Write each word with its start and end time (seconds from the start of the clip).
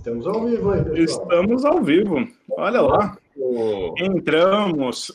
Estamos 0.00 0.26
ao 0.26 0.46
vivo 0.46 0.70
aí, 0.70 0.82
pessoal. 0.82 1.22
Estamos 1.22 1.64
ao 1.66 1.82
vivo. 1.82 2.26
Olha 2.52 2.80
lá. 2.80 3.18
Entramos. 3.98 5.12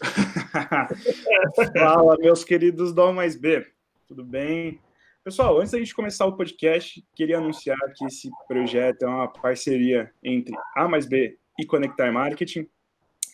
Fala, 1.76 2.16
meus 2.20 2.44
queridos 2.44 2.94
do 2.94 3.02
A 3.02 3.12
mais 3.12 3.36
B. 3.36 3.66
Tudo 4.08 4.24
bem? 4.24 4.80
Pessoal, 5.24 5.58
antes 5.58 5.72
da 5.72 5.80
gente 5.80 5.96
começar 5.96 6.28
o 6.28 6.38
podcast, 6.38 7.04
queria 7.16 7.40
anunciar 7.40 7.80
que 7.96 8.06
esse 8.06 8.30
projeto 8.48 9.02
é 9.02 9.08
uma 9.08 9.28
parceria 9.28 10.12
entre 10.24 10.56
A 10.76 10.88
mais 10.88 11.08
B 11.08 11.36
e 11.60 11.66
Conectar 11.66 12.12
Marketing. 12.12 12.68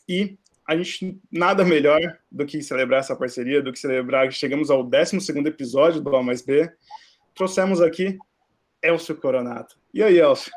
E 0.08 0.38
a 0.66 0.78
gente 0.78 1.20
nada 1.30 1.66
melhor 1.66 2.00
do 2.32 2.46
que 2.46 2.64
celebrar 2.64 3.02
essa 3.02 3.16
parceria, 3.16 3.62
do 3.62 3.74
que 3.74 3.80
celebrar 3.80 4.30
que 4.30 4.36
chegamos 4.36 4.72
ao 4.72 4.86
12 4.86 5.18
episódio 5.46 6.00
do 6.00 6.16
A 6.16 6.24
mais 6.24 6.42
B. 6.42 6.72
Trouxemos 7.36 7.82
aqui 7.82 8.18
Elcio 8.82 9.18
Coronato. 9.18 9.78
E 9.94 10.02
aí, 10.02 10.18
Elcio? 10.18 10.50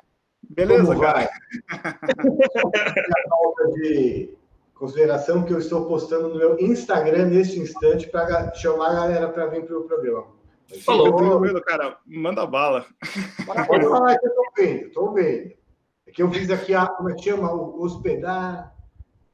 Beleza, 0.51 0.87
Como 0.87 1.01
cara? 1.01 1.31
a 1.71 3.29
falta 3.29 3.73
de 3.75 4.37
consideração 4.75 5.45
que 5.45 5.53
eu 5.53 5.59
estou 5.59 5.87
postando 5.87 6.29
no 6.29 6.37
meu 6.37 6.59
Instagram 6.59 7.27
neste 7.27 7.59
instante 7.59 8.09
para 8.09 8.53
chamar 8.55 8.91
a 8.91 8.95
galera 8.95 9.29
para 9.29 9.47
vir 9.47 9.65
para 9.65 9.79
o 9.79 9.85
programa. 9.85 10.27
Falou, 10.85 11.15
tranquilo, 11.15 11.63
cara. 11.63 11.99
Manda 12.07 12.47
bala. 12.47 12.87
Pode 13.47 13.85
falar 13.85 14.19
que 14.19 14.27
eu 14.27 14.31
estou 14.31 14.45
vendo, 14.57 14.87
estou 14.87 15.13
vendo. 15.13 15.53
É 16.07 16.11
que 16.11 16.23
eu 16.23 16.31
fiz 16.31 16.51
aqui 16.51 16.75
a, 16.75 16.87
como 16.87 17.11
é 17.11 17.15
que 17.15 17.23
chama? 17.23 17.53
O 17.53 17.83
hospedar. 17.83 18.75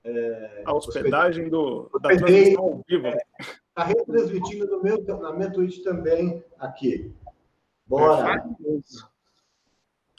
É, 0.03 0.63
a 0.65 0.75
hospedagem 0.75 1.49
do, 1.49 1.91
da 2.01 2.09
transmissão 2.09 2.63
ao 2.63 2.85
vivo. 2.89 3.09
Está 3.09 3.83
é, 3.83 3.85
retransmitindo 3.85 4.67
no 4.67 4.83
meu, 4.83 5.03
na 5.21 5.33
minha 5.33 5.51
Twitch 5.51 5.83
também 5.83 6.43
aqui. 6.59 7.15
Bora. 7.87 8.43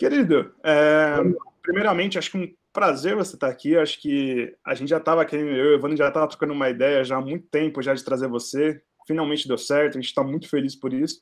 Querido, 0.02 0.52
é, 0.64 1.18
primeiramente, 1.62 2.18
acho 2.18 2.32
que 2.32 2.38
um 2.40 2.52
prazer 2.74 3.16
você 3.16 3.36
estar 3.36 3.50
aqui. 3.50 3.78
Acho 3.78 4.02
que 4.02 4.52
a 4.66 4.74
gente 4.74 4.90
já 4.90 4.98
estava 4.98 5.22
aqui, 5.22 5.36
eu 5.36 5.46
e 5.46 5.62
o 5.62 5.76
Evandro 5.76 5.96
já 5.96 6.08
estava 6.08 6.28
trocando 6.28 6.54
uma 6.54 6.72
ideia 6.72 7.04
já 7.04 7.18
há 7.18 7.22
muito 7.22 7.48
tempo 7.50 7.84
já 7.84 7.94
de 7.94 8.04
trazer 8.04 8.28
você. 8.28 8.82
Finalmente 9.06 9.48
deu 9.48 9.60
certo, 9.60 10.00
a 10.00 10.02
gente 10.02 10.10
está 10.10 10.24
muito 10.24 10.50
feliz 10.50 10.76
por 10.76 10.92
isso. 10.92 11.22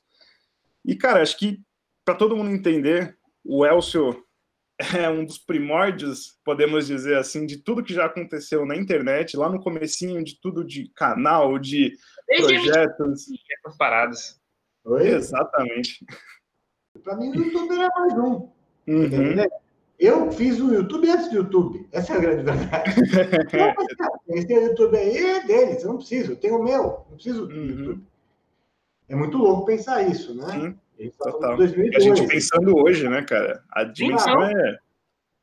E, 0.82 0.96
cara, 0.96 1.20
acho 1.20 1.36
que 1.36 1.60
para 2.06 2.14
todo 2.14 2.34
mundo 2.34 2.52
entender, 2.52 3.18
o 3.44 3.66
Elcio 3.66 4.24
é 4.96 5.10
um 5.10 5.26
dos 5.26 5.36
primórdios, 5.36 6.38
podemos 6.42 6.86
dizer 6.86 7.18
assim, 7.18 7.44
de 7.44 7.58
tudo 7.58 7.84
que 7.84 7.92
já 7.92 8.06
aconteceu 8.06 8.64
na 8.64 8.74
internet, 8.74 9.36
lá 9.36 9.50
no 9.50 9.60
comecinho 9.60 10.24
de 10.24 10.40
tudo 10.40 10.64
de 10.64 10.90
canal, 10.94 11.58
de 11.58 11.92
projetos. 12.34 13.26
Essas 13.58 13.76
paradas. 13.76 14.40
Oi? 14.86 15.06
Exatamente. 15.06 16.02
Para 17.04 17.16
mim, 17.18 17.28
o 17.28 17.44
YouTube 17.44 17.74
era 17.74 17.90
mais 17.94 18.14
um. 18.14 18.59
Uhum. 18.86 19.36
Eu 19.98 20.32
fiz 20.32 20.58
o 20.58 20.72
YouTube 20.72 21.10
antes 21.10 21.28
do 21.28 21.36
YouTube. 21.36 21.86
Essa 21.92 22.14
é 22.14 22.16
a 22.16 22.20
grande 22.20 22.42
verdade. 22.42 22.94
Esse 24.28 24.52
YouTube 24.52 24.96
aí 24.96 25.16
é 25.16 25.46
deles, 25.46 25.82
eu 25.82 25.90
não 25.90 25.96
preciso, 25.98 26.32
eu 26.32 26.36
tenho 26.36 26.58
o 26.58 26.64
meu, 26.64 26.82
não 26.82 27.14
preciso 27.16 27.46
do 27.46 27.54
uhum. 27.54 27.66
YouTube. 27.66 28.02
É 29.08 29.14
muito 29.14 29.36
louco 29.36 29.66
pensar 29.66 30.02
isso, 30.08 30.34
né? 30.34 30.74
Sim, 30.96 31.10
tá 31.18 31.32
total. 31.32 31.60
A 31.60 32.00
gente 32.00 32.26
pensando 32.26 32.76
hoje, 32.78 33.08
né, 33.08 33.22
cara? 33.22 33.62
A 33.70 33.84
dimensão 33.84 34.42
é... 34.42 34.78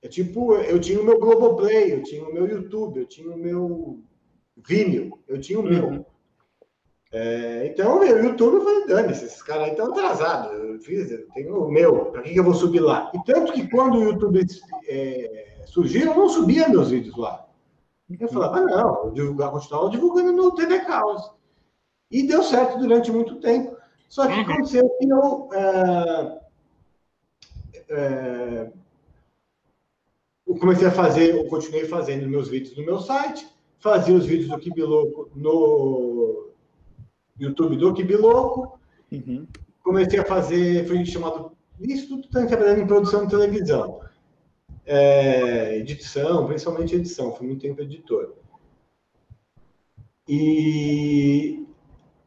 é. 0.02 0.08
Tipo, 0.08 0.56
eu 0.56 0.80
tinha 0.80 1.00
o 1.00 1.04
meu 1.04 1.20
Globoplay, 1.20 1.94
eu 1.94 2.02
tinha 2.02 2.24
o 2.24 2.34
meu 2.34 2.48
YouTube, 2.48 3.02
eu 3.02 3.06
tinha 3.06 3.30
o 3.30 3.38
meu 3.38 4.00
Vimeo, 4.66 5.20
eu 5.28 5.40
tinha 5.40 5.60
o 5.60 5.64
uhum. 5.64 5.70
meu. 5.70 6.06
É, 7.12 7.68
então, 7.68 8.00
o 8.00 8.04
YouTube, 8.04 8.56
eu 8.56 8.64
falei, 8.64 8.86
dane 8.86 9.12
esses 9.12 9.42
caras 9.42 9.66
aí 9.66 9.72
estão 9.72 9.88
atrasados. 9.88 10.52
Eu 10.52 10.80
fiz, 10.80 11.10
eu 11.10 11.28
tenho 11.34 11.66
o 11.66 11.72
meu, 11.72 12.06
para 12.06 12.22
que, 12.22 12.34
que 12.34 12.40
eu 12.40 12.44
vou 12.44 12.54
subir 12.54 12.82
lá? 12.82 13.12
E 13.14 13.24
tanto 13.24 13.54
que 13.54 13.70
quando 13.70 13.98
o 13.98 14.04
YouTube 14.04 14.46
é, 14.88 15.64
surgiu, 15.66 16.08
eu 16.08 16.16
não 16.16 16.30
subia 16.30 16.68
meus 16.68 16.90
vídeos 16.90 17.18
lá. 17.18 17.46
Eu 18.20 18.28
falava, 18.30 18.58
ah, 18.58 18.62
não, 18.62 19.06
eu 19.06 19.12
divulgar, 19.12 19.52
continuava 19.52 19.90
divulgando 19.90 20.32
no 20.32 20.56
TV 20.56 20.80
Caos. 20.82 21.32
E 22.10 22.24
deu 22.24 22.42
certo 22.42 22.78
durante 22.78 23.12
muito 23.12 23.40
tempo. 23.40 23.76
Só 24.08 24.28
que 24.28 24.34
uhum. 24.34 24.42
aconteceu 24.42 24.90
que 24.98 25.10
eu, 25.10 25.50
é, 25.54 26.40
é, 27.90 28.72
eu 30.48 30.56
comecei 30.58 30.88
a 30.88 30.92
fazer, 30.92 31.36
eu 31.36 31.46
continuei 31.48 31.86
fazendo 31.86 32.30
meus 32.30 32.48
vídeos 32.48 32.78
no 32.78 32.86
meu 32.86 33.00
site, 33.00 33.46
fazia 33.80 34.16
os 34.16 34.26
vídeos 34.26 34.50
do 34.50 34.58
Kibiloco 34.58 35.30
no 35.36 36.47
YouTube 37.40 37.78
do 37.78 37.94
Kibiloco. 37.94 38.80
Uhum. 39.12 39.48
Comecei 39.84 40.20
a 40.20 40.26
fazer, 40.26 40.88
foi 40.88 41.04
chamado. 41.06 41.52
Isso 41.80 42.08
tudo 42.10 42.26
está 42.26 42.46
trabalhando 42.46 42.82
em 42.82 42.88
produção 42.88 43.26
de 43.26 43.32
televisão. 43.32 44.02
É, 44.86 45.78
edição, 45.78 46.48
principalmente 46.48 46.96
edição, 46.96 47.34
fui 47.34 47.48
muito 47.48 47.62
tempo 47.62 47.82
editor. 47.82 48.34
E 50.28 51.66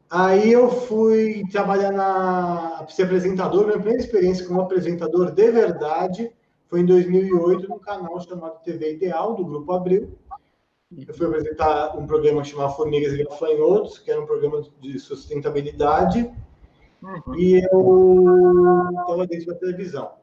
aí 0.09 0.53
eu 0.53 0.71
fui 0.71 1.42
trabalhar 1.50 1.92
na. 1.92 2.87
ser 2.88 3.04
apresentador, 3.04 3.66
minha 3.66 3.78
primeira 3.78 4.00
experiência 4.00 4.47
como 4.47 4.60
apresentador 4.60 5.31
de 5.32 5.50
verdade 5.50 6.32
foi 6.71 6.81
em 6.81 6.87
2008 6.87 7.69
num 7.69 7.78
canal 7.81 8.21
chamado 8.21 8.62
TV 8.62 8.94
Ideal, 8.94 9.34
do 9.34 9.44
Grupo 9.44 9.72
Abril. 9.72 10.16
Eu 10.97 11.15
fui 11.15 11.27
apresentar 11.27 11.97
um 11.97 12.05
programa 12.05 12.43
chamado 12.43 12.75
Formigas 12.75 13.12
e 13.12 13.23
Gafanhotos, 13.23 13.99
que 13.99 14.11
era 14.11 14.21
um 14.21 14.27
programa 14.27 14.62
de 14.81 14.99
sustentabilidade, 14.99 16.28
uhum. 17.01 17.34
e 17.37 17.65
eu 17.73 18.91
estava 18.91 19.27
dentro 19.27 19.47
da 19.47 19.55
televisão. 19.55 20.15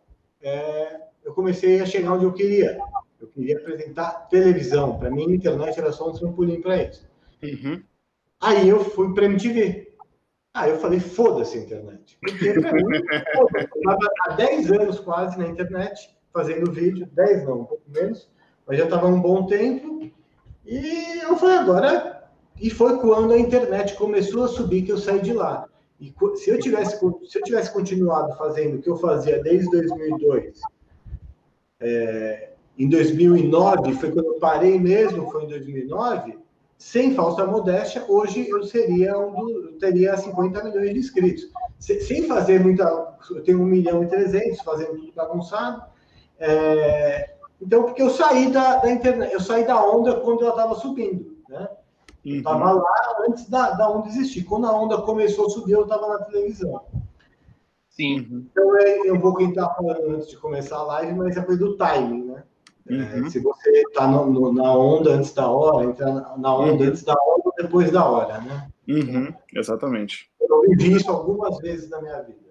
É, 0.41 0.99
eu 1.23 1.33
comecei 1.33 1.79
a 1.79 1.85
chegar 1.85 2.13
onde 2.13 2.25
eu 2.25 2.33
queria. 2.33 2.77
Eu 3.19 3.27
queria 3.27 3.57
apresentar 3.57 4.27
televisão. 4.29 4.99
Para 4.99 5.09
mim, 5.09 5.31
a 5.31 5.35
internet 5.35 5.79
era 5.79 5.91
só 5.93 6.09
um 6.09 6.13
trampolim 6.13 6.61
para 6.61 6.83
isso. 6.83 7.09
Uhum. 7.41 7.81
Aí 8.41 8.67
eu 8.67 8.83
fui 8.83 9.13
para 9.13 9.25
MTV. 9.25 9.93
Aí 10.53 10.71
eu 10.71 10.77
falei, 10.79 10.99
foda-se 10.99 11.57
a 11.57 11.61
internet. 11.61 12.17
Porque 12.21 12.53
para 12.59 12.73
mim, 12.73 12.83
foda 13.35 13.59
Eu 13.59 13.81
estava 13.81 14.09
há 14.21 14.33
10 14.33 14.71
anos 14.73 14.99
quase 14.99 15.37
na 15.37 15.47
internet, 15.47 16.15
fazendo 16.33 16.71
vídeo, 16.71 17.07
10 17.13 17.45
não, 17.45 17.61
um 17.61 17.65
pouco 17.65 17.83
menos, 17.87 18.29
mas 18.65 18.77
já 18.77 18.83
estava 18.83 19.07
um 19.07 19.21
bom 19.21 19.45
tempo. 19.45 20.11
E 20.67 21.19
eu 21.21 21.37
falei, 21.37 21.57
agora. 21.57 22.29
E 22.59 22.69
foi 22.69 22.99
quando 22.99 23.33
a 23.33 23.39
internet 23.39 23.95
começou 23.95 24.43
a 24.43 24.47
subir 24.47 24.81
que 24.81 24.91
eu 24.91 24.97
saí 24.97 25.21
de 25.21 25.31
lá. 25.31 25.67
E 25.99 26.13
se 26.35 26.49
eu 26.49 26.59
tivesse, 26.59 26.99
se 26.99 27.39
eu 27.39 27.43
tivesse 27.43 27.71
continuado 27.71 28.35
fazendo 28.37 28.77
o 28.77 28.81
que 28.81 28.89
eu 28.89 28.97
fazia 28.97 29.41
desde 29.41 29.69
2002, 29.71 30.59
é, 31.79 32.49
em 32.77 32.89
2009, 32.89 33.93
foi 33.93 34.11
quando 34.11 34.25
eu 34.25 34.39
parei 34.39 34.79
mesmo, 34.79 35.29
foi 35.31 35.45
em 35.45 35.47
2009, 35.47 36.37
sem 36.77 37.15
falsa 37.15 37.45
modéstia, 37.45 38.05
hoje 38.07 38.47
eu 38.47 38.63
seria 38.63 39.17
um 39.17 39.33
do, 39.33 39.71
teria 39.79 40.15
50 40.15 40.63
milhões 40.63 40.93
de 40.93 40.99
inscritos. 40.99 41.49
sem 41.79 42.27
fazer 42.27 42.59
muita. 42.59 42.83
Eu 43.31 43.43
tenho 43.43 43.61
1 43.61 43.65
milhão 43.65 44.03
e 44.03 44.07
300, 44.07 44.61
fazendo 44.61 44.95
tudo 44.95 45.11
bagunçado. 45.15 45.83
É, 46.39 47.36
então, 47.61 47.83
porque 47.83 48.01
eu 48.01 48.09
saí 48.09 48.51
da, 48.51 48.77
da 48.77 48.91
internet, 48.91 49.33
eu 49.33 49.39
saí 49.39 49.65
da 49.65 49.83
onda 49.83 50.19
quando 50.19 50.41
ela 50.41 50.51
estava 50.51 50.75
subindo, 50.75 51.37
né? 51.49 51.67
Eu 52.23 52.37
estava 52.37 52.73
uhum. 52.73 52.81
lá 52.81 53.25
antes 53.27 53.49
da, 53.49 53.71
da 53.71 53.89
onda 53.89 54.07
existir. 54.09 54.43
Quando 54.43 54.67
a 54.67 54.71
onda 54.71 55.01
começou 55.01 55.45
a 55.45 55.49
subir, 55.49 55.71
eu 55.73 55.83
estava 55.83 56.07
na 56.09 56.25
televisão. 56.25 56.83
Sim. 57.89 58.45
Então, 58.51 58.77
é, 58.77 59.09
eu 59.09 59.19
vou 59.19 59.33
tentar 59.35 59.69
falando 59.69 60.15
antes 60.15 60.29
de 60.29 60.37
começar 60.37 60.77
a 60.77 60.83
live, 60.83 61.13
mas 61.13 61.37
é 61.37 61.41
coisa 61.41 61.65
do 61.65 61.77
timing, 61.77 62.25
né? 62.25 62.43
É, 62.89 62.93
uhum. 62.93 63.25
É, 63.25 63.29
se 63.29 63.39
você 63.39 63.69
está 63.81 64.07
na 64.07 64.21
onda 64.21 65.11
antes 65.11 65.33
da 65.33 65.49
hora, 65.49 65.85
entra 65.85 66.11
na 66.37 66.55
onda 66.55 66.83
uhum. 66.83 66.89
antes 66.89 67.03
da 67.03 67.13
hora 67.13 67.41
ou 67.43 67.53
depois 67.57 67.91
da 67.91 68.05
hora, 68.05 68.39
né? 68.41 68.69
Uhum. 68.87 69.33
Exatamente. 69.53 70.29
Eu 70.39 70.61
vivi 70.61 70.93
isso 70.93 71.09
algumas 71.09 71.57
vezes 71.59 71.89
na 71.89 72.01
minha 72.01 72.21
vida. 72.21 72.47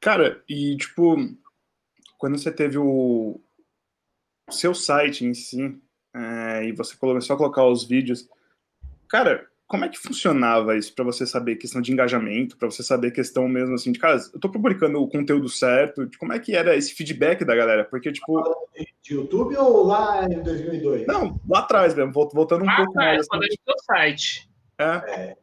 Cara, 0.00 0.42
e 0.48 0.76
tipo, 0.76 1.16
quando 2.18 2.36
você 2.36 2.52
teve 2.52 2.76
o 2.76 3.40
seu 4.50 4.74
site 4.74 5.24
em 5.24 5.32
si, 5.32 5.80
é, 6.14 6.64
e 6.66 6.72
você 6.72 6.96
começou 6.96 7.34
a 7.34 7.36
colocar 7.36 7.64
os 7.64 7.84
vídeos, 7.84 8.28
cara, 9.08 9.48
como 9.68 9.84
é 9.84 9.88
que 9.88 9.98
funcionava 9.98 10.76
isso 10.76 10.94
para 10.94 11.04
você 11.04 11.26
saber 11.26 11.56
questão 11.56 11.82
de 11.82 11.92
engajamento, 11.92 12.56
para 12.56 12.70
você 12.70 12.82
saber 12.82 13.10
questão 13.10 13.46
mesmo 13.46 13.74
assim 13.74 13.92
de, 13.92 13.98
cara, 13.98 14.18
eu 14.32 14.40
tô 14.40 14.48
publicando 14.48 15.00
o 15.00 15.08
conteúdo 15.08 15.48
certo, 15.48 16.06
de 16.06 16.16
como 16.16 16.32
é 16.32 16.38
que 16.38 16.56
era 16.56 16.74
esse 16.74 16.94
feedback 16.94 17.44
da 17.44 17.54
galera? 17.54 17.84
Porque, 17.84 18.10
tipo. 18.10 18.42
De 19.02 19.14
YouTube 19.14 19.56
ou 19.56 19.86
lá 19.86 20.24
em 20.24 20.42
2002? 20.42 21.06
Não, 21.06 21.38
lá 21.46 21.60
atrás 21.60 21.94
mesmo, 21.94 22.12
voltando 22.12 22.64
um 22.64 22.70
ah, 22.70 22.76
pouco 22.76 22.94
mais. 22.94 23.28
Quando 23.28 23.44
assim. 23.44 23.56
é 23.68 23.94
site. 23.94 24.50
É. 24.78 24.84
é. 24.84 25.36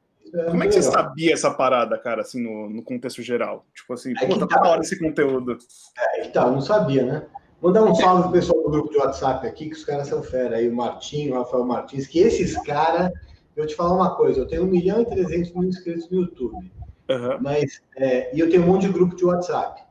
Como 0.50 0.64
é 0.64 0.68
que 0.68 0.74
você 0.74 0.82
sabia 0.82 1.34
essa 1.34 1.52
parada, 1.52 1.98
cara, 1.98 2.22
assim, 2.22 2.42
no, 2.42 2.70
no 2.70 2.84
contexto 2.84 3.22
geral? 3.22 3.66
Tipo 3.74 3.94
assim, 3.94 4.14
é 4.22 4.26
pô, 4.26 4.38
tá 4.38 4.48
toda 4.48 4.70
hora 4.70 4.82
esse 4.82 5.00
conteúdo. 5.00 5.58
É, 5.98 6.26
então, 6.26 6.52
não 6.52 6.62
sabia, 6.62 7.04
né? 7.04 7.26
Vou 7.62 7.72
dar 7.72 7.84
um 7.84 7.96
salve 7.96 8.24
pro 8.24 8.32
pessoal 8.34 8.62
do 8.64 8.70
grupo 8.70 8.92
de 8.92 8.98
WhatsApp 8.98 9.48
aqui, 9.48 9.70
que 9.70 9.76
os 9.76 9.86
caras 9.86 10.08
são 10.08 10.22
fera 10.22 10.58
aí, 10.58 10.68
o 10.68 10.76
Martinho, 10.76 11.34
o 11.34 11.38
Rafael 11.38 11.66
Martins, 11.66 12.06
que 12.06 12.20
esses 12.20 12.58
caras, 12.64 13.12
eu 13.56 13.66
te 13.66 13.76
falar 13.76 13.96
uma 13.96 14.16
coisa, 14.16 14.42
eu 14.42 14.48
tenho 14.48 14.64
1 14.64 14.66
milhão 14.68 15.02
e 15.02 15.06
300 15.06 15.54
mil 15.54 15.70
inscritos 15.70 16.10
no 16.10 16.22
YouTube, 16.22 16.72
uhum. 17.10 17.38
mas, 17.42 17.82
é, 17.98 18.36
e 18.36 18.40
eu 18.40 18.50
tenho 18.50 18.64
um 18.64 18.68
monte 18.68 18.88
de 18.88 18.94
grupo 18.94 19.16
de 19.16 19.26
WhatsApp. 19.26 19.82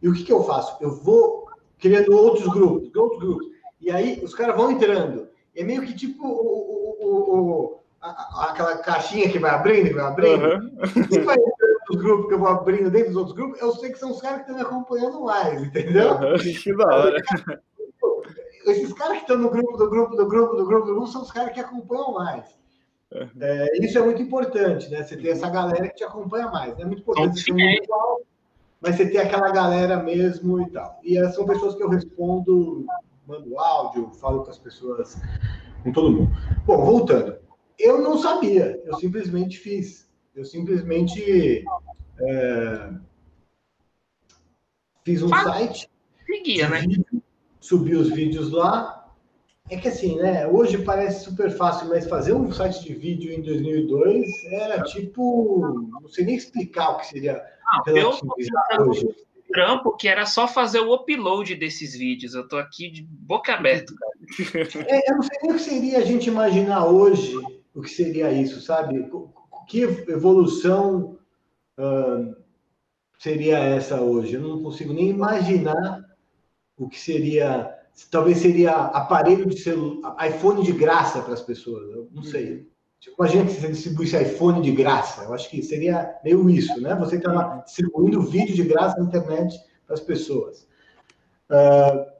E 0.00 0.08
o 0.08 0.14
que, 0.14 0.24
que 0.24 0.32
eu 0.32 0.44
faço? 0.44 0.76
Eu 0.80 0.94
vou 0.94 1.48
criando 1.78 2.16
outros 2.16 2.48
grupos, 2.48 2.94
outros 2.94 3.20
grupos. 3.20 3.46
E 3.80 3.90
aí 3.90 4.20
os 4.22 4.34
caras 4.34 4.56
vão 4.56 4.70
entrando. 4.70 5.28
É 5.54 5.64
meio 5.64 5.82
que 5.82 5.94
tipo 5.94 6.26
o, 6.26 6.98
o, 7.00 7.34
o, 7.34 7.80
a, 8.00 8.50
aquela 8.50 8.78
caixinha 8.78 9.28
que 9.30 9.38
vai 9.38 9.50
abrindo, 9.50 9.88
que 9.88 9.94
vai 9.94 10.06
abrindo. 10.06 10.44
Uhum. 10.44 10.78
E 11.10 11.18
vai 11.20 11.36
entrando 11.36 11.78
nos 11.90 12.02
grupos 12.02 12.26
que 12.28 12.34
eu 12.34 12.38
vou 12.38 12.48
abrindo 12.48 12.90
dentro 12.90 13.08
dos 13.08 13.16
outros 13.16 13.36
grupos, 13.36 13.60
eu 13.60 13.72
sei 13.72 13.90
que 13.90 13.98
são 13.98 14.10
os 14.10 14.20
caras 14.20 14.38
que 14.38 14.42
estão 14.42 14.56
me 14.56 14.62
acompanhando 14.62 15.20
mais, 15.22 15.62
entendeu? 15.62 16.12
Uhum. 16.12 16.36
Que 16.62 16.76
da 16.76 16.86
hora. 16.86 17.22
Esses 18.66 18.92
caras 18.92 19.16
que 19.16 19.22
estão 19.22 19.38
no 19.38 19.50
grupo, 19.50 19.76
do 19.78 19.88
grupo, 19.88 20.16
do 20.16 20.28
grupo, 20.28 20.56
do 20.56 20.66
grupo, 20.66 20.86
do 20.86 20.94
grupo, 20.94 21.06
são 21.06 21.22
os 21.22 21.32
caras 21.32 21.52
que 21.52 21.60
acompanham 21.60 22.12
mais. 22.12 22.44
Uhum. 23.12 23.28
É, 23.40 23.78
isso 23.78 23.98
é 23.98 24.02
muito 24.02 24.20
importante, 24.20 24.90
né? 24.90 25.02
Você 25.02 25.16
ter 25.16 25.28
essa 25.28 25.48
galera 25.48 25.88
que 25.88 25.94
te 25.94 26.04
acompanha 26.04 26.48
mais. 26.48 26.78
É 26.78 26.84
muito 26.84 27.00
importante 27.00 27.40
ser 27.40 27.52
muito 27.52 27.88
mas 28.80 28.96
você 28.96 29.08
ter 29.08 29.18
aquela 29.18 29.50
galera 29.50 30.02
mesmo 30.02 30.60
e 30.62 30.70
tal. 30.70 31.00
E 31.02 31.18
são 31.30 31.44
pessoas 31.44 31.74
que 31.74 31.82
eu 31.82 31.88
respondo, 31.88 32.86
mando 33.26 33.58
áudio, 33.58 34.10
falo 34.20 34.44
com 34.44 34.50
as 34.50 34.58
pessoas, 34.58 35.20
com 35.82 35.92
todo 35.92 36.12
mundo. 36.12 36.30
Bom, 36.64 36.84
voltando. 36.84 37.36
Eu 37.78 38.00
não 38.00 38.18
sabia, 38.18 38.82
eu 38.84 38.96
simplesmente 38.96 39.58
fiz. 39.58 40.08
Eu 40.34 40.44
simplesmente 40.44 41.64
é, 42.20 42.90
fiz 45.04 45.22
um 45.22 45.28
site. 45.28 45.88
Seguia, 46.26 46.68
né? 46.68 46.84
Subi 47.60 47.94
os 47.94 48.10
vídeos 48.10 48.50
lá, 48.50 48.98
é 49.70 49.76
que 49.76 49.88
assim, 49.88 50.16
né? 50.16 50.46
Hoje 50.46 50.78
parece 50.78 51.24
super 51.24 51.50
fácil, 51.50 51.88
mas 51.88 52.08
fazer 52.08 52.32
um 52.32 52.50
site 52.50 52.82
de 52.82 52.94
vídeo 52.94 53.32
em 53.32 53.42
2002 53.42 54.26
era 54.52 54.82
tipo, 54.82 55.88
não 56.00 56.08
sei 56.08 56.24
nem 56.24 56.36
explicar 56.36 56.90
o 56.90 56.98
que 56.98 57.06
seria. 57.06 57.42
Ah, 57.66 57.82
eu 57.86 58.10
hoje. 58.80 59.06
trampo 59.52 59.96
que 59.96 60.08
era 60.08 60.24
só 60.24 60.48
fazer 60.48 60.80
o 60.80 60.94
upload 60.94 61.54
desses 61.54 61.92
vídeos. 61.96 62.34
Eu 62.34 62.48
tô 62.48 62.56
aqui 62.56 62.90
de 62.90 63.02
boca 63.02 63.54
aberta, 63.54 63.92
É, 64.88 65.10
eu 65.10 65.16
não 65.16 65.22
sei 65.22 65.38
nem 65.42 65.52
o 65.52 65.54
que 65.54 65.60
seria 65.60 65.98
a 65.98 66.04
gente 66.04 66.28
imaginar 66.28 66.86
hoje 66.86 67.34
o 67.78 67.80
que 67.80 67.90
seria 67.90 68.32
isso, 68.32 68.60
sabe? 68.60 69.08
Que 69.68 69.82
evolução 69.82 71.16
uh, 71.78 72.36
seria 73.16 73.56
essa 73.56 74.00
hoje? 74.00 74.34
Eu 74.34 74.40
não 74.40 74.60
consigo 74.60 74.92
nem 74.92 75.08
imaginar 75.08 76.04
o 76.76 76.88
que 76.88 76.98
seria 76.98 77.72
talvez 78.10 78.38
seria 78.38 78.72
aparelho 78.72 79.46
de 79.46 79.60
celular, 79.60 80.16
iPhone 80.26 80.64
de 80.64 80.72
graça 80.72 81.22
para 81.22 81.34
as 81.34 81.40
pessoas. 81.40 81.88
Eu 81.88 82.08
não 82.12 82.24
sei. 82.24 82.68
Tipo, 82.98 83.14
imagina 83.22 83.46
que 83.46 83.52
você 83.52 83.68
distribuísse 83.68 84.22
iPhone 84.22 84.60
de 84.60 84.72
graça. 84.72 85.22
Eu 85.22 85.32
acho 85.32 85.48
que 85.48 85.62
seria 85.62 86.18
meio 86.24 86.50
isso, 86.50 86.80
né? 86.80 86.96
Você 86.96 87.14
está 87.14 87.58
distribuindo 87.58 88.22
vídeo 88.22 88.56
de 88.56 88.64
graça 88.64 88.98
na 88.98 89.06
internet 89.06 89.56
para 89.86 89.94
as 89.94 90.00
pessoas. 90.00 90.66
Uh, 91.48 92.10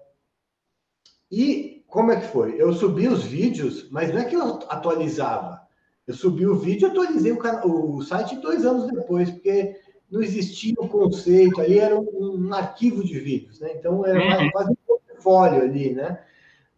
e 1.33 1.78
como 1.89 2.13
é 2.13 2.21
que 2.21 2.29
foi? 2.29 2.61
Eu 2.61 2.73
subi 2.73 3.09
os 3.09 3.25
vídeos, 3.25 3.89
mas 3.91 4.13
não 4.13 4.21
é 4.21 4.25
que 4.25 4.37
eu 4.37 4.61
atualizava. 4.69 5.61
Eu 6.07 6.15
subi 6.15 6.47
o 6.47 6.55
vídeo 6.55 6.87
e 6.87 6.91
atualizei 6.91 7.33
o, 7.33 7.97
o, 7.97 8.03
site 8.03 8.37
dois 8.37 8.65
anos 8.65 8.91
depois, 8.91 9.31
porque 9.31 9.77
não 10.11 10.23
existia 10.23 10.75
o 10.79 10.85
um 10.85 10.89
conceito, 10.89 11.61
ali 11.61 11.79
era 11.79 11.99
um, 11.99 12.47
um, 12.47 12.55
arquivo 12.55 13.03
de 13.03 13.19
vídeos, 13.19 13.61
né? 13.61 13.73
Então 13.75 14.05
era 14.07 14.19
uhum. 14.19 14.51
quase 14.51 14.75
portfólio 14.87 15.63
ali, 15.63 15.95
né? 15.95 16.19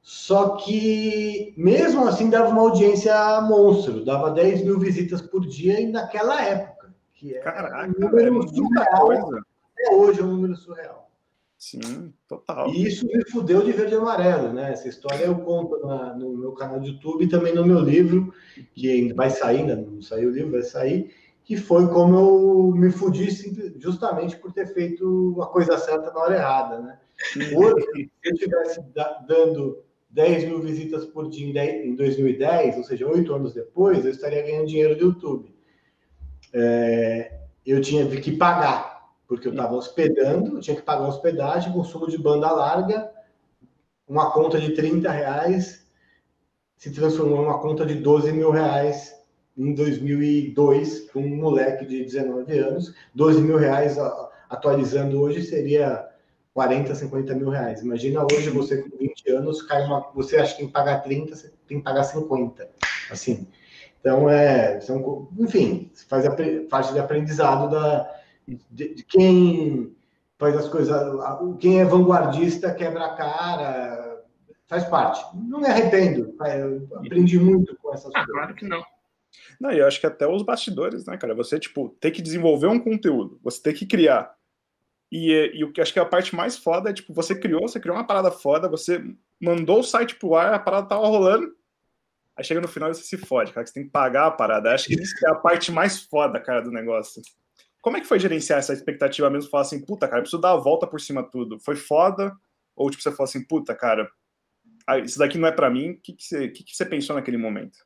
Só 0.01 0.57
que, 0.57 1.55
mesmo 1.57 2.07
assim, 2.07 2.31
dava 2.31 2.49
uma 2.49 2.63
audiência 2.63 3.41
monstro, 3.43 4.05
dava 4.05 4.31
10 4.31 4.65
mil 4.65 4.79
visitas 4.79 5.21
por 5.21 5.47
dia 5.47 5.81
e 5.81 5.87
naquela 5.87 6.43
época, 6.43 6.95
que 7.15 7.35
é 7.35 7.41
Caraca, 7.41 7.89
um 7.89 8.01
número 8.01 8.43
é 8.43 8.49
surreal. 8.49 9.07
Coisa. 9.07 9.43
Até 9.73 9.95
hoje 9.95 10.21
é 10.21 10.25
um 10.25 10.33
número 10.33 10.57
surreal. 10.57 11.00
Sim, 11.61 12.11
total. 12.27 12.71
E 12.71 12.89
isso 12.89 13.07
me 13.07 13.23
fudeu 13.31 13.63
de 13.63 13.73
verde 13.73 13.93
e 13.93 13.99
amarelo, 13.99 14.51
né? 14.51 14.73
Essa 14.73 14.89
história 14.89 15.27
eu 15.27 15.37
conto 15.41 15.79
na, 15.87 16.17
no 16.17 16.35
meu 16.35 16.53
canal 16.53 16.81
de 16.81 16.89
YouTube 16.89 17.23
e 17.23 17.29
também 17.29 17.55
no 17.55 17.67
meu 17.67 17.81
livro, 17.81 18.33
que 18.75 18.91
ainda 18.91 19.15
vai 19.15 19.29
sair, 19.29 19.59
ainda 19.59 19.77
não 19.77 20.01
saiu 20.01 20.31
o 20.31 20.33
livro, 20.33 20.53
vai 20.53 20.63
sair, 20.63 21.15
que 21.45 21.59
foi 21.59 21.87
como 21.89 22.17
eu 22.17 22.73
me 22.75 22.91
fudi 22.91 23.29
justamente 23.79 24.39
por 24.39 24.55
ter 24.55 24.73
feito 24.73 25.37
a 25.43 25.49
coisa 25.49 25.77
certa 25.77 26.11
na 26.11 26.21
hora 26.21 26.37
errada, 26.37 26.81
né? 26.81 26.99
Hoje, 27.55 28.11
se 28.23 28.31
eu 28.31 28.33
estivesse 28.33 28.81
dando 29.29 29.85
10 30.09 30.45
mil 30.45 30.63
visitas 30.63 31.05
por 31.05 31.29
dia 31.29 31.63
em 31.85 31.95
2010, 31.95 32.79
ou 32.79 32.85
seja, 32.85 33.07
oito 33.07 33.35
anos 33.35 33.53
depois, 33.53 34.03
eu 34.03 34.11
estaria 34.11 34.41
ganhando 34.41 34.67
dinheiro 34.67 34.97
do 34.97 35.05
YouTube. 35.05 35.55
É, 36.55 37.39
eu 37.67 37.83
tinha 37.83 38.07
que 38.07 38.33
pagar, 38.33 39.00
porque 39.31 39.47
eu 39.47 39.53
estava 39.53 39.77
hospedando, 39.77 40.59
tinha 40.59 40.75
que 40.75 40.83
pagar 40.83 41.07
hospedagem, 41.07 41.73
consumo 41.73 42.09
de 42.09 42.19
banda 42.19 42.51
larga, 42.51 43.13
uma 44.09 44.33
conta 44.33 44.61
de 44.61 44.75
30 44.75 45.09
reais 45.09 45.87
se 46.77 46.91
transformou 46.91 47.39
em 47.39 47.45
uma 47.45 47.61
conta 47.61 47.87
de 47.87 47.95
12 47.95 48.33
mil 48.33 48.51
reais 48.51 49.15
em 49.57 49.73
2002, 49.73 51.11
com 51.13 51.21
um 51.21 51.37
moleque 51.37 51.87
de 51.87 52.03
19 52.03 52.59
anos. 52.59 52.93
12 53.15 53.41
mil 53.41 53.57
reais 53.57 53.97
atualizando 54.49 55.21
hoje 55.21 55.45
seria 55.45 56.09
40, 56.53 56.93
50 56.93 57.33
mil 57.37 57.51
reais. 57.51 57.83
Imagina 57.83 58.25
hoje 58.25 58.51
você 58.51 58.79
com 58.83 58.97
20 58.99 59.31
anos, 59.31 59.63
cai 59.63 59.85
uma, 59.85 60.11
você 60.13 60.39
acha 60.39 60.55
que 60.55 60.59
tem 60.59 60.67
que 60.67 60.73
pagar 60.73 61.05
30, 61.05 61.37
você 61.37 61.53
tem 61.69 61.79
que 61.79 61.85
pagar 61.85 62.03
50. 62.03 62.69
Assim. 63.13 63.47
Então, 64.01 64.29
é, 64.29 64.81
são, 64.81 65.29
enfim, 65.39 65.93
faz 66.09 66.27
parte 66.69 66.93
de 66.93 66.99
aprendizado 66.99 67.71
da, 67.71 68.20
de, 68.71 68.95
de, 68.95 69.05
quem 69.05 69.95
faz 70.39 70.57
as 70.57 70.69
coisas, 70.69 70.97
quem 71.59 71.81
é 71.81 71.85
vanguardista 71.85 72.75
quebra 72.75 73.07
a 73.07 73.15
cara, 73.15 74.25
faz 74.67 74.85
parte. 74.85 75.25
Não 75.35 75.61
me 75.61 75.67
arrependo, 75.67 76.35
aprendi 76.95 77.39
muito 77.39 77.77
com 77.77 77.93
essas 77.93 78.11
ah, 78.15 78.25
coisas. 78.25 78.33
Claro 78.33 78.55
que 78.55 78.65
não. 78.67 78.83
Não, 79.61 79.71
e 79.73 79.79
eu 79.79 79.87
acho 79.87 80.01
que 80.01 80.07
até 80.07 80.27
os 80.27 80.43
bastidores, 80.43 81.05
né, 81.05 81.17
cara? 81.17 81.35
Você, 81.35 81.59
tipo, 81.59 81.91
tem 82.01 82.11
que 82.11 82.23
desenvolver 82.23 82.67
um 82.67 82.81
conteúdo, 82.81 83.39
você 83.43 83.63
tem 83.63 83.75
que 83.75 83.87
criar. 83.87 84.35
E, 85.13 85.53
e 85.55 85.65
o 85.65 85.73
que 85.73 85.81
acho 85.81 85.93
que 85.93 85.99
é 85.99 86.03
a 86.03 86.07
parte 86.07 86.35
mais 86.35 86.57
foda 86.57 86.91
é, 86.91 86.93
tipo, 86.93 87.13
você 87.13 87.39
criou, 87.39 87.63
você 87.63 87.81
criou 87.81 87.97
uma 87.97 88.07
parada 88.07 88.31
foda, 88.31 88.69
você 88.69 89.05
mandou 89.41 89.81
o 89.81 89.85
site 89.85 90.15
pro 90.15 90.37
ar, 90.37 90.55
a 90.55 90.59
parada 90.59 90.89
tava 90.89 91.07
rolando, 91.07 91.53
aí 92.37 92.45
chega 92.45 92.61
no 92.61 92.69
final 92.69 92.91
e 92.91 92.95
você 92.95 93.03
se 93.03 93.17
fode, 93.17 93.53
cara, 93.53 93.65
que 93.65 93.71
você 93.71 93.75
tem 93.75 93.85
que 93.85 93.91
pagar 93.91 94.27
a 94.27 94.31
parada. 94.31 94.73
Acho 94.73 94.87
que 94.87 94.95
isso 94.95 95.15
é 95.27 95.31
a 95.31 95.35
parte 95.35 95.73
mais 95.73 96.01
foda, 96.01 96.39
cara, 96.39 96.63
do 96.63 96.71
negócio. 96.71 97.21
Como 97.81 97.97
é 97.97 98.01
que 98.01 98.07
foi 98.07 98.19
gerenciar 98.19 98.59
essa 98.59 98.73
expectativa 98.73 99.31
mesmo? 99.31 99.51
Falar 99.51 99.63
assim, 99.63 99.81
puta, 99.85 100.07
cara, 100.07 100.23
preciso 100.23 100.41
dar 100.41 100.53
a 100.53 100.57
volta 100.57 100.87
por 100.87 101.01
cima 101.01 101.23
de 101.23 101.31
tudo. 101.31 101.59
Foi 101.61 101.77
foda? 101.77 102.33
Ou, 102.77 102.91
tipo, 102.91 103.03
você 103.03 103.11
falou 103.11 103.25
assim, 103.25 103.45
puta, 103.45 103.75
cara, 103.75 104.09
isso 105.05 105.19
daqui 105.19 105.39
não 105.39 105.49
é 105.49 105.53
para 105.53 105.71
mim. 105.71 105.93
O 105.93 106.01
que, 106.01 106.13
que, 106.13 106.25
você, 106.25 106.49
que, 106.49 106.65
que 106.65 106.77
você 106.77 106.85
pensou 106.85 107.17
naquele 107.17 107.37
momento? 107.37 107.79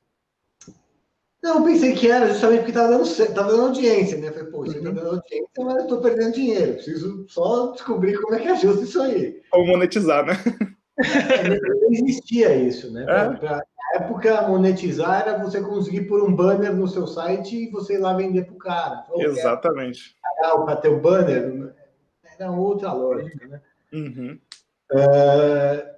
Não, 1.43 1.59
eu 1.59 1.65
pensei 1.65 1.93
que 1.95 2.11
era 2.11 2.27
justamente 2.29 2.61
porque 2.61 2.71
estava 2.71 2.89
dando, 2.89 3.35
tava 3.35 3.51
dando 3.51 3.67
audiência, 3.67 4.17
né? 4.17 4.33
Falei, 4.33 4.51
pô, 4.51 4.65
isso 4.65 4.79
uhum. 4.79 4.85
tá 4.85 4.91
dando 4.91 5.09
audiência, 5.09 5.49
mas 5.59 5.77
eu 5.77 5.83
estou 5.83 6.01
perdendo 6.01 6.33
dinheiro. 6.33 6.73
Preciso 6.75 7.27
só 7.29 7.73
descobrir 7.73 8.19
como 8.21 8.35
é 8.35 8.41
que 8.41 8.49
ajusta 8.49 8.83
isso 8.83 9.03
aí. 9.03 9.43
Ou 9.53 9.67
monetizar, 9.67 10.25
né? 10.25 10.33
É, 10.97 11.59
não 11.59 11.93
existia 11.93 12.55
isso, 12.55 12.91
né? 12.93 13.03
É. 13.03 13.37
Pra, 13.37 13.57
na 13.57 13.63
época, 13.95 14.49
monetizar 14.49 15.21
era 15.21 15.39
você 15.39 15.61
conseguir 15.61 16.03
pôr 16.03 16.23
um 16.23 16.35
banner 16.35 16.75
no 16.75 16.89
seu 16.89 17.07
site 17.07 17.57
e 17.57 17.71
você 17.71 17.95
ir 17.95 17.99
lá 17.99 18.15
vender 18.15 18.45
para 18.45 18.55
o 18.55 18.59
cara. 18.59 19.05
Exatamente. 19.17 20.17
Para 20.41 20.77
ter 20.77 20.89
o 20.89 21.01
banner, 21.01 21.75
era 22.39 22.51
outra 22.51 22.93
lógica, 22.93 23.47
né? 23.47 23.61
Uhum. 23.93 24.39
Uh, 24.93 25.95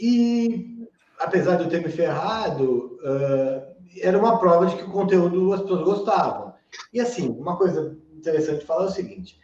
e 0.00 0.88
apesar 1.20 1.56
de 1.56 1.64
eu 1.64 1.68
ter 1.68 1.82
me 1.82 1.90
ferrado, 1.90 2.98
uh, 3.02 3.74
era 4.00 4.18
uma 4.18 4.38
prova 4.38 4.66
de 4.66 4.76
que 4.76 4.82
o 4.82 4.90
conteúdo 4.90 5.52
as 5.52 5.60
pessoas 5.60 5.82
gostavam. 5.82 6.54
E 6.92 7.00
assim, 7.00 7.28
uma 7.28 7.56
coisa 7.56 7.96
interessante 8.16 8.64
falar 8.64 8.84
é 8.84 8.88
o 8.88 8.90
seguinte: 8.90 9.38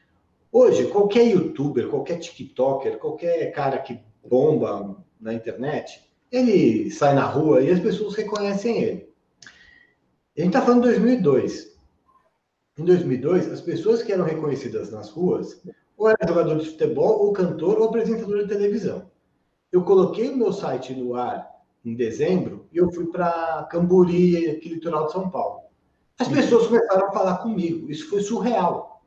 hoje, 0.51 0.89
qualquer 0.89 1.25
youtuber, 1.25 1.89
qualquer 1.89 2.19
TikToker, 2.19 2.99
qualquer 2.99 3.53
cara 3.53 3.79
que 3.79 4.01
bomba 4.27 4.97
na 5.21 5.35
internet, 5.35 6.10
ele 6.31 6.91
sai 6.91 7.15
na 7.15 7.25
rua 7.25 7.61
e 7.61 7.71
as 7.71 7.81
pessoas 7.81 8.15
reconhecem 8.15 8.83
ele. 8.83 9.11
A 10.37 10.41
gente 10.41 10.49
está 10.49 10.63
falando 10.63 10.83
de 10.83 10.91
2002. 10.91 11.77
Em 12.79 12.85
2002, 12.85 13.51
as 13.51 13.61
pessoas 13.61 14.03
que 14.03 14.13
eram 14.13 14.25
reconhecidas 14.25 14.91
nas 14.91 15.11
ruas 15.11 15.61
ou 16.01 16.09
eram 16.09 16.27
jogador 16.27 16.59
de 16.59 16.71
futebol, 16.71 17.27
ou 17.27 17.33
cantor, 17.33 17.79
ou 17.79 17.89
apresentador 17.89 18.39
de 18.39 18.49
televisão. 18.49 19.11
Eu 19.71 19.85
coloquei 19.85 20.31
o 20.31 20.37
meu 20.37 20.51
site 20.51 20.95
no 20.95 21.15
ar 21.15 21.47
em 21.85 21.95
dezembro, 21.95 22.67
e 22.73 22.79
eu 22.79 22.91
fui 22.91 23.07
para 23.07 23.69
Camburi, 23.71 24.49
aqui 24.49 24.71
litoral 24.71 25.07
de 25.07 25.13
São 25.13 25.29
Paulo. 25.29 25.61
As 26.19 26.29
pessoas 26.29 26.69
começaram 26.69 27.09
a 27.09 27.13
falar 27.13 27.39
comigo, 27.39 27.91
isso 27.91 28.09
foi 28.09 28.23
surreal. 28.23 29.03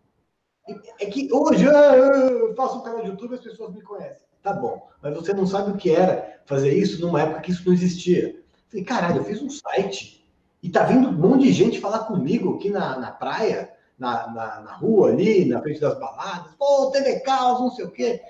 É 0.99 1.07
que 1.07 1.27
hoje 1.33 1.65
eu 1.65 2.53
faço 2.55 2.77
um 2.77 2.81
canal 2.81 3.01
de 3.01 3.09
YouTube 3.09 3.31
e 3.31 3.35
as 3.35 3.43
pessoas 3.43 3.73
me 3.73 3.81
conhecem. 3.81 4.27
Tá 4.43 4.51
bom, 4.51 4.89
mas 5.01 5.15
você 5.15 5.33
não 5.33 5.47
sabe 5.47 5.71
o 5.71 5.77
que 5.77 5.89
era 5.89 6.41
fazer 6.45 6.73
isso 6.73 6.99
numa 7.01 7.21
época 7.21 7.41
que 7.41 7.51
isso 7.51 7.65
não 7.65 7.73
existia. 7.73 8.43
Falei, 8.69 8.83
caralho, 8.83 9.17
eu 9.17 9.23
fiz 9.23 9.41
um 9.41 9.49
site 9.49 10.23
e 10.61 10.69
tá 10.69 10.83
vindo 10.83 11.07
um 11.07 11.13
monte 11.13 11.43
de 11.43 11.53
gente 11.53 11.79
falar 11.79 11.99
comigo 11.99 12.55
aqui 12.55 12.69
na, 12.69 12.99
na 12.99 13.11
praia, 13.11 13.71
na, 13.97 14.27
na, 14.27 14.61
na 14.61 14.73
rua 14.73 15.09
ali, 15.09 15.45
na 15.45 15.61
frente 15.61 15.79
das 15.79 15.97
baladas. 15.97 16.53
Pô, 16.59 16.91
TV 16.91 17.21
Caos, 17.21 17.61
não 17.61 17.71
sei 17.71 17.85
o 17.85 17.91
quê. 17.91 18.21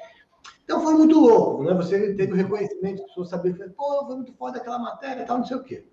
Então 0.64 0.82
foi 0.82 0.94
muito 0.94 1.20
louco, 1.20 1.64
né? 1.64 1.74
Você 1.74 2.14
teve 2.14 2.32
o 2.32 2.36
reconhecimento, 2.36 3.02
as 3.02 3.08
pessoas 3.08 3.30
sabiam, 3.30 3.58
pô, 3.76 4.06
foi 4.06 4.16
muito 4.16 4.34
foda 4.34 4.60
aquela 4.60 4.78
matéria, 4.78 5.26
tal, 5.26 5.40
não 5.40 5.46
sei 5.46 5.58
o 5.58 5.64
quê. 5.64 5.84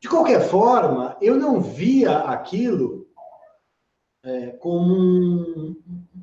De 0.00 0.08
qualquer 0.08 0.48
forma, 0.48 1.16
eu 1.18 1.36
não 1.36 1.62
via 1.62 2.18
aquilo 2.18 3.08
é, 4.22 4.48
como 4.48 4.94
um, 4.94 5.76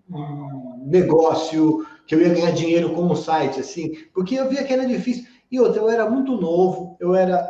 um, 0.10 0.84
negócio 0.86 1.86
que 2.05 2.15
eu 2.15 2.22
ia 2.22 2.34
ganhar 2.34 2.51
dinheiro 2.51 2.93
com 2.93 3.03
um 3.03 3.15
site, 3.15 3.60
assim, 3.60 3.93
porque 4.13 4.36
eu 4.36 4.50
via 4.50 4.63
que 4.63 4.74
era 4.74 4.86
difícil. 4.86 5.25
E 5.51 5.60
outra, 5.60 5.81
eu 5.81 5.89
era 5.89 6.10
muito 6.10 6.39
novo, 6.39 6.98
eu 7.00 7.13
era 7.13 7.50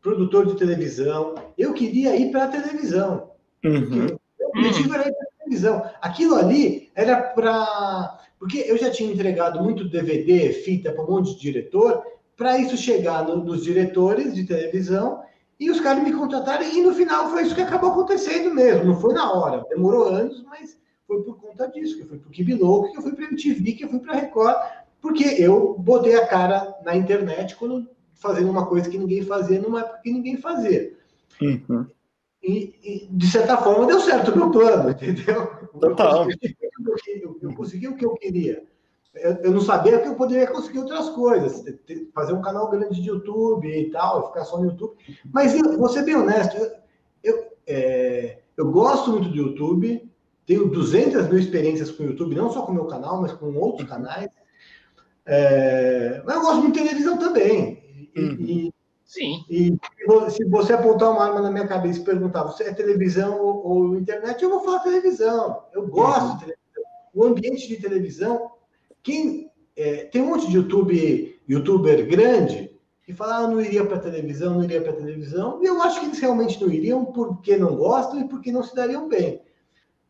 produtor 0.00 0.46
de 0.46 0.56
televisão, 0.56 1.34
eu 1.56 1.72
queria 1.72 2.16
ir 2.16 2.30
para 2.30 2.44
a 2.44 2.48
televisão. 2.48 3.30
Uhum. 3.64 4.06
O 4.40 4.58
objetivo 4.58 4.94
era 4.94 5.08
ir 5.08 5.12
para 5.12 5.26
a 5.26 5.38
televisão. 5.38 5.90
Aquilo 6.00 6.36
ali 6.36 6.90
era 6.94 7.20
para. 7.20 8.18
Porque 8.38 8.58
eu 8.58 8.76
já 8.76 8.90
tinha 8.90 9.12
entregado 9.12 9.62
muito 9.62 9.88
DVD, 9.88 10.52
fita 10.52 10.90
para 10.92 11.04
um 11.04 11.10
monte 11.10 11.34
de 11.34 11.40
diretor, 11.40 12.02
para 12.36 12.58
isso 12.58 12.76
chegar 12.76 13.24
no, 13.24 13.36
nos 13.36 13.62
diretores 13.62 14.34
de 14.34 14.44
televisão 14.44 15.22
e 15.62 15.70
os 15.70 15.78
caras 15.78 16.02
me 16.02 16.12
contrataram, 16.12 16.64
e 16.64 16.82
no 16.82 16.92
final 16.92 17.30
foi 17.30 17.44
isso 17.44 17.54
que 17.54 17.62
acabou 17.62 17.92
acontecendo 17.92 18.52
mesmo. 18.52 18.84
Não 18.84 19.00
foi 19.00 19.14
na 19.14 19.32
hora, 19.32 19.64
demorou 19.70 20.08
anos, 20.08 20.42
mas 20.42 20.76
foi 21.06 21.22
por 21.22 21.40
conta 21.40 21.68
disso, 21.68 21.96
que 21.96 22.02
eu 22.02 22.08
fui 22.08 22.18
para 22.18 22.28
o 22.28 22.32
Kibilow, 22.32 22.90
que 22.90 22.98
eu 22.98 23.02
fui 23.02 23.12
para 23.12 23.26
a 23.26 23.28
MTV, 23.28 23.72
que 23.72 23.84
eu 23.84 23.88
fui 23.88 24.00
para 24.00 24.12
a 24.12 24.20
Record, 24.20 24.56
porque 25.00 25.24
eu 25.24 25.76
botei 25.78 26.14
a 26.14 26.26
cara 26.26 26.74
na 26.84 26.96
internet 26.96 27.56
quando 27.56 27.88
fazendo 28.14 28.50
uma 28.50 28.66
coisa 28.66 28.88
que 28.88 28.96
ninguém 28.96 29.22
fazia 29.22 29.60
numa 29.60 29.80
época 29.80 30.00
que 30.02 30.12
ninguém 30.12 30.36
fazia. 30.36 30.96
Uhum. 31.40 31.86
E, 32.42 32.74
e, 32.82 33.08
de 33.10 33.26
certa 33.26 33.56
forma, 33.56 33.86
deu 33.86 34.00
certo 34.00 34.30
o 34.30 34.36
meu 34.36 34.50
plano, 34.50 34.90
entendeu? 34.90 35.46
Total. 35.80 36.26
Eu, 37.06 37.38
eu 37.40 37.54
consegui 37.54 37.88
o 37.88 37.96
que 37.96 38.04
eu 38.04 38.14
queria. 38.14 38.64
Eu, 39.14 39.32
eu, 39.42 39.50
não 39.50 39.60
sabia 39.60 39.98
que 40.00 40.08
eu 40.08 40.14
poderia 40.14 40.46
conseguir 40.46 40.78
outras 40.78 41.10
coisas, 41.10 41.62
fazer 42.14 42.32
um 42.32 42.40
canal 42.40 42.70
grande 42.70 43.00
de 43.00 43.08
YouTube 43.08 43.68
e 43.68 43.90
tal, 43.90 44.28
ficar 44.28 44.44
só 44.44 44.58
no 44.58 44.66
YouTube. 44.66 44.96
Mas 45.32 45.54
eu, 45.54 45.78
vou 45.78 45.88
ser 45.88 46.02
bem 46.02 46.16
honesto, 46.16 46.56
eu, 46.56 46.70
eu, 47.22 47.46
é, 47.66 48.38
eu 48.56 48.70
gosto 48.70 49.10
muito 49.10 49.28
do 49.28 49.36
YouTube, 49.36 50.10
tenho 50.46 50.68
200 50.68 51.28
mil 51.28 51.38
experiências 51.38 51.90
com 51.90 52.02
o 52.02 52.06
YouTube, 52.06 52.34
não 52.34 52.50
só 52.50 52.62
com 52.62 52.72
o 52.72 52.74
meu 52.74 52.86
canal, 52.86 53.20
mas 53.20 53.32
com 53.32 53.54
outros 53.54 53.88
canais. 53.88 54.28
É, 55.24 56.22
mas 56.24 56.36
eu 56.36 56.42
gosto 56.42 56.62
muito 56.62 56.74
de 56.74 56.84
televisão 56.84 57.18
também. 57.18 58.10
E, 58.14 58.20
uhum. 58.20 58.36
e, 58.40 58.74
Sim. 59.04 59.44
E 59.50 59.76
se 60.30 60.44
você 60.46 60.72
apontar 60.72 61.10
uma 61.10 61.22
arma 61.22 61.42
na 61.42 61.50
minha 61.50 61.66
cabeça 61.66 62.00
e 62.00 62.04
perguntar, 62.04 62.44
você 62.44 62.64
é 62.64 62.72
televisão 62.72 63.38
ou, 63.38 63.66
ou 63.66 63.98
internet, 63.98 64.42
eu 64.42 64.48
vou 64.48 64.64
falar 64.64 64.78
televisão. 64.78 65.64
Eu 65.74 65.86
gosto 65.86 66.22
uhum. 66.22 66.32
de 66.32 66.38
televisão. 66.38 66.82
O 67.14 67.24
ambiente 67.24 67.68
de 67.68 67.76
televisão 67.76 68.52
quem 69.02 69.50
é, 69.76 70.04
tem 70.04 70.22
um 70.22 70.28
monte 70.28 70.48
de 70.48 70.56
YouTube, 70.56 71.40
youtuber 71.48 72.08
grande 72.08 72.70
que 73.04 73.12
fala, 73.12 73.38
ah, 73.38 73.48
não 73.48 73.60
iria 73.60 73.84
para 73.84 73.98
televisão, 73.98 74.54
não 74.54 74.64
iria 74.64 74.80
para 74.80 74.92
televisão. 74.92 75.60
E 75.60 75.66
eu 75.66 75.82
acho 75.82 76.00
que 76.00 76.06
eles 76.06 76.20
realmente 76.20 76.60
não 76.62 76.72
iriam 76.72 77.04
porque 77.06 77.56
não 77.56 77.74
gostam 77.76 78.20
e 78.20 78.28
porque 78.28 78.52
não 78.52 78.62
se 78.62 78.74
dariam 78.74 79.08
bem. 79.08 79.42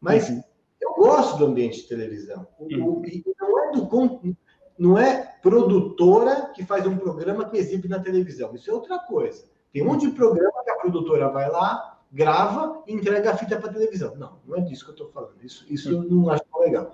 Mas 0.03 0.29
uhum. 0.29 0.43
eu 0.81 0.95
gosto 0.95 1.39
do 1.39 1.47
ambiente 1.47 1.83
de 1.83 1.89
televisão. 1.89 2.47
Uhum. 2.59 3.03
Não 3.41 3.59
é 3.59 3.71
do 3.73 4.37
não 4.79 4.99
é 4.99 5.37
produtora 5.41 6.51
que 6.55 6.65
faz 6.65 6.85
um 6.87 6.97
programa 6.97 7.49
que 7.49 7.57
exibe 7.57 7.89
na 7.89 8.01
televisão. 8.01 8.53
Isso 8.55 8.69
é 8.69 8.75
outra 8.75 8.99
coisa. 8.99 9.45
Tem 9.73 9.83
um 9.83 9.87
monte 9.87 10.09
de 10.09 10.13
programa 10.13 10.65
que 10.65 10.71
a 10.71 10.77
produtora 10.77 11.29
vai 11.29 11.49
lá, 11.49 12.01
grava 12.11 12.83
e 12.87 12.93
entrega 12.93 13.31
a 13.31 13.37
fita 13.37 13.59
para 13.59 13.73
televisão. 13.73 14.17
Não, 14.17 14.41
não 14.45 14.57
é 14.57 14.61
disso 14.61 14.85
que 14.85 14.91
eu 14.91 14.95
estou 14.95 15.11
falando. 15.11 15.35
Isso, 15.41 15.65
isso 15.69 15.91
eu 15.91 16.03
não 16.03 16.29
acho 16.29 16.43
legal. 16.59 16.91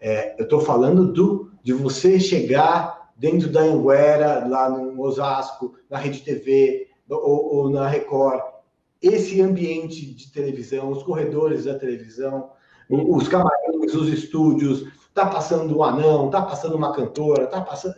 É, 0.00 0.38
eu 0.38 0.44
estou 0.44 0.60
falando 0.60 1.12
do, 1.12 1.50
de 1.62 1.72
você 1.72 2.20
chegar 2.20 3.10
dentro 3.16 3.48
da 3.50 3.60
Anguera, 3.60 4.46
lá 4.46 4.70
no 4.70 5.00
Osasco, 5.00 5.74
na 5.90 5.98
Rede 5.98 6.22
TV 6.22 6.88
ou, 7.08 7.56
ou 7.56 7.70
na 7.70 7.88
Record, 7.88 8.40
esse 9.02 9.40
ambiente 9.40 10.14
de 10.14 10.32
televisão, 10.32 10.90
os 10.90 11.02
corredores 11.02 11.64
da 11.64 11.78
televisão, 11.78 12.50
os 12.88 13.28
camarins, 13.28 13.94
os 13.94 14.08
estúdios, 14.08 14.86
tá 15.12 15.26
passando 15.26 15.76
um 15.76 15.82
anão, 15.82 16.30
tá 16.30 16.42
passando 16.42 16.76
uma 16.76 16.92
cantora, 16.92 17.46
tá 17.46 17.60
passando. 17.60 17.94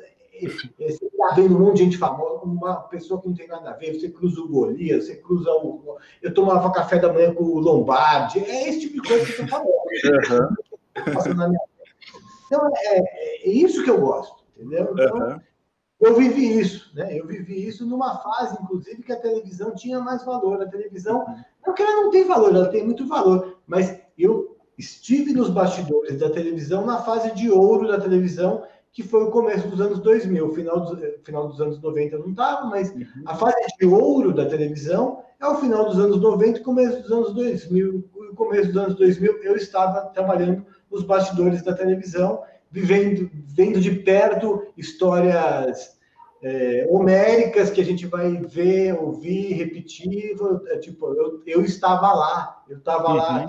Você 0.79 1.11
tá 1.17 1.35
vendo 1.35 1.57
um 1.57 1.61
monte 1.61 1.79
de 1.79 1.85
gente 1.85 1.99
famosa, 1.99 2.45
uma 2.45 2.77
pessoa 2.83 3.21
que 3.21 3.27
não 3.27 3.35
tem 3.35 3.49
nada 3.49 3.71
a 3.71 3.73
ver, 3.75 3.99
você 3.99 4.09
cruza 4.09 4.41
o 4.41 4.49
Golias, 4.49 5.07
você 5.07 5.17
cruza 5.17 5.51
o. 5.51 5.97
Eu 6.23 6.33
tomava 6.33 6.71
café 6.71 6.99
da 6.99 7.13
manhã 7.13 7.35
com 7.35 7.43
o 7.43 7.59
Lombardi, 7.59 8.39
é 8.39 8.69
esse 8.69 8.81
tipo 8.81 9.03
de 9.03 9.09
coisa 9.09 9.33
que 9.33 9.43
eu 9.43 9.49
falando. 9.49 9.69
Uhum. 9.69 10.49
Tá 10.95 11.51
então, 12.47 12.71
é, 12.77 12.99
é, 12.99 13.49
é 13.49 13.51
isso 13.51 13.83
que 13.83 13.91
eu 13.91 14.01
gosto, 14.01 14.45
entendeu? 14.57 14.91
Então, 14.93 15.19
uhum. 15.19 15.41
Eu 16.01 16.15
vivi 16.15 16.59
isso, 16.59 16.91
né? 16.95 17.19
Eu 17.19 17.27
vivi 17.27 17.67
isso 17.67 17.85
numa 17.85 18.19
fase, 18.19 18.57
inclusive, 18.63 19.03
que 19.03 19.13
a 19.13 19.21
televisão 19.21 19.75
tinha 19.75 19.99
mais 19.99 20.25
valor. 20.25 20.63
A 20.63 20.67
televisão, 20.67 21.25
não 21.67 21.75
que 21.75 21.83
ela 21.83 22.03
não 22.03 22.11
tem 22.11 22.25
valor, 22.25 22.55
ela 22.55 22.69
tem 22.69 22.85
muito 22.85 23.07
valor, 23.07 23.59
mas 23.67 24.01
eu 24.17 24.57
estive 24.79 25.33
nos 25.33 25.51
bastidores 25.51 26.19
da 26.19 26.31
televisão 26.31 26.87
na 26.87 27.03
fase 27.03 27.35
de 27.35 27.51
ouro 27.51 27.89
da 27.89 28.01
televisão, 28.01 28.63
que 28.93 29.03
foi 29.03 29.25
o 29.25 29.31
começo 29.31 29.67
dos 29.69 29.81
anos 29.81 29.99
2000. 29.99 30.55
Final 30.55 30.81
dos, 30.81 31.01
final 31.25 31.49
dos 31.49 31.61
anos 31.61 31.81
90 31.81 32.15
eu 32.15 32.21
não 32.21 32.31
estava, 32.31 32.67
mas 32.67 32.93
uhum. 32.93 33.07
a 33.27 33.35
fase 33.35 33.57
de 33.79 33.87
ouro 33.87 34.33
da 34.33 34.47
televisão 34.47 35.25
é 35.41 35.47
o 35.47 35.57
final 35.57 35.85
dos 35.87 35.99
anos 35.99 36.21
90 36.21 36.61
e 36.61 36.63
começo 36.63 37.03
dos 37.03 37.11
anos 37.11 37.35
2000. 37.35 38.05
O 38.31 38.35
começo 38.37 38.69
dos 38.69 38.77
anos 38.77 38.95
2000 38.97 39.43
eu 39.43 39.57
estava 39.57 40.03
trabalhando 40.11 40.65
nos 40.91 41.03
bastidores 41.03 41.63
da 41.63 41.75
televisão, 41.75 42.43
vivendo, 42.71 43.31
vendo 43.33 43.81
de 43.81 43.91
perto 43.91 44.67
histórias 44.77 45.99
é, 46.43 46.87
homéricas 46.89 47.71
que 47.71 47.81
a 47.81 47.85
gente 47.85 48.07
vai 48.07 48.37
ver, 48.37 48.99
ouvir, 49.01 49.53
repetir. 49.55 50.37
É, 50.69 50.79
tipo, 50.79 51.07
eu, 51.15 51.43
eu 51.47 51.65
estava 51.65 52.13
lá, 52.13 52.63
eu 52.69 52.79
estava 52.79 53.09
uhum. 53.09 53.17
lá. 53.17 53.49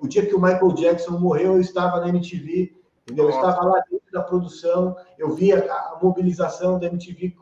O 0.00 0.06
dia 0.06 0.24
que 0.24 0.34
o 0.34 0.40
Michael 0.40 0.72
Jackson 0.74 1.18
morreu, 1.18 1.54
eu 1.54 1.60
estava 1.60 2.00
na 2.00 2.08
MTV, 2.08 2.72
entendeu? 3.02 3.24
Eu 3.24 3.30
estava 3.30 3.64
lá 3.64 3.82
dentro 3.90 4.06
da 4.12 4.22
produção, 4.22 4.96
eu 5.18 5.34
via 5.34 5.58
a 5.70 5.98
mobilização 6.00 6.78
da 6.78 6.86
MTV. 6.86 7.34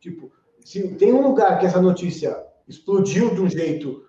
Tipo, 0.00 0.32
se 0.64 0.94
tem 0.94 1.12
um 1.12 1.20
lugar 1.20 1.58
que 1.58 1.66
essa 1.66 1.80
notícia 1.80 2.42
explodiu 2.66 3.34
de 3.34 3.40
um 3.40 3.48
jeito 3.48 4.04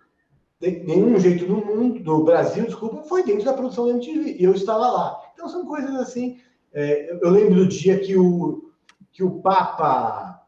nenhum 0.62 1.20
jeito 1.20 1.48
no 1.48 1.66
mundo, 1.66 2.00
no 2.00 2.24
Brasil, 2.24 2.66
desculpa, 2.66 3.04
foi 3.04 3.24
dentro 3.24 3.46
da 3.46 3.54
produção 3.54 3.88
da 3.88 3.94
MTV. 3.94 4.38
E 4.40 4.44
eu 4.44 4.54
estava 4.54 4.92
lá. 4.92 5.22
Então 5.34 5.50
são 5.50 5.66
coisas 5.66 5.94
assim. 5.96 6.40
É, 6.74 7.18
eu 7.22 7.30
lembro 7.30 7.56
do 7.56 7.68
dia 7.68 8.00
que 8.00 8.16
o, 8.16 8.72
que 9.12 9.24
o 9.24 9.42
Papa. 9.42 10.40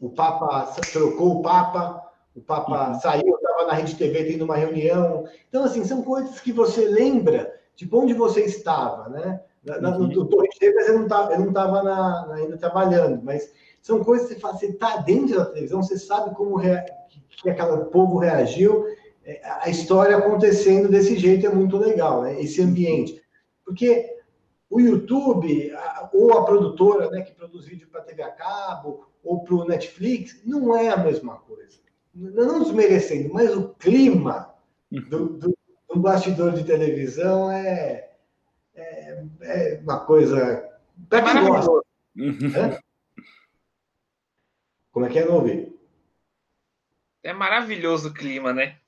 O 0.00 0.08
Papa 0.10 0.74
trocou 0.92 1.38
o 1.38 1.42
Papa, 1.42 2.10
o 2.34 2.40
Papa 2.40 2.88
uhum. 2.88 3.00
saiu, 3.00 3.28
eu 3.28 3.34
estava 3.34 3.66
na 3.66 3.74
Rede 3.74 3.96
TV 3.96 4.24
tendo 4.24 4.44
uma 4.44 4.56
reunião. 4.56 5.24
Então, 5.48 5.64
assim, 5.64 5.84
são 5.84 6.02
coisas 6.02 6.40
que 6.40 6.52
você 6.52 6.86
lembra 6.86 7.52
de 7.76 7.88
onde 7.92 8.14
você 8.14 8.44
estava, 8.44 9.10
né? 9.10 9.40
Na, 9.62 9.90
uhum. 9.90 10.06
No 10.06 10.26
Torre 10.26 10.48
Gêmeas 10.58 10.88
eu 10.88 10.94
não 10.94 11.02
estava, 11.02 11.34
ainda 11.34 12.56
trabalhando, 12.56 13.22
mas 13.22 13.52
são 13.82 14.02
coisas 14.02 14.32
que 14.32 14.40
você 14.40 14.66
está 14.66 14.98
dentro 14.98 15.36
da 15.36 15.44
televisão, 15.46 15.82
você 15.82 15.98
sabe 15.98 16.34
como 16.34 16.56
rea, 16.56 16.84
que, 17.10 17.20
que 17.42 17.50
aquele 17.50 17.84
povo 17.86 18.18
reagiu, 18.18 18.86
a 19.62 19.68
história 19.68 20.16
acontecendo 20.16 20.88
desse 20.88 21.16
jeito 21.18 21.46
é 21.46 21.50
muito 21.50 21.76
legal, 21.76 22.22
né? 22.22 22.40
Esse 22.40 22.62
ambiente. 22.62 23.22
Porque 23.64 24.18
o 24.68 24.80
YouTube, 24.80 25.72
ou 26.12 26.38
a 26.38 26.44
produtora 26.44 27.10
né, 27.10 27.22
que 27.22 27.32
produz 27.32 27.66
vídeo 27.66 27.88
para 27.88 28.02
TV 28.02 28.22
a 28.22 28.30
cabo, 28.30 29.08
ou 29.22 29.42
para 29.44 29.54
o 29.54 29.64
Netflix, 29.64 30.40
não 30.44 30.76
é 30.76 30.88
a 30.88 30.96
mesma 30.96 31.36
coisa. 31.38 31.78
Não 32.14 32.62
desmerecendo, 32.62 33.32
mas 33.32 33.54
o 33.56 33.70
clima 33.74 34.54
do, 34.90 35.28
do, 35.28 35.58
do 35.88 36.00
bastidor 36.00 36.52
de 36.52 36.64
televisão 36.64 37.50
é, 37.50 38.10
é, 38.74 39.24
é 39.42 39.80
uma 39.82 40.00
coisa. 40.00 40.68
Para 41.08 41.22
quem 41.22 41.46
gosta. 41.46 41.70
Uhum. 42.16 42.78
Como 44.92 45.06
é 45.06 45.08
que 45.08 45.18
é, 45.18 45.24
não 45.24 45.36
ouvi? 45.36 45.78
É 47.22 47.32
maravilhoso 47.32 48.08
o 48.08 48.14
clima, 48.14 48.52
né? 48.52 48.79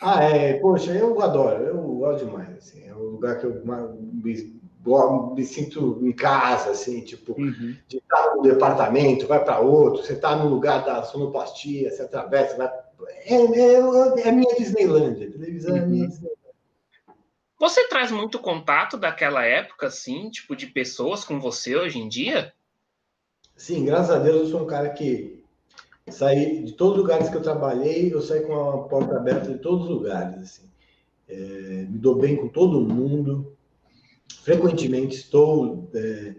Ah, 0.00 0.22
é, 0.22 0.54
poxa, 0.54 0.92
eu 0.92 1.20
adoro, 1.20 1.64
eu 1.64 1.76
gosto 1.76 2.24
demais, 2.24 2.56
assim, 2.56 2.84
é 2.86 2.94
um 2.94 3.10
lugar 3.10 3.40
que 3.40 3.46
eu 3.46 3.62
me, 3.64 4.54
me 5.34 5.44
sinto 5.44 5.98
em 6.02 6.12
casa, 6.12 6.70
assim, 6.70 7.00
tipo, 7.00 7.32
uhum. 7.32 7.76
de 7.88 7.96
estar 7.96 8.36
no 8.36 8.42
departamento, 8.42 9.26
vai 9.26 9.44
para 9.44 9.58
outro, 9.58 10.04
você 10.04 10.12
está 10.12 10.36
no 10.36 10.48
lugar 10.48 10.84
da 10.84 11.02
sonoplastia, 11.02 11.90
você 11.90 12.02
atravessa, 12.02 12.56
vai... 12.56 12.70
é, 13.26 13.34
é, 13.34 13.72
é, 13.74 14.28
a 14.28 14.32
minha 14.32 14.54
Disneylandia, 14.56 15.28
a 15.28 15.32
televisão 15.32 15.72
uhum. 15.72 15.76
é 15.78 15.82
a 15.82 15.86
minha 15.86 16.04
uhum. 16.04 16.08
Disneylandia. 16.08 16.38
Você 17.58 17.88
traz 17.88 18.12
muito 18.12 18.38
contato 18.38 18.96
daquela 18.96 19.44
época, 19.44 19.88
assim, 19.88 20.30
tipo, 20.30 20.54
de 20.54 20.68
pessoas 20.68 21.24
com 21.24 21.40
você 21.40 21.74
hoje 21.74 21.98
em 21.98 22.08
dia? 22.08 22.52
Sim, 23.56 23.84
graças 23.84 24.10
a 24.10 24.20
Deus 24.20 24.42
eu 24.42 24.46
sou 24.46 24.62
um 24.62 24.66
cara 24.66 24.90
que 24.90 25.37
saí 26.10 26.62
de 26.64 26.72
todos 26.72 26.94
os 26.94 27.02
lugares 27.02 27.28
que 27.28 27.36
eu 27.36 27.42
trabalhei, 27.42 28.12
eu 28.12 28.20
saí 28.20 28.40
com 28.42 28.54
a 28.54 28.88
porta 28.88 29.16
aberta 29.16 29.52
de 29.52 29.58
todos 29.58 29.84
os 29.84 29.90
lugares. 29.90 30.38
Assim. 30.40 30.68
É, 31.28 31.86
me 31.88 31.98
dou 31.98 32.16
bem 32.16 32.36
com 32.36 32.48
todo 32.48 32.80
mundo. 32.80 33.56
Frequentemente 34.42 35.16
estou 35.16 35.90
é, 35.94 36.34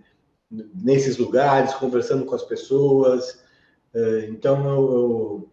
nesses 0.50 1.18
lugares, 1.18 1.74
conversando 1.76 2.26
com 2.26 2.36
as 2.36 2.44
pessoas. 2.44 3.44
É, 3.94 4.28
então, 4.30 4.68
eu, 4.68 4.92
eu, 4.92 5.50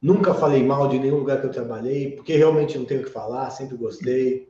nunca 0.00 0.34
falei 0.34 0.62
mal 0.62 0.88
de 0.88 0.98
nenhum 0.98 1.18
lugar 1.18 1.40
que 1.40 1.46
eu 1.46 1.50
trabalhei, 1.50 2.12
porque 2.12 2.36
realmente 2.36 2.78
não 2.78 2.84
tenho 2.84 3.00
o 3.00 3.04
que 3.04 3.10
falar, 3.10 3.50
sempre 3.50 3.76
gostei. 3.76 4.48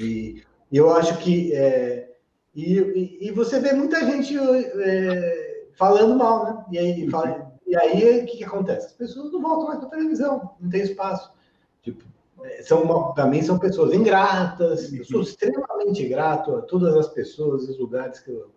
E, 0.00 0.42
eu 0.70 0.90
acho 0.92 1.16
que. 1.18 1.54
É, 1.54 2.10
e, 2.54 3.28
e, 3.28 3.30
você 3.30 3.60
vê 3.60 3.72
muita 3.72 4.04
gente 4.04 4.36
é, 4.36 5.66
falando 5.76 6.16
mal, 6.16 6.44
né? 6.44 6.64
E 6.72 6.78
aí, 6.78 7.10
fala, 7.10 7.46
e 7.68 7.76
aí 7.76 8.22
o 8.22 8.26
que, 8.26 8.38
que, 8.38 8.44
acontece? 8.44 8.86
As 8.86 8.92
pessoas 8.94 9.30
não 9.30 9.42
voltam 9.42 9.68
mais 9.68 9.78
para 9.78 9.90
televisão, 9.90 10.56
não 10.58 10.70
tem 10.70 10.80
espaço. 10.80 11.30
Tipo, 11.82 12.02
é, 12.42 12.62
são 12.62 13.12
para 13.12 13.26
mim 13.26 13.42
são 13.42 13.58
pessoas 13.58 13.92
ingratas. 13.92 14.90
Eu 14.92 15.04
sou 15.04 15.20
extremamente 15.20 16.08
grato 16.08 16.56
a 16.56 16.62
todas 16.62 16.96
as 16.96 17.08
pessoas, 17.08 17.68
os 17.68 17.78
lugares 17.78 18.20
que 18.20 18.30
eu, 18.30 18.50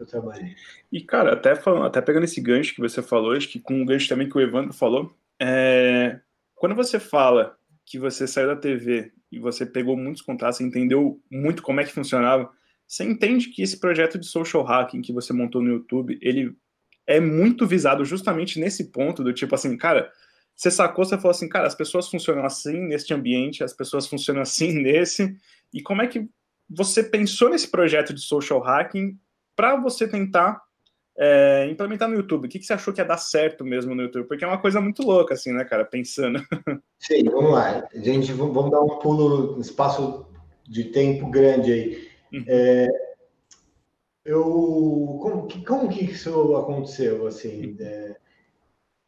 eu 0.00 0.06
trabalhei. 0.06 0.56
E, 0.90 1.00
cara, 1.00 1.34
até, 1.34 1.54
falando, 1.54 1.86
até 1.86 2.00
pegando 2.00 2.24
esse 2.24 2.40
gancho 2.40 2.74
que 2.74 2.80
você 2.80 3.00
falou, 3.00 3.32
acho 3.32 3.48
que 3.48 3.60
com 3.60 3.74
um 3.74 3.86
gancho 3.86 4.08
também 4.08 4.28
que 4.28 4.36
o 4.36 4.40
Evandro 4.40 4.72
falou, 4.72 5.14
é... 5.40 6.18
quando 6.56 6.74
você 6.74 6.98
fala 6.98 7.56
que 7.84 8.00
você 8.00 8.26
saiu 8.26 8.48
da 8.48 8.56
TV 8.56 9.12
e 9.30 9.38
você 9.38 9.64
pegou 9.64 9.96
muitos 9.96 10.22
contatos, 10.22 10.60
entendeu 10.60 11.20
muito 11.30 11.62
como 11.62 11.80
é 11.80 11.84
que 11.84 11.92
funcionava, 11.92 12.50
você 12.86 13.04
entende 13.04 13.48
que 13.48 13.62
esse 13.62 13.78
projeto 13.78 14.18
de 14.18 14.26
social 14.26 14.64
hacking 14.64 15.02
que 15.02 15.12
você 15.12 15.32
montou 15.32 15.62
no 15.62 15.70
YouTube, 15.70 16.18
ele 16.20 16.56
é 17.06 17.20
muito 17.20 17.66
visado 17.66 18.04
justamente 18.04 18.58
nesse 18.58 18.90
ponto 18.90 19.22
do 19.22 19.32
tipo 19.32 19.54
assim, 19.54 19.76
cara, 19.76 20.10
você 20.54 20.70
sacou, 20.70 21.04
você 21.04 21.16
falou 21.16 21.30
assim, 21.30 21.48
cara, 21.48 21.66
as 21.66 21.74
pessoas 21.74 22.08
funcionam 22.08 22.44
assim 22.44 22.80
neste 22.80 23.12
ambiente, 23.12 23.62
as 23.62 23.72
pessoas 23.72 24.06
funcionam 24.06 24.42
assim 24.42 24.72
nesse, 24.82 25.36
e 25.72 25.82
como 25.82 26.02
é 26.02 26.06
que 26.06 26.28
você 26.68 27.02
pensou 27.02 27.50
nesse 27.50 27.68
projeto 27.68 28.12
de 28.12 28.20
social 28.20 28.60
hacking 28.60 29.18
para 29.54 29.76
você 29.76 30.08
tentar 30.08 30.60
é, 31.16 31.68
implementar 31.70 32.08
no 32.08 32.16
YouTube? 32.16 32.46
O 32.46 32.48
que, 32.48 32.58
que 32.58 32.64
você 32.64 32.72
achou 32.72 32.92
que 32.92 33.00
ia 33.00 33.04
dar 33.04 33.18
certo 33.18 33.64
mesmo 33.64 33.94
no 33.94 34.02
YouTube? 34.02 34.26
Porque 34.26 34.44
é 34.44 34.48
uma 34.48 34.60
coisa 34.60 34.80
muito 34.80 35.02
louca, 35.02 35.34
assim, 35.34 35.52
né, 35.52 35.64
cara? 35.64 35.84
Pensando. 35.84 36.40
Sim, 36.98 37.24
vamos 37.24 37.52
lá. 37.52 37.86
Gente, 37.94 38.32
vamos 38.32 38.70
dar 38.70 38.80
um 38.80 38.98
pulo, 38.98 39.56
um 39.56 39.60
espaço 39.60 40.26
de 40.64 40.84
tempo 40.84 41.30
grande 41.30 41.72
aí. 41.72 42.08
Uhum. 42.32 42.44
É, 42.48 42.88
eu, 44.26 45.18
como, 45.22 45.64
como 45.64 45.88
que 45.88 46.04
isso 46.04 46.56
aconteceu, 46.56 47.28
assim? 47.28 47.76
É, 47.78 48.16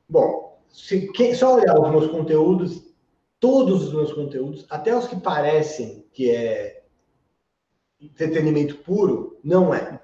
bom, 0.09 0.63
se, 0.71 1.11
quem, 1.13 1.35
só 1.35 1.57
olhar 1.57 1.77
os 1.79 1.91
meus 1.91 2.07
conteúdos, 2.07 2.95
todos 3.41 3.89
os 3.89 3.93
meus 3.93 4.13
conteúdos, 4.13 4.65
até 4.71 4.97
os 4.97 5.09
que 5.09 5.17
parecem 5.17 6.07
que 6.13 6.31
é 6.31 6.85
entretenimento 8.01 8.77
puro, 8.77 9.41
não 9.43 9.75
é. 9.75 10.01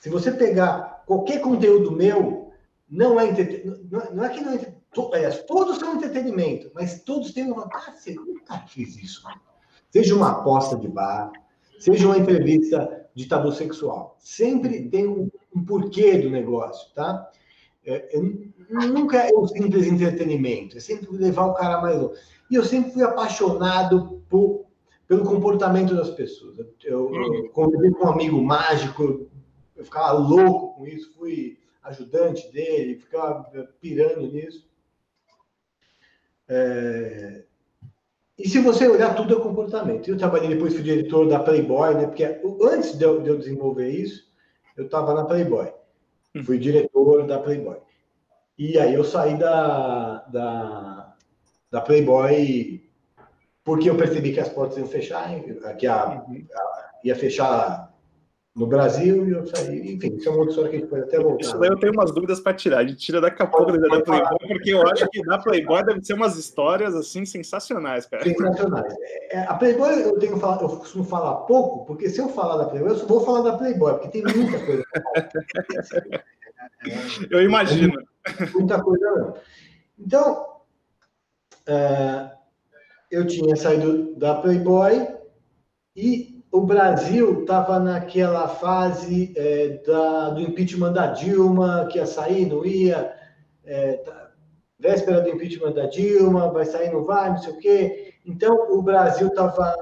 Se 0.00 0.08
você 0.08 0.32
pegar 0.32 1.04
qualquer 1.06 1.42
conteúdo 1.42 1.92
meu, 1.92 2.50
não 2.88 3.20
é 3.20 3.28
entretenimento. 3.28 3.86
Não 4.14 4.24
é 4.24 4.28
que 4.30 4.40
não 4.40 4.52
é 4.54 4.78
aliás, 5.12 5.42
todos 5.42 5.78
são 5.78 5.96
entretenimento, 5.96 6.70
mas 6.74 7.02
todos 7.02 7.34
têm 7.34 7.52
uma. 7.52 7.68
Ah, 7.70 7.92
você 7.94 8.14
nunca 8.14 8.58
fez 8.60 8.96
isso. 8.96 9.22
Seja 9.90 10.14
uma 10.14 10.30
aposta 10.30 10.74
de 10.74 10.88
bar, 10.88 11.30
seja 11.78 12.06
uma 12.06 12.16
entrevista 12.16 12.97
de 13.18 13.26
tabu 13.26 13.50
sexual. 13.50 14.16
Sempre 14.20 14.88
tem 14.88 15.08
um, 15.08 15.28
um 15.52 15.64
porquê 15.64 16.18
do 16.18 16.30
negócio, 16.30 16.94
tá? 16.94 17.28
É, 17.84 18.16
nunca 18.86 19.18
é 19.18 19.36
um 19.36 19.44
simples 19.48 19.88
entretenimento, 19.88 20.76
é 20.76 20.80
sempre 20.80 21.10
levar 21.16 21.46
o 21.46 21.54
cara 21.54 21.80
mais 21.80 22.00
longe. 22.00 22.20
E 22.48 22.54
eu 22.54 22.64
sempre 22.64 22.92
fui 22.92 23.02
apaixonado 23.02 24.22
por, 24.28 24.66
pelo 25.08 25.24
comportamento 25.24 25.96
das 25.96 26.10
pessoas. 26.10 26.60
Eu, 26.60 26.72
eu 26.84 27.06
uhum. 27.06 27.48
convivi 27.48 27.90
com 27.90 28.06
um 28.06 28.12
amigo 28.12 28.40
mágico, 28.40 29.28
eu 29.74 29.84
ficava 29.84 30.12
louco 30.12 30.76
com 30.76 30.86
isso, 30.86 31.12
fui 31.18 31.58
ajudante 31.82 32.52
dele, 32.52 33.00
ficava 33.00 33.50
pirando 33.80 34.30
nisso. 34.30 34.70
É... 36.46 37.44
E 38.38 38.48
se 38.48 38.60
você 38.60 38.86
olhar, 38.86 39.14
tudo 39.14 39.36
é 39.36 39.40
comportamento. 39.40 40.08
Eu 40.08 40.16
trabalhei 40.16 40.48
depois, 40.48 40.72
fui 40.72 40.82
diretor 40.82 41.28
da 41.28 41.40
Playboy, 41.40 41.94
né? 41.94 42.06
Porque 42.06 42.24
antes 42.62 42.96
de 42.96 43.04
eu, 43.04 43.20
de 43.20 43.30
eu 43.30 43.38
desenvolver 43.38 43.88
isso, 43.88 44.28
eu 44.76 44.84
estava 44.84 45.12
na 45.12 45.24
Playboy. 45.24 45.72
Hum. 46.34 46.44
Fui 46.44 46.58
diretor 46.58 47.26
da 47.26 47.40
Playboy. 47.40 47.78
E 48.56 48.78
aí 48.78 48.94
eu 48.94 49.02
saí 49.02 49.36
da, 49.36 50.24
da, 50.28 51.14
da 51.70 51.80
Playboy 51.80 52.82
porque 53.64 53.90
eu 53.90 53.96
percebi 53.96 54.32
que 54.32 54.40
as 54.40 54.48
portas 54.48 54.78
iam 54.78 54.86
fechar, 54.86 55.28
que 55.76 55.86
a, 55.86 56.24
uhum. 56.26 56.46
a 56.54 56.90
ia 57.04 57.14
fechar 57.14 57.87
no 58.58 58.66
Brasil 58.66 59.28
e 59.28 59.30
eu 59.30 59.46
saí. 59.46 59.94
Enfim, 59.94 60.16
isso 60.16 60.28
é 60.28 60.32
uma 60.32 60.40
outra 60.40 60.50
história 60.50 60.70
que 60.70 60.76
a 60.76 60.80
gente 60.80 60.88
pode 60.88 61.02
até 61.02 61.20
voltar. 61.20 61.40
Isso 61.40 61.58
daí 61.58 61.70
eu 61.70 61.78
tenho 61.78 61.92
umas 61.92 62.10
dúvidas 62.10 62.40
para 62.40 62.54
tirar. 62.54 62.78
A 62.78 62.86
gente 62.86 62.96
tira 62.96 63.20
daqui 63.20 63.40
a 63.40 63.46
pouco 63.46 63.70
da, 63.70 63.78
da 63.78 64.02
Playboy, 64.02 64.38
porque 64.48 64.70
eu 64.70 64.86
acho 64.88 65.08
que 65.08 65.22
na 65.22 65.38
Playboy 65.38 65.84
deve 65.84 66.04
ser 66.04 66.14
umas 66.14 66.36
histórias 66.36 66.92
assim 66.94 67.24
sensacionais, 67.24 68.06
cara. 68.06 68.24
Sensacionais. 68.24 68.92
É, 69.30 69.42
a 69.42 69.54
Playboy 69.54 70.02
eu 70.02 70.18
tenho 70.18 70.36
falado, 70.38 70.64
eu 70.64 70.68
costumo 70.70 71.04
falar 71.04 71.36
pouco, 71.46 71.86
porque 71.86 72.10
se 72.10 72.20
eu 72.20 72.28
falar 72.30 72.56
da 72.56 72.68
Playboy, 72.68 72.90
eu 72.90 72.96
só 72.96 73.06
vou 73.06 73.24
falar 73.24 73.42
da 73.42 73.56
Playboy, 73.56 73.92
porque 73.94 74.08
tem 74.08 74.24
muita 74.24 74.58
coisa. 74.66 74.82
eu 77.30 77.42
imagino. 77.42 78.02
Muita 78.54 78.82
coisa 78.82 79.12
mesmo. 79.12 79.34
Então, 80.00 80.46
é, 81.64 82.30
eu 83.08 83.24
tinha 83.24 83.54
saído 83.54 84.16
da 84.16 84.34
Playboy 84.34 85.06
e 85.94 86.37
o 86.50 86.62
Brasil 86.62 87.42
estava 87.42 87.78
naquela 87.78 88.48
fase 88.48 89.32
é, 89.36 89.80
da, 89.86 90.30
do 90.30 90.40
impeachment 90.40 90.92
da 90.92 91.08
Dilma, 91.08 91.86
que 91.90 91.98
ia 91.98 92.06
sair, 92.06 92.46
não 92.46 92.64
ia, 92.64 93.14
é, 93.64 93.94
tá, 93.98 94.30
véspera 94.78 95.20
do 95.20 95.28
impeachment 95.28 95.72
da 95.72 95.86
Dilma, 95.86 96.50
vai 96.50 96.64
sair, 96.64 96.92
não 96.92 97.04
vai, 97.04 97.30
não 97.30 97.38
sei 97.38 97.52
o 97.52 97.58
quê. 97.58 98.14
Então, 98.24 98.72
o 98.72 98.82
Brasil 98.82 99.28
estava 99.28 99.74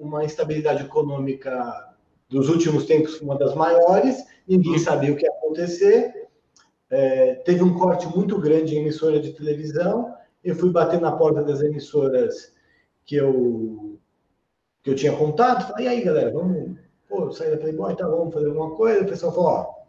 uma 0.00 0.24
instabilidade 0.24 0.84
econômica 0.84 1.92
dos 2.28 2.48
últimos 2.48 2.84
tempos, 2.84 3.20
uma 3.20 3.38
das 3.38 3.54
maiores, 3.54 4.24
ninguém 4.46 4.78
sabia 4.78 5.12
o 5.12 5.16
que 5.16 5.24
ia 5.24 5.30
acontecer. 5.30 6.12
É, 6.90 7.36
teve 7.36 7.62
um 7.62 7.74
corte 7.78 8.06
muito 8.14 8.38
grande 8.38 8.74
em 8.74 8.80
emissora 8.80 9.18
de 9.18 9.32
televisão. 9.32 10.14
Eu 10.44 10.54
fui 10.54 10.70
bater 10.70 11.00
na 11.00 11.12
porta 11.12 11.42
das 11.42 11.62
emissoras 11.62 12.52
que 13.04 13.16
eu 13.16 13.91
que 14.82 14.90
eu 14.90 14.96
tinha 14.96 15.16
contato, 15.16 15.68
falei, 15.68 15.86
e 15.86 15.88
aí, 15.88 16.02
galera, 16.02 16.32
vamos 16.32 16.76
pô, 17.08 17.30
sair 17.30 17.50
da 17.50 17.58
Playboy, 17.58 17.94
tá, 17.94 18.06
vamos 18.08 18.32
fazer 18.32 18.48
alguma 18.48 18.74
coisa. 18.74 19.02
O 19.02 19.08
pessoal 19.08 19.32
falou, 19.32 19.50
ó, 19.50 19.82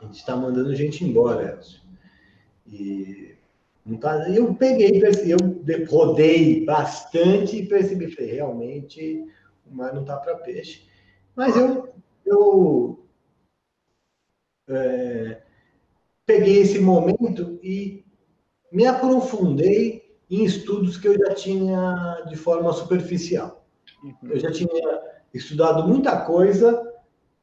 a 0.00 0.04
gente 0.04 0.16
está 0.16 0.36
mandando 0.36 0.74
gente 0.74 1.04
embora, 1.04 1.52
Elcio. 1.52 1.80
E 2.66 3.36
não 3.86 3.96
tá... 3.96 4.28
eu 4.28 4.54
peguei, 4.54 5.00
eu 5.00 5.86
rodei 5.88 6.64
bastante 6.64 7.56
e 7.56 7.66
percebi, 7.66 8.10
falei, 8.10 8.32
realmente 8.32 9.26
o 9.64 9.74
mar 9.74 9.94
não 9.94 10.04
tá 10.04 10.16
para 10.16 10.36
peixe. 10.36 10.86
Mas 11.34 11.56
eu, 11.56 11.94
eu 12.26 13.06
é, 14.68 15.40
peguei 16.26 16.58
esse 16.58 16.78
momento 16.78 17.58
e 17.62 18.04
me 18.70 18.86
aprofundei 18.86 20.16
em 20.30 20.44
estudos 20.44 20.98
que 20.98 21.08
eu 21.08 21.18
já 21.18 21.32
tinha 21.34 22.26
de 22.28 22.36
forma 22.36 22.72
superficial. 22.72 23.57
Uhum. 24.02 24.14
Eu 24.22 24.38
já 24.38 24.50
tinha 24.50 24.68
estudado 25.32 25.86
muita 25.86 26.20
coisa 26.24 26.94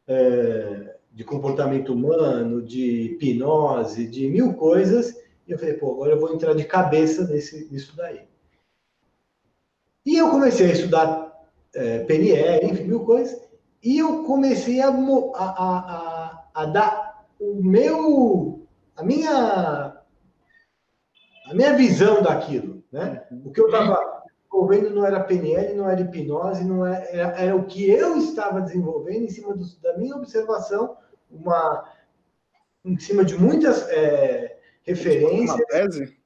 é, 0.07 0.95
de 1.11 1.23
comportamento 1.23 1.93
humano, 1.93 2.61
de 2.61 3.03
hipnose, 3.03 4.07
de 4.07 4.27
mil 4.27 4.53
coisas, 4.53 5.15
e 5.47 5.51
eu 5.51 5.59
falei, 5.59 5.75
pô, 5.75 5.91
agora 5.93 6.11
eu 6.11 6.19
vou 6.19 6.33
entrar 6.33 6.53
de 6.53 6.65
cabeça 6.65 7.25
nesse, 7.27 7.71
nisso 7.71 7.95
daí. 7.95 8.27
E 10.05 10.17
eu 10.17 10.29
comecei 10.29 10.69
a 10.69 10.73
estudar 10.73 11.49
é, 11.73 11.99
PNL, 11.99 12.65
enfim, 12.65 12.83
mil 12.83 13.01
coisas, 13.01 13.39
e 13.83 13.97
eu 13.97 14.23
comecei 14.23 14.81
a, 14.81 14.89
a, 14.89 15.45
a, 15.45 16.45
a 16.53 16.65
dar 16.65 17.25
o 17.39 17.61
meu, 17.63 18.67
a 18.95 19.03
minha, 19.03 20.03
a 21.47 21.53
minha 21.53 21.73
visão 21.75 22.21
daquilo, 22.21 22.83
né? 22.91 23.25
O 23.43 23.51
que 23.51 23.61
eu 23.61 23.65
estava 23.65 24.14
desenvolvendo 24.55 24.89
não 24.95 25.05
era 25.05 25.23
PNL, 25.23 25.75
não 25.75 25.89
era 25.89 26.01
hipnose, 26.01 26.63
não 26.63 26.85
era, 26.85 27.05
era, 27.05 27.41
era 27.41 27.55
o 27.55 27.65
que 27.65 27.89
eu 27.89 28.17
estava 28.17 28.61
desenvolvendo 28.61 29.25
em 29.25 29.29
cima 29.29 29.55
do, 29.55 29.65
da 29.81 29.97
minha 29.97 30.15
observação, 30.15 30.97
uma, 31.29 31.91
em 32.83 32.97
cima 32.97 33.25
de 33.25 33.37
muitas 33.37 33.87
é, 33.89 34.57
referências. 34.83 35.49
Uma 35.49 35.65
tese? 35.65 36.17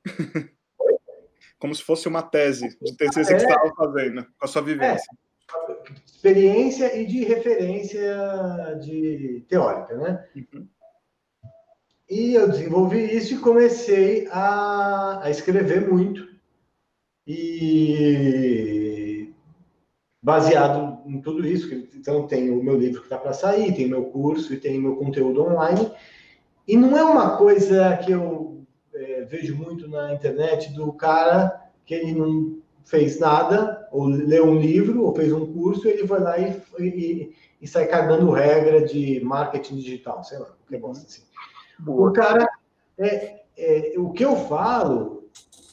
Como 1.57 1.75
se 1.75 1.83
fosse 1.83 2.07
uma 2.07 2.21
tese 2.21 2.77
de 2.81 2.95
TCC 2.95 3.33
que 3.33 3.39
você 3.41 3.47
estava 3.47 3.73
fazendo, 3.75 4.23
com 4.23 4.45
a 4.45 4.47
sua 4.47 4.61
vivência. 4.61 5.09
É, 5.11 5.83
experiência 6.05 6.95
e 6.95 7.05
de 7.05 7.23
referência 7.25 8.79
de 8.81 9.45
teórica, 9.49 9.95
né? 9.97 10.25
Uhum. 10.35 10.67
E 12.09 12.33
eu 12.33 12.47
desenvolvi 12.49 13.03
isso 13.15 13.35
e 13.35 13.39
comecei 13.39 14.27
a, 14.31 15.21
a 15.23 15.29
escrever 15.29 15.87
muito 15.87 16.28
e 17.31 19.31
baseado 20.19 21.03
em 21.05 21.21
tudo 21.21 21.45
isso. 21.45 21.71
Então, 21.95 22.25
tem 22.25 22.49
o 22.49 22.63
meu 22.63 22.75
livro 22.75 23.01
que 23.01 23.05
está 23.05 23.19
para 23.19 23.33
sair, 23.33 23.75
tem 23.75 23.87
meu 23.87 24.05
curso 24.05 24.51
e 24.51 24.57
tem 24.57 24.81
meu 24.81 24.95
conteúdo 24.95 25.43
online. 25.43 25.91
E 26.67 26.75
não 26.75 26.97
é 26.97 27.03
uma 27.03 27.37
coisa 27.37 27.95
que 27.97 28.11
eu 28.11 28.65
é, 28.95 29.25
vejo 29.25 29.55
muito 29.55 29.87
na 29.87 30.11
internet 30.11 30.73
do 30.73 30.91
cara 30.91 31.69
que 31.85 31.93
ele 31.93 32.13
não 32.13 32.57
fez 32.83 33.19
nada, 33.19 33.87
ou 33.91 34.05
leu 34.05 34.47
um 34.47 34.59
livro, 34.59 35.03
ou 35.03 35.13
fez 35.13 35.31
um 35.31 35.53
curso, 35.53 35.87
ele 35.87 36.07
vai 36.07 36.19
lá 36.19 36.39
e, 36.39 36.59
e, 36.79 37.35
e 37.61 37.67
sai 37.67 37.85
cagando 37.85 38.31
regra 38.31 38.83
de 38.83 39.23
marketing 39.23 39.75
digital, 39.75 40.23
sei 40.23 40.39
lá, 40.39 40.45
qualquer 40.45 40.79
bosta 40.79 41.05
assim. 41.05 41.21
Boa. 41.77 42.09
O 42.09 42.13
cara, 42.13 42.49
é, 42.97 43.41
é, 43.55 43.93
o 43.97 44.11
que 44.11 44.25
eu 44.25 44.35
falo 44.35 45.18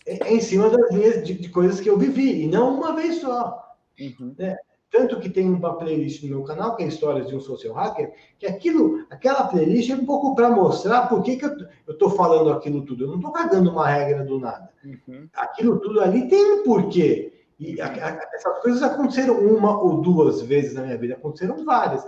em 0.07 0.40
cima 0.40 0.71
das 0.71 0.90
minhas 0.90 1.25
de, 1.25 1.35
de, 1.35 1.49
coisas 1.49 1.81
que 1.81 1.90
eu 1.90 1.99
vivi, 1.99 2.45
e 2.45 2.47
não 2.47 2.77
uma 2.77 2.95
vez 2.95 3.21
só. 3.21 3.75
Uhum. 3.99 4.35
Né? 4.38 4.57
Tanto 4.90 5.19
que 5.19 5.29
tem 5.29 5.49
uma 5.49 5.77
playlist 5.77 6.23
no 6.23 6.29
meu 6.29 6.42
canal, 6.45 6.77
que 6.77 6.85
é 6.85 6.87
Histórias 6.87 7.27
de 7.27 7.35
um 7.35 7.40
Social 7.40 7.75
Hacker, 7.75 8.12
que 8.38 8.47
aquilo, 8.47 9.05
aquela 9.11 9.49
playlist 9.49 9.90
é 9.90 9.95
um 9.95 10.07
pouco 10.07 10.35
para 10.35 10.51
mostrar 10.51 11.09
por 11.09 11.23
que, 11.23 11.37
que 11.37 11.45
eu 11.45 11.53
estou 11.88 12.11
falando 12.11 12.51
aquilo 12.51 12.83
tudo. 12.83 13.05
Eu 13.05 13.09
não 13.09 13.16
estou 13.16 13.33
cagando 13.33 13.71
uma 13.71 13.88
regra 13.88 14.25
do 14.25 14.38
nada. 14.38 14.71
Uhum. 14.85 15.29
Aquilo 15.35 15.81
tudo 15.81 16.01
ali 16.01 16.29
tem 16.29 16.61
um 16.61 16.62
porquê. 16.62 17.33
E 17.59 17.81
a, 17.81 17.87
a, 17.87 18.29
essas 18.33 18.59
coisas 18.61 18.83
aconteceram 18.83 19.38
uma 19.40 19.83
ou 19.83 20.01
duas 20.01 20.42
vezes 20.42 20.75
na 20.75 20.83
minha 20.83 20.99
vida, 20.99 21.14
aconteceram 21.14 21.64
várias. 21.64 22.07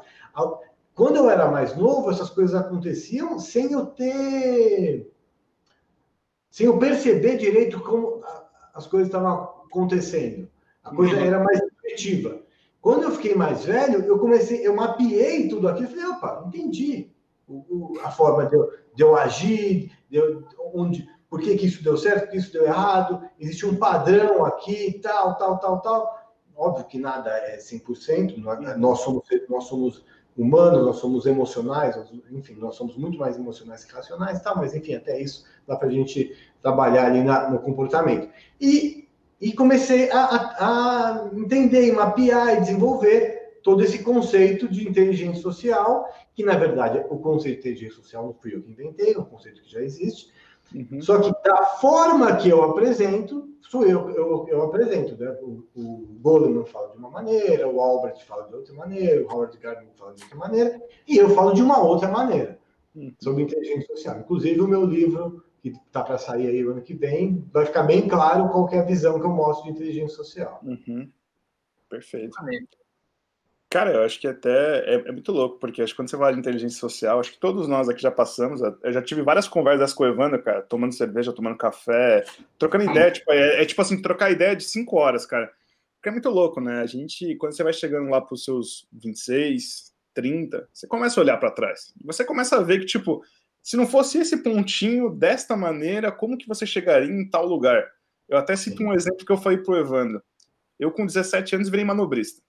Quando 0.95 1.17
eu 1.17 1.29
era 1.29 1.51
mais 1.51 1.77
novo, 1.77 2.11
essas 2.11 2.31
coisas 2.31 2.55
aconteciam 2.55 3.39
sem 3.39 3.73
eu 3.73 3.87
ter. 3.87 5.11
Sem 6.51 6.67
eu 6.67 6.79
perceber 6.79 7.37
direito 7.37 7.81
como 7.81 8.23
as 8.75 8.87
coisas 8.87 9.09
estavam 9.09 9.63
acontecendo. 9.67 10.49
A 10.83 10.95
coisa 10.95 11.15
uhum. 11.17 11.25
era 11.25 11.43
mais 11.43 11.61
efetiva. 11.61 12.41
Quando 12.81 13.03
eu 13.03 13.11
fiquei 13.11 13.35
mais 13.35 13.65
velho, 13.65 14.05
eu 14.05 14.19
comecei, 14.19 14.67
eu 14.67 14.75
mapeei 14.75 15.49
tudo 15.49 15.69
aquilo 15.69 15.89
e 15.89 15.91
falei, 15.91 16.07
opa, 16.07 16.45
entendi 16.47 17.11
o, 17.47 17.93
o, 17.95 18.01
a 18.03 18.11
forma 18.11 18.47
de 18.47 18.55
eu, 18.55 18.73
de 18.95 19.03
eu 19.03 19.17
agir, 19.17 19.91
de 20.09 20.17
eu, 20.17 20.45
onde, 20.73 21.09
por 21.29 21.41
que, 21.41 21.57
que 21.57 21.67
isso 21.67 21.83
deu 21.83 21.97
certo, 21.97 22.25
por 22.25 22.31
que 22.31 22.37
isso 22.37 22.53
deu 22.53 22.65
errado, 22.65 23.23
existe 23.39 23.67
um 23.67 23.77
padrão 23.77 24.45
aqui, 24.45 25.01
tal, 25.03 25.37
tal, 25.37 25.59
tal, 25.59 25.81
tal. 25.81 26.19
Óbvio 26.57 26.87
que 26.87 26.99
nada 26.99 27.31
é 27.31 27.57
100%, 27.59 28.37
nós, 28.39 28.79
nós, 28.79 29.01
somos, 29.01 29.25
nós 29.49 29.65
somos 29.65 30.05
humanos, 30.38 30.85
nós 30.85 30.96
somos 30.96 31.27
emocionais, 31.27 31.96
enfim, 32.31 32.55
nós 32.55 32.77
somos 32.77 32.96
muito 32.96 33.18
mais 33.18 33.37
emocionais 33.37 33.85
que 33.85 33.92
racionais, 33.92 34.40
tal, 34.40 34.57
mas 34.57 34.74
enfim, 34.74 34.94
até 34.94 35.20
isso 35.20 35.44
dá 35.66 35.77
para 35.77 35.88
a 35.88 35.90
gente 35.90 36.35
trabalhar 36.62 37.07
ali 37.07 37.22
na, 37.22 37.51
no 37.51 37.59
comportamento. 37.59 38.29
E 38.61 39.09
e 39.40 39.53
comecei 39.53 40.11
a, 40.11 40.20
a, 40.20 40.66
a 40.66 41.31
entender, 41.33 41.92
mapear 41.92 42.57
e 42.57 42.61
desenvolver 42.61 43.59
todo 43.62 43.83
esse 43.83 44.03
conceito 44.03 44.68
de 44.68 44.88
inteligência 44.88 45.40
social, 45.40 46.09
que 46.35 46.44
na 46.44 46.57
verdade 46.57 47.05
o 47.09 47.18
conceito 47.18 47.55
de 47.55 47.61
inteligência 47.61 47.96
social 47.96 48.27
não 48.27 48.35
fui 48.35 48.55
eu 48.55 48.62
que 48.62 48.70
inventei, 48.70 49.14
é 49.14 49.18
um 49.18 49.24
conceito 49.24 49.62
que 49.62 49.70
já 49.70 49.81
existe. 49.81 50.33
Uhum. 50.75 51.01
Só 51.01 51.21
que 51.21 51.31
da 51.43 51.65
forma 51.81 52.37
que 52.37 52.49
eu 52.49 52.63
apresento, 52.63 53.49
sou 53.61 53.85
eu 53.85 54.11
eu, 54.11 54.47
eu 54.49 54.63
apresento. 54.63 55.17
Né? 55.17 55.31
O, 55.43 55.65
o 55.75 56.19
Goleman 56.21 56.65
fala 56.65 56.89
de 56.91 56.99
uma 56.99 57.11
maneira, 57.11 57.69
o 57.69 57.81
Albert 57.81 58.25
fala 58.27 58.47
de 58.49 58.55
outra 58.55 58.75
maneira, 58.75 59.23
o 59.23 59.33
Howard 59.33 59.57
Gardner 59.59 59.93
fala 59.97 60.15
de 60.15 60.23
outra 60.23 60.39
maneira, 60.39 60.83
e 61.07 61.17
eu 61.17 61.31
falo 61.31 61.53
de 61.53 61.63
uma 61.63 61.81
outra 61.83 62.09
maneira 62.09 62.59
uhum. 62.95 63.15
sobre 63.21 63.43
inteligência 63.43 63.87
social. 63.87 64.19
Inclusive, 64.19 64.61
o 64.61 64.69
meu 64.69 64.85
livro 64.85 65.43
que 65.61 65.71
está 65.71 66.03
para 66.03 66.19
sair 66.19 66.47
aí 66.47 66.65
o 66.65 66.71
ano 66.71 66.83
que 66.83 66.95
vem, 66.95 67.45
vai 67.53 67.67
ficar 67.67 67.83
bem 67.83 68.09
claro 68.09 68.49
qual 68.49 68.69
é 68.71 68.79
a 68.79 68.85
visão 68.85 69.19
que 69.19 69.27
eu 69.27 69.31
mostro 69.31 69.65
de 69.65 69.73
inteligência 69.73 70.17
social. 70.17 70.61
Uhum. 70.63 71.11
Perfeito. 71.89 72.37
Cara, 73.71 73.93
eu 73.93 74.03
acho 74.03 74.19
que 74.19 74.27
até 74.27 74.79
é, 74.87 74.95
é, 74.95 75.13
muito 75.13 75.31
louco, 75.31 75.59
porque 75.59 75.83
acho 75.83 75.93
que 75.93 75.97
quando 75.97 76.09
você 76.09 76.17
fala 76.17 76.33
de 76.33 76.39
inteligência 76.39 76.81
social, 76.81 77.21
acho 77.21 77.33
que 77.33 77.39
todos 77.39 77.69
nós 77.69 77.87
aqui 77.87 78.01
já 78.01 78.11
passamos, 78.11 78.63
eu 78.63 78.93
já 78.93 79.03
tive 79.03 79.21
várias 79.21 79.47
conversas 79.47 79.93
com 79.93 80.05
o 80.05 80.07
Evandro, 80.07 80.43
cara, 80.43 80.63
tomando 80.63 80.95
cerveja, 80.95 81.35
tomando 81.35 81.59
café, 81.59 82.25
trocando 82.59 82.91
ideia, 82.91 83.11
tipo, 83.11 83.31
é, 83.31 83.63
é, 83.63 83.67
tipo 83.67 83.83
assim, 83.83 84.01
trocar 84.01 84.31
ideia 84.31 84.57
de 84.57 84.65
cinco 84.65 84.97
horas, 84.97 85.27
cara. 85.27 85.53
Porque 85.97 86.09
é 86.09 86.13
muito 86.13 86.31
louco, 86.31 86.61
né? 86.63 86.81
A 86.81 86.87
gente, 86.87 87.35
quando 87.37 87.55
você 87.55 87.63
vai 87.63 87.73
chegando 87.75 88.09
lá 88.09 88.23
para 88.23 88.35
os 88.35 88.45
seus 88.45 88.87
26, 88.93 89.93
30, 90.15 90.67
você 90.73 90.87
começa 90.87 91.21
a 91.21 91.23
olhar 91.23 91.37
para 91.37 91.51
trás. 91.51 91.93
Você 92.05 92.25
começa 92.25 92.57
a 92.57 92.63
ver 92.63 92.81
que, 92.81 92.87
tipo, 92.87 93.23
se 93.63 93.77
não 93.77 93.87
fosse 93.87 94.19
esse 94.19 94.43
pontinho 94.43 95.11
desta 95.11 95.55
maneira, 95.57 96.11
como 96.11 96.39
que 96.39 96.49
você 96.49 96.65
chegaria 96.65 97.13
em 97.13 97.29
tal 97.29 97.45
lugar? 97.45 97.87
Eu 98.29 98.39
até 98.39 98.57
cito 98.57 98.83
um 98.83 98.95
exemplo 98.95 99.27
que 99.27 99.33
eu 99.33 99.37
falei 99.37 99.59
pro 99.59 99.77
Evandro. 99.77 100.23
Eu, 100.79 100.91
com 100.91 101.05
17 101.05 101.57
anos, 101.57 101.69
virei 101.69 101.85
manobrista. 101.85 102.41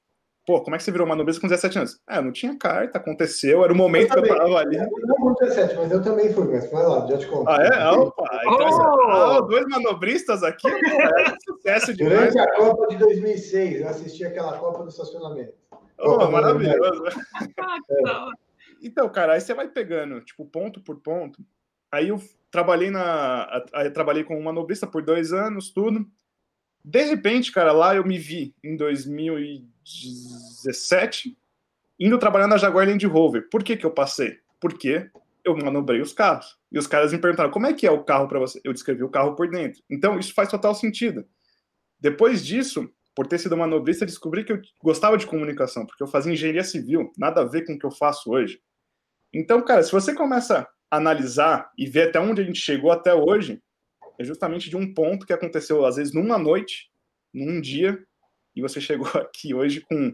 Pô, 0.49 0.59
como 0.63 0.75
é 0.75 0.79
que 0.79 0.83
você 0.83 0.91
virou 0.91 1.05
manobrista 1.05 1.39
com 1.39 1.47
17 1.47 1.77
anos? 1.77 2.01
Ah, 2.07 2.15
eu 2.15 2.23
não 2.23 2.31
tinha 2.31 2.57
carta, 2.57 2.97
aconteceu, 2.97 3.63
era 3.63 3.71
o 3.71 3.75
momento 3.75 4.17
eu 4.17 4.23
que 4.23 4.31
eu 4.31 4.35
tava 4.35 4.57
ali. 4.57 4.77
Eu 4.77 4.89
não 5.05 5.15
com 5.17 5.35
17, 5.35 5.75
mas 5.75 5.91
eu 5.91 6.01
também 6.01 6.33
fui, 6.33 6.47
mas 6.47 6.71
vai 6.71 6.87
lá, 6.87 7.05
já 7.05 7.19
te 7.19 7.27
conto. 7.27 7.47
Ah, 7.47 7.61
é? 7.61 7.91
Opa! 7.91 8.41
Então, 8.41 8.67
oh! 8.67 9.11
ah, 9.11 9.41
dois 9.41 9.67
manobristas 9.67 10.41
aqui, 10.41 10.67
é 10.67 11.35
sucesso 11.45 11.93
demais. 11.93 12.33
Durante 12.33 12.39
a 12.39 12.55
Copa 12.55 12.87
de 12.87 12.97
2006, 12.97 13.81
eu 13.81 13.89
assisti 13.89 14.25
aquela 14.25 14.57
Copa 14.57 14.81
do 14.81 14.89
estacionamento. 14.89 15.53
Oh, 15.99 16.31
maravilhoso. 16.31 17.03
Ah, 17.59 17.77
é. 17.87 18.87
Então, 18.87 19.07
cara, 19.07 19.33
aí 19.33 19.41
você 19.41 19.53
vai 19.53 19.67
pegando, 19.67 20.19
tipo, 20.21 20.43
ponto 20.47 20.81
por 20.81 20.99
ponto. 20.99 21.39
Aí 21.91 22.07
eu 22.07 22.19
trabalhei 22.49 22.89
na. 22.89 23.63
Aí 23.71 23.91
trabalhei 23.91 24.23
como 24.23 24.41
manobrista 24.41 24.87
por 24.87 25.03
dois 25.03 25.31
anos, 25.31 25.69
tudo. 25.69 26.07
De 26.83 27.03
repente, 27.03 27.51
cara, 27.51 27.71
lá 27.71 27.95
eu 27.95 28.03
me 28.03 28.17
vi 28.17 28.55
em 28.63 28.75
2017 29.89 31.37
indo 31.99 32.17
trabalhar 32.17 32.47
na 32.47 32.57
Jaguar 32.57 32.87
Land 32.87 33.05
Rover. 33.05 33.49
Por 33.49 33.63
que 33.63 33.75
que 33.75 33.85
eu 33.85 33.91
passei? 33.91 34.37
Porque 34.59 35.09
eu 35.43 35.57
manobrei 35.57 36.01
os 36.01 36.13
carros. 36.13 36.57
E 36.71 36.77
os 36.77 36.87
caras 36.87 37.11
me 37.11 37.19
perguntaram, 37.19 37.51
como 37.51 37.67
é 37.67 37.73
que 37.73 37.85
é 37.85 37.91
o 37.91 38.03
carro 38.03 38.27
para 38.27 38.39
você? 38.39 38.61
Eu 38.63 38.71
descrevi 38.71 39.03
o 39.03 39.09
carro 39.09 39.35
por 39.35 39.49
dentro. 39.49 39.81
Então, 39.89 40.17
isso 40.17 40.33
faz 40.33 40.49
total 40.49 40.73
sentido. 40.75 41.25
Depois 41.99 42.45
disso, 42.45 42.89
por 43.15 43.27
ter 43.27 43.37
sido 43.37 43.57
manobrista, 43.57 44.05
descobri 44.05 44.45
que 44.45 44.53
eu 44.53 44.61
gostava 44.81 45.17
de 45.17 45.27
comunicação, 45.27 45.85
porque 45.85 46.01
eu 46.01 46.07
fazia 46.07 46.31
engenharia 46.31 46.63
civil, 46.63 47.11
nada 47.17 47.41
a 47.41 47.45
ver 47.45 47.65
com 47.65 47.73
o 47.73 47.79
que 47.79 47.85
eu 47.85 47.91
faço 47.91 48.31
hoje. 48.31 48.61
Então, 49.33 49.61
cara, 49.61 49.83
se 49.83 49.91
você 49.91 50.13
começa 50.13 50.67
a 50.89 50.97
analisar 50.97 51.69
e 51.77 51.85
ver 51.85 52.09
até 52.09 52.19
onde 52.19 52.41
a 52.41 52.45
gente 52.45 52.59
chegou 52.59 52.91
até 52.91 53.13
hoje, 53.13 53.61
é 54.17 54.23
justamente 54.23 54.69
de 54.69 54.77
um 54.77 54.93
ponto 54.93 55.25
que 55.25 55.33
aconteceu, 55.33 55.85
às 55.85 55.97
vezes, 55.97 56.13
numa 56.13 56.37
noite, 56.37 56.89
num 57.33 57.59
dia, 57.59 58.01
e 58.55 58.61
você 58.61 58.79
chegou 58.79 59.07
aqui 59.15 59.53
hoje 59.53 59.81
com. 59.81 60.13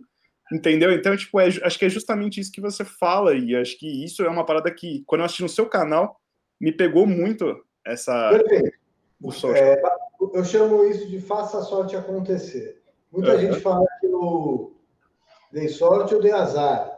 Entendeu? 0.51 0.91
Então, 0.91 1.17
tipo, 1.17 1.39
é, 1.39 1.47
acho 1.47 1.79
que 1.79 1.85
é 1.85 1.89
justamente 1.89 2.39
isso 2.39 2.51
que 2.51 2.61
você 2.61 2.85
fala, 2.85 3.33
e 3.33 3.55
acho 3.55 3.79
que 3.79 4.05
isso 4.05 4.23
é 4.23 4.29
uma 4.29 4.45
parada 4.45 4.69
que, 4.71 5.03
quando 5.07 5.21
eu 5.21 5.25
assisti 5.25 5.41
no 5.41 5.49
seu 5.49 5.67
canal, 5.67 6.21
me 6.61 6.71
pegou 6.71 7.07
muito 7.07 7.63
essa. 7.83 8.29
Perfeito. 8.29 8.77
É, 9.55 9.81
eu 10.33 10.45
chamo 10.45 10.83
isso 10.85 11.09
de 11.09 11.19
faça 11.19 11.57
a 11.57 11.63
sorte 11.63 11.95
acontecer. 11.95 12.81
Muita 13.11 13.33
uhum. 13.33 13.39
gente 13.39 13.59
fala 13.59 13.85
que 13.99 14.05
eu 14.05 14.75
dei 15.51 15.67
sorte 15.67 16.13
ou 16.13 16.21
dei 16.21 16.31
azar 16.31 16.95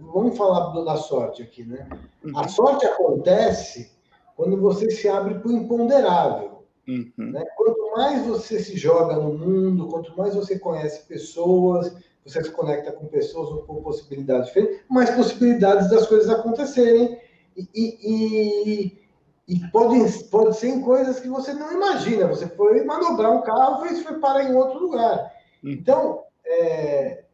vamos 0.00 0.36
falar 0.36 0.84
da 0.84 0.96
sorte 0.96 1.42
aqui, 1.42 1.64
né? 1.64 1.88
Uhum. 2.24 2.38
A 2.38 2.48
sorte 2.48 2.86
acontece 2.86 3.92
quando 4.36 4.60
você 4.60 4.90
se 4.90 5.08
abre 5.08 5.34
para 5.34 5.48
o 5.48 5.52
imponderável. 5.52 6.61
Uhum. 6.88 7.12
Né? 7.16 7.44
Quanto 7.56 7.92
mais 7.96 8.26
você 8.26 8.58
se 8.58 8.76
joga 8.76 9.16
no 9.16 9.34
mundo, 9.34 9.88
quanto 9.88 10.16
mais 10.16 10.34
você 10.34 10.58
conhece 10.58 11.06
pessoas, 11.06 11.94
você 12.24 12.42
se 12.42 12.50
conecta 12.50 12.92
com 12.92 13.06
pessoas 13.06 13.64
com 13.66 13.82
possibilidades 13.82 14.46
diferentes, 14.46 14.80
mais 14.88 15.10
possibilidades 15.10 15.90
das 15.90 16.06
coisas 16.06 16.28
acontecerem. 16.28 17.20
E, 17.56 17.68
e, 17.74 18.72
e, 18.72 19.02
e 19.48 19.70
podem, 19.70 20.10
pode 20.30 20.56
ser 20.56 20.68
em 20.68 20.80
coisas 20.80 21.20
que 21.20 21.28
você 21.28 21.52
não 21.52 21.72
imagina. 21.72 22.26
Você 22.28 22.48
foi 22.48 22.84
manobrar 22.84 23.32
um 23.32 23.42
carro, 23.42 23.84
e 23.86 24.02
foi 24.02 24.18
parar 24.18 24.44
em 24.44 24.54
outro 24.54 24.78
lugar. 24.78 25.32
Uhum. 25.62 25.70
Então, 25.70 26.24
é, 26.44 27.24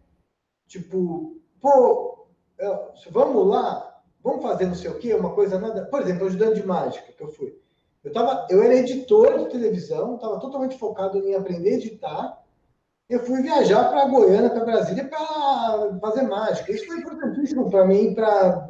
tipo, 0.67 1.37
pô, 1.61 2.27
vamos 3.11 3.47
lá, 3.47 4.03
vamos 4.23 4.43
fazer 4.43 4.67
não 4.67 4.75
sei 4.75 4.91
o 4.91 4.99
quê, 4.99 5.15
uma 5.15 5.35
coisa 5.35 5.59
nada. 5.59 5.87
Por 5.87 6.01
exemplo, 6.01 6.27
ajudante 6.27 6.61
de 6.61 6.67
mágica 6.67 7.13
que 7.13 7.23
eu 7.23 7.29
fui. 7.29 7.59
Eu, 8.09 8.13
tava, 8.13 8.47
eu 8.49 8.63
era 8.63 8.75
editor 8.75 9.39
de 9.39 9.51
televisão, 9.51 10.15
estava 10.15 10.41
totalmente 10.41 10.79
focado 10.79 11.19
em 11.19 11.35
aprender 11.35 11.71
a 11.71 11.75
editar. 11.75 12.43
Eu 13.09 13.21
fui 13.21 13.43
viajar 13.43 13.91
para 13.91 14.07
Goiânia, 14.07 14.49
para 14.49 14.65
Brasília, 14.65 15.05
para 15.07 15.99
fazer 16.01 16.23
mágica. 16.23 16.73
Isso 16.73 16.87
foi 16.87 16.99
importantíssimo 16.99 17.71
para 17.71 17.85
mim, 17.85 18.15
para 18.15 18.67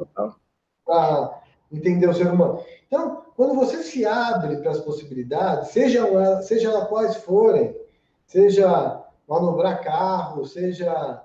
entender 1.71 2.09
o 2.09 2.13
ser 2.13 2.27
humano. 2.27 2.61
Então, 2.87 3.23
quando 3.37 3.55
você 3.55 3.81
se 3.81 4.05
abre 4.05 4.57
para 4.57 4.71
as 4.71 4.81
possibilidades, 4.81 5.69
sejam 5.69 6.41
seja 6.41 6.69
elas 6.69 6.89
quais 6.89 7.15
forem, 7.17 7.73
seja 8.25 9.01
manobrar 9.25 9.81
carro, 9.81 10.45
seja 10.45 11.23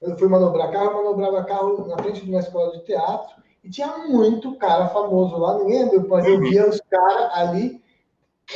eu 0.00 0.16
fui 0.16 0.28
manobrar 0.28 0.70
carro, 0.70 0.90
eu 0.90 1.04
manobrava 1.04 1.44
carro 1.44 1.84
na 1.88 1.96
frente 1.98 2.24
de 2.24 2.30
uma 2.30 2.40
escola 2.40 2.76
de 2.76 2.84
teatro 2.84 3.42
e 3.66 3.70
tinha 3.70 3.98
muito 4.06 4.56
cara 4.58 4.88
famoso 4.90 5.36
lá, 5.38 5.58
ninguém 5.58 5.82
é 5.82 5.90
meu, 5.90 6.06
mas 6.06 6.24
eu 6.24 6.38
via 6.38 6.68
os 6.68 6.80
caras 6.88 7.34
ali. 7.34 7.82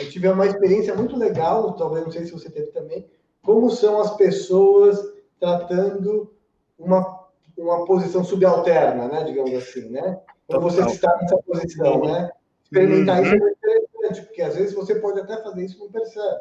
Eu 0.01 0.09
tive 0.09 0.29
uma 0.29 0.47
experiência 0.47 0.95
muito 0.95 1.17
legal, 1.17 1.73
talvez 1.73 2.05
não 2.05 2.13
sei 2.13 2.25
se 2.25 2.31
você 2.31 2.49
teve 2.49 2.69
também, 2.69 3.11
como 3.43 3.69
são 3.71 4.01
as 4.01 4.17
pessoas 4.17 5.01
tratando 5.41 6.33
uma, 6.79 7.27
uma 7.59 7.85
posição 7.85 8.23
subalterna, 8.23 9.09
né, 9.09 9.25
digamos 9.25 9.53
assim, 9.55 9.89
né? 9.89 10.21
Quando 10.47 10.63
você 10.63 10.81
está 10.83 11.17
nessa 11.17 11.39
posição, 11.39 12.03
né? 12.03 12.31
Experimentar 12.63 13.19
uhum. 13.19 13.25
isso 13.25 13.35
é 13.35 13.39
muito 13.39 13.59
interessante, 13.59 14.27
porque 14.27 14.43
às 14.43 14.55
vezes 14.55 14.75
você 14.75 14.95
pode 14.95 15.19
até 15.19 15.43
fazer 15.43 15.65
isso 15.65 15.77
e 15.77 15.81
não 15.81 15.91
percebe. 15.91 16.41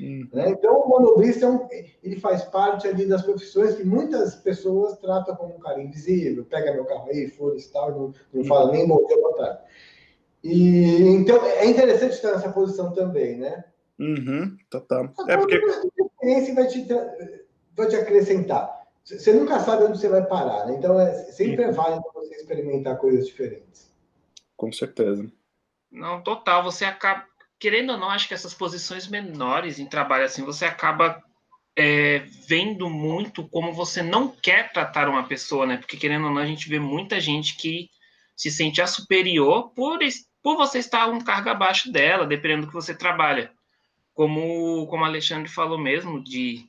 Uhum. 0.00 0.28
Né? 0.32 0.50
Então, 0.50 0.80
o 0.80 0.88
manobrista 0.88 1.44
é 1.44 1.48
um, 1.50 1.68
ele 2.02 2.18
faz 2.18 2.42
parte 2.44 2.88
ali 2.88 3.06
das 3.06 3.22
profissões 3.22 3.74
que 3.74 3.84
muitas 3.84 4.34
pessoas 4.36 4.98
tratam 4.98 5.36
como 5.36 5.56
um 5.56 5.60
cara 5.60 5.82
invisível, 5.82 6.44
pega 6.46 6.72
meu 6.72 6.86
carro 6.86 7.08
aí, 7.10 7.28
foda-se 7.28 7.70
tal, 7.70 7.90
não, 7.90 8.14
não 8.32 8.44
fala 8.44 8.72
nem 8.72 8.86
dia, 8.86 9.20
boa 9.20 9.36
tarde. 9.36 9.58
E, 10.42 11.02
então, 11.02 11.44
é 11.44 11.66
interessante 11.66 12.14
estar 12.14 12.32
nessa 12.32 12.50
posição 12.50 12.94
também, 12.94 13.36
né? 13.36 13.62
Uhum, 13.98 14.56
total. 14.70 15.12
É 15.28 15.36
porque... 15.36 15.56
A 15.56 16.04
experiência 16.04 16.54
vai 16.54 16.66
te, 16.66 16.86
vai 17.76 17.88
te 17.88 17.96
acrescentar. 17.96 18.80
Você 19.04 19.32
nunca 19.32 19.60
sabe 19.60 19.84
onde 19.84 19.98
você 19.98 20.08
vai 20.08 20.24
parar, 20.26 20.66
né? 20.66 20.76
Então, 20.78 20.98
é, 20.98 21.12
sempre 21.32 21.64
é 21.64 21.72
válido 21.72 22.02
você 22.14 22.36
experimentar 22.36 22.96
coisas 22.96 23.26
diferentes. 23.26 23.90
Com 24.56 24.72
certeza. 24.72 25.30
Não, 25.90 26.22
total. 26.22 26.62
Você 26.62 26.84
acaba, 26.84 27.26
querendo 27.60 27.90
ou 27.92 27.98
não, 27.98 28.10
acho 28.10 28.26
que 28.26 28.34
essas 28.34 28.54
posições 28.54 29.06
menores 29.06 29.78
em 29.78 29.86
trabalho 29.86 30.24
assim, 30.24 30.42
você 30.42 30.64
acaba 30.64 31.22
é, 31.76 32.20
vendo 32.48 32.88
muito 32.88 33.46
como 33.48 33.72
você 33.72 34.02
não 34.02 34.28
quer 34.28 34.72
tratar 34.72 35.08
uma 35.08 35.28
pessoa, 35.28 35.66
né? 35.66 35.76
Porque 35.76 35.98
querendo 35.98 36.24
ou 36.24 36.32
não, 36.32 36.40
a 36.40 36.46
gente 36.46 36.68
vê 36.68 36.80
muita 36.80 37.20
gente 37.20 37.56
que 37.56 37.90
se 38.34 38.50
sente 38.50 38.80
a 38.80 38.86
superior 38.86 39.70
por, 39.74 39.98
por 40.42 40.56
você 40.56 40.78
estar 40.78 41.06
um 41.08 41.20
cargo 41.20 41.50
abaixo 41.50 41.92
dela, 41.92 42.26
dependendo 42.26 42.62
do 42.62 42.68
que 42.68 42.74
você 42.74 42.94
trabalha. 42.94 43.52
Como, 44.14 44.86
como 44.86 45.02
o 45.02 45.06
Alexandre 45.06 45.48
falou 45.48 45.78
mesmo 45.78 46.24
de 46.24 46.64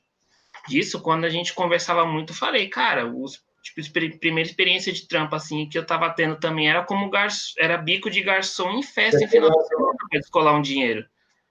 disso, 0.68 1.02
quando 1.02 1.24
a 1.26 1.30
gente 1.30 1.54
conversava 1.54 2.06
muito, 2.06 2.34
falei, 2.34 2.68
cara, 2.68 3.08
os 3.08 3.42
tipo, 3.64 4.20
primeira 4.20 4.50
experiência 4.50 4.92
de 4.92 5.08
trampo, 5.08 5.36
assim, 5.36 5.68
que 5.70 5.78
eu 5.78 5.86
tava 5.86 6.10
tendo 6.10 6.38
também 6.38 6.70
era 6.70 6.84
como 6.84 7.10
garçom, 7.10 7.54
era 7.60 7.78
bico 7.78 8.10
de 8.10 8.22
garçom 8.22 8.72
em 8.72 8.84
festa 8.84 9.24
em 9.24 9.28
final 9.28 9.50
de 9.50 9.68
semana 9.68 9.91
para 10.12 10.20
descolar 10.20 10.54
um 10.54 10.62
dinheiro. 10.62 11.06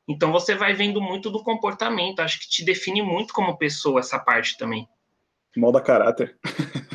Então 0.07 0.31
você 0.31 0.55
vai 0.55 0.75
vendo 0.75 1.01
muito 1.01 1.31
do 1.31 1.42
comportamento, 1.42 2.20
acho 2.20 2.40
que 2.40 2.49
te 2.49 2.64
define 2.64 3.03
muito 3.03 3.33
como 3.33 3.57
pessoa 3.57 4.01
essa 4.01 4.18
parte 4.18 4.59
também. 4.59 4.87
Molda 5.57 5.81
caráter. 5.81 6.38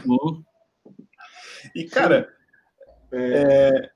Sim. 0.04 0.44
e, 1.76 1.86
cara, 1.86 2.30
é, 3.12 3.90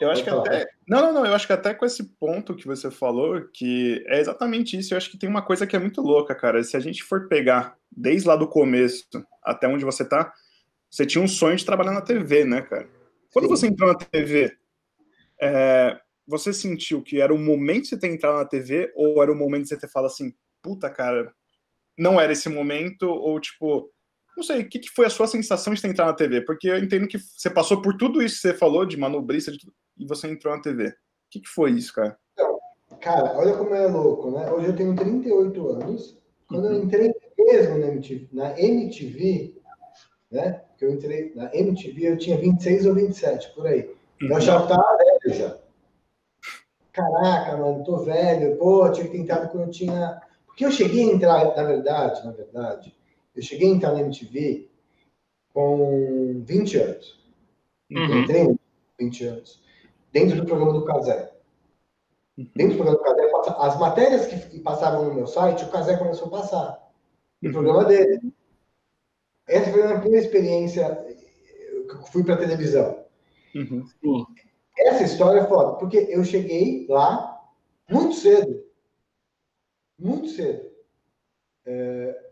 eu 0.00 0.10
acho 0.10 0.22
que 0.22 0.30
até. 0.30 0.66
Não, 0.86 1.00
não, 1.00 1.12
não. 1.12 1.26
Eu 1.26 1.34
acho 1.34 1.46
que 1.46 1.52
até 1.52 1.74
com 1.74 1.84
esse 1.84 2.04
ponto 2.04 2.54
que 2.54 2.66
você 2.66 2.90
falou, 2.90 3.42
que 3.52 4.04
é 4.06 4.20
exatamente 4.20 4.76
isso. 4.78 4.92
Eu 4.92 4.98
acho 4.98 5.10
que 5.10 5.18
tem 5.18 5.28
uma 5.28 5.42
coisa 5.42 5.66
que 5.66 5.74
é 5.74 5.78
muito 5.78 6.00
louca, 6.00 6.34
cara. 6.34 6.62
Se 6.62 6.76
a 6.76 6.80
gente 6.80 7.02
for 7.02 7.28
pegar 7.28 7.76
desde 7.90 8.28
lá 8.28 8.36
do 8.36 8.48
começo 8.48 9.06
até 9.42 9.66
onde 9.66 9.84
você 9.84 10.04
tá, 10.04 10.32
você 10.90 11.06
tinha 11.06 11.22
um 11.22 11.28
sonho 11.28 11.56
de 11.56 11.64
trabalhar 11.64 11.92
na 11.92 12.02
TV, 12.02 12.44
né, 12.44 12.62
cara? 12.62 12.88
Quando 13.32 13.46
Sim. 13.46 13.50
você 13.50 13.66
entrou 13.66 13.90
na 13.90 13.98
TV, 13.98 14.56
é, 15.40 15.98
você 16.26 16.52
sentiu 16.52 17.02
que 17.02 17.20
era 17.20 17.32
o 17.32 17.38
momento 17.38 17.84
de 17.84 17.88
você 17.90 17.98
ter 17.98 18.08
entrado 18.08 18.36
na 18.36 18.44
TV 18.44 18.92
ou 18.94 19.22
era 19.22 19.32
o 19.32 19.36
momento 19.36 19.62
de 19.62 19.68
você 19.68 19.78
ter 19.78 19.88
falado 19.88 20.10
assim, 20.10 20.32
puta, 20.62 20.90
cara, 20.90 21.32
não 21.98 22.20
era 22.20 22.32
esse 22.32 22.48
momento, 22.48 23.08
ou 23.08 23.40
tipo, 23.40 23.90
não 24.36 24.44
sei, 24.44 24.62
o 24.62 24.68
que, 24.68 24.80
que 24.80 24.90
foi 24.90 25.06
a 25.06 25.10
sua 25.10 25.26
sensação 25.26 25.72
de 25.72 25.80
ter 25.80 25.88
entrado 25.88 26.08
na 26.08 26.14
TV? 26.14 26.42
Porque 26.42 26.68
eu 26.68 26.78
entendo 26.78 27.08
que 27.08 27.18
você 27.18 27.48
passou 27.48 27.80
por 27.80 27.96
tudo 27.96 28.22
isso 28.22 28.36
que 28.36 28.42
você 28.42 28.54
falou, 28.54 28.84
de 28.84 28.96
manobrista, 28.96 29.52
de 29.52 29.58
tudo, 29.58 29.72
e 29.96 30.06
você 30.06 30.28
entrou 30.28 30.54
na 30.54 30.62
TV. 30.62 30.88
O 30.88 30.92
que, 31.30 31.40
que 31.40 31.48
foi 31.48 31.72
isso, 31.72 31.94
cara? 31.94 32.18
Então, 32.34 32.58
cara, 33.00 33.36
olha 33.36 33.56
como 33.56 33.74
é 33.74 33.86
louco, 33.86 34.30
né? 34.30 34.50
Hoje 34.50 34.66
eu 34.66 34.76
tenho 34.76 34.94
38 34.94 35.68
anos. 35.68 36.18
Quando 36.46 36.66
uhum. 36.66 36.74
eu 36.74 36.84
entrei 36.84 37.12
mesmo 37.38 37.78
na 37.78 37.86
MTV, 37.88 38.28
na 38.32 38.60
MTV 38.60 39.56
né? 40.30 40.62
Que 40.76 40.84
eu 40.84 40.92
entrei 40.92 41.32
na 41.34 41.54
MTV, 41.54 42.08
eu 42.08 42.18
tinha 42.18 42.36
26 42.36 42.86
ou 42.86 42.94
27, 42.94 43.54
por 43.54 43.66
aí. 43.66 43.90
Uhum. 44.22 44.32
Eu 44.32 44.40
já 44.40 44.66
tava 44.66 44.96
velho 44.96 45.34
já. 45.34 45.58
Caraca, 46.96 47.58
mano, 47.58 47.84
tô 47.84 47.98
velho. 47.98 48.56
Pô, 48.56 48.90
tinha 48.90 49.04
que 49.04 49.12
ter 49.12 49.18
entrado 49.18 49.50
quando 49.50 49.64
eu 49.64 49.70
tinha. 49.70 50.18
Porque 50.46 50.64
eu 50.64 50.72
cheguei 50.72 51.10
a 51.10 51.12
entrar, 51.12 51.54
na 51.54 51.62
verdade, 51.62 52.24
na 52.24 52.32
verdade, 52.32 52.96
eu 53.34 53.42
cheguei 53.42 53.68
a 53.70 53.74
entrar 53.74 53.92
na 53.92 54.00
MTV 54.00 54.70
com 55.52 56.42
20 56.42 56.78
anos. 56.78 57.22
Uhum. 57.90 58.22
Entrei 58.22 58.46
com 58.46 58.58
20 58.98 59.24
anos. 59.26 59.62
Dentro 60.10 60.36
do 60.38 60.46
programa 60.46 60.72
do 60.72 60.86
Casé. 60.86 61.34
Uhum. 62.38 62.48
Dentro 62.56 62.78
do 62.78 62.84
programa 62.84 62.98
do 62.98 63.04
Casé, 63.04 63.56
as 63.58 63.78
matérias 63.78 64.26
que 64.26 64.58
passavam 64.60 65.04
no 65.04 65.14
meu 65.14 65.26
site, 65.26 65.64
o 65.64 65.70
Casé 65.70 65.98
começou 65.98 66.28
a 66.28 66.30
passar. 66.30 66.90
No 67.42 67.52
programa 67.52 67.84
dele. 67.84 68.32
Essa 69.46 69.70
foi 69.70 69.82
a 69.82 69.86
minha 69.88 70.00
primeira 70.00 70.24
experiência 70.24 70.94
que 71.86 71.94
eu 71.94 72.02
fui 72.04 72.24
para 72.24 72.38
televisão. 72.38 73.04
Uhum. 73.54 73.84
Essa 74.78 75.04
história 75.04 75.40
é 75.40 75.46
foda, 75.46 75.78
porque 75.78 76.06
eu 76.10 76.22
cheguei 76.24 76.86
lá 76.88 77.42
muito 77.88 78.14
cedo. 78.14 78.64
Muito 79.98 80.28
cedo. 80.28 80.70
É, 81.64 82.26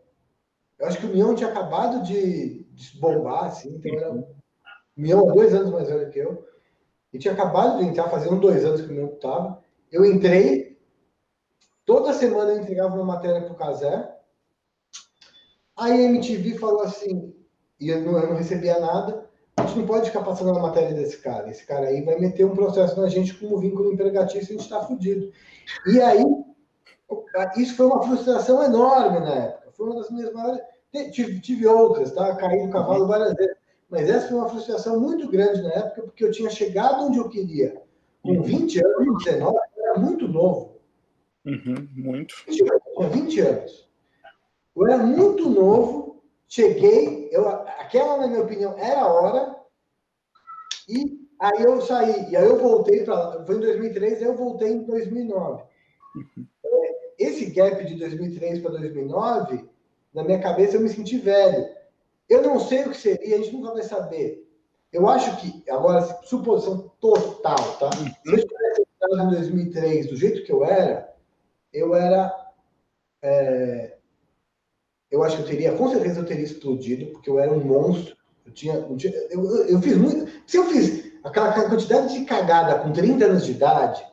eu 0.79 0.87
acho 0.87 0.99
que 0.99 1.07
o 1.07 1.09
Mion 1.09 1.35
tinha 1.35 1.51
acabado 1.51 2.03
de, 2.03 2.65
de 2.65 2.99
bombar, 2.99 3.45
assim, 3.45 3.75
então 3.75 3.95
era. 3.95 4.13
O 4.13 4.27
Mion 4.97 5.31
é 5.31 5.33
dois 5.33 5.55
anos 5.55 5.71
mais 5.71 5.89
velho 5.89 6.11
que 6.11 6.19
eu. 6.19 6.47
E 7.13 7.19
tinha 7.19 7.33
acabado 7.33 7.79
de 7.79 7.85
entrar, 7.85 8.11
fazendo 8.11 8.41
dois 8.41 8.65
anos 8.65 8.83
que 8.83 8.89
o 8.89 8.93
Mion 8.93 9.15
estava. 9.15 9.63
Eu 9.91 10.05
entrei, 10.05 10.79
toda 11.87 12.13
semana 12.13 12.53
eu 12.53 12.59
entregava 12.59 12.95
uma 12.95 13.05
matéria 13.05 13.43
para 13.43 13.53
o 13.53 13.57
Casé. 13.57 14.13
Aí 15.77 15.93
a 15.93 16.09
MTV 16.11 16.59
falou 16.59 16.83
assim, 16.83 17.35
e 17.81 17.89
eu 17.89 18.01
não, 18.03 18.19
eu 18.19 18.29
não 18.29 18.37
recebia 18.37 18.79
nada, 18.79 19.29
gente 19.67 19.79
não 19.79 19.87
pode 19.87 20.07
ficar 20.07 20.23
passando 20.23 20.57
a 20.57 20.63
matéria 20.63 20.95
desse 20.95 21.19
cara. 21.19 21.51
Esse 21.51 21.67
cara 21.67 21.87
aí 21.89 22.03
vai 22.03 22.19
meter 22.19 22.45
um 22.45 22.55
processo 22.55 23.01
na 23.01 23.09
gente 23.09 23.35
como 23.35 23.59
vínculo 23.59 23.93
empregatício 23.93 24.39
e 24.39 24.45
a 24.45 24.53
gente 24.53 24.61
está 24.61 24.83
fudido. 24.83 25.31
E 25.87 26.01
aí, 26.01 26.25
isso 27.57 27.77
foi 27.77 27.87
uma 27.87 28.03
frustração 28.03 28.63
enorme 28.63 29.21
na 29.21 29.35
época. 29.35 29.73
Foi 29.73 29.87
uma 29.87 29.97
das 29.97 30.11
minhas 30.11 30.33
maiores. 30.33 30.61
Tive, 31.13 31.41
tive 31.41 31.67
outras, 31.67 32.13
tá? 32.13 32.37
Caí 32.37 32.67
do 32.67 32.73
cavalo 32.73 33.07
várias 33.07 33.35
vezes. 33.35 33.57
Mas 33.91 34.09
essa 34.09 34.29
foi 34.29 34.39
uma 34.39 34.49
frustração 34.49 35.01
muito 35.01 35.29
grande 35.29 35.63
na 35.63 35.71
época, 35.71 36.03
porque 36.03 36.25
eu 36.25 36.31
tinha 36.31 36.51
chegado 36.51 37.05
onde 37.05 37.19
eu 37.19 37.29
queria. 37.29 37.81
Com 38.23 38.41
20 38.41 38.85
anos, 38.85 39.25
19, 39.25 39.59
eu 39.77 39.87
era 39.87 39.99
muito 39.99 40.27
novo. 40.29 40.81
Uhum, 41.45 41.89
muito. 41.95 42.35
Com 42.95 43.09
20 43.09 43.41
anos. 43.41 43.89
Eu 44.75 44.87
era 44.87 44.99
muito 44.99 45.49
novo, 45.49 46.23
cheguei, 46.49 47.29
eu, 47.31 47.49
aquela, 47.49 48.17
na 48.19 48.27
minha 48.27 48.43
opinião, 48.43 48.77
era 48.79 49.03
a 49.03 49.13
hora, 49.13 49.54
e 50.89 51.29
aí 51.39 51.63
eu 51.63 51.81
saí, 51.81 52.31
e 52.31 52.37
aí 52.37 52.45
eu 52.45 52.59
voltei 52.59 53.05
para. 53.05 53.45
Foi 53.45 53.57
em 53.57 53.61
2003, 53.61 54.19
aí 54.19 54.25
eu 54.25 54.37
voltei 54.37 54.69
em 54.69 54.85
2009. 54.85 55.63
Uhum. 56.17 56.47
Esse 57.19 57.47
gap 57.47 57.85
de 57.85 57.95
2003 57.95 58.61
para 58.61 58.73
2009, 58.73 59.65
na 60.13 60.25
minha 60.25 60.41
cabeça, 60.41 60.77
eu 60.77 60.81
me 60.81 60.89
senti 60.89 61.19
velho. 61.19 61.67
Eu 62.29 62.43
não 62.43 62.59
sei 62.59 62.83
o 62.83 62.91
que 62.91 62.97
seria, 62.97 63.37
a 63.37 63.39
gente 63.39 63.53
nunca 63.53 63.73
vai 63.73 63.83
saber. 63.83 64.45
Eu 64.93 65.09
acho 65.09 65.37
que, 65.39 65.69
agora, 65.71 66.03
suposição 66.23 66.91
total, 67.01 67.77
tá? 67.79 67.91
Uhum. 67.99 68.07
Se 68.07 68.43
eu 68.43 68.49
tivesse 68.49 68.83
em 69.13 69.29
2003 69.29 70.07
do 70.07 70.17
jeito 70.17 70.45
que 70.45 70.53
eu 70.53 70.65
era, 70.65 71.15
eu 71.73 71.95
era. 71.95 72.33
É, 73.23 73.97
eu 75.11 75.23
acho 75.23 75.37
que 75.37 75.43
eu 75.43 75.47
teria, 75.47 75.77
com 75.77 75.89
certeza 75.89 76.21
eu 76.21 76.27
teria 76.27 76.45
explodido, 76.45 77.07
porque 77.13 77.29
eu 77.29 77.39
era 77.39 77.53
um 77.53 77.65
monstro. 77.65 78.14
Eu 78.47 78.53
tinha, 78.53 78.75
eu, 78.75 78.97
eu, 79.31 79.67
eu 79.67 79.83
fiz 79.83 79.97
muito. 79.97 80.31
Se 80.47 80.57
eu 80.57 80.65
fiz 80.67 81.13
aquela 81.23 81.53
quantidade 81.69 82.13
de 82.13 82.25
cagada 82.25 82.79
com 82.81 82.93
30 82.93 83.25
anos 83.25 83.47
de 83.47 83.53
idade, 83.53 84.05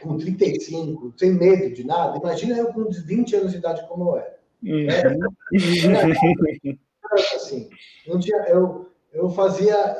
com 0.00 0.16
35, 0.16 1.14
sem 1.16 1.32
medo 1.32 1.74
de 1.74 1.84
nada, 1.84 2.18
imagina 2.18 2.56
eu 2.56 2.72
com 2.72 2.84
20 2.84 3.36
anos 3.36 3.52
de 3.52 3.58
idade 3.58 3.86
como 3.88 4.10
eu 4.10 4.16
era. 4.18 4.34
Uhum. 4.62 4.86
É, 7.18 7.36
assim, 7.36 7.68
um 8.08 8.18
dia 8.18 8.36
eu, 8.48 8.90
eu 9.12 9.28
fazia. 9.30 9.96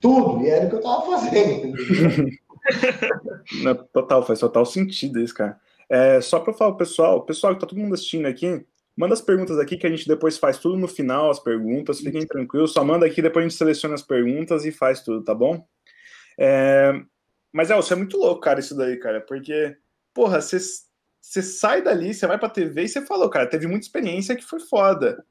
tudo. 0.00 0.42
E 0.42 0.48
era 0.48 0.66
o 0.66 0.68
que 0.68 0.74
eu 0.76 0.78
estava 0.78 1.02
fazendo. 1.02 1.74
total, 3.92 4.24
faz 4.24 4.38
total 4.38 4.64
sentido 4.64 5.20
isso, 5.20 5.34
cara. 5.34 5.58
É, 5.88 6.20
só 6.20 6.40
para 6.40 6.52
falar, 6.52 6.74
pessoal, 6.74 7.24
pessoal 7.24 7.54
que 7.54 7.60
tá 7.60 7.66
todo 7.66 7.78
mundo 7.78 7.94
assistindo 7.94 8.26
aqui, 8.26 8.64
Manda 8.96 9.12
as 9.12 9.20
perguntas 9.20 9.58
aqui 9.58 9.76
que 9.76 9.86
a 9.86 9.90
gente 9.90 10.06
depois 10.06 10.38
faz 10.38 10.58
tudo 10.58 10.76
no 10.76 10.86
final, 10.86 11.28
as 11.28 11.40
perguntas, 11.40 11.98
fiquem 11.98 12.24
tranquilos. 12.26 12.72
Só 12.72 12.84
manda 12.84 13.04
aqui, 13.04 13.20
depois 13.20 13.44
a 13.44 13.48
gente 13.48 13.58
seleciona 13.58 13.96
as 13.96 14.02
perguntas 14.02 14.64
e 14.64 14.70
faz 14.70 15.02
tudo, 15.02 15.24
tá 15.24 15.34
bom? 15.34 15.66
É... 16.38 16.92
Mas, 17.52 17.70
é, 17.70 17.76
você 17.76 17.92
é 17.92 17.96
muito 17.96 18.16
louco, 18.16 18.40
cara, 18.40 18.60
isso 18.60 18.76
daí, 18.76 18.96
cara, 18.96 19.20
porque, 19.20 19.76
porra, 20.12 20.40
você, 20.40 20.58
você 21.24 21.42
sai 21.42 21.82
dali, 21.82 22.12
você 22.12 22.26
vai 22.26 22.38
pra 22.38 22.50
TV 22.50 22.84
e 22.84 22.88
você 22.88 23.04
falou, 23.04 23.30
cara, 23.30 23.48
teve 23.48 23.66
muita 23.66 23.86
experiência 23.86 24.36
que 24.36 24.44
foi 24.44 24.60
foda. 24.60 25.24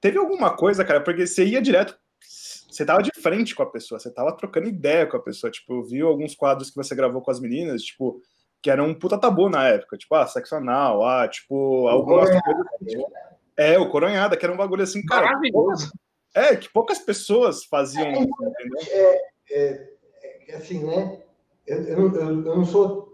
Teve 0.00 0.16
alguma 0.16 0.56
coisa, 0.56 0.84
cara, 0.84 1.02
porque 1.02 1.26
você 1.26 1.44
ia 1.44 1.60
direto, 1.60 1.98
você 2.20 2.84
tava 2.84 3.02
de 3.02 3.10
frente 3.20 3.54
com 3.54 3.62
a 3.64 3.70
pessoa, 3.70 3.98
você 3.98 4.12
tava 4.12 4.34
trocando 4.36 4.68
ideia 4.68 5.06
com 5.06 5.16
a 5.16 5.22
pessoa, 5.22 5.50
tipo, 5.50 5.82
viu 5.82 6.06
alguns 6.06 6.36
quadros 6.36 6.70
que 6.70 6.76
você 6.76 6.94
gravou 6.94 7.20
com 7.20 7.30
as 7.30 7.40
meninas, 7.40 7.82
tipo, 7.82 8.22
que 8.62 8.70
era 8.70 8.82
um 8.82 8.94
puta 8.94 9.18
tabu 9.18 9.50
na 9.50 9.66
época, 9.66 9.98
tipo, 9.98 10.14
ah, 10.14 10.26
sexo 10.26 10.54
anal, 10.54 11.04
ah, 11.04 11.26
tipo, 11.26 11.88
algumas 11.88 12.30
coisas. 12.30 12.66
Tipo, 12.86 13.12
é, 13.56 13.78
o 13.78 13.90
coronhada, 13.90 14.36
que 14.36 14.44
era 14.44 14.54
um 14.54 14.56
bagulho 14.56 14.84
assim, 14.84 15.04
cara. 15.04 15.26
Maravilhoso. 15.26 15.92
É, 16.32 16.54
que 16.54 16.72
poucas 16.72 17.00
pessoas 17.00 17.64
faziam 17.64 18.06
é? 18.06 18.26
É, 18.88 19.22
é, 19.50 19.90
é, 20.48 20.54
assim, 20.54 20.84
né? 20.84 21.20
Eu, 21.66 21.82
eu, 21.82 22.14
eu, 22.14 22.28
eu, 22.46 22.56
não 22.56 22.64
sou, 22.64 23.09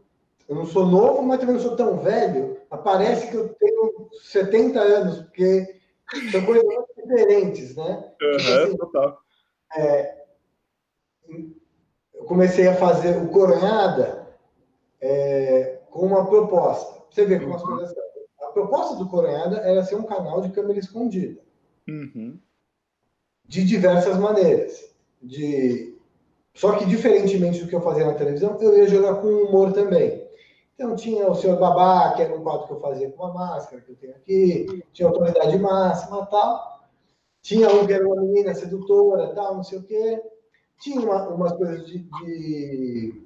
eu 0.49 0.55
não 0.55 0.67
sou 0.67 0.87
novo, 0.87 1.23
mas 1.23 1.41
também 1.41 1.55
não 1.55 1.63
sou 1.63 1.77
tão 1.77 1.99
velho. 1.99 2.57
Parece 2.85 3.31
que 3.31 3.37
eu 3.37 3.49
tenho 3.55 4.09
70 4.23 4.81
anos, 4.81 5.21
porque 5.23 5.81
são 6.31 6.45
coisas 6.45 6.65
diferentes, 6.97 7.75
né? 7.75 8.13
Uhum, 8.23 8.77
total. 8.77 9.19
É, 9.77 10.25
eu 12.15 12.25
comecei 12.25 12.69
a 12.69 12.77
fazer 12.77 13.17
o 13.17 13.29
coronhada 13.29 14.27
é, 15.01 15.81
com 15.91 16.07
uma 16.07 16.27
proposta. 16.27 17.03
Você 17.11 17.25
vê 17.25 17.41
como 17.41 17.55
as 17.55 17.63
uhum. 17.63 17.69
coisas 17.69 17.95
são. 17.95 18.07
A 18.43 18.53
proposta 18.53 18.97
do 18.97 19.09
Coronhada 19.09 19.59
era 19.59 19.85
ser 19.85 19.97
um 19.97 20.05
canal 20.05 20.41
de 20.41 20.51
câmera 20.51 20.79
escondida. 20.79 21.41
Uhum. 21.89 22.39
De 23.45 23.65
diversas 23.65 24.17
maneiras. 24.19 24.95
De... 25.23 25.95
Só 26.55 26.77
que, 26.77 26.87
diferentemente 26.87 27.63
do 27.63 27.69
que 27.69 27.75
eu 27.75 27.83
fazia 27.83 28.07
na 28.07 28.15
televisão, 28.15 28.57
eu 28.61 28.77
ia 28.79 28.89
jogar 28.89 29.17
com 29.17 29.29
humor 29.29 29.73
também. 29.73 30.26
Então, 30.77 30.95
tinha 30.95 31.27
o 31.27 31.35
Senhor 31.35 31.59
Babá, 31.59 32.13
que 32.13 32.21
era 32.21 32.37
um 32.37 32.43
quadro 32.43 32.67
que 32.67 32.73
eu 32.75 32.81
fazia 32.81 33.11
com 33.11 33.25
uma 33.25 33.33
máscara, 33.33 33.81
que 33.81 33.93
eu 33.93 33.97
tenho 33.97 34.15
aqui. 34.15 34.85
Tinha 34.93 35.09
Autoridade 35.09 35.59
Máxima 35.59 36.27
tal. 36.27 36.85
Tinha 37.41 37.71
um 37.71 37.87
que 37.87 37.95
era 37.95 38.07
uma 38.07 38.21
menina 38.21 38.55
sedutora, 38.55 39.35
tal, 39.35 39.55
não 39.55 39.65
sei 39.65 39.79
o 39.79 39.83
quê. 39.83 40.23
Tinha 40.81 41.01
uma, 41.01 41.29
umas 41.29 41.53
coisas 41.53 41.87
de, 41.87 42.01
de 42.01 43.23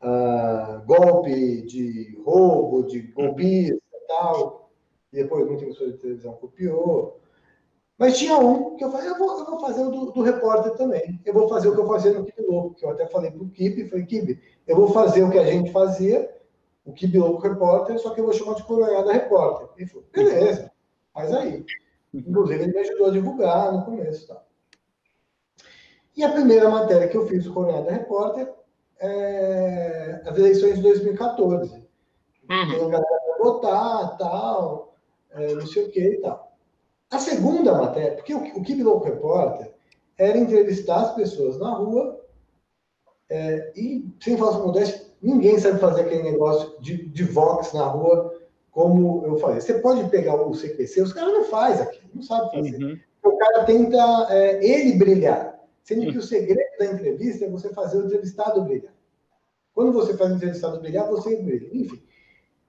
uh, 0.00 0.86
golpe 0.86 1.62
de 1.62 2.16
roubo, 2.24 2.86
de 2.86 3.00
golpista 3.00 3.80
tal. 4.06 4.70
E 5.12 5.16
depois 5.16 5.46
muita 5.46 5.64
emissora 5.64 5.90
de 5.90 5.98
televisão 5.98 6.34
copiou. 6.34 7.18
Mas 7.98 8.16
tinha 8.16 8.38
um 8.38 8.76
que 8.76 8.84
eu 8.84 8.92
falei, 8.92 9.10
eu 9.10 9.18
vou, 9.18 9.38
eu 9.40 9.44
vou 9.44 9.60
fazer 9.60 9.82
o 9.82 9.90
do, 9.90 10.12
do, 10.12 10.22
repórter 10.22 10.72
também. 10.74 11.20
Eu 11.24 11.34
vou 11.34 11.48
fazer 11.48 11.68
o 11.68 11.74
que 11.74 11.80
eu 11.80 11.86
fazia 11.86 12.12
no 12.12 12.24
Kibe 12.24 12.46
Louco, 12.48 12.74
que 12.74 12.84
eu 12.84 12.90
até 12.90 13.06
falei 13.06 13.30
para 13.30 13.42
o 13.42 13.50
Kibe, 13.50 13.88
falei, 13.90 14.06
Kibe, 14.06 14.40
eu 14.66 14.76
vou 14.76 14.88
fazer 14.88 15.22
o 15.22 15.30
que 15.30 15.38
a 15.38 15.44
gente 15.44 15.70
fazia, 15.70 16.30
o 16.90 16.92
Kibe 16.92 17.18
Louco 17.18 17.42
Repórter, 17.42 17.98
só 17.98 18.10
que 18.10 18.20
eu 18.20 18.24
vou 18.24 18.32
chamar 18.32 18.54
de 18.54 18.64
Coronhada 18.64 19.12
Repórter. 19.12 19.68
Ele 19.76 19.86
falou, 19.86 20.06
beleza, 20.12 20.70
faz 21.14 21.32
aí. 21.32 21.64
Inclusive, 22.12 22.64
ele 22.64 22.72
me 22.72 22.78
ajudou 22.80 23.06
a 23.06 23.12
divulgar 23.12 23.72
no 23.72 23.84
começo. 23.84 24.28
Tá? 24.28 24.42
E 26.16 26.24
a 26.24 26.32
primeira 26.32 26.68
matéria 26.68 27.08
que 27.08 27.16
eu 27.16 27.26
fiz 27.26 27.44
do 27.44 27.52
Coronhada 27.52 27.90
Repórter 27.90 28.52
é, 28.98 30.22
as 30.26 30.36
eleições 30.36 30.76
de 30.76 30.82
2014. 30.82 31.74
Uhum. 31.74 31.82
Então, 32.48 32.86
a 32.88 32.90
galera 32.90 33.22
vai 33.28 33.38
votar, 33.38 34.16
tal, 34.18 34.94
é, 35.30 35.54
não 35.54 35.66
sei 35.66 35.84
o 35.84 35.90
que 35.90 36.00
e 36.00 36.20
tal. 36.20 36.56
A 37.10 37.18
segunda 37.18 37.74
matéria, 37.74 38.16
porque 38.16 38.34
o, 38.34 38.38
o 38.38 38.62
que 38.62 38.82
o 38.82 38.98
repórter 38.98 39.72
era 40.18 40.38
entrevistar 40.38 41.00
as 41.00 41.14
pessoas 41.14 41.58
na 41.58 41.70
rua 41.70 42.20
é, 43.28 43.72
e, 43.74 44.04
sem 44.20 44.36
falsa 44.36 44.58
modéstia, 44.58 45.09
ninguém 45.22 45.58
sabe 45.58 45.78
fazer 45.78 46.02
aquele 46.02 46.22
negócio 46.22 46.80
de, 46.80 47.06
de 47.08 47.24
Vox 47.24 47.72
na 47.72 47.84
rua 47.84 48.38
como 48.70 49.26
eu 49.26 49.36
falei. 49.38 49.60
Você 49.60 49.74
pode 49.74 50.08
pegar 50.10 50.36
o 50.36 50.54
CPC, 50.54 51.02
os 51.02 51.12
caras 51.12 51.32
não 51.32 51.44
fazem 51.44 51.82
aquilo, 51.82 52.10
não 52.14 52.22
sabem 52.22 52.50
fazer. 52.50 52.84
Uhum. 52.84 52.98
O 53.24 53.36
cara 53.36 53.64
tenta 53.64 54.26
é, 54.30 54.64
ele 54.64 54.96
brilhar. 54.96 55.60
Sendo 55.82 56.10
que 56.10 56.18
o 56.18 56.22
segredo 56.22 56.78
da 56.78 56.86
entrevista 56.86 57.44
é 57.44 57.50
você 57.50 57.70
fazer 57.70 57.98
o 57.98 58.06
entrevistado 58.06 58.62
brilhar. 58.62 58.94
Quando 59.74 59.92
você 59.92 60.16
faz 60.16 60.30
o 60.30 60.36
entrevistado 60.36 60.80
brilhar, 60.80 61.08
você 61.08 61.36
brilha. 61.36 61.68
Enfim, 61.72 62.02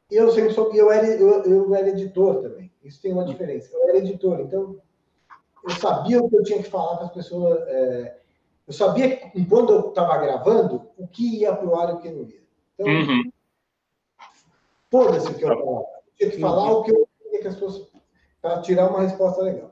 eu 0.09 0.31
sempre 0.31 0.53
soube, 0.53 0.77
eu 0.77 0.91
era, 0.91 1.07
eu, 1.07 1.43
eu 1.43 1.75
era 1.75 1.89
editor 1.89 2.41
também. 2.41 2.71
Isso 2.83 3.01
tem 3.01 3.13
uma 3.13 3.25
diferença. 3.25 3.69
Eu 3.73 3.89
era 3.89 3.97
editor, 3.99 4.39
então 4.41 4.77
eu 5.63 5.69
sabia 5.71 6.19
o 6.19 6.29
que 6.29 6.35
eu 6.35 6.43
tinha 6.43 6.63
que 6.63 6.69
falar 6.69 6.97
para 6.97 7.05
as 7.05 7.13
pessoas. 7.13 7.59
É, 7.67 8.17
eu 8.67 8.73
sabia, 8.73 9.19
quando 9.47 9.73
eu 9.73 9.89
estava 9.89 10.17
gravando, 10.17 10.89
o 10.97 11.07
que 11.07 11.41
ia 11.41 11.55
para 11.55 11.67
o 11.67 11.75
ar 11.75 11.89
e 11.89 11.93
o 11.93 11.99
que 11.99 12.09
não 12.09 12.23
ia. 12.23 12.40
Então, 12.81 13.15
uhum. 13.15 13.31
foda-se 14.89 15.27
o 15.29 15.33
que 15.35 15.43
eu. 15.43 15.51
Eu 15.51 15.85
tinha 16.17 16.31
que 16.31 16.39
falar 16.39 16.71
o 16.71 16.83
que 16.83 16.91
eu 16.91 17.07
queria 17.21 17.41
que 17.41 17.47
as 17.47 17.55
pessoas. 17.55 17.91
para 18.41 18.61
tirar 18.61 18.89
uma 18.89 19.01
resposta 19.01 19.41
legal. 19.43 19.71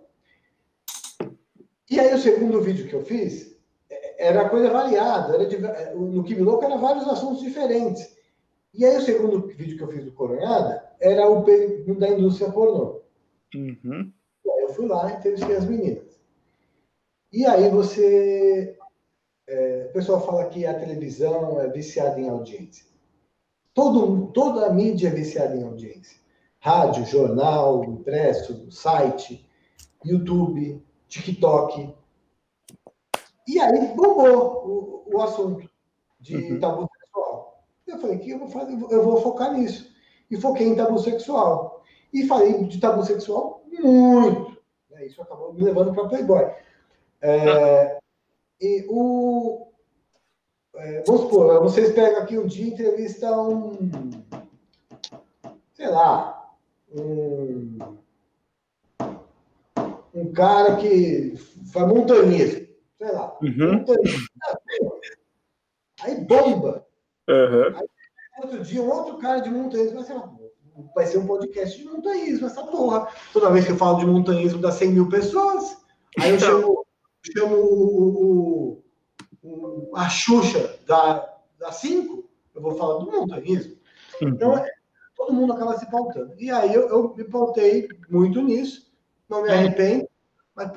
E 1.90 2.00
aí, 2.00 2.14
o 2.14 2.20
segundo 2.20 2.62
vídeo 2.62 2.88
que 2.88 2.94
eu 2.94 3.04
fiz 3.04 3.58
é, 3.90 4.28
era 4.28 4.50
coisa 4.50 4.70
variada. 4.70 5.34
Era 5.34 5.46
de, 5.46 5.58
no 5.96 6.24
Kibi 6.24 6.42
Louco 6.42 6.66
era 6.66 6.78
vários 6.78 7.08
assuntos 7.08 7.42
diferentes. 7.42 8.16
E 8.74 8.86
aí, 8.86 8.98
o 8.98 9.02
segundo 9.02 9.48
vídeo 9.48 9.78
que 9.78 9.84
eu 9.84 9.92
fiz 9.92 10.06
do 10.06 10.12
Coronhada 10.12 10.88
era 11.00 11.28
o 11.28 11.44
da 11.96 12.10
indústria 12.10 12.52
pornô. 12.52 13.02
Uhum. 13.56 14.14
E 14.46 14.52
aí 14.52 14.64
eu 14.64 14.70
fui 14.70 14.88
lá 14.88 15.12
e 15.12 15.16
entrevistei 15.16 15.56
as 15.56 15.66
meninas. 15.66 16.20
E 17.32 17.46
aí 17.46 17.70
você. 17.70 18.78
É, 19.48 19.88
o 19.90 19.94
pessoal 19.94 20.24
fala 20.24 20.50
que 20.50 20.66
a 20.66 20.80
televisão 20.80 21.60
é 21.60 21.68
viciada 21.68 22.20
em 22.20 22.30
audiência. 22.30 22.86
Todo, 23.74 24.28
toda 24.28 24.66
a 24.66 24.74
mídia 24.74 25.10
é 25.10 25.12
viciada 25.12 25.56
em 25.56 25.64
audiência. 25.64 26.20
Rádio, 26.60 27.06
jornal, 27.06 27.84
impresso, 27.86 28.70
site, 28.72 29.48
YouTube, 30.04 30.84
TikTok. 31.08 31.94
E 33.48 33.60
aí 33.60 33.88
bombou 33.96 35.06
o, 35.08 35.16
o 35.16 35.22
assunto 35.22 35.70
de 36.20 36.36
uhum. 36.36 36.60
tabu 36.60 36.90
sexual. 37.00 37.64
Eu 37.88 37.98
falei 38.00 38.18
que 38.20 38.32
eu 38.32 38.40
vou, 38.40 38.48
fazer, 38.50 38.74
eu 38.92 39.04
vou 39.04 39.22
focar 39.22 39.54
nisso. 39.54 39.90
E 40.30 40.38
foquei 40.38 40.68
em 40.68 40.76
tabu 40.76 41.00
sexual. 41.00 41.84
E 42.14 42.28
falei 42.28 42.66
de 42.66 42.80
tabu 42.80 43.04
sexual 43.04 43.60
muito. 43.82 44.58
Né? 44.90 45.06
Isso 45.06 45.22
acabou 45.22 45.54
me 45.54 45.64
levando 45.64 45.94
para 45.94 46.08
Playboy. 46.08 46.52
É, 47.22 48.00
e 48.62 48.86
o. 48.90 49.69
É, 50.80 51.04
vamos 51.06 51.22
supor, 51.22 51.62
vocês 51.62 51.94
pegam 51.94 52.22
aqui 52.22 52.38
um 52.38 52.48
dia 52.48 52.66
e 52.66 52.70
entrevistam 52.70 53.50
um. 53.50 53.90
Sei 55.74 55.88
lá. 55.88 56.56
Um 56.92 57.78
um 60.14 60.32
cara 60.34 60.76
que 60.78 61.36
faz 61.72 61.88
montanhismo, 61.88 62.68
sei 62.98 63.12
lá, 63.12 63.38
uhum. 63.42 63.74
montanhismo. 63.74 64.28
Aí 66.02 66.16
bomba. 66.22 66.86
Uhum. 67.28 67.76
Aí, 67.76 67.88
outro 68.44 68.64
dia, 68.64 68.82
um 68.82 68.90
outro 68.90 69.18
cara 69.18 69.40
de 69.40 69.50
montanhismo 69.50 69.96
vai 69.96 70.04
ser, 70.04 70.22
vai 70.96 71.06
ser 71.06 71.18
um 71.20 71.28
podcast 71.28 71.78
de 71.78 71.86
montanhismo, 71.86 72.48
essa 72.48 72.64
porra. 72.64 73.08
Toda 73.34 73.52
vez 73.52 73.66
que 73.66 73.72
eu 73.72 73.78
falo 73.78 74.00
de 74.00 74.06
montanhismo, 74.06 74.62
dá 74.62 74.72
100 74.72 74.92
mil 74.92 75.10
pessoas. 75.10 75.78
Aí 76.20 76.32
eu 76.32 76.36
então... 76.36 76.62
chamo, 76.62 76.86
chamo 77.36 77.56
o, 77.56 78.74
o, 78.74 78.84
a 79.96 80.10
Xuxa 80.10 80.78
da, 80.86 81.38
da 81.60 81.72
5, 81.72 82.24
eu 82.56 82.62
vou 82.62 82.76
falar 82.76 83.00
do 83.00 83.12
montanhismo. 83.12 83.76
Uhum. 84.22 84.30
Então, 84.30 84.58
é, 84.58 84.70
todo 85.16 85.34
mundo 85.34 85.54
acaba 85.54 85.78
se 85.78 85.90
pautando. 85.90 86.34
E 86.38 86.50
aí 86.50 86.74
eu, 86.74 86.90
eu 86.90 87.16
me 87.16 87.24
pautei 87.24 87.88
muito 88.10 88.42
nisso, 88.42 88.92
não 89.30 89.44
me 89.44 89.50
arrependo, 89.50 90.08
mas 90.56 90.72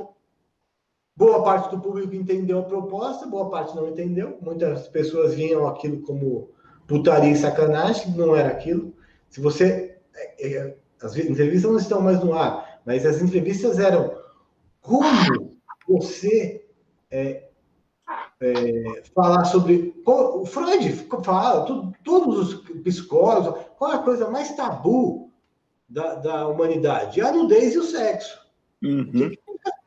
boa 1.17 1.43
parte 1.43 1.71
do 1.71 1.81
público 1.81 2.15
entendeu 2.15 2.59
a 2.59 2.65
proposta, 2.65 3.27
boa 3.27 3.49
parte 3.51 3.75
não 3.75 3.89
entendeu. 3.89 4.39
Muitas 4.41 4.89
pessoas 4.89 5.35
viam 5.35 5.67
aquilo 5.67 6.03
como 6.03 6.51
putaria 6.87 7.31
e 7.31 7.37
sacanagem, 7.37 8.13
não 8.17 8.37
era 8.37 8.49
aquilo. 8.51 8.93
Se 9.29 9.41
você. 9.41 9.99
É, 10.15 10.57
é, 10.57 10.77
as 11.03 11.17
entrevistas 11.17 11.71
não 11.71 11.79
estão 11.79 12.01
mais 12.01 12.23
no 12.23 12.33
ar, 12.33 12.81
mas 12.85 13.05
as 13.05 13.21
entrevistas 13.21 13.79
eram 13.81 14.17
como 14.81 15.57
você 15.89 16.65
é, 17.11 17.49
é, 18.43 19.03
falar 19.15 19.45
sobre. 19.45 19.95
O 20.05 20.45
Freud 20.45 20.93
fala, 21.25 21.65
todos 22.05 22.39
os 22.39 22.55
psicólogos, 22.83 23.63
qual 23.79 23.93
é 23.93 23.95
a 23.97 24.03
coisa 24.03 24.29
mais 24.31 24.55
tabu 24.57 25.31
da, 25.89 26.17
da 26.17 26.49
humanidade? 26.49 27.21
A 27.21 27.33
nudez 27.33 27.75
e 27.75 27.79
o 27.79 27.85
sexo. 27.85 28.39
Uhum. 28.83 29.31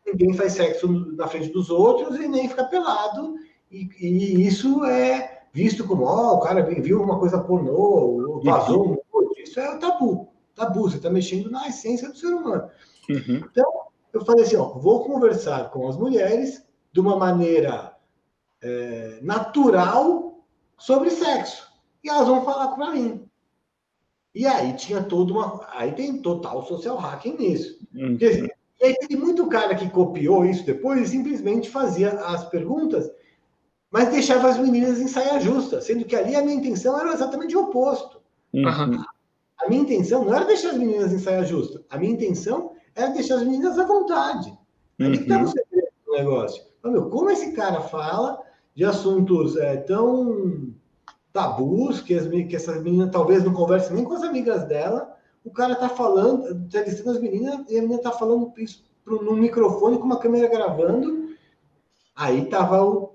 Ninguém 0.08 0.34
faz 0.34 0.54
sexo 0.54 0.88
na 1.18 1.28
frente 1.28 1.50
dos 1.50 1.70
outros 1.70 2.18
e 2.20 2.28
nem 2.28 2.48
fica 2.48 2.64
pelado, 2.64 3.36
e, 3.70 3.90
e 4.00 4.48
isso 4.48 4.86
é 4.86 5.44
visto 5.52 5.86
como, 5.86 6.06
ó, 6.06 6.34
oh, 6.34 6.36
o 6.36 6.40
cara 6.40 6.62
viu 6.62 7.02
uma 7.02 7.20
coisa 7.20 7.40
pornô, 7.40 8.42
vazou 8.44 8.94
um 8.94 8.98
isso 9.38 9.60
é 9.60 9.78
tabu. 9.78 10.30
Tabu, 10.54 10.84
você 10.84 10.98
está 10.98 11.10
mexendo 11.10 11.50
na 11.50 11.68
essência 11.68 12.10
do 12.10 12.18
ser 12.18 12.28
humano. 12.28 12.70
Uhum. 13.10 13.42
Então, 13.52 13.72
eu 14.14 14.24
falei 14.26 14.44
assim, 14.44 14.56
ó, 14.56 14.66
vou 14.66 15.06
conversar 15.06 15.70
com 15.72 15.88
as 15.88 15.98
mulheres 15.98 16.66
de 16.92 17.00
uma 17.00 17.18
maneira 17.18 17.95
é, 18.66 19.20
natural 19.22 20.44
sobre 20.78 21.12
sexo. 21.12 21.72
E 22.04 22.10
elas 22.10 22.28
vão 22.28 22.44
falar 22.44 22.70
para 22.70 22.92
mim. 22.92 23.30
E 24.34 24.46
aí 24.46 24.74
tinha 24.74 25.04
toda 25.04 25.32
uma. 25.32 25.66
Aí 25.72 25.92
tem 25.94 26.22
total 26.22 26.66
social 26.66 26.98
hacking 26.98 27.38
nisso. 27.38 27.80
Uhum. 27.94 28.18
Porque, 28.18 28.54
e 28.82 28.86
aí 28.86 28.96
teve 28.96 29.16
muito 29.16 29.48
cara 29.48 29.76
que 29.76 29.90
copiou 29.90 30.44
isso 30.46 30.66
depois 30.66 31.02
e 31.02 31.12
simplesmente 31.12 31.70
fazia 31.70 32.10
as 32.10 32.44
perguntas, 32.50 33.10
mas 33.90 34.10
deixava 34.10 34.50
as 34.50 34.58
meninas 34.58 35.00
em 35.00 35.08
saia 35.08 35.40
justa, 35.40 35.80
sendo 35.80 36.04
que 36.04 36.16
ali 36.16 36.36
a 36.36 36.42
minha 36.42 36.58
intenção 36.58 37.00
era 37.00 37.14
exatamente 37.14 37.56
o 37.56 37.64
oposto. 37.64 38.20
Uhum. 38.54 39.04
A 39.58 39.70
minha 39.70 39.82
intenção 39.84 40.26
não 40.26 40.34
era 40.34 40.44
deixar 40.44 40.72
as 40.72 40.78
meninas 40.78 41.14
em 41.14 41.20
saia 41.20 41.46
justa, 41.46 41.86
a 41.90 41.98
minha 41.98 42.12
intenção 42.12 42.74
era 42.94 43.12
deixar 43.12 43.36
as 43.36 43.44
meninas 43.44 43.80
à 43.80 43.86
vontade. 43.86 44.50
Uhum. 45.00 45.06
Ali 45.06 45.18
que 45.18 45.24
estava 45.24 45.44
o 45.46 45.48
segredo 45.48 45.88
do 46.06 46.12
negócio. 46.12 46.64
Então, 46.80 46.92
meu, 46.92 47.10
como 47.10 47.30
esse 47.30 47.54
cara 47.54 47.80
fala 47.82 48.45
de 48.76 48.84
assuntos 48.84 49.56
é, 49.56 49.78
tão 49.78 50.74
tabus 51.32 52.02
que, 52.02 52.14
as, 52.14 52.28
que 52.28 52.56
essas 52.56 52.84
meninas 52.84 53.10
talvez 53.10 53.44
não 53.44 53.54
conversem 53.54 53.96
nem 53.96 54.04
com 54.04 54.14
as 54.14 54.24
amigas 54.24 54.66
dela. 54.66 55.16
O 55.44 55.52
cara 55.52 55.76
tá 55.76 55.88
falando, 55.88 56.50
entrevistando 56.52 57.12
as 57.12 57.20
meninas, 57.20 57.66
e 57.70 57.78
a 57.78 57.82
menina 57.82 58.02
tá 58.02 58.12
falando 58.12 58.52
isso 58.58 58.84
no 59.06 59.36
microfone 59.36 59.98
com 59.98 60.06
uma 60.06 60.20
câmera 60.20 60.48
gravando. 60.48 61.36
Aí 62.16 62.46
tava 62.48 62.84
o, 62.84 63.14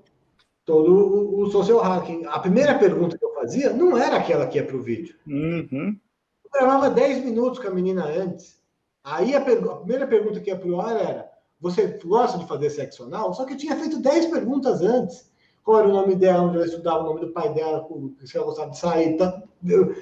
todo 0.64 0.92
o, 0.92 1.42
o 1.42 1.50
social 1.50 1.80
hacking. 1.80 2.24
A 2.26 2.38
primeira 2.38 2.78
pergunta 2.78 3.18
que 3.18 3.24
eu 3.24 3.34
fazia 3.34 3.72
não 3.72 3.98
era 3.98 4.16
aquela 4.16 4.46
que 4.46 4.58
ia 4.58 4.64
para 4.64 4.76
o 4.76 4.82
vídeo. 4.82 5.16
Uhum. 5.26 5.96
Eu 6.44 6.50
gravava 6.52 6.90
10 6.90 7.24
minutos 7.24 7.58
com 7.58 7.68
a 7.68 7.74
menina 7.74 8.04
antes. 8.04 8.60
Aí 9.02 9.34
a, 9.34 9.38
a 9.38 9.76
primeira 9.76 10.06
pergunta 10.06 10.40
que 10.40 10.50
ia 10.50 10.56
para 10.56 10.68
o 10.68 10.80
ar 10.80 10.96
era: 10.96 11.30
Você 11.60 11.98
gosta 12.04 12.38
de 12.38 12.46
fazer 12.46 12.70
sexo 12.70 13.04
anal? 13.04 13.34
Só 13.34 13.44
que 13.44 13.54
eu 13.54 13.58
tinha 13.58 13.76
feito 13.76 14.00
10 14.00 14.26
perguntas 14.26 14.80
antes 14.82 15.29
qual 15.70 15.78
era 15.78 15.88
o 15.88 15.92
nome 15.92 16.16
dela, 16.16 16.42
onde 16.42 16.56
ela 16.56 16.66
estudava, 16.66 16.98
o 16.98 17.04
nome 17.04 17.20
do 17.20 17.32
pai 17.32 17.54
dela, 17.54 17.86
se 18.24 18.36
ela 18.36 18.46
gostava 18.46 18.70
de 18.72 18.78
sair. 18.78 19.16
Tá? 19.16 19.40
Eu, 19.64 19.94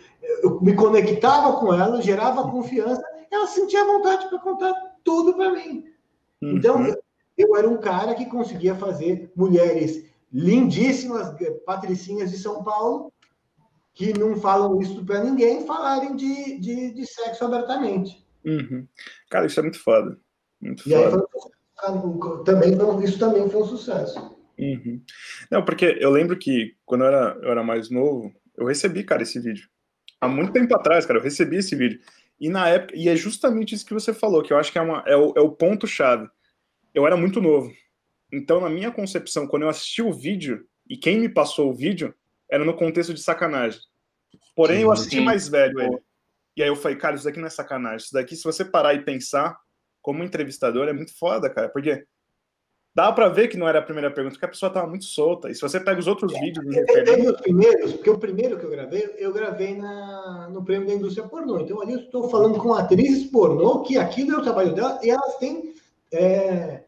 eu, 0.42 0.60
me 0.62 0.74
conectava 0.74 1.60
com 1.60 1.74
ela, 1.74 2.00
gerava 2.00 2.50
confiança, 2.50 3.02
ela 3.30 3.46
sentia 3.46 3.84
vontade 3.84 4.30
para 4.30 4.38
contar 4.38 4.72
tudo 5.04 5.34
para 5.34 5.52
mim. 5.52 5.84
Uhum. 6.40 6.56
Então, 6.56 6.86
eu, 6.86 6.96
eu 7.36 7.54
era 7.54 7.68
um 7.68 7.76
cara 7.76 8.14
que 8.14 8.24
conseguia 8.24 8.74
fazer 8.74 9.30
mulheres 9.36 10.06
lindíssimas, 10.32 11.36
patricinhas 11.66 12.30
de 12.30 12.38
São 12.38 12.64
Paulo, 12.64 13.12
que 13.92 14.18
não 14.18 14.36
falam 14.36 14.80
isso 14.80 15.04
para 15.04 15.22
ninguém, 15.22 15.66
falarem 15.66 16.16
de, 16.16 16.58
de, 16.60 16.94
de 16.94 17.06
sexo 17.06 17.44
abertamente. 17.44 18.26
Uhum. 18.42 18.88
Cara, 19.28 19.44
isso 19.44 19.60
é 19.60 19.62
muito 19.62 19.82
foda. 19.82 20.18
Muito 20.62 20.88
e 20.88 20.92
foda. 20.94 21.26
Aí 21.84 22.42
também, 22.46 23.04
isso 23.04 23.18
também 23.18 23.50
foi 23.50 23.60
um 23.60 23.66
sucesso. 23.66 24.37
Uhum. 24.58 25.00
Não, 25.50 25.64
porque 25.64 25.96
eu 26.00 26.10
lembro 26.10 26.36
que 26.36 26.74
quando 26.84 27.02
eu 27.02 27.08
era, 27.08 27.38
eu 27.42 27.50
era 27.50 27.62
mais 27.62 27.90
novo, 27.90 28.34
eu 28.56 28.66
recebi, 28.66 29.04
cara, 29.04 29.22
esse 29.22 29.38
vídeo. 29.38 29.68
Há 30.20 30.26
muito 30.26 30.52
tempo 30.52 30.74
atrás, 30.74 31.06
cara, 31.06 31.18
eu 31.18 31.22
recebi 31.22 31.56
esse 31.56 31.76
vídeo. 31.76 32.00
E 32.40 32.48
na 32.48 32.68
época, 32.68 32.96
e 32.96 33.08
é 33.08 33.16
justamente 33.16 33.74
isso 33.74 33.86
que 33.86 33.94
você 33.94 34.12
falou, 34.12 34.42
que 34.42 34.52
eu 34.52 34.58
acho 34.58 34.72
que 34.72 34.78
é, 34.78 34.82
uma, 34.82 35.02
é 35.06 35.16
o, 35.16 35.32
é 35.36 35.40
o 35.40 35.50
ponto-chave. 35.50 36.28
Eu 36.94 37.06
era 37.06 37.16
muito 37.16 37.40
novo. 37.40 37.72
Então, 38.32 38.60
na 38.60 38.68
minha 38.68 38.90
concepção, 38.90 39.46
quando 39.46 39.62
eu 39.62 39.68
assisti 39.68 40.02
o 40.02 40.12
vídeo, 40.12 40.66
e 40.88 40.96
quem 40.96 41.20
me 41.20 41.28
passou 41.28 41.70
o 41.70 41.74
vídeo, 41.74 42.14
era 42.50 42.64
no 42.64 42.74
contexto 42.74 43.14
de 43.14 43.20
sacanagem. 43.20 43.80
Porém, 44.54 44.82
eu 44.82 44.90
assisti 44.90 45.20
mais 45.20 45.48
velho 45.48 45.80
ele. 45.80 45.98
E 46.56 46.62
aí 46.62 46.68
eu 46.68 46.76
falei, 46.76 46.96
cara, 46.96 47.14
isso 47.14 47.24
daqui 47.24 47.38
não 47.38 47.46
é 47.46 47.50
sacanagem. 47.50 47.98
Isso 47.98 48.12
daqui, 48.12 48.34
se 48.34 48.42
você 48.42 48.64
parar 48.64 48.94
e 48.94 49.04
pensar, 49.04 49.56
como 50.02 50.24
entrevistador, 50.24 50.88
é 50.88 50.92
muito 50.92 51.16
foda, 51.16 51.48
cara. 51.48 51.68
Porque 51.68 52.04
dá 52.98 53.12
para 53.12 53.28
ver 53.28 53.46
que 53.46 53.56
não 53.56 53.68
era 53.68 53.78
a 53.78 53.82
primeira 53.82 54.10
pergunta, 54.10 54.34
porque 54.34 54.44
a 54.44 54.48
pessoa 54.48 54.66
estava 54.70 54.88
muito 54.88 55.04
solta. 55.04 55.48
E 55.48 55.54
se 55.54 55.60
você 55.60 55.78
pega 55.78 56.00
os 56.00 56.08
outros 56.08 56.34
é, 56.34 56.40
vídeos... 56.40 56.66
Eu 56.76 57.04
tenho 57.04 57.30
os 57.30 57.40
primeiros, 57.40 57.92
porque 57.92 58.10
o 58.10 58.18
primeiro 58.18 58.58
que 58.58 58.64
eu 58.64 58.70
gravei, 58.70 59.14
eu 59.18 59.32
gravei 59.32 59.76
na, 59.76 60.48
no 60.50 60.64
prêmio 60.64 60.88
da 60.88 60.94
indústria 60.94 61.28
pornô. 61.28 61.60
Então 61.60 61.80
ali 61.80 61.92
eu 61.92 62.00
estou 62.00 62.28
falando 62.28 62.58
com 62.58 62.74
atrizes 62.74 63.30
pornô, 63.30 63.82
que 63.82 63.96
aquilo 63.96 64.34
é 64.34 64.38
o 64.38 64.42
trabalho 64.42 64.74
delas, 64.74 65.00
e 65.04 65.10
elas 65.10 65.36
têm 65.36 65.74
é, 66.12 66.82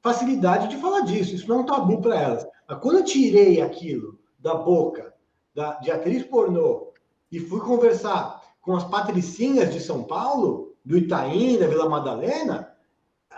facilidade 0.00 0.68
de 0.68 0.78
falar 0.78 1.00
disso. 1.00 1.34
Isso 1.34 1.46
não 1.46 1.56
é 1.56 1.60
um 1.60 1.66
tabu 1.66 2.00
para 2.00 2.18
elas. 2.18 2.46
Mas 2.66 2.78
quando 2.78 3.00
eu 3.00 3.04
tirei 3.04 3.60
aquilo 3.60 4.18
da 4.38 4.54
boca 4.54 5.12
da, 5.54 5.74
de 5.80 5.90
atriz 5.90 6.22
pornô 6.22 6.94
e 7.30 7.38
fui 7.38 7.60
conversar 7.60 8.40
com 8.62 8.74
as 8.74 8.84
patricinhas 8.84 9.70
de 9.70 9.80
São 9.80 10.02
Paulo, 10.02 10.72
do 10.82 10.96
Itaim, 10.96 11.58
da 11.58 11.66
Vila 11.66 11.90
Madalena, 11.90 12.71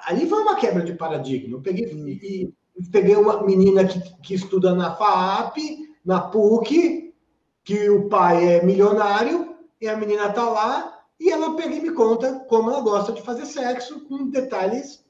ali 0.06 0.28
foi 0.28 0.42
uma 0.42 0.56
quebra 0.56 0.82
de 0.82 0.94
paradigma. 0.94 1.56
Eu 1.56 1.62
peguei, 1.62 1.86
e, 1.86 2.52
e 2.76 2.84
peguei 2.90 3.16
uma 3.16 3.42
menina 3.42 3.84
que, 3.84 4.00
que 4.22 4.34
estuda 4.34 4.74
na 4.74 4.94
FAAP, 4.94 5.56
na 6.04 6.20
PUC, 6.20 7.14
que 7.62 7.88
o 7.88 8.08
pai 8.08 8.56
é 8.56 8.64
milionário, 8.64 9.54
e 9.80 9.88
a 9.88 9.96
menina 9.96 10.32
tá 10.32 10.48
lá, 10.48 10.94
e 11.18 11.30
ela 11.30 11.56
pega 11.56 11.74
e 11.74 11.80
me 11.80 11.92
conta 11.92 12.40
como 12.48 12.70
ela 12.70 12.80
gosta 12.80 13.12
de 13.12 13.22
fazer 13.22 13.46
sexo, 13.46 14.00
com 14.06 14.28
detalhes, 14.28 15.04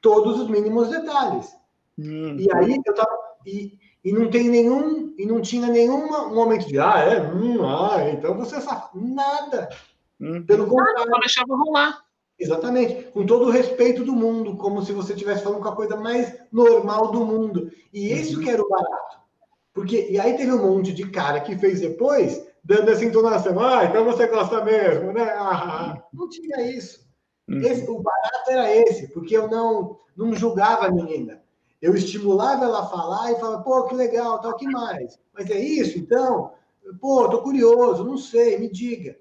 todos 0.00 0.38
os 0.40 0.48
mínimos 0.48 0.88
detalhes. 0.88 1.54
Hum. 1.98 2.36
E 2.38 2.46
aí 2.54 2.80
eu 2.84 2.94
tava. 2.94 3.16
E, 3.46 3.78
e 4.04 4.12
não 4.12 4.30
tem 4.30 4.48
nenhum. 4.48 5.14
E 5.18 5.26
não 5.26 5.40
tinha 5.40 5.66
nenhum 5.68 6.08
momento 6.34 6.68
de, 6.68 6.78
ah, 6.78 7.00
é, 7.00 7.20
hum, 7.20 7.64
ah, 7.64 8.10
então 8.10 8.36
você 8.36 8.60
sabe. 8.60 8.90
Nada. 8.94 9.68
Hum. 10.20 10.44
Pelo 10.44 10.66
contrário. 10.66 11.10
Só 11.10 11.18
deixava 11.18 11.56
rolar. 11.56 12.05
Exatamente, 12.38 13.04
com 13.12 13.24
todo 13.24 13.46
o 13.46 13.50
respeito 13.50 14.04
do 14.04 14.12
mundo, 14.12 14.56
como 14.56 14.84
se 14.84 14.92
você 14.92 15.14
estivesse 15.14 15.42
falando 15.42 15.62
com 15.62 15.68
a 15.68 15.76
coisa 15.76 15.96
mais 15.96 16.34
normal 16.52 17.10
do 17.10 17.24
mundo. 17.24 17.70
E 17.92 18.12
isso 18.12 18.36
uhum. 18.36 18.44
que 18.44 18.50
era 18.50 18.62
o 18.62 18.68
barato. 18.68 19.18
Porque, 19.72 20.08
e 20.10 20.18
aí 20.18 20.36
teve 20.36 20.52
um 20.52 20.74
monte 20.74 20.92
de 20.92 21.10
cara 21.10 21.40
que 21.40 21.56
fez 21.56 21.80
depois, 21.80 22.46
dando 22.62 22.90
essa 22.90 23.04
entonação, 23.04 23.58
ah, 23.60 23.84
então 23.84 24.04
você 24.04 24.26
gosta 24.26 24.62
mesmo, 24.64 25.12
né? 25.12 25.22
Ah, 25.22 26.02
não 26.12 26.28
tinha 26.28 26.60
isso. 26.62 27.06
Uhum. 27.48 27.60
Esse, 27.60 27.88
o 27.88 28.00
barato 28.00 28.50
era 28.50 28.74
esse, 28.74 29.08
porque 29.12 29.36
eu 29.36 29.48
não, 29.48 29.98
não 30.16 30.34
julgava 30.34 30.86
a 30.86 30.90
menina. 30.90 31.42
Eu 31.80 31.94
estimulava 31.94 32.64
ela 32.64 32.82
a 32.82 32.86
falar 32.86 33.32
e 33.32 33.38
falava, 33.38 33.62
pô, 33.62 33.84
que 33.84 33.94
legal, 33.94 34.40
tal, 34.40 34.56
que 34.56 34.66
mais? 34.66 35.18
Mas 35.32 35.48
é 35.50 35.58
isso, 35.58 35.98
então? 35.98 36.52
Pô, 37.00 37.28
tô 37.28 37.42
curioso, 37.42 38.04
não 38.04 38.18
sei, 38.18 38.58
me 38.58 38.68
diga. 38.68 39.16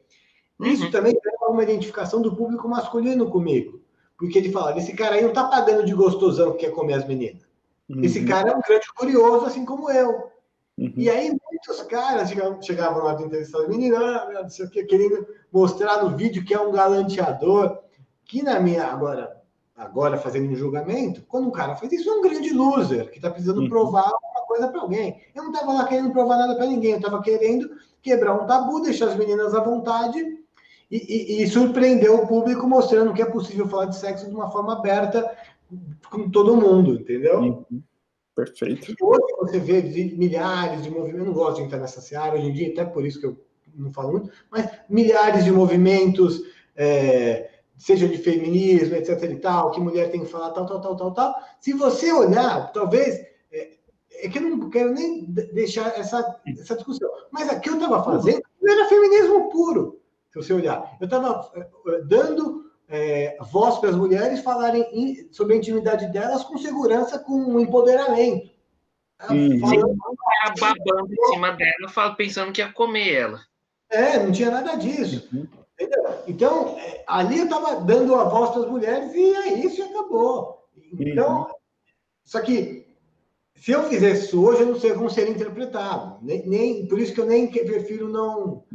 Isso 0.61 0.86
uhum. 0.86 0.91
também 0.91 1.13
é 1.13 1.24
uma 1.55 1.63
identificação 1.63 2.21
do 2.21 2.35
público 2.35 2.67
masculino 2.67 3.29
comigo. 3.29 3.81
Porque 4.17 4.37
ele 4.37 4.51
fala, 4.51 4.77
esse 4.77 4.93
cara 4.93 5.15
aí 5.15 5.23
não 5.23 5.33
tá 5.33 5.45
pagando 5.45 5.85
de 5.85 5.93
gostosão 5.93 6.53
que 6.53 6.59
quer 6.59 6.71
comer 6.71 6.93
as 6.93 7.07
meninas. 7.07 7.41
Uhum. 7.89 8.03
Esse 8.03 8.23
cara 8.25 8.51
é 8.51 8.55
um 8.55 8.61
grande 8.61 8.87
curioso, 8.93 9.45
assim 9.45 9.65
como 9.65 9.91
eu. 9.91 10.31
Uhum. 10.77 10.93
E 10.95 11.09
aí 11.09 11.29
muitos 11.29 11.81
caras 11.83 12.29
chegavam, 12.29 12.61
chegavam 12.61 13.03
lá 13.03 13.13
de 13.13 13.23
entrevistar 13.23 13.61
as 13.61 13.67
meninas, 13.67 13.99
ah, 13.99 14.41
não 14.43 14.49
sei 14.49 14.65
o 14.65 14.69
que, 14.69 14.83
querendo 14.83 15.25
mostrar 15.51 16.03
no 16.03 16.15
vídeo 16.15 16.43
que 16.43 16.53
é 16.53 16.59
um 16.59 16.71
galanteador, 16.71 17.79
que 18.25 18.43
na 18.43 18.59
minha, 18.59 18.85
agora, 18.85 19.41
agora 19.75 20.17
fazendo 20.17 20.51
um 20.51 20.55
julgamento, 20.55 21.23
quando 21.27 21.47
um 21.47 21.51
cara 21.51 21.75
faz 21.75 21.91
isso, 21.91 22.09
é 22.09 22.13
um 22.13 22.21
grande 22.21 22.53
loser, 22.53 23.09
que 23.09 23.17
está 23.17 23.29
precisando 23.29 23.61
uhum. 23.61 23.69
provar 23.69 24.07
uma 24.07 24.45
coisa 24.47 24.67
para 24.67 24.81
alguém. 24.81 25.21
Eu 25.33 25.43
não 25.43 25.51
estava 25.51 25.73
lá 25.73 25.85
querendo 25.85 26.11
provar 26.11 26.37
nada 26.37 26.55
para 26.55 26.65
ninguém, 26.65 26.91
eu 26.91 26.97
estava 26.97 27.21
querendo 27.21 27.69
quebrar 28.01 28.33
um 28.35 28.45
tabu, 28.45 28.81
deixar 28.81 29.07
as 29.07 29.15
meninas 29.15 29.53
à 29.53 29.61
vontade 29.61 30.44
e, 30.89 30.97
e, 30.97 31.43
e, 31.43 31.47
surpreender 31.47 32.11
o 32.11 32.27
público 32.27 32.67
mostrando 32.67 33.13
que 33.13 33.21
é 33.21 33.25
possível 33.25 33.67
falar 33.67 33.86
de 33.86 33.97
sexo 33.97 34.29
de 34.29 34.36
uma 34.36 34.51
forma 34.51 34.73
aberta 34.73 35.36
com 36.09 36.29
todo 36.29 36.55
mundo, 36.55 36.93
entendeu? 36.93 37.39
Uhum. 37.39 37.81
Perfeito. 38.36 38.91
E 38.91 39.03
hoje 39.03 39.36
você 39.39 39.59
vê 39.59 39.81
milhares 40.15 40.83
de 40.83 40.89
movimentos, 40.89 41.19
eu 41.19 41.25
não 41.25 41.33
gosto 41.33 41.57
de 41.57 41.63
entrar 41.63 41.79
nessa 41.79 42.01
seara 42.01 42.36
hoje 42.36 42.47
em 42.47 42.53
dia, 42.53 42.71
até 42.71 42.86
por 42.86 43.05
isso 43.05 43.19
que 43.19 43.25
eu 43.25 43.38
não 43.73 43.93
falo 43.93 44.11
muito, 44.11 44.31
mas 44.51 44.69
milhares 44.89 45.45
de 45.45 45.51
movimentos, 45.51 46.41
é, 46.75 47.49
seja 47.77 48.07
de 48.07 48.17
feminismo, 48.17 48.95
etc 48.95 49.23
e 49.23 49.36
tal, 49.38 49.71
que 49.71 49.79
mulher 49.79 50.11
tem 50.11 50.21
que 50.21 50.29
falar 50.29 50.51
tal, 50.51 50.65
tal, 50.65 50.81
tal, 50.81 50.95
tal, 50.95 51.13
tal. 51.13 51.36
Se 51.59 51.73
você 51.73 52.11
olhar, 52.11 52.71
talvez, 52.73 53.25
é, 53.51 53.71
é 54.11 54.29
que 54.29 54.38
eu 54.38 54.41
não 54.43 54.69
quero 54.69 54.93
nem 54.93 55.25
deixar 55.25 55.97
essa, 55.97 56.39
essa 56.45 56.75
discussão, 56.75 57.09
mas 57.31 57.49
aqui 57.49 57.69
eu 57.69 57.75
estava 57.75 58.03
fazendo 58.03 58.43
era 58.67 58.89
feminismo 58.89 59.49
puro, 59.49 60.01
se 60.41 60.47
você 60.47 60.53
olhar. 60.53 60.97
Eu 60.99 61.05
estava 61.05 61.49
é, 61.55 62.01
dando 62.01 62.65
é, 62.89 63.38
voz 63.51 63.77
para 63.79 63.89
as 63.89 63.95
mulheres 63.95 64.41
falarem 64.41 64.86
in, 64.93 65.31
sobre 65.31 65.53
a 65.53 65.57
intimidade 65.57 66.07
delas 66.11 66.43
com 66.43 66.57
segurança, 66.57 67.19
com 67.19 67.59
empoderamento. 67.59 68.53
Hum. 69.29 69.59
Falando, 69.59 69.95
babando 70.59 71.13
em 71.13 71.33
cima 71.33 71.51
dela, 71.51 72.15
pensando 72.17 72.51
que 72.51 72.61
ia 72.61 72.71
comer 72.71 73.13
ela. 73.13 73.39
É, 73.89 74.19
não 74.19 74.31
tinha 74.31 74.51
nada 74.51 74.75
disso. 74.75 75.27
Uhum. 75.33 75.47
Entendeu? 75.79 76.23
Então, 76.27 76.77
ali 77.07 77.39
eu 77.39 77.45
estava 77.45 77.81
dando 77.81 78.15
a 78.15 78.25
voz 78.25 78.51
para 78.51 78.61
as 78.61 78.69
mulheres 78.69 79.13
e 79.13 79.36
é 79.36 79.53
isso 79.65 79.79
e 79.79 79.83
acabou. 79.83 80.65
Então, 80.99 81.39
uhum. 81.39 81.47
só 82.23 82.41
que 82.41 82.86
se 83.55 83.71
eu 83.71 83.83
fizesse 83.83 84.25
isso 84.25 84.45
hoje, 84.45 84.61
eu 84.61 84.67
não 84.67 84.79
sei 84.79 84.93
como 84.93 85.09
seria 85.09 85.33
interpretado. 85.33 86.19
Nem, 86.21 86.47
nem, 86.47 86.88
por 86.88 86.99
isso 86.99 87.13
que 87.13 87.21
eu 87.21 87.25
nem 87.25 87.47
prefiro 87.47 88.09
não, 88.09 88.65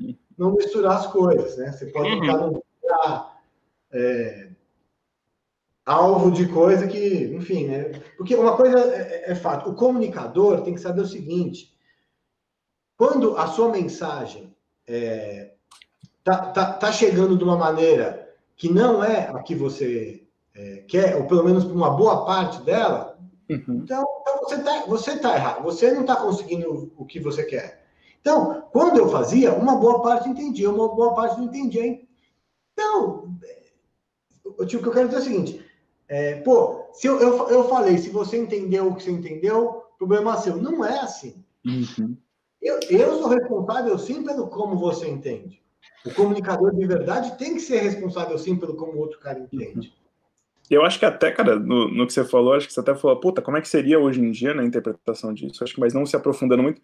não 0.40 0.54
misturar 0.54 0.96
as 0.96 1.06
coisas. 1.06 1.58
Né? 1.58 1.70
Você 1.70 1.86
pode 1.86 2.08
uhum. 2.08 2.20
ficar 2.22 2.36
no 2.38 2.64
é, 3.92 4.48
alvo 5.84 6.30
de 6.30 6.48
coisa 6.48 6.86
que, 6.86 7.24
enfim, 7.34 7.66
né? 7.66 7.90
Porque 8.16 8.34
uma 8.34 8.56
coisa 8.56 8.78
é, 8.78 9.24
é, 9.26 9.32
é 9.32 9.34
fato, 9.34 9.68
o 9.68 9.74
comunicador 9.74 10.62
tem 10.62 10.74
que 10.74 10.80
saber 10.80 11.02
o 11.02 11.06
seguinte: 11.06 11.76
quando 12.96 13.36
a 13.36 13.48
sua 13.48 13.68
mensagem 13.68 14.56
é, 14.86 15.52
tá, 16.24 16.46
tá, 16.52 16.72
tá 16.72 16.90
chegando 16.90 17.36
de 17.36 17.44
uma 17.44 17.58
maneira 17.58 18.34
que 18.56 18.72
não 18.72 19.04
é 19.04 19.28
a 19.28 19.42
que 19.42 19.54
você 19.54 20.26
é, 20.54 20.84
quer, 20.88 21.16
ou 21.16 21.26
pelo 21.26 21.44
menos 21.44 21.64
uma 21.64 21.90
boa 21.90 22.24
parte 22.24 22.62
dela, 22.62 23.18
uhum. 23.50 23.82
então, 23.82 24.06
então, 24.22 24.38
você 24.42 24.54
está 24.54 24.86
você 24.86 25.18
tá 25.18 25.34
errado, 25.34 25.62
você 25.62 25.92
não 25.92 26.00
está 26.00 26.16
conseguindo 26.16 26.92
o, 26.96 27.04
que 27.04 27.20
você 27.20 27.44
quer. 27.44 27.79
Então, 28.20 28.68
quando 28.72 28.98
eu 28.98 29.08
fazia, 29.08 29.52
uma 29.52 29.76
boa 29.76 30.02
parte 30.02 30.28
entendia, 30.28 30.70
uma 30.70 30.94
boa 30.94 31.14
parte 31.14 31.38
não 31.38 31.46
entendia. 31.46 32.00
Então, 32.72 33.36
o 34.44 34.66
que 34.66 34.76
eu 34.76 34.92
quero 34.92 35.08
dizer 35.08 35.18
é 35.18 35.20
o 35.20 35.24
seguinte: 35.24 35.66
é, 36.08 36.34
pô, 36.40 36.88
se 36.92 37.06
eu, 37.06 37.18
eu, 37.20 37.48
eu 37.48 37.68
falei, 37.68 37.96
se 37.98 38.10
você 38.10 38.36
entendeu 38.36 38.88
o 38.88 38.94
que 38.94 39.02
você 39.02 39.10
entendeu, 39.10 39.84
problema 39.98 40.36
seu. 40.38 40.56
Não 40.56 40.84
é 40.84 40.98
assim. 41.00 41.44
Uhum. 41.64 42.16
Eu, 42.60 42.78
eu 42.90 43.18
sou 43.18 43.28
responsável 43.28 43.98
sim 43.98 44.22
pelo 44.22 44.48
como 44.48 44.76
você 44.76 45.08
entende. 45.08 45.62
O 46.04 46.12
comunicador 46.14 46.74
de 46.74 46.86
verdade 46.86 47.38
tem 47.38 47.54
que 47.54 47.60
ser 47.60 47.80
responsável 47.80 48.36
sim 48.38 48.56
pelo 48.56 48.74
como 48.74 48.92
o 48.92 48.98
outro 48.98 49.18
cara 49.18 49.38
entende. 49.38 49.94
Eu 50.70 50.84
acho 50.84 50.98
que 50.98 51.04
até, 51.04 51.32
cara, 51.32 51.58
no, 51.58 51.88
no, 51.88 52.06
que 52.06 52.12
você 52.12 52.24
falou, 52.24 52.54
acho 52.54 52.66
que 52.66 52.72
você 52.72 52.80
até 52.80 52.94
falou, 52.94 53.18
puta, 53.18 53.42
como 53.42 53.56
é 53.56 53.60
que 53.60 53.68
seria 53.68 53.98
hoje 53.98 54.20
em 54.20 54.30
dia 54.30 54.54
na 54.54 54.64
interpretação 54.64 55.34
disso? 55.34 55.64
Acho 55.64 55.74
que, 55.74 55.80
mas 55.80 55.92
não 55.92 56.06
se 56.06 56.14
aprofundando 56.14 56.62
muito. 56.62 56.80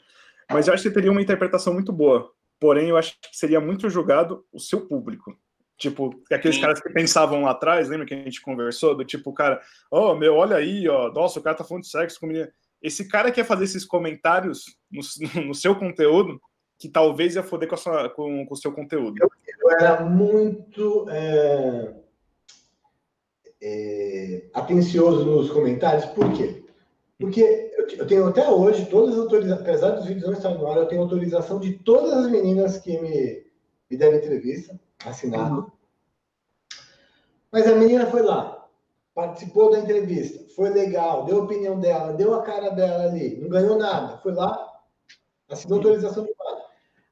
Mas 0.51 0.69
eu 0.69 0.75
acho 0.75 0.83
que 0.83 0.91
teria 0.91 1.11
uma 1.11 1.23
interpretação 1.23 1.73
muito 1.73 1.93
boa. 1.93 2.31
Porém, 2.59 2.89
eu 2.89 2.97
acho 2.97 3.13
que 3.21 3.37
seria 3.37 3.61
muito 3.61 3.91
julgado 3.91 4.45
o 4.53 4.59
seu 4.59 4.87
público. 4.87 5.37
Tipo, 5.79 6.11
aqueles 6.33 6.57
Sim. 6.57 6.63
caras 6.63 6.81
que 6.81 6.89
pensavam 6.91 7.43
lá 7.43 7.51
atrás, 7.51 7.89
lembra 7.89 8.07
que 8.07 8.15
a 8.15 8.23
gente 8.23 8.41
conversou? 8.41 8.95
Do 8.95 9.05
tipo, 9.05 9.33
cara, 9.33 9.61
oh, 9.91 10.15
meu, 10.15 10.35
olha 10.35 10.57
aí, 10.57 10.89
ó, 10.89 11.13
nossa, 11.13 11.39
o 11.39 11.43
cara 11.43 11.57
tá 11.57 11.65
falando 11.65 11.83
de 11.83 11.91
sexo 11.91 12.19
com 12.19 12.27
menina. 12.27 12.51
Esse 12.81 13.07
cara 13.09 13.31
quer 13.31 13.45
fazer 13.45 13.65
esses 13.65 13.85
comentários 13.85 14.65
no, 14.91 15.03
no 15.49 15.55
seu 15.55 15.77
conteúdo, 15.77 16.41
que 16.79 16.89
talvez 16.89 17.35
ia 17.35 17.43
foder 17.43 17.69
com, 17.69 17.75
a 17.75 17.79
sua, 17.79 18.09
com, 18.09 18.47
com 18.47 18.55
o 18.55 18.57
seu 18.57 18.73
conteúdo. 18.73 19.17
Eu, 19.21 19.29
eu 19.61 19.71
era 19.71 20.03
muito 20.03 21.07
é, 21.11 21.95
é, 23.63 24.51
atencioso 24.55 25.25
nos 25.25 25.51
comentários, 25.51 26.07
por 26.07 26.33
quê? 26.33 26.66
Porque 27.19 27.73
eu, 27.99 28.07
tenho 28.07 28.29
até 28.29 28.49
hoje, 28.49 28.87
todas 28.87 29.15
as 29.15 29.21
autorizações, 29.21 29.63
apesar 29.63 29.91
dos 29.93 30.05
vídeos 30.05 30.27
não 30.27 30.35
estarem 30.35 30.59
no 30.59 30.67
ar, 30.67 30.77
eu 30.77 30.87
tenho 30.87 31.03
autorização 31.03 31.59
de 31.59 31.73
todas 31.79 32.13
as 32.13 32.31
meninas 32.31 32.79
que 32.79 32.99
me, 33.01 33.47
me 33.91 33.97
deram 33.97 34.19
entrevista, 34.19 34.79
assinado. 35.05 35.61
Uhum. 35.61 35.71
Mas 37.51 37.67
a 37.67 37.75
menina 37.75 38.07
foi 38.07 38.21
lá, 38.21 38.69
participou 39.15 39.71
da 39.71 39.79
entrevista, 39.79 40.45
foi 40.55 40.69
legal, 40.69 41.25
deu 41.25 41.41
a 41.41 41.45
opinião 41.45 41.81
dela, 41.81 42.13
deu 42.13 42.35
a 42.35 42.43
cara 42.43 42.71
dela 42.71 43.05
ali, 43.05 43.41
não 43.41 43.49
ganhou 43.49 43.79
nada, 43.79 44.19
foi 44.19 44.33
lá, 44.33 44.83
assinou 45.49 45.79
autorização 45.79 46.25
de 46.25 46.35
fato. 46.35 46.67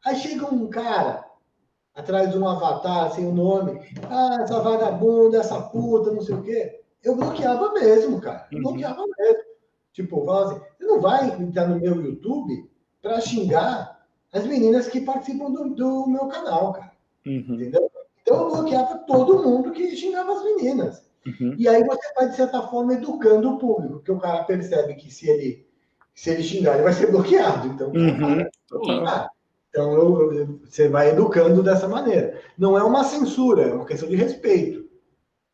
Aí 0.04 0.16
chega 0.16 0.44
um 0.52 0.68
cara 0.68 1.24
atrás 1.94 2.30
de 2.30 2.36
um 2.36 2.46
avatar 2.46 3.10
sem 3.12 3.24
o 3.24 3.30
um 3.30 3.34
nome. 3.34 3.80
Ah, 4.10 4.42
essa 4.42 4.60
vagabunda, 4.60 5.38
essa 5.38 5.62
puta, 5.62 6.12
não 6.12 6.20
sei 6.20 6.34
o 6.34 6.42
quê. 6.42 6.80
Eu 7.02 7.16
bloqueava 7.16 7.72
mesmo, 7.72 8.20
cara. 8.20 8.46
Eu 8.50 8.58
uhum. 8.58 8.64
bloqueava 8.64 9.02
mesmo. 9.18 9.53
Tipo, 9.94 10.24
falava 10.26 10.50
assim, 10.50 10.60
você 10.76 10.84
não 10.84 11.00
vai 11.00 11.40
entrar 11.40 11.68
no 11.68 11.80
meu 11.80 12.02
YouTube 12.02 12.68
para 13.00 13.20
xingar 13.20 14.04
as 14.32 14.44
meninas 14.44 14.88
que 14.88 15.00
participam 15.00 15.52
do, 15.52 15.70
do 15.70 16.06
meu 16.08 16.26
canal, 16.26 16.72
cara. 16.72 16.92
Uhum. 17.24 17.44
Entendeu? 17.48 17.88
Então 18.20 18.36
eu 18.36 18.50
bloqueava 18.50 18.98
todo 19.06 19.42
mundo 19.42 19.70
que 19.70 19.96
xingava 19.96 20.32
as 20.32 20.44
meninas. 20.44 21.06
Uhum. 21.24 21.54
E 21.56 21.68
aí 21.68 21.84
você 21.84 22.12
vai, 22.16 22.28
de 22.28 22.36
certa 22.36 22.62
forma, 22.62 22.94
educando 22.94 23.50
o 23.50 23.58
público, 23.58 23.94
porque 23.94 24.10
o 24.10 24.18
cara 24.18 24.42
percebe 24.42 24.94
que 24.94 25.14
se 25.14 25.30
ele, 25.30 25.64
se 26.12 26.30
ele 26.30 26.42
xingar, 26.42 26.74
ele 26.74 26.82
vai 26.82 26.92
ser 26.92 27.12
bloqueado. 27.12 27.68
Então, 27.68 27.92
uhum. 27.92 29.04
cara, 29.04 29.30
então, 29.68 29.92
eu, 29.92 30.32
eu, 30.32 30.60
você 30.64 30.88
vai 30.88 31.10
educando 31.10 31.62
dessa 31.62 31.86
maneira. 31.86 32.40
Não 32.58 32.76
é 32.76 32.82
uma 32.82 33.04
censura, 33.04 33.62
é 33.62 33.74
uma 33.74 33.86
questão 33.86 34.08
de 34.08 34.16
respeito. 34.16 34.83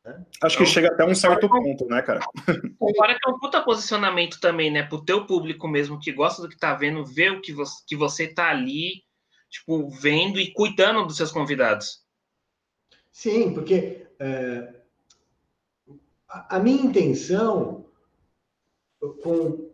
Né? 0.05 0.25
Acho 0.43 0.57
que 0.57 0.63
então, 0.63 0.73
chega 0.73 0.89
até 0.89 1.05
um 1.05 1.15
certo 1.15 1.49
ponto, 1.49 1.87
né, 1.87 2.03
cara? 2.03 2.21
Agora 2.49 3.19
que 3.19 3.29
é 3.29 3.31
um 3.31 3.39
puta 3.39 3.63
posicionamento 3.63 4.41
também, 4.41 4.71
né, 4.71 4.83
pro 4.83 5.05
teu 5.05 5.27
público 5.27 5.69
mesmo, 5.69 6.01
que 6.01 6.13
gosta 6.13 6.43
do 6.43 6.49
que 6.49 6.59
tá 6.59 6.75
vendo, 6.75 7.05
ver 7.05 7.33
o 7.33 7.41
que 7.41 7.53
você, 7.53 7.83
que 7.87 7.97
você 7.97 8.27
tá 8.27 8.49
ali, 8.49 9.05
tipo, 9.51 9.89
vendo 9.91 10.41
e 10.41 10.53
cuidando 10.53 11.05
dos 11.07 11.17
seus 11.17 11.31
convidados. 11.31 12.05
Sim, 13.13 13.53
porque 13.53 14.07
é, 14.19 14.75
a, 16.29 16.57
a 16.57 16.61
minha 16.61 16.83
intenção, 16.83 17.85
com 19.23 19.71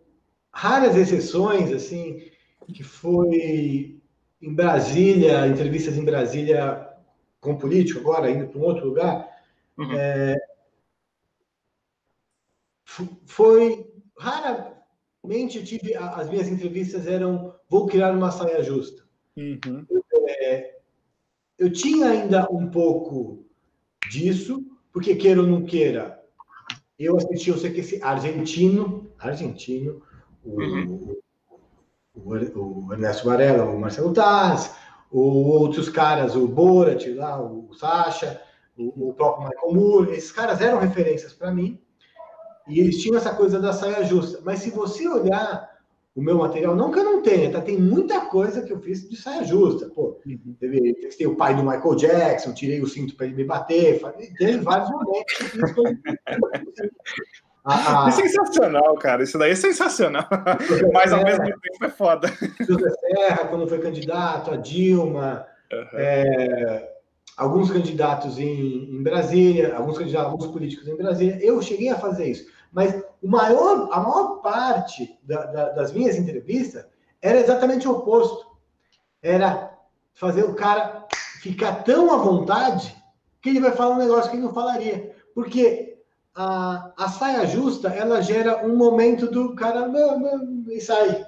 raras 0.50 0.96
exceções, 0.96 1.70
assim, 1.72 2.30
que 2.72 2.82
foi 2.82 4.00
em 4.40 4.54
Brasília, 4.54 5.46
entrevistas 5.46 5.96
em 5.96 6.04
Brasília 6.04 6.88
com 7.40 7.56
político, 7.56 8.00
agora 8.00 8.30
indo 8.30 8.48
para 8.48 8.58
um 8.58 8.64
outro 8.64 8.86
lugar, 8.86 9.35
uhum. 9.78 9.92
é, 9.92 10.36
foi 13.26 13.92
raramente 14.18 15.64
tive 15.64 15.94
as 15.94 16.28
minhas 16.30 16.48
entrevistas 16.48 17.06
eram 17.06 17.54
vou 17.68 17.86
criar 17.86 18.12
uma 18.12 18.30
saia 18.30 18.62
justa. 18.62 19.04
Uhum. 19.36 19.86
É, 20.28 20.76
eu 21.58 21.70
tinha 21.70 22.08
ainda 22.08 22.46
um 22.50 22.70
pouco 22.70 23.44
disso, 24.10 24.64
porque 24.92 25.14
queira 25.16 25.40
ou 25.40 25.46
não 25.46 25.64
queira, 25.64 26.22
eu 26.98 27.16
assisti 27.16 27.50
o 27.50 27.60
CQC 27.60 28.00
argentino, 28.02 29.10
argentino, 29.18 30.02
o, 30.44 30.62
uhum 30.62 31.16
o, 32.24 32.92
Ernesto 32.92 33.26
Varela, 33.26 33.64
o 33.64 33.78
Marcelo 33.78 34.12
Taz, 34.12 34.74
o, 35.10 35.20
outros 35.20 35.88
caras, 35.88 36.34
o 36.34 36.46
Borat 36.46 37.06
lá, 37.14 37.40
o 37.40 37.72
Sacha, 37.74 38.40
o, 38.76 39.08
o 39.08 39.14
próprio 39.14 39.48
Michael 39.48 39.72
Moore, 39.72 40.12
esses 40.12 40.32
caras 40.32 40.60
eram 40.60 40.78
referências 40.78 41.32
para 41.32 41.50
mim 41.50 41.80
e 42.68 42.80
eles 42.80 43.00
tinham 43.00 43.16
essa 43.16 43.34
coisa 43.34 43.60
da 43.60 43.72
saia 43.72 44.04
justa. 44.04 44.40
Mas 44.44 44.60
se 44.60 44.70
você 44.70 45.06
olhar 45.08 45.76
o 46.14 46.22
meu 46.22 46.38
material, 46.38 46.74
não 46.74 46.90
que 46.90 46.98
eu 46.98 47.04
não 47.04 47.22
tenha, 47.22 47.52
tá? 47.52 47.60
Tem 47.60 47.78
muita 47.78 48.22
coisa 48.22 48.62
que 48.62 48.72
eu 48.72 48.80
fiz 48.80 49.08
de 49.08 49.16
saia 49.16 49.44
justa. 49.44 49.90
Pô, 49.90 50.18
uhum. 50.26 50.56
teve, 50.58 50.94
tem 51.16 51.26
o 51.26 51.36
pai 51.36 51.54
do 51.54 51.62
Michael 51.62 51.94
Jackson, 51.94 52.54
tirei 52.54 52.80
o 52.80 52.86
cinto 52.86 53.14
para 53.14 53.26
ele 53.26 53.36
me 53.36 53.44
bater, 53.44 54.00
teve 54.38 54.58
vários 54.58 54.90
momentos 54.90 55.36
que 55.36 55.42
eu 55.42 55.48
fiz 55.48 55.72
coisa. 55.72 55.98
Ah, 57.68 58.06
é 58.06 58.12
sensacional, 58.12 58.94
cara. 58.94 59.24
Isso 59.24 59.36
daí 59.36 59.50
é 59.50 59.56
sensacional. 59.56 60.24
Mas 60.92 61.12
ao 61.12 61.24
mesmo 61.24 61.44
tempo 61.44 61.84
é 61.84 61.88
foda. 61.88 62.28
José 62.60 62.90
Serra, 63.00 63.48
quando 63.48 63.66
foi 63.66 63.80
candidato, 63.80 64.52
a 64.52 64.56
Dilma. 64.56 65.44
Uhum. 65.72 65.88
É, 65.94 66.95
alguns 67.36 67.70
candidatos 67.70 68.38
em, 68.38 68.96
em 68.96 69.02
Brasília, 69.02 69.76
alguns 69.76 69.98
candidatos, 69.98 70.32
alguns 70.32 70.46
políticos 70.46 70.88
em 70.88 70.96
Brasília. 70.96 71.38
Eu 71.44 71.60
cheguei 71.60 71.90
a 71.90 71.98
fazer 71.98 72.30
isso, 72.30 72.50
mas 72.72 72.94
o 73.22 73.28
maior, 73.28 73.88
a 73.92 74.00
maior 74.00 74.40
parte 74.40 75.18
da, 75.22 75.44
da, 75.46 75.68
das 75.70 75.92
minhas 75.92 76.16
entrevistas 76.16 76.86
era 77.20 77.38
exatamente 77.38 77.86
o 77.86 77.92
oposto. 77.92 78.46
Era 79.22 79.76
fazer 80.14 80.44
o 80.44 80.54
cara 80.54 81.06
ficar 81.40 81.84
tão 81.84 82.12
à 82.12 82.16
vontade 82.16 82.96
que 83.42 83.50
ele 83.50 83.60
vai 83.60 83.72
falar 83.72 83.96
um 83.96 83.98
negócio 83.98 84.30
que 84.30 84.36
ele 84.36 84.46
não 84.46 84.54
falaria. 84.54 85.14
Porque 85.34 85.98
a, 86.34 86.92
a 86.96 87.08
saia 87.08 87.46
justa, 87.46 87.88
ela 87.88 88.20
gera 88.20 88.66
um 88.66 88.76
momento 88.76 89.30
do 89.30 89.54
cara 89.54 89.90
e 90.68 90.80
sai. 90.80 91.26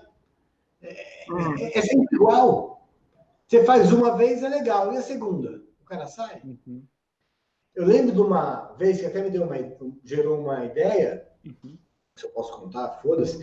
É, 0.80 1.24
uhum. 1.30 1.54
é, 1.58 1.78
é, 1.78 1.82
sempre 1.82 2.16
igual. 2.16 2.86
Você 3.46 3.64
faz 3.64 3.92
uma 3.92 4.16
vez, 4.16 4.42
é 4.42 4.48
legal. 4.48 4.92
E 4.92 4.96
a 4.96 5.02
segunda? 5.02 5.67
Cara 5.88 6.06
sai. 6.06 6.42
Uhum. 6.44 6.84
Eu 7.74 7.86
lembro 7.86 8.12
de 8.12 8.20
uma 8.20 8.74
vez 8.76 9.00
que 9.00 9.06
até 9.06 9.22
me 9.22 9.30
deu 9.30 9.44
uma, 9.44 9.56
gerou 10.04 10.40
uma 10.40 10.64
ideia, 10.64 11.26
uhum. 11.44 11.78
se 12.16 12.26
eu 12.26 12.30
posso 12.30 12.60
contar, 12.60 12.98
foda-se. 13.00 13.40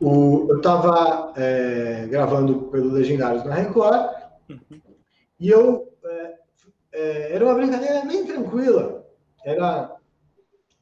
eu 0.00 0.56
estava 0.56 1.32
é, 1.36 2.06
gravando 2.06 2.68
pelo 2.70 2.92
Legendários 2.92 3.44
na 3.44 3.54
Record, 3.54 4.14
uhum. 4.48 4.80
e 5.40 5.48
eu 5.48 5.92
é, 6.04 6.34
é, 6.92 7.32
era 7.32 7.44
uma 7.44 7.54
brincadeira 7.54 8.04
bem 8.04 8.24
tranquila. 8.24 9.06
Era 9.44 9.96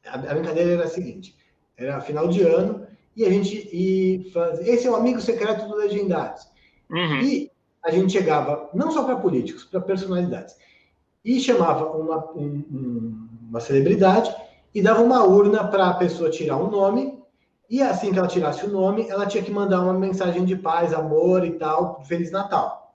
a, 0.07 0.15
a, 0.15 0.35
brincadeira 0.35 0.73
era 0.73 0.85
a 0.85 0.89
seguinte: 0.89 1.37
era 1.77 2.01
final 2.01 2.29
de 2.29 2.43
ano 2.43 2.87
e 3.17 3.25
a 3.25 3.31
gente 3.31 3.69
e 3.73 4.31
faz, 4.33 4.59
esse 4.61 4.87
é 4.87 4.91
o 4.91 4.97
amigo 4.97 5.21
secreto 5.21 5.69
do 5.69 5.77
Legendários. 5.77 6.47
Uhum. 6.91 7.21
E 7.21 7.51
a 7.83 7.91
gente 7.91 8.13
chegava 8.13 8.69
não 8.75 8.91
só 8.91 9.05
para 9.05 9.17
políticos, 9.17 9.65
para 9.65 9.81
personalidades 9.81 10.57
e 11.25 11.41
chamava 11.41 11.97
uma, 11.97 12.31
um, 12.33 13.29
uma 13.49 13.61
celebridade 13.61 14.35
e 14.75 14.83
dava 14.83 15.03
uma 15.03 15.25
urna 15.25 15.66
para 15.66 15.89
a 15.89 15.95
pessoa 15.95 16.31
tirar 16.31 16.57
um 16.57 16.71
nome 16.71 17.19
e 17.69 17.83
assim 17.83 18.12
que 18.12 18.19
ela 18.19 18.29
tirasse 18.29 18.64
o 18.64 18.71
nome, 18.71 19.09
ela 19.09 19.27
tinha 19.27 19.43
que 19.43 19.51
mandar 19.51 19.83
uma 19.83 19.93
mensagem 19.93 20.45
de 20.45 20.57
paz, 20.57 20.95
amor 20.95 21.45
e 21.45 21.53
tal, 21.53 22.03
Feliz 22.05 22.31
Natal. 22.31 22.95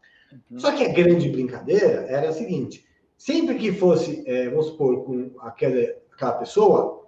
Uhum. 0.50 0.60
Só 0.60 0.72
que 0.72 0.84
a 0.84 0.92
grande 0.92 1.30
brincadeira 1.30 2.06
era 2.08 2.30
a 2.30 2.34
seguinte: 2.34 2.84
sempre 3.16 3.56
que 3.60 3.72
fosse, 3.72 4.24
é, 4.26 4.50
vamos 4.50 4.68
supor, 4.68 5.04
com 5.04 5.32
aquela, 5.42 5.94
aquela 6.12 6.34
pessoa, 6.34 7.06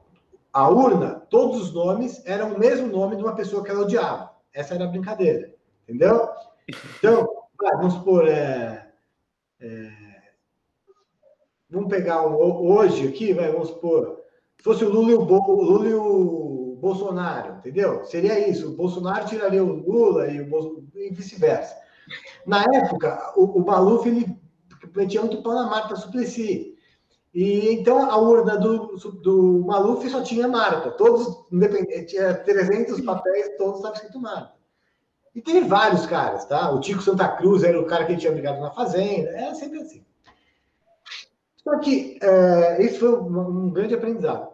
a 0.53 0.69
urna, 0.69 1.25
todos 1.29 1.59
os 1.59 1.73
nomes 1.73 2.21
eram 2.25 2.53
o 2.53 2.59
mesmo 2.59 2.87
nome 2.87 3.15
de 3.15 3.23
uma 3.23 3.35
pessoa 3.35 3.63
que 3.63 3.71
ela 3.71 3.81
odiava. 3.81 4.31
Essa 4.53 4.75
era 4.75 4.85
a 4.85 4.89
brincadeira, 4.89 5.53
entendeu? 5.83 6.29
Então, 6.99 7.27
vamos 7.59 7.93
supor, 7.95 8.27
é, 8.27 8.89
é, 9.59 9.91
vamos 11.69 11.89
pegar 11.89 12.25
um, 12.27 12.35
hoje 12.35 13.07
aqui, 13.07 13.33
vai, 13.33 13.51
vamos 13.51 13.69
supor, 13.69 14.21
se 14.57 14.63
fosse 14.63 14.85
o 14.85 14.89
Lula 14.89 15.11
e 15.11 15.15
o, 15.15 15.25
Bo, 15.25 15.37
o 15.37 15.61
Lula 15.61 15.87
e 15.87 15.93
o 15.93 16.77
Bolsonaro, 16.79 17.55
entendeu? 17.57 18.03
Seria 18.05 18.47
isso, 18.47 18.69
o 18.69 18.75
Bolsonaro 18.75 19.25
tiraria 19.25 19.63
o 19.63 19.67
Lula 19.67 20.27
e, 20.27 20.41
o 20.41 20.83
e 20.95 21.09
vice-versa. 21.09 21.75
Na 22.45 22.63
época, 22.63 23.33
o, 23.35 23.59
o 23.59 23.65
Maluf, 23.65 24.07
ele 24.07 24.25
muito 25.19 25.41
pau 25.41 25.53
na 25.53 25.69
Marta 25.69 25.95
Suplicy. 25.95 26.75
E 27.33 27.69
então 27.73 28.09
a 28.09 28.17
urna 28.17 28.57
do, 28.57 28.95
do 29.21 29.63
Maluf 29.65 30.09
só 30.09 30.21
tinha 30.21 30.47
Marta, 30.47 30.91
todos, 30.91 31.45
independente, 31.51 32.05
tinha 32.05 32.33
300 32.33 33.01
papéis, 33.01 33.57
todos 33.57 33.77
estavam 33.77 33.95
escrito 33.95 34.21
Marta. 34.21 34.53
E 35.33 35.41
teve 35.41 35.67
vários 35.67 36.05
caras, 36.05 36.45
tá? 36.45 36.71
O 36.71 36.79
Tico 36.79 37.01
Santa 37.01 37.27
Cruz 37.27 37.63
era 37.63 37.77
o 37.77 37.85
cara 37.85 38.05
que 38.05 38.15
tinha 38.15 38.31
brigado 38.31 38.61
na 38.61 38.71
Fazenda, 38.71 39.31
era 39.31 39.53
sempre 39.53 39.79
assim. 39.79 40.05
Só 41.65 41.79
que 41.79 42.19
é, 42.21 42.85
isso 42.85 42.99
foi 42.99 43.19
um, 43.19 43.65
um 43.65 43.69
grande 43.71 43.95
aprendizado. 43.95 44.53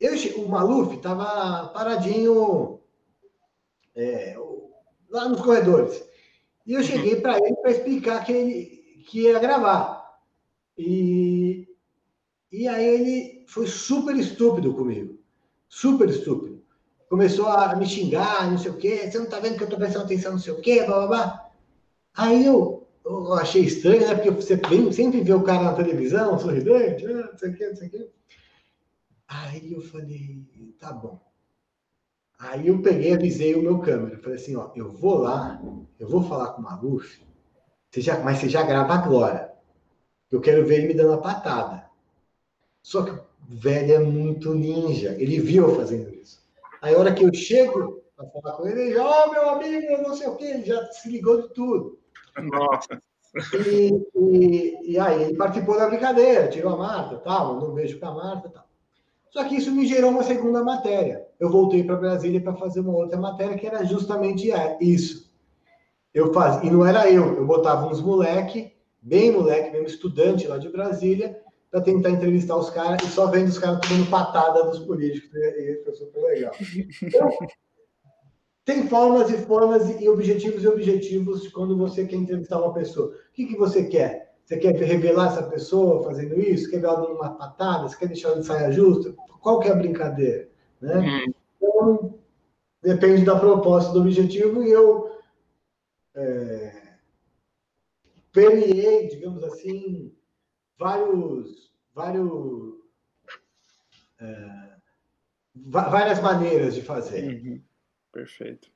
Eu, 0.00 0.14
o 0.44 0.48
Maluf 0.48 0.94
estava 0.94 1.68
paradinho 1.68 2.80
é, 3.96 4.36
lá 5.10 5.28
nos 5.28 5.40
corredores. 5.40 6.02
E 6.64 6.74
eu 6.74 6.82
cheguei 6.84 7.16
para 7.16 7.36
ele 7.38 7.56
para 7.56 7.72
explicar 7.72 8.24
que 8.24 8.32
ele 8.32 9.04
que 9.08 9.22
ia 9.22 9.40
gravar. 9.40 10.20
E, 10.78 11.68
e 12.52 12.68
aí 12.68 12.86
ele 12.86 13.44
foi 13.48 13.66
super 13.66 14.14
estúpido 14.16 14.72
comigo. 14.72 15.18
Super 15.68 16.08
estúpido. 16.08 16.62
Começou 17.08 17.48
a 17.48 17.74
me 17.74 17.86
xingar, 17.86 18.48
não 18.48 18.56
sei 18.56 18.70
o 18.70 18.76
quê. 18.76 19.10
Você 19.10 19.18
não 19.18 19.26
tá 19.26 19.40
vendo 19.40 19.58
que 19.58 19.64
eu 19.64 19.68
tô 19.68 19.76
prestando 19.76 20.04
atenção, 20.04 20.32
não 20.32 20.38
sei 20.38 20.52
o 20.52 20.60
quê, 20.60 20.84
blá 20.84 20.98
blá 20.98 21.06
blá. 21.08 21.50
Aí 22.14 22.46
eu, 22.46 22.81
eu 23.04 23.34
achei 23.34 23.62
estranho, 23.62 24.06
né? 24.06 24.14
Porque 24.14 24.30
você 24.30 24.60
sempre 24.92 25.20
vê 25.20 25.32
o 25.32 25.42
cara 25.42 25.64
na 25.64 25.74
televisão, 25.74 26.38
sorridente, 26.38 27.06
ah, 27.06 27.30
não 27.30 27.38
sei 27.38 27.50
o 27.50 27.56
quê, 27.56 27.68
não 27.68 27.76
sei 27.76 27.88
o 27.88 27.90
quê. 27.90 28.10
Aí 29.28 29.72
eu 29.72 29.80
falei, 29.80 30.44
tá 30.78 30.92
bom. 30.92 31.20
Aí 32.38 32.68
eu 32.68 32.82
peguei, 32.82 33.14
avisei 33.14 33.54
o 33.54 33.62
meu 33.62 33.78
câmera. 33.78 34.18
Falei 34.18 34.36
assim, 34.36 34.56
ó, 34.56 34.70
eu 34.74 34.90
vou 34.90 35.18
lá, 35.18 35.60
eu 35.98 36.08
vou 36.08 36.22
falar 36.24 36.52
com 36.52 36.60
o 36.60 36.64
Maluf, 36.64 37.22
você 37.90 38.00
já, 38.00 38.18
mas 38.20 38.38
você 38.38 38.48
já 38.48 38.62
grava 38.62 38.94
agora. 38.94 39.52
Eu 40.30 40.40
quero 40.40 40.64
ver 40.66 40.78
ele 40.78 40.88
me 40.88 40.94
dando 40.94 41.12
a 41.12 41.18
patada. 41.18 41.86
Só 42.82 43.04
que 43.04 43.10
o 43.10 43.24
velho 43.48 43.94
é 43.94 43.98
muito 43.98 44.54
ninja. 44.54 45.14
Ele 45.18 45.38
viu 45.38 45.68
eu 45.68 45.76
fazendo 45.76 46.12
isso. 46.14 46.42
Aí 46.80 46.94
a 46.94 46.98
hora 46.98 47.14
que 47.14 47.22
eu 47.22 47.32
chego 47.34 48.02
para 48.16 48.26
falar 48.28 48.56
com 48.56 48.66
ele, 48.66 48.80
ele 48.80 48.94
já, 48.94 49.04
ó, 49.04 49.26
oh, 49.26 49.30
meu 49.30 49.50
amigo, 49.50 50.02
não 50.02 50.16
sei 50.16 50.26
o 50.26 50.36
quê, 50.36 50.44
ele 50.46 50.64
já 50.64 50.84
se 50.90 51.08
ligou 51.10 51.42
de 51.42 51.54
tudo. 51.54 52.01
Nossa. 52.38 53.02
E, 53.66 54.06
e, 54.14 54.92
e, 54.92 54.98
aí 54.98 55.22
ele 55.22 55.36
participou 55.36 55.78
da 55.78 55.88
brincadeira, 55.88 56.48
tirou 56.48 56.74
a 56.74 56.76
Marta, 56.76 57.16
tal, 57.16 57.54
mandou 57.54 57.70
um 57.70 57.74
beijo 57.74 57.98
para 57.98 58.10
a 58.10 58.14
Marta 58.14 58.48
tal. 58.50 58.66
Só 59.30 59.44
que 59.44 59.56
isso 59.56 59.72
me 59.72 59.86
gerou 59.86 60.10
uma 60.10 60.22
segunda 60.22 60.62
matéria. 60.62 61.26
Eu 61.40 61.50
voltei 61.50 61.82
para 61.82 61.96
Brasília 61.96 62.42
para 62.42 62.54
fazer 62.54 62.80
uma 62.80 62.92
outra 62.92 63.18
matéria 63.18 63.56
que 63.56 63.66
era 63.66 63.84
justamente 63.84 64.50
isso 64.80 65.32
eu 66.14 66.32
fazia, 66.32 66.68
e 66.68 66.72
não 66.72 66.84
era 66.84 67.10
eu, 67.10 67.36
eu 67.36 67.46
botava 67.46 67.86
uns 67.86 68.00
moleque, 68.00 68.72
bem 69.00 69.32
moleque 69.32 69.70
mesmo, 69.70 69.86
estudante 69.86 70.46
lá 70.46 70.58
de 70.58 70.68
Brasília, 70.68 71.40
para 71.70 71.80
tentar 71.80 72.10
entrevistar 72.10 72.56
os 72.56 72.68
caras 72.68 73.02
e 73.02 73.10
só 73.10 73.26
vendo 73.28 73.48
os 73.48 73.58
caras 73.58 73.80
tomando 73.80 74.10
patada 74.10 74.64
dos 74.64 74.80
políticos. 74.80 75.30
E 75.34 75.72
isso 75.72 75.84
foi 75.84 75.94
super 75.94 76.22
legal. 76.22 76.52
Então, 77.02 77.30
tem 78.64 78.86
formas 78.86 79.30
e 79.30 79.38
formas 79.38 80.00
e 80.00 80.08
objetivos 80.08 80.62
e 80.62 80.68
objetivos 80.68 81.48
quando 81.48 81.76
você 81.76 82.06
quer 82.06 82.16
entrevistar 82.16 82.60
uma 82.60 82.72
pessoa. 82.72 83.08
O 83.08 83.32
que, 83.32 83.46
que 83.46 83.56
você 83.56 83.84
quer? 83.84 84.34
Você 84.44 84.56
quer 84.56 84.74
revelar 84.74 85.32
essa 85.32 85.42
pessoa 85.44 86.04
fazendo 86.04 86.38
isso? 86.38 86.70
Quer 86.70 86.80
ver 86.80 86.86
ela 86.86 87.00
dando 87.00 87.14
uma 87.14 87.34
patada? 87.34 87.88
Você 87.88 87.96
quer 87.96 88.06
deixar 88.06 88.28
ela 88.28 88.40
de 88.40 88.46
saia 88.46 88.70
justa? 88.70 89.14
Qual 89.40 89.58
que 89.58 89.68
é 89.68 89.72
a 89.72 89.76
brincadeira? 89.76 90.48
Né? 90.80 90.96
Uhum. 90.96 91.34
Então, 91.56 92.14
depende 92.82 93.24
da 93.24 93.38
proposta, 93.38 93.92
do 93.92 94.00
objetivo, 94.00 94.62
e 94.62 94.70
eu 94.70 95.10
é, 96.14 96.82
permeei, 98.32 99.08
digamos 99.08 99.42
assim, 99.44 100.12
vários, 100.78 101.72
vários, 101.94 102.74
é, 104.20 104.68
várias 105.54 106.20
maneiras 106.20 106.74
de 106.74 106.82
fazer. 106.82 107.24
Uhum. 107.24 107.62
Perfeito. 108.12 108.70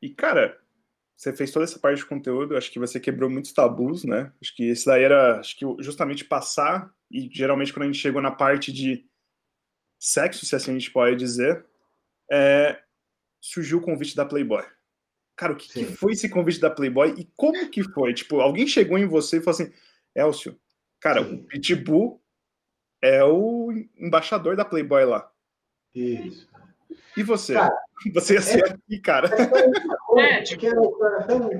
E, 0.00 0.10
cara, 0.10 0.60
você 1.16 1.32
fez 1.32 1.50
toda 1.50 1.64
essa 1.64 1.78
parte 1.78 1.98
de 1.98 2.06
conteúdo, 2.06 2.56
acho 2.56 2.70
que 2.70 2.78
você 2.78 3.00
quebrou 3.00 3.30
muitos 3.30 3.52
tabus, 3.52 4.04
né? 4.04 4.32
Acho 4.40 4.54
que 4.54 4.64
esse 4.64 4.86
daí 4.86 5.04
era, 5.04 5.40
acho 5.40 5.56
que 5.56 5.64
justamente 5.80 6.24
passar, 6.24 6.92
e 7.10 7.30
geralmente 7.32 7.72
quando 7.72 7.84
a 7.84 7.86
gente 7.86 8.00
chegou 8.00 8.20
na 8.20 8.30
parte 8.30 8.72
de 8.72 9.06
sexo, 9.98 10.44
se 10.44 10.56
assim 10.56 10.72
a 10.72 10.74
gente 10.74 10.90
pode 10.90 11.16
dizer, 11.16 11.64
é, 12.30 12.82
surgiu 13.40 13.78
o 13.78 13.82
convite 13.82 14.16
da 14.16 14.26
Playboy. 14.26 14.64
Cara, 15.36 15.52
o 15.52 15.56
que, 15.56 15.68
que, 15.68 15.84
foi 15.84 16.12
esse 16.12 16.28
convite 16.28 16.60
da 16.60 16.70
Playboy 16.70 17.14
e 17.16 17.24
como 17.36 17.70
que 17.70 17.82
foi? 17.82 18.12
Tipo, 18.12 18.40
alguém 18.40 18.66
chegou 18.66 18.98
em 18.98 19.06
você 19.06 19.38
e 19.38 19.40
falou 19.40 19.60
assim: 19.60 19.72
Elcio, 20.14 20.60
cara, 21.00 21.24
Sim. 21.24 21.34
o 21.34 21.44
Pitbull 21.44 22.22
é 23.00 23.24
o 23.24 23.72
embaixador 23.96 24.56
da 24.56 24.64
Playboy 24.64 25.04
lá. 25.04 25.30
Isso. 25.94 26.48
E 27.16 27.22
você? 27.22 27.54
Cara, 27.54 27.74
você 28.14 28.34
ia 28.34 28.42
ser 28.42 28.64
é, 28.64 28.70
aqui, 28.70 28.98
cara. 28.98 29.28
É, 30.16 30.38
é 30.38 30.42
tipo... 30.42 30.66
é 30.66 31.22
tão, 31.24 31.50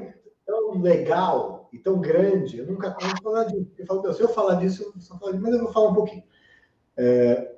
tão 0.46 0.80
legal 0.80 1.68
e 1.72 1.78
tão 1.78 2.00
grande. 2.00 2.58
Eu 2.58 2.66
nunca 2.66 2.96
vou 3.00 3.22
falar 3.22 3.44
disso. 3.44 3.70
Eu 3.78 3.86
falo, 3.86 4.12
se 4.12 4.20
eu 4.22 4.28
falar 4.28 4.54
disso, 4.56 4.92
eu 4.94 5.00
só 5.00 5.18
falo 5.18 5.32
disso, 5.32 5.42
mas 5.42 5.54
eu 5.54 5.62
vou 5.64 5.72
falar 5.72 5.88
um 5.90 5.94
pouquinho. 5.94 6.24
É, 6.96 7.52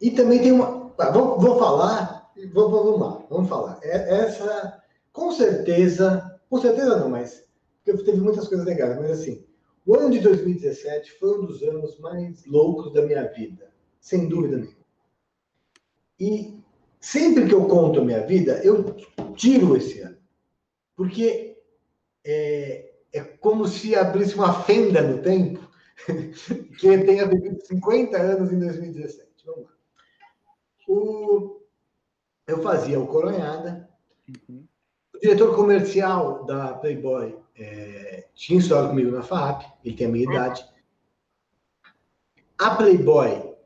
e 0.00 0.10
também 0.10 0.40
tem 0.40 0.52
uma. 0.52 0.90
Tá, 0.90 1.10
vou, 1.10 1.38
vou 1.38 1.58
falar, 1.58 2.32
vou, 2.52 2.70
vamos 2.70 3.00
lá, 3.00 3.22
vamos 3.30 3.48
falar. 3.48 3.78
É, 3.82 4.20
essa 4.20 4.82
com 5.12 5.30
certeza, 5.30 6.40
com 6.48 6.58
certeza 6.58 6.98
não, 6.98 7.10
mas 7.10 7.42
porque 7.84 8.04
teve 8.04 8.20
muitas 8.20 8.48
coisas 8.48 8.64
legais, 8.64 8.96
mas 8.98 9.10
assim, 9.10 9.44
o 9.84 9.94
ano 9.96 10.10
de 10.10 10.20
2017 10.20 11.18
foi 11.18 11.38
um 11.38 11.44
dos 11.44 11.62
anos 11.62 11.98
mais 11.98 12.46
loucos 12.46 12.92
da 12.92 13.02
minha 13.02 13.24
vida, 13.24 13.70
sem 14.00 14.28
dúvida 14.28 14.56
nenhuma. 14.56 14.82
E 16.18 16.61
sempre 17.02 17.48
que 17.48 17.52
eu 17.52 17.66
conto 17.66 18.00
a 18.00 18.04
minha 18.04 18.24
vida, 18.24 18.62
eu 18.64 18.96
tiro 19.34 19.76
esse 19.76 20.00
ano, 20.00 20.16
porque 20.96 21.58
é, 22.24 22.92
é 23.12 23.20
como 23.20 23.66
se 23.66 23.94
abrisse 23.96 24.36
uma 24.36 24.62
fenda 24.62 25.02
no 25.02 25.20
tempo 25.20 25.68
que 26.78 26.98
tenha 26.98 27.26
vivido 27.26 27.60
50 27.60 28.16
anos 28.16 28.52
em 28.52 28.58
2017. 28.60 29.28
Vamos 29.44 29.64
lá. 29.64 29.70
O, 30.88 31.60
eu 32.46 32.62
fazia 32.62 33.00
o 33.00 33.06
Coronhada. 33.08 33.88
Uhum. 34.28 34.64
O 35.14 35.18
diretor 35.18 35.56
comercial 35.56 36.44
da 36.44 36.74
Playboy 36.74 37.36
é, 37.56 38.28
tinha 38.34 38.60
história 38.60 38.88
comigo 38.88 39.10
na 39.10 39.22
FAP, 39.22 39.64
ele 39.84 39.96
tem 39.96 40.06
a 40.06 40.10
minha 40.10 40.24
idade. 40.24 40.64
A 42.58 42.76
Playboy 42.76 43.56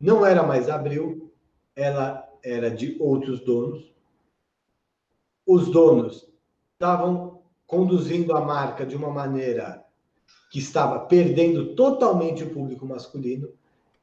não 0.00 0.24
era 0.24 0.44
mais 0.44 0.68
Abril, 0.68 1.32
ela 1.74 2.23
era 2.44 2.70
de 2.70 2.96
outros 3.00 3.40
donos. 3.40 3.92
Os 5.46 5.70
donos 5.70 6.28
estavam 6.74 7.42
conduzindo 7.66 8.36
a 8.36 8.40
marca 8.40 8.84
de 8.84 8.94
uma 8.94 9.10
maneira 9.10 9.84
que 10.50 10.58
estava 10.58 11.00
perdendo 11.06 11.74
totalmente 11.74 12.44
o 12.44 12.50
público 12.52 12.86
masculino. 12.86 13.52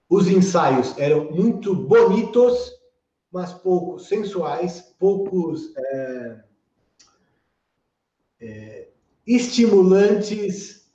Os 0.09 0.27
ensaios 0.27 0.97
eram 0.97 1.31
muito 1.31 1.73
bonitos, 1.73 2.73
mas 3.31 3.53
pouco 3.53 3.99
sensuais, 3.99 4.93
poucos 4.99 5.73
é, 5.77 6.43
é, 8.41 8.87
estimulantes. 9.25 10.91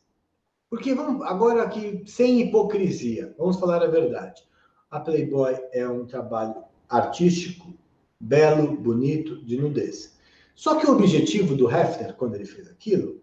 Porque 0.69 0.95
vamos 0.95 1.25
agora 1.27 1.63
aqui, 1.63 2.03
sem 2.07 2.41
hipocrisia, 2.41 3.35
vamos 3.39 3.59
falar 3.59 3.83
a 3.83 3.87
verdade. 3.87 4.43
A 4.91 5.01
Playboy 5.01 5.57
é 5.73 5.89
um 5.89 6.05
trabalho 6.05 6.66
artístico, 6.89 7.73
belo, 8.21 8.77
bonito, 8.77 9.45
de 9.45 9.57
nudez. 9.57 10.17
Só 10.55 10.77
que 10.77 10.87
o 10.87 10.93
objetivo 10.93 11.55
do 11.55 11.71
Hefner, 11.71 12.15
quando 12.15 12.35
ele 12.35 12.47
fez 12.47 12.69
aquilo, 12.69 13.21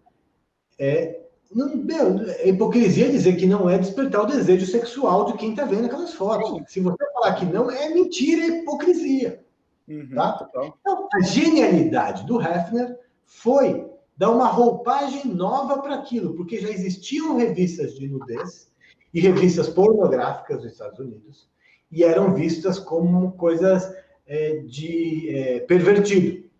é 0.78 1.24
não, 1.52 1.76
meu, 1.76 2.20
é 2.30 2.48
hipocrisia 2.48 3.10
dizer 3.10 3.36
que 3.36 3.46
não 3.46 3.68
é 3.70 3.78
despertar 3.78 4.22
o 4.22 4.26
desejo 4.26 4.66
sexual 4.66 5.26
de 5.26 5.34
quem 5.34 5.50
está 5.50 5.64
vendo 5.64 5.86
aquelas 5.86 6.12
fotos. 6.12 6.48
Sim. 6.48 6.64
Se 6.66 6.80
você 6.80 7.04
falar 7.12 7.34
que 7.34 7.44
não, 7.44 7.70
é 7.70 7.90
mentira, 7.90 8.42
é 8.42 8.58
hipocrisia. 8.60 9.44
Uhum, 9.86 10.08
tá? 10.14 10.48
Então, 10.80 11.08
a 11.12 11.20
genialidade 11.20 12.26
do 12.26 12.40
Hefner 12.40 12.98
foi 13.24 13.86
dar 14.16 14.30
uma 14.30 14.48
roupagem 14.48 15.26
nova 15.26 15.80
para 15.80 15.96
aquilo, 15.96 16.34
porque 16.34 16.58
já 16.58 16.70
existiam 16.70 17.36
revistas 17.36 17.94
de 17.94 18.08
nudez 18.08 18.72
e 19.12 19.20
revistas 19.20 19.68
pornográficas 19.68 20.62
nos 20.62 20.72
Estados 20.72 20.98
Unidos, 20.98 21.48
e 21.94 22.02
eram 22.02 22.34
vistas 22.34 22.76
como 22.76 23.32
coisas 23.32 23.88
é, 24.26 24.58
de 24.62 25.30
é, 25.30 25.60
pervertido. 25.60 26.50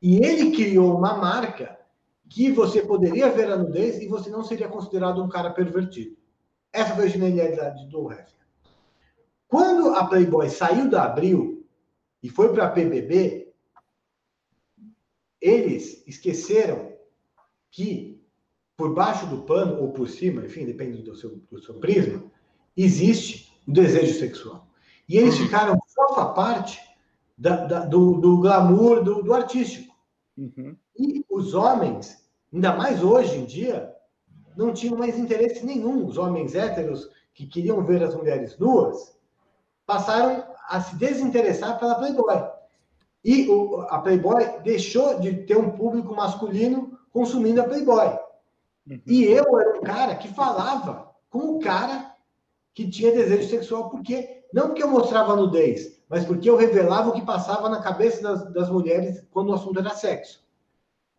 E 0.00 0.24
ele 0.24 0.52
criou 0.52 0.96
uma 0.96 1.18
marca 1.18 1.78
que 2.30 2.50
você 2.50 2.80
poderia 2.80 3.30
ver 3.30 3.52
a 3.52 3.58
nudez 3.58 4.00
e 4.00 4.08
você 4.08 4.30
não 4.30 4.42
seria 4.42 4.66
considerado 4.66 5.22
um 5.22 5.28
cara 5.28 5.50
pervertido. 5.50 6.16
Essa 6.72 6.94
foi 6.94 7.04
a 7.04 7.08
genialidade 7.08 7.86
do 7.88 8.10
Hefner. 8.10 8.26
Quando 9.46 9.94
a 9.94 10.06
Playboy 10.06 10.48
saiu 10.48 10.88
da 10.88 11.04
Abril 11.04 11.66
e 12.22 12.30
foi 12.30 12.50
para 12.50 12.66
a 12.66 12.70
PBB, 12.70 13.52
eles 15.42 16.02
esqueceram 16.06 16.94
que 17.70 18.18
por 18.78 18.94
baixo 18.94 19.26
do 19.26 19.42
pano 19.42 19.82
ou 19.82 19.92
por 19.92 20.08
cima, 20.08 20.44
enfim, 20.46 20.64
depende 20.64 21.02
do 21.02 21.14
seu, 21.14 21.38
do 21.50 21.62
seu 21.62 21.74
prisma, 21.74 22.24
existe 22.74 23.43
o 23.66 23.72
desejo 23.72 24.18
sexual. 24.18 24.66
E 25.08 25.18
eles 25.18 25.38
uhum. 25.38 25.44
ficaram 25.44 25.78
só 25.88 26.20
a 26.20 26.26
parte 26.32 26.80
da, 27.36 27.64
da, 27.64 27.80
do, 27.80 28.20
do 28.20 28.40
glamour 28.40 29.02
do, 29.02 29.22
do 29.22 29.34
artístico. 29.34 29.94
Uhum. 30.36 30.76
E 30.98 31.24
os 31.30 31.54
homens 31.54 32.24
ainda 32.54 32.72
mais 32.72 33.02
hoje 33.02 33.36
em 33.36 33.44
dia, 33.44 33.92
não 34.56 34.72
tinham 34.72 34.96
mais 34.96 35.18
interesse 35.18 35.66
nenhum. 35.66 36.06
Os 36.06 36.16
homens 36.16 36.54
héteros 36.54 37.10
que 37.34 37.46
queriam 37.46 37.84
ver 37.84 38.02
as 38.02 38.14
mulheres 38.14 38.56
nuas 38.58 39.16
passaram 39.84 40.44
a 40.68 40.80
se 40.80 40.94
desinteressar 40.94 41.78
pela 41.78 41.96
Playboy. 41.96 42.48
E 43.24 43.48
o, 43.48 43.80
a 43.80 43.98
Playboy 43.98 44.60
deixou 44.62 45.18
de 45.18 45.34
ter 45.44 45.56
um 45.56 45.72
público 45.72 46.14
masculino 46.14 46.96
consumindo 47.12 47.60
a 47.60 47.64
Playboy. 47.64 48.16
Uhum. 48.88 49.00
E 49.04 49.24
eu 49.24 49.58
era 49.58 49.78
um 49.78 49.82
cara 49.82 50.14
que 50.14 50.28
falava 50.28 51.10
com 51.28 51.56
o 51.56 51.58
cara 51.58 52.13
que 52.74 52.90
tinha 52.90 53.12
desejo 53.12 53.48
sexual, 53.48 53.88
porque 53.88 54.42
não 54.52 54.68
porque 54.68 54.82
eu 54.82 54.90
mostrava 54.90 55.36
nudez, 55.36 56.00
mas 56.08 56.24
porque 56.24 56.50
eu 56.50 56.56
revelava 56.56 57.10
o 57.10 57.12
que 57.12 57.24
passava 57.24 57.68
na 57.68 57.80
cabeça 57.80 58.22
das, 58.22 58.52
das 58.52 58.68
mulheres 58.68 59.24
quando 59.30 59.50
o 59.50 59.54
assunto 59.54 59.78
era 59.78 59.90
sexo. 59.90 60.44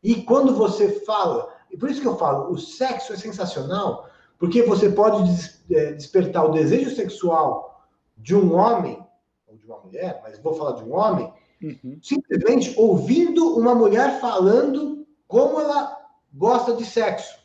E 0.04 0.22
quando 0.22 0.54
você 0.54 1.00
fala, 1.02 1.50
e 1.72 1.78
por 1.78 1.90
isso 1.90 2.02
que 2.02 2.08
eu 2.08 2.18
falo, 2.18 2.52
o 2.52 2.58
sexo 2.58 3.14
é 3.14 3.18
sensacional, 3.18 4.10
porque 4.38 4.62
você 4.64 4.90
pode 4.90 5.24
des, 5.24 5.64
é, 5.72 5.94
despertar 5.94 6.46
o 6.46 6.52
desejo 6.52 6.94
sexual 6.94 7.88
de 8.18 8.36
um 8.36 8.54
homem, 8.54 9.04
ou 9.48 9.58
de 9.58 9.66
uma 9.66 9.80
mulher, 9.80 10.22
mas 10.24 10.38
vou 10.40 10.54
falar 10.54 10.74
de 10.74 10.84
um 10.84 10.94
homem, 10.94 11.34
uhum. 11.64 11.98
simplesmente 12.02 12.74
ouvindo 12.78 13.58
uma 13.58 13.74
mulher 13.74 14.20
falando 14.20 15.08
como 15.28 15.60
ela 15.60 15.98
gosta 16.34 16.76
de 16.76 16.86
sexo. 16.86 17.40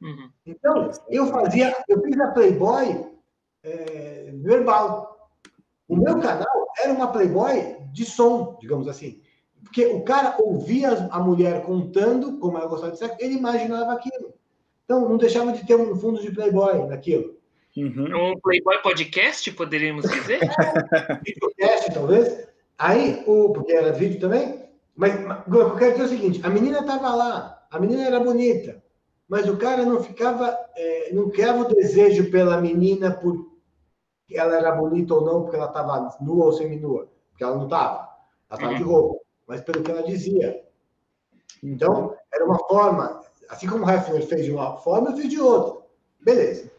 Uhum. 0.00 0.30
Então, 0.44 0.90
eu 1.08 1.26
fazia, 1.26 1.76
eu 1.88 2.02
fiz 2.02 2.18
a 2.18 2.32
Playboy 2.32 3.11
é, 3.62 4.30
verbal. 4.34 5.30
O 5.88 5.96
meu 5.96 6.18
canal 6.20 6.72
era 6.82 6.92
uma 6.92 7.08
Playboy 7.08 7.76
de 7.92 8.04
som, 8.04 8.56
digamos 8.60 8.88
assim. 8.88 9.20
Porque 9.62 9.86
o 9.86 10.02
cara 10.02 10.36
ouvia 10.38 11.08
a 11.10 11.20
mulher 11.20 11.62
contando 11.62 12.38
como 12.38 12.58
ela 12.58 12.66
gostava 12.66 12.92
de 12.92 12.98
sexo, 12.98 13.16
ele 13.20 13.34
imaginava 13.34 13.92
aquilo. 13.92 14.34
Então, 14.84 15.08
não 15.08 15.16
deixava 15.16 15.52
de 15.52 15.66
ter 15.66 15.76
um 15.76 15.96
fundo 15.96 16.20
de 16.20 16.32
Playboy 16.32 16.86
naquilo. 16.86 17.36
Uhum. 17.76 18.32
Um 18.32 18.40
Playboy 18.40 18.82
podcast, 18.82 19.50
poderíamos 19.52 20.04
dizer? 20.10 20.40
Videocast, 21.24 21.92
talvez. 21.94 22.46
Aí, 22.76 23.22
o, 23.26 23.50
porque 23.52 23.72
era 23.72 23.92
vídeo 23.92 24.20
também. 24.20 24.62
Mas 24.94 25.14
eu 25.50 25.74
quero 25.76 25.92
dizer 25.92 26.04
o 26.04 26.08
seguinte: 26.08 26.40
a 26.42 26.50
menina 26.50 26.80
estava 26.80 27.14
lá, 27.14 27.66
a 27.70 27.80
menina 27.80 28.04
era 28.04 28.20
bonita, 28.20 28.82
mas 29.28 29.48
o 29.48 29.56
cara 29.56 29.84
não 29.84 30.02
ficava, 30.02 30.58
é, 30.76 31.12
não 31.12 31.30
criava 31.30 31.62
o 31.62 31.74
desejo 31.74 32.30
pela 32.30 32.60
menina 32.60 33.10
por 33.10 33.51
ela 34.36 34.56
era 34.56 34.72
bonita 34.72 35.14
ou 35.14 35.24
não, 35.24 35.42
porque 35.42 35.56
ela 35.56 35.66
estava 35.66 36.16
nua 36.20 36.46
ou 36.46 36.52
semi-nua, 36.52 37.08
porque 37.30 37.44
ela 37.44 37.56
não 37.56 37.64
estava. 37.64 38.08
Ela 38.50 38.58
estava 38.58 38.72
uhum. 38.72 38.78
de 38.78 38.82
roupa 38.84 39.22
mas 39.52 39.60
pelo 39.60 39.82
que 39.82 39.90
ela 39.90 40.02
dizia. 40.02 40.64
Então, 41.62 42.14
era 42.32 42.44
uma 42.44 42.58
forma, 42.60 43.20
assim 43.50 43.66
como 43.66 43.84
o 43.84 43.90
Hefner 43.90 44.26
fez 44.26 44.46
de 44.46 44.50
uma 44.50 44.78
forma, 44.78 45.10
eu 45.10 45.16
fiz 45.16 45.28
de 45.28 45.38
outra. 45.38 45.82
Beleza. 46.20 46.70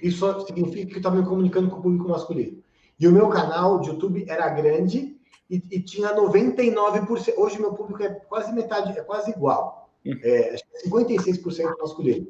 Isso 0.00 0.46
significa 0.46 0.86
que 0.86 0.92
eu 0.94 0.98
estava 0.98 1.16
me 1.16 1.26
comunicando 1.26 1.68
com 1.68 1.78
o 1.78 1.82
público 1.82 2.08
masculino. 2.08 2.62
E 2.98 3.08
o 3.08 3.12
meu 3.12 3.28
canal 3.28 3.80
de 3.80 3.88
YouTube 3.88 4.24
era 4.28 4.48
grande 4.48 5.18
e, 5.48 5.56
e 5.70 5.82
tinha 5.82 6.14
99%. 6.14 7.34
Hoje 7.36 7.60
meu 7.60 7.74
público 7.74 8.02
é 8.02 8.10
quase 8.10 8.52
metade, 8.52 8.96
é 8.96 9.02
quase 9.02 9.32
igual. 9.32 9.90
É, 10.22 10.54
acho 10.54 10.62
que 10.64 10.88
56% 10.88 11.60
é 11.60 11.82
masculino. 11.82 12.28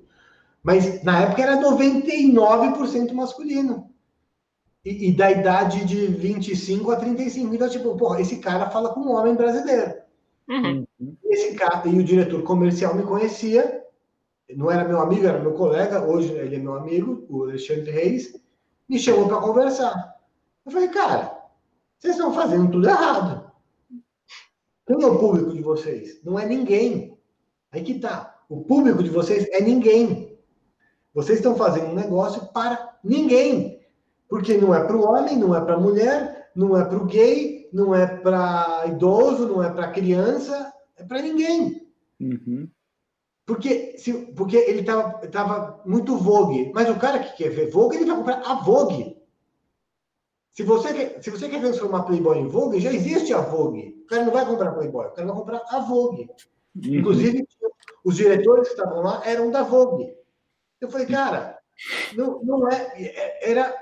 Mas 0.62 1.02
na 1.04 1.22
época 1.24 1.42
era 1.42 1.60
99% 1.60 3.12
masculino 3.12 3.89
e, 4.84 5.08
e, 5.08 5.12
da 5.12 5.30
idade 5.30 5.84
de 5.84 6.06
25 6.06 6.90
a 6.90 6.96
35. 6.96 7.54
Então, 7.54 7.68
tipo, 7.68 7.96
porra, 7.96 8.20
esse 8.20 8.38
cara 8.38 8.70
fala 8.70 8.94
com 8.94 9.00
um 9.00 9.12
homem 9.12 9.34
brasileiro. 9.34 9.94
Uhum. 10.48 10.86
Esse 11.24 11.54
cara, 11.54 11.86
e 11.86 11.98
o 11.98 12.04
diretor 12.04 12.42
comercial 12.42 12.94
me 12.94 13.02
conhecia, 13.02 13.84
não 14.56 14.70
era 14.70 14.88
meu 14.88 15.00
amigo, 15.00 15.26
era 15.26 15.38
meu 15.38 15.52
colega, 15.52 16.04
hoje 16.04 16.32
ele 16.32 16.56
é 16.56 16.58
meu 16.58 16.74
amigo, 16.74 17.24
o 17.28 17.44
Alexandre 17.44 17.90
Reis, 17.90 18.34
me 18.88 18.98
chamou 18.98 19.28
para 19.28 19.40
conversar. 19.40 20.16
Eu 20.66 20.72
falei, 20.72 20.88
cara, 20.88 21.40
vocês 21.98 22.14
estão 22.14 22.32
fazendo 22.32 22.70
tudo 22.70 22.88
errado. 22.88 23.50
Quem 24.86 25.02
é 25.02 25.06
o 25.06 25.18
público 25.18 25.52
de 25.52 25.62
vocês? 25.62 26.20
Não 26.24 26.38
é 26.38 26.46
ninguém. 26.46 27.16
Aí 27.70 27.82
que 27.82 28.00
tá. 28.00 28.42
O 28.48 28.64
público 28.64 29.02
de 29.02 29.10
vocês 29.10 29.46
é 29.52 29.60
ninguém. 29.60 30.36
Vocês 31.14 31.38
estão 31.38 31.54
fazendo 31.54 31.90
um 31.90 31.94
negócio 31.94 32.46
para 32.52 32.98
ninguém. 33.04 33.69
Porque 34.30 34.56
não 34.56 34.72
é 34.72 34.82
para 34.84 34.96
o 34.96 35.04
homem, 35.04 35.36
não 35.36 35.54
é 35.56 35.60
para 35.60 35.74
a 35.74 35.80
mulher, 35.80 36.52
não 36.54 36.78
é 36.78 36.84
para 36.84 36.96
o 36.96 37.04
gay, 37.04 37.68
não 37.72 37.92
é 37.92 38.06
para 38.06 38.84
idoso, 38.86 39.48
não 39.48 39.60
é 39.60 39.68
para 39.68 39.90
criança, 39.90 40.72
é 40.96 41.02
para 41.02 41.20
ninguém. 41.20 41.92
Uhum. 42.20 42.70
Porque, 43.44 43.98
se, 43.98 44.12
porque 44.36 44.56
ele 44.56 44.80
estava 44.80 45.26
tava 45.26 45.82
muito 45.84 46.16
Vogue. 46.16 46.70
Mas 46.72 46.88
o 46.88 46.98
cara 46.98 47.18
que 47.18 47.36
quer 47.36 47.48
ver 47.48 47.70
Vogue, 47.70 47.96
ele 47.96 48.06
vai 48.06 48.16
comprar 48.16 48.40
a 48.46 48.54
Vogue. 48.54 49.16
Se 50.52 50.62
você, 50.62 50.94
quer, 50.94 51.22
se 51.22 51.30
você 51.30 51.48
quer 51.48 51.60
transformar 51.60 52.04
Playboy 52.04 52.38
em 52.38 52.46
Vogue, 52.46 52.78
já 52.78 52.92
existe 52.92 53.32
a 53.32 53.40
Vogue. 53.40 54.00
O 54.04 54.06
cara 54.06 54.24
não 54.24 54.32
vai 54.32 54.46
comprar 54.46 54.72
Playboy, 54.72 55.06
o 55.06 55.10
cara 55.10 55.26
vai 55.26 55.36
comprar 55.36 55.64
a 55.68 55.80
Vogue. 55.80 56.30
Uhum. 56.76 56.94
Inclusive, 56.94 57.44
os 58.04 58.14
diretores 58.14 58.68
que 58.68 58.74
estavam 58.74 59.02
lá 59.02 59.22
eram 59.24 59.50
da 59.50 59.64
Vogue. 59.64 60.14
Eu 60.80 60.88
falei, 60.88 61.06
cara, 61.06 61.59
não, 62.16 62.42
não 62.42 62.68
é, 62.68 62.92
é, 62.96 63.50
era 63.50 63.74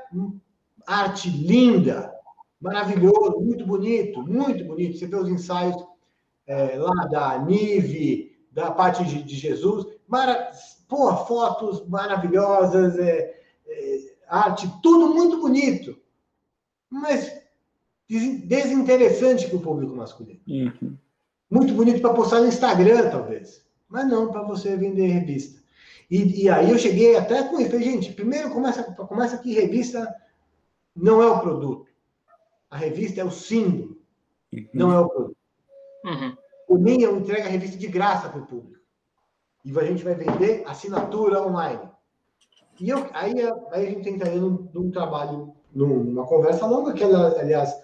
arte 0.87 1.29
linda, 1.29 2.13
maravilhoso, 2.61 3.41
muito 3.41 3.67
bonito, 3.67 4.23
muito 4.23 4.65
bonito. 4.65 4.99
Você 4.99 5.07
vê 5.07 5.17
os 5.17 5.29
ensaios 5.29 5.77
é, 6.47 6.77
lá 6.77 7.07
da 7.07 7.39
Nive, 7.39 8.37
da 8.51 8.71
parte 8.71 9.05
de, 9.05 9.23
de 9.23 9.37
Jesus, 9.37 9.87
mara, 10.07 10.51
pô, 10.89 11.15
fotos 11.27 11.87
maravilhosas, 11.89 12.99
é, 12.99 13.35
é, 13.67 14.15
arte, 14.29 14.71
tudo 14.83 15.15
muito 15.15 15.41
bonito, 15.41 15.97
mas 16.91 17.31
desinteressante 18.09 19.47
para 19.47 19.57
o 19.57 19.61
público 19.61 19.95
masculino. 19.95 20.41
Uhum. 20.49 20.97
Muito 21.51 21.75
bonito 21.75 22.01
para 22.01 22.15
postar 22.15 22.41
no 22.41 22.49
Instagram, 22.49 23.11
talvez, 23.11 23.63
mas 23.89 24.09
não 24.09 24.31
para 24.31 24.43
você 24.43 24.77
vender 24.77 25.07
revista. 25.07 25.63
E, 26.11 26.45
e, 26.45 26.49
aí 26.49 26.71
eu 26.71 26.79
cheguei 26.79 27.17
até 27.17 27.43
com 27.43 27.61
isso, 27.61 27.79
gente, 27.81 28.13
primeiro 28.13 28.51
começa, 28.51 28.83
começa 28.83 29.39
que 29.39 29.53
revista 29.53 30.15
não 30.97 31.23
é 31.23 31.27
o 31.27 31.41
produto. 31.41 31.87
A 32.71 32.77
revista 32.77 33.21
é 33.21 33.25
o 33.25 33.31
símbolo, 33.31 33.99
uhum. 34.53 34.69
não 34.73 34.93
é 34.93 35.01
o 35.01 35.09
produto. 35.09 35.37
Uhum. 36.05 36.37
O 36.69 36.79
mim 36.79 37.03
eu 37.03 37.17
entrego 37.17 37.47
a 37.47 37.51
revista 37.51 37.77
de 37.77 37.87
graça 37.87 38.29
para 38.29 38.41
o 38.41 38.47
público. 38.47 38.79
E 39.65 39.79
a 39.79 39.85
gente 39.85 40.05
vai 40.05 40.15
vender 40.15 40.65
assinatura 40.67 41.43
online. 41.43 41.89
E 42.81 42.89
eu, 42.89 43.07
aí, 43.13 43.35
aí 43.73 43.87
a 43.87 43.91
gente 43.91 44.09
entraria 44.09 44.41
num, 44.41 44.69
num 44.73 44.91
trabalho, 44.91 45.55
numa 45.75 46.27
conversa 46.27 46.67
longa, 46.67 46.93
que, 46.93 47.05
aliás, 47.05 47.75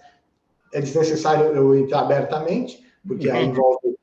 é 0.73 0.81
desnecessário 0.81 1.45
eu 1.47 1.75
entrar 1.75 2.01
abertamente, 2.01 2.85
porque 3.07 3.29
aí 3.29 3.45
uhum. 3.45 3.51
envolve 3.51 3.97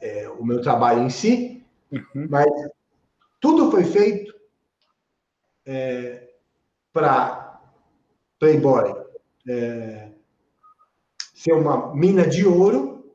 é, 0.00 0.28
o 0.28 0.44
meu 0.44 0.62
trabalho 0.62 1.02
em 1.02 1.10
si, 1.10 1.62
uhum. 1.92 2.26
mas 2.30 2.46
tudo 3.44 3.70
foi 3.70 3.84
feito 3.84 4.34
é, 5.66 6.30
para 6.94 7.60
Playboy 8.40 8.94
é, 9.46 10.08
ser 11.34 11.52
uma 11.52 11.94
mina 11.94 12.26
de 12.26 12.46
ouro. 12.46 13.14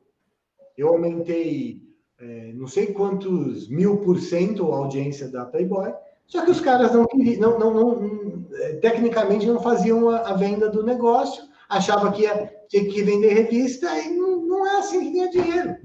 Eu 0.78 0.90
aumentei 0.90 1.82
é, 2.20 2.52
não 2.54 2.68
sei 2.68 2.92
quantos 2.92 3.68
mil 3.68 3.98
por 3.98 4.20
cento 4.20 4.72
a 4.72 4.76
audiência 4.76 5.26
da 5.28 5.46
Playboy, 5.46 5.92
só 6.28 6.44
que 6.44 6.52
os 6.52 6.60
caras 6.60 6.92
não, 6.92 7.08
não, 7.40 7.58
não, 7.58 7.74
não 7.74 8.46
é, 8.52 8.74
tecnicamente 8.74 9.46
não 9.46 9.60
faziam 9.60 10.10
a, 10.10 10.30
a, 10.30 10.34
venda 10.34 10.68
do 10.68 10.84
negócio, 10.84 11.42
achava 11.68 12.12
que 12.12 12.22
ia 12.22 12.46
ter 12.70 12.84
que 12.84 13.02
vender 13.02 13.34
revista 13.34 13.92
e 13.98 14.10
não, 14.10 14.46
não 14.46 14.64
é 14.64 14.78
assim 14.78 15.00
que 15.00 15.10
ganha 15.10 15.30
dinheiro. 15.30 15.76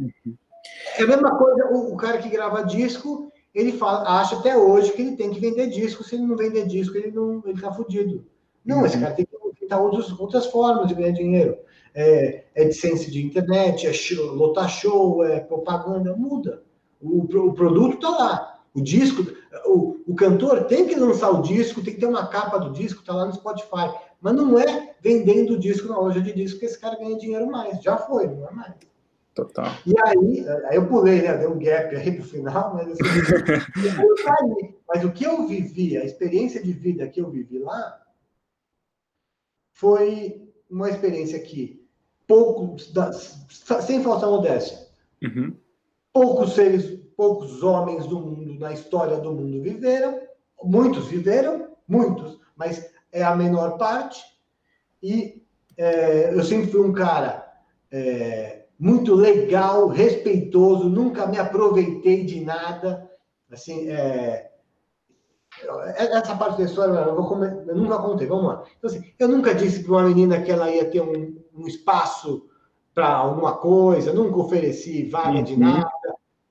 É 1.00 1.04
a 1.04 1.08
mesma 1.08 1.36
coisa, 1.36 1.66
o, 1.72 1.94
o, 1.94 1.98
cara 1.98 2.20
que 2.20 2.30
grava 2.30 2.64
disco, 2.64 3.32
ele 3.56 3.72
fala, 3.72 4.20
acha 4.20 4.36
até 4.36 4.58
hoje 4.58 4.92
que 4.92 5.02
ele 5.02 5.16
tem 5.16 5.32
que 5.32 5.40
vender 5.40 5.68
disco, 5.68 6.04
se 6.04 6.16
ele 6.16 6.26
não 6.26 6.36
vender 6.36 6.68
disco, 6.68 6.98
ele 6.98 7.10
não 7.10 7.42
ele 7.46 7.60
tá 7.60 7.72
fudido. 7.72 8.26
Não, 8.66 8.80
uhum. 8.80 8.86
esse 8.86 9.00
cara 9.00 9.14
tem 9.14 9.26
que 9.26 9.36
tentar 9.60 9.80
outros, 9.80 10.20
outras 10.20 10.46
formas 10.48 10.88
de 10.88 10.94
ganhar 10.94 11.12
dinheiro. 11.12 11.58
É, 11.94 12.44
é 12.54 12.64
licença 12.66 13.10
de 13.10 13.26
internet, 13.26 13.88
é 13.88 13.94
show, 13.94 14.34
lotar 14.34 14.70
show, 14.70 15.24
é 15.24 15.40
propaganda, 15.40 16.14
muda. 16.14 16.64
O, 17.02 17.22
o 17.22 17.54
produto 17.54 17.96
está 17.96 18.10
lá. 18.10 18.60
O 18.74 18.82
disco, 18.82 19.26
o, 19.66 20.02
o 20.06 20.16
cantor 20.16 20.66
tem 20.66 20.86
que 20.86 20.96
lançar 20.96 21.30
o 21.30 21.42
disco, 21.42 21.82
tem 21.82 21.94
que 21.94 22.00
ter 22.02 22.08
uma 22.08 22.28
capa 22.28 22.58
do 22.58 22.74
disco, 22.74 23.06
tá 23.06 23.14
lá 23.14 23.26
no 23.26 23.34
Spotify. 23.34 23.94
Mas 24.20 24.36
não 24.36 24.60
é 24.60 24.96
vendendo 25.00 25.54
o 25.54 25.60
disco 25.60 25.88
na 25.88 25.98
loja 25.98 26.20
de 26.20 26.34
disco 26.34 26.60
que 26.60 26.66
esse 26.66 26.78
cara 26.78 26.98
ganha 26.98 27.18
dinheiro 27.18 27.48
mais. 27.48 27.82
Já 27.82 27.96
foi, 27.96 28.28
não 28.28 28.46
é 28.50 28.52
mais. 28.52 28.74
Total. 29.36 29.72
E 29.86 29.94
aí, 30.00 30.46
aí 30.70 30.78
eu 30.78 30.88
pulei, 30.88 31.22
né? 31.22 31.38
Dei 31.38 31.48
um 31.48 31.60
gap 31.60 31.94
aí 31.94 32.12
pro 32.14 32.24
final, 32.24 32.74
mas 32.74 32.88
assim, 32.88 33.04
Mas 34.88 35.04
o 35.04 35.12
que 35.12 35.26
eu 35.26 35.46
vivi, 35.46 35.98
a 35.98 36.06
experiência 36.06 36.64
de 36.64 36.72
vida 36.72 37.08
que 37.08 37.20
eu 37.20 37.30
vivi 37.30 37.60
lá, 37.60 38.02
foi 39.74 40.50
uma 40.70 40.90
experiência 40.90 41.38
que 41.40 41.86
poucos, 42.26 42.94
sem 43.86 44.02
falsa 44.02 44.26
modéstia, 44.26 44.88
uhum. 45.22 45.54
poucos 46.14 46.54
seres 46.54 46.96
poucos 47.16 47.64
homens 47.64 48.06
do 48.08 48.20
mundo, 48.20 48.60
na 48.60 48.74
história 48.74 49.18
do 49.18 49.34
mundo, 49.34 49.62
viveram. 49.62 50.22
Muitos 50.64 51.08
viveram, 51.08 51.76
muitos, 51.88 52.40
mas 52.56 52.90
é 53.12 53.24
a 53.24 53.36
menor 53.36 53.78
parte. 53.78 54.24
E 55.02 55.44
é, 55.78 56.34
eu 56.34 56.44
sempre 56.44 56.72
fui 56.72 56.82
um 56.82 56.94
cara 56.94 57.46
é, 57.92 58.65
muito 58.78 59.16
legal, 59.16 59.88
respeitoso, 59.88 60.90
nunca 60.90 61.26
me 61.28 61.38
aproveitei 61.38 62.26
de 62.26 62.42
nada. 62.42 63.10
Assim, 63.52 63.90
é, 63.90 64.52
essa 65.98 66.36
parte 66.36 66.58
da 66.58 66.66
história 66.66 66.94
eu, 66.94 67.16
comer, 67.24 67.64
eu, 67.68 67.76
nunca 67.76 67.98
contei. 68.00 68.28
Vamos 68.28 68.46
lá. 68.46 68.64
Então, 68.78 68.90
assim, 68.90 69.04
eu 69.18 69.28
nunca 69.28 69.54
disse 69.54 69.84
para 69.84 69.94
uma 69.94 70.04
menina 70.04 70.42
que 70.42 70.52
ela 70.52 70.70
ia 70.70 70.90
ter 70.90 71.02
um, 71.02 71.38
um 71.56 71.68
espaço 71.68 72.50
para 72.94 73.10
alguma 73.10 73.58
coisa, 73.58 74.14
nunca 74.14 74.38
ofereci 74.38 75.10
vaga 75.10 75.42
de 75.44 75.54
uhum. 75.54 75.60
nada. 75.60 75.92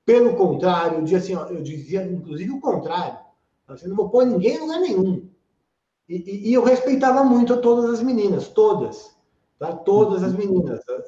Pelo 0.04 0.36
contrário, 0.36 0.98
eu 0.98 1.02
dizia, 1.02 1.18
assim, 1.18 1.34
ó, 1.34 1.46
eu 1.46 1.62
dizia 1.62 2.02
inclusive 2.04 2.50
o 2.50 2.60
contrário. 2.60 3.18
Assim, 3.66 3.88
não 3.88 3.96
vou 3.96 4.10
pôr 4.10 4.26
ninguém 4.26 4.56
em 4.56 4.60
lugar 4.60 4.80
nenhum. 4.80 5.28
E, 6.06 6.16
e, 6.16 6.50
e, 6.50 6.54
eu 6.54 6.62
respeitava 6.62 7.24
muito 7.24 7.60
todas 7.62 7.90
as 7.90 8.02
meninas, 8.02 8.48
todas. 8.48 9.16
Tá? 9.58 9.72
Todas 9.72 10.22
as 10.22 10.34
meninas. 10.34 10.84
Tá? 10.84 11.02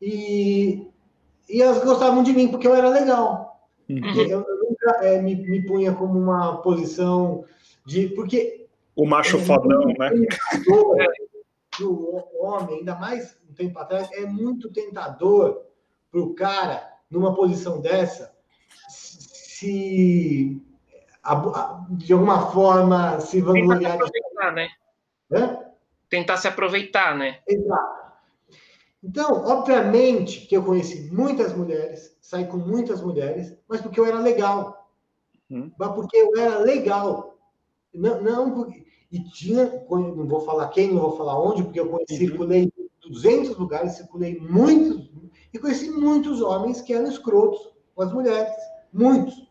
E, 0.00 0.86
e 1.48 1.62
elas 1.62 1.82
gostavam 1.82 2.22
de 2.22 2.32
mim 2.32 2.48
porque 2.48 2.66
eu 2.66 2.74
era 2.74 2.88
legal. 2.88 3.68
Uhum. 3.88 4.14
Eu, 4.14 4.28
eu, 4.28 4.46
nunca 4.62 5.04
é, 5.04 5.20
me, 5.20 5.34
me 5.34 5.66
punha 5.66 5.92
como 5.94 6.18
uma 6.18 6.60
posição 6.62 7.44
de. 7.86 8.08
Porque. 8.08 8.66
O 8.94 9.06
macho 9.06 9.36
é, 9.36 9.40
fodão, 9.40 9.84
né? 9.86 10.10
O 11.80 12.44
homem, 12.44 12.78
ainda 12.78 12.94
mais 12.96 13.38
um 13.48 13.54
tempo 13.54 13.78
atrás, 13.78 14.10
é 14.12 14.26
muito 14.26 14.70
tentador 14.72 15.62
para 16.10 16.20
o 16.20 16.34
cara 16.34 16.82
numa 17.10 17.34
posição 17.34 17.80
dessa, 17.80 18.34
se 18.88 20.60
de 21.90 22.12
alguma 22.12 22.50
forma 22.50 23.20
se 23.20 23.40
vangloriar. 23.40 23.98
Tentar 23.98 24.06
se 24.06 24.18
aproveitar, 24.18 24.52
né? 24.52 24.68
Hã? 25.30 25.58
Tentar 26.08 26.36
se 26.36 26.48
aproveitar, 26.48 27.16
né? 27.16 27.38
Exato. 27.46 27.97
Então, 29.02 29.44
obviamente 29.44 30.46
que 30.46 30.56
eu 30.56 30.62
conheci 30.62 31.10
muitas 31.12 31.56
mulheres, 31.56 32.16
saí 32.20 32.46
com 32.46 32.56
muitas 32.56 33.00
mulheres, 33.00 33.56
mas 33.68 33.80
porque 33.80 34.00
eu 34.00 34.06
era 34.06 34.18
legal. 34.18 34.90
Hum. 35.50 35.70
Mas 35.78 35.92
porque 35.92 36.16
eu 36.16 36.36
era 36.36 36.58
legal. 36.58 37.38
Não, 37.94 38.22
não 38.22 38.50
porque... 38.52 38.86
E 39.10 39.24
tinha, 39.30 39.64
não 39.88 40.28
vou 40.28 40.40
falar 40.40 40.68
quem, 40.68 40.92
não 40.92 41.00
vou 41.00 41.16
falar 41.16 41.40
onde, 41.40 41.62
porque 41.62 41.80
eu 41.80 41.88
conheci, 41.88 42.12
uhum. 42.12 42.28
circulei 42.28 42.72
200 43.08 43.56
lugares, 43.56 43.92
circulei 43.92 44.38
muitos, 44.38 45.10
e 45.52 45.58
conheci 45.58 45.90
muitos 45.90 46.42
homens 46.42 46.82
que 46.82 46.92
eram 46.92 47.08
escrotos 47.08 47.70
com 47.94 48.02
as 48.02 48.12
mulheres. 48.12 48.52
Muitos. 48.92 49.48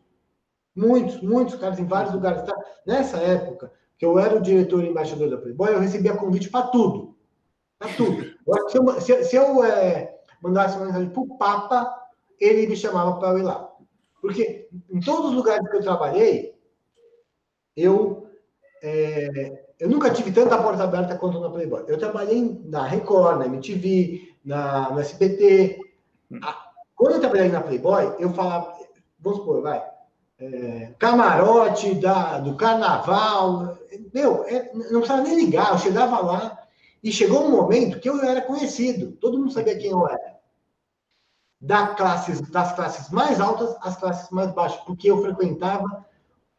Muitos, 0.75 1.19
muitos 1.21 1.55
caras 1.55 1.79
em 1.79 1.85
vários 1.85 2.13
lugares. 2.13 2.43
Tá? 2.43 2.55
Nessa 2.85 3.17
época, 3.17 3.71
que 3.97 4.05
eu 4.05 4.19
era 4.19 4.35
o 4.35 4.41
diretor 4.41 4.83
e 4.83 4.89
embaixador 4.89 5.27
da 5.27 5.37
Playboy, 5.37 5.73
eu 5.73 5.79
recebia 5.79 6.15
convite 6.15 6.49
para 6.51 6.67
tudo. 6.67 7.17
Para 7.79 7.91
tudo. 7.95 8.36
Se 8.69 8.77
eu, 8.77 9.01
se, 9.01 9.23
se 9.25 9.35
eu 9.35 9.63
é, 9.63 10.19
mandasse 10.41 10.77
uma 10.77 10.85
mensagem 10.85 11.09
para 11.09 11.21
o 11.21 11.37
Papa, 11.37 12.07
ele 12.39 12.67
me 12.67 12.75
chamava 12.75 13.19
para 13.19 13.37
ir 13.39 13.43
lá. 13.43 13.69
Porque 14.21 14.67
em 14.89 14.99
todos 14.99 15.31
os 15.31 15.35
lugares 15.35 15.67
que 15.69 15.75
eu 15.75 15.81
trabalhei, 15.81 16.55
eu, 17.75 18.29
é, 18.81 19.63
eu 19.79 19.89
nunca 19.89 20.11
tive 20.11 20.31
tanta 20.31 20.61
porta 20.61 20.83
aberta 20.83 21.17
quanto 21.17 21.39
na 21.39 21.49
Playboy. 21.49 21.83
Eu 21.87 21.97
trabalhei 21.97 22.59
na 22.65 22.83
Record, 22.83 23.39
na 23.39 23.45
MTV, 23.47 24.33
na, 24.45 24.91
no 24.91 24.99
SBT, 24.99 25.79
quando 26.95 27.15
eu 27.15 27.19
trabalhei 27.19 27.49
na 27.49 27.61
Playboy, 27.61 28.15
eu 28.19 28.33
falava, 28.33 28.73
vamos 29.19 29.39
supor, 29.39 29.61
vai, 29.61 29.83
é, 30.39 30.93
camarote 30.97 31.95
da, 31.95 32.39
do 32.39 32.55
carnaval, 32.55 33.77
meu, 34.13 34.43
é, 34.45 34.71
não 34.73 34.99
precisava 35.01 35.23
nem 35.23 35.35
ligar, 35.35 35.71
eu 35.71 35.77
chegava 35.77 36.19
lá 36.19 36.66
e 37.03 37.11
chegou 37.11 37.45
um 37.45 37.51
momento 37.51 37.99
que 37.99 38.09
eu 38.09 38.21
era 38.23 38.41
conhecido, 38.41 39.11
todo 39.13 39.37
mundo 39.37 39.51
sabia 39.51 39.77
quem 39.77 39.91
eu 39.91 40.07
era. 40.07 40.37
Da 41.59 41.95
classes, 41.95 42.41
das 42.41 42.73
classes 42.73 43.09
mais 43.09 43.39
altas 43.39 43.75
às 43.81 43.97
classes 43.97 44.29
mais 44.29 44.51
baixas, 44.51 44.79
porque 44.81 45.09
eu 45.09 45.21
frequentava 45.21 46.05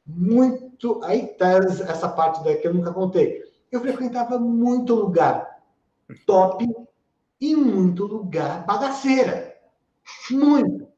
muito. 0.07 1.01
Aí 1.05 1.29
tá 1.29 1.51
essa 1.59 2.09
parte 2.09 2.43
daqui 2.43 2.63
que 2.63 2.69
eu 2.69 2.75
nunca 2.75 2.93
contei. 2.93 3.43
Eu 3.71 3.81
frequentava 3.81 4.39
muito 4.39 4.95
lugar 4.95 5.59
top 6.27 6.67
e 7.41 7.55
muito 7.55 8.07
lugar 8.07 8.65
bagaceira. 8.65 9.57
Muito. 10.31 10.89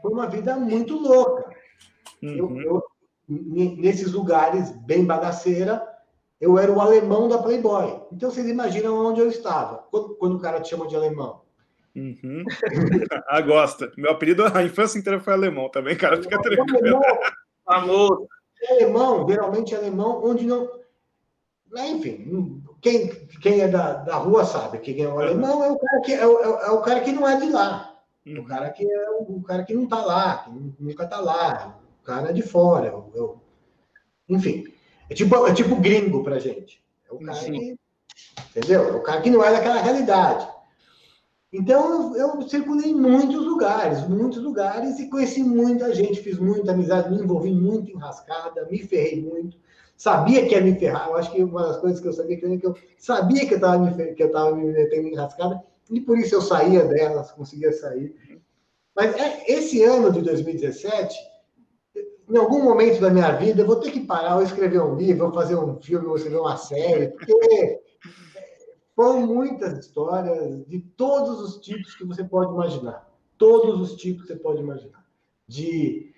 Foi 0.00 0.12
uma 0.12 0.26
vida 0.26 0.56
muito 0.56 0.96
louca. 0.96 1.50
Uhum. 2.22 2.60
Eu, 2.60 2.60
eu, 2.60 2.84
nesses 3.28 4.12
lugares 4.12 4.70
bem 4.86 5.04
bagaceira, 5.04 5.89
eu 6.40 6.58
era 6.58 6.72
o 6.72 6.80
alemão 6.80 7.28
da 7.28 7.38
Playboy. 7.38 8.00
Então 8.10 8.30
vocês 8.30 8.48
imaginam 8.48 8.96
onde 9.06 9.20
eu 9.20 9.28
estava, 9.28 9.84
quando, 9.90 10.14
quando 10.16 10.36
o 10.36 10.40
cara 10.40 10.60
te 10.60 10.70
chama 10.70 10.86
de 10.86 10.96
alemão. 10.96 11.42
Uhum. 11.94 12.44
ah, 13.28 13.40
gosta. 13.40 13.92
Meu 13.96 14.12
apelido 14.12 14.44
a 14.46 14.62
infância 14.62 14.98
inteira 14.98 15.20
foi 15.20 15.32
alemão 15.32 15.68
também, 15.68 15.96
cara. 15.96 16.22
Fica 16.22 16.40
tranquilo. 16.40 17.00
Amor. 17.66 18.26
Alemão, 18.70 19.28
geralmente 19.28 19.74
alemão, 19.74 20.22
onde 20.24 20.46
não. 20.46 20.80
Enfim, 21.76 22.62
quem, 22.80 23.08
quem 23.40 23.60
é 23.60 23.68
da, 23.68 23.94
da 23.94 24.16
rua 24.16 24.44
sabe 24.44 24.78
quem 24.78 25.02
é 25.02 25.08
o 25.08 25.20
alemão 25.20 25.62
é 25.62 25.70
o 25.70 25.78
cara 25.78 26.00
que, 26.00 26.12
é 26.12 26.26
o, 26.26 26.40
é 26.40 26.70
o 26.70 26.80
cara 26.80 27.00
que 27.00 27.12
não 27.12 27.28
é 27.28 27.38
de 27.38 27.48
lá. 27.48 27.96
O 28.26 28.44
cara 28.44 28.70
que 28.70 28.84
é 28.84 29.10
o, 29.10 29.36
o 29.36 29.42
cara 29.42 29.64
que 29.64 29.74
não 29.74 29.84
está 29.84 30.04
lá, 30.04 30.38
que 30.38 30.50
nunca 30.82 31.04
está 31.04 31.20
lá. 31.20 31.80
O 32.02 32.04
cara 32.04 32.30
é 32.30 32.32
de 32.32 32.42
fora. 32.42 32.88
Eu, 32.88 33.10
eu... 33.14 33.40
Enfim. 34.28 34.64
É 35.10 35.14
tipo, 35.14 35.46
é 35.46 35.52
tipo 35.52 35.76
gringo 35.76 36.22
pra 36.22 36.38
gente. 36.38 36.80
É 37.10 37.12
o 37.12 37.18
cara 37.18 37.38
Sim. 37.38 37.52
que. 37.52 37.78
Entendeu? 38.56 38.88
É 38.88 38.92
o 38.92 39.02
cara 39.02 39.20
que 39.20 39.30
não 39.30 39.44
é 39.44 39.50
daquela 39.50 39.82
realidade. 39.82 40.48
Então, 41.52 42.16
eu, 42.16 42.36
eu 42.36 42.48
circulei 42.48 42.92
em 42.92 42.94
muitos 42.94 43.44
lugares, 43.44 44.06
muitos 44.06 44.40
lugares, 44.40 45.00
e 45.00 45.10
conheci 45.10 45.42
muita 45.42 45.92
gente, 45.92 46.20
fiz 46.20 46.38
muita 46.38 46.70
amizade, 46.70 47.10
me 47.10 47.20
envolvi 47.20 47.50
muito 47.50 47.90
em 47.90 47.98
rascada, 47.98 48.68
me 48.70 48.78
ferrei 48.78 49.20
muito. 49.20 49.58
Sabia 49.96 50.46
que 50.46 50.54
ia 50.54 50.60
me 50.60 50.78
ferrar, 50.78 51.08
eu 51.08 51.16
acho 51.16 51.32
que 51.32 51.42
uma 51.42 51.66
das 51.66 51.78
coisas 51.78 52.00
que 52.00 52.06
eu 52.06 52.12
sabia 52.12 52.36
que 52.38 52.46
eu 52.46 52.76
sabia 52.96 53.46
que 53.46 53.54
eu 53.54 53.56
estava 53.56 53.78
me, 53.78 54.14
que 54.14 54.22
eu 54.22 54.30
tava 54.30 54.54
me 54.54 54.64
metendo 54.72 55.08
em 55.08 55.16
rascada, 55.16 55.60
e 55.90 56.00
por 56.00 56.16
isso 56.18 56.36
eu 56.36 56.40
saía 56.40 56.84
delas, 56.84 57.32
conseguia 57.32 57.72
sair. 57.72 58.14
Mas 58.94 59.14
é, 59.16 59.44
esse 59.50 59.82
ano 59.82 60.12
de 60.12 60.22
2017, 60.22 61.16
em 62.30 62.36
algum 62.36 62.62
momento 62.62 63.00
da 63.00 63.10
minha 63.10 63.32
vida, 63.32 63.62
eu 63.62 63.66
vou 63.66 63.76
ter 63.76 63.90
que 63.90 64.00
parar, 64.00 64.36
ou 64.36 64.42
escrever 64.42 64.80
um 64.80 64.94
livro, 64.94 65.26
ou 65.26 65.32
fazer 65.32 65.56
um 65.56 65.80
filme, 65.80 66.06
ou 66.06 66.16
escrever 66.16 66.38
uma 66.38 66.56
série, 66.56 67.08
porque 67.08 67.80
foram 68.94 69.26
muitas 69.26 69.78
histórias 69.78 70.64
de 70.66 70.78
todos 70.78 71.40
os 71.40 71.60
tipos 71.60 71.94
que 71.94 72.04
você 72.04 72.22
pode 72.22 72.52
imaginar. 72.52 73.10
Todos 73.36 73.80
os 73.80 73.96
tipos 73.96 74.22
que 74.22 74.28
você 74.28 74.38
pode 74.38 74.60
imaginar. 74.60 75.04
De 75.48 76.12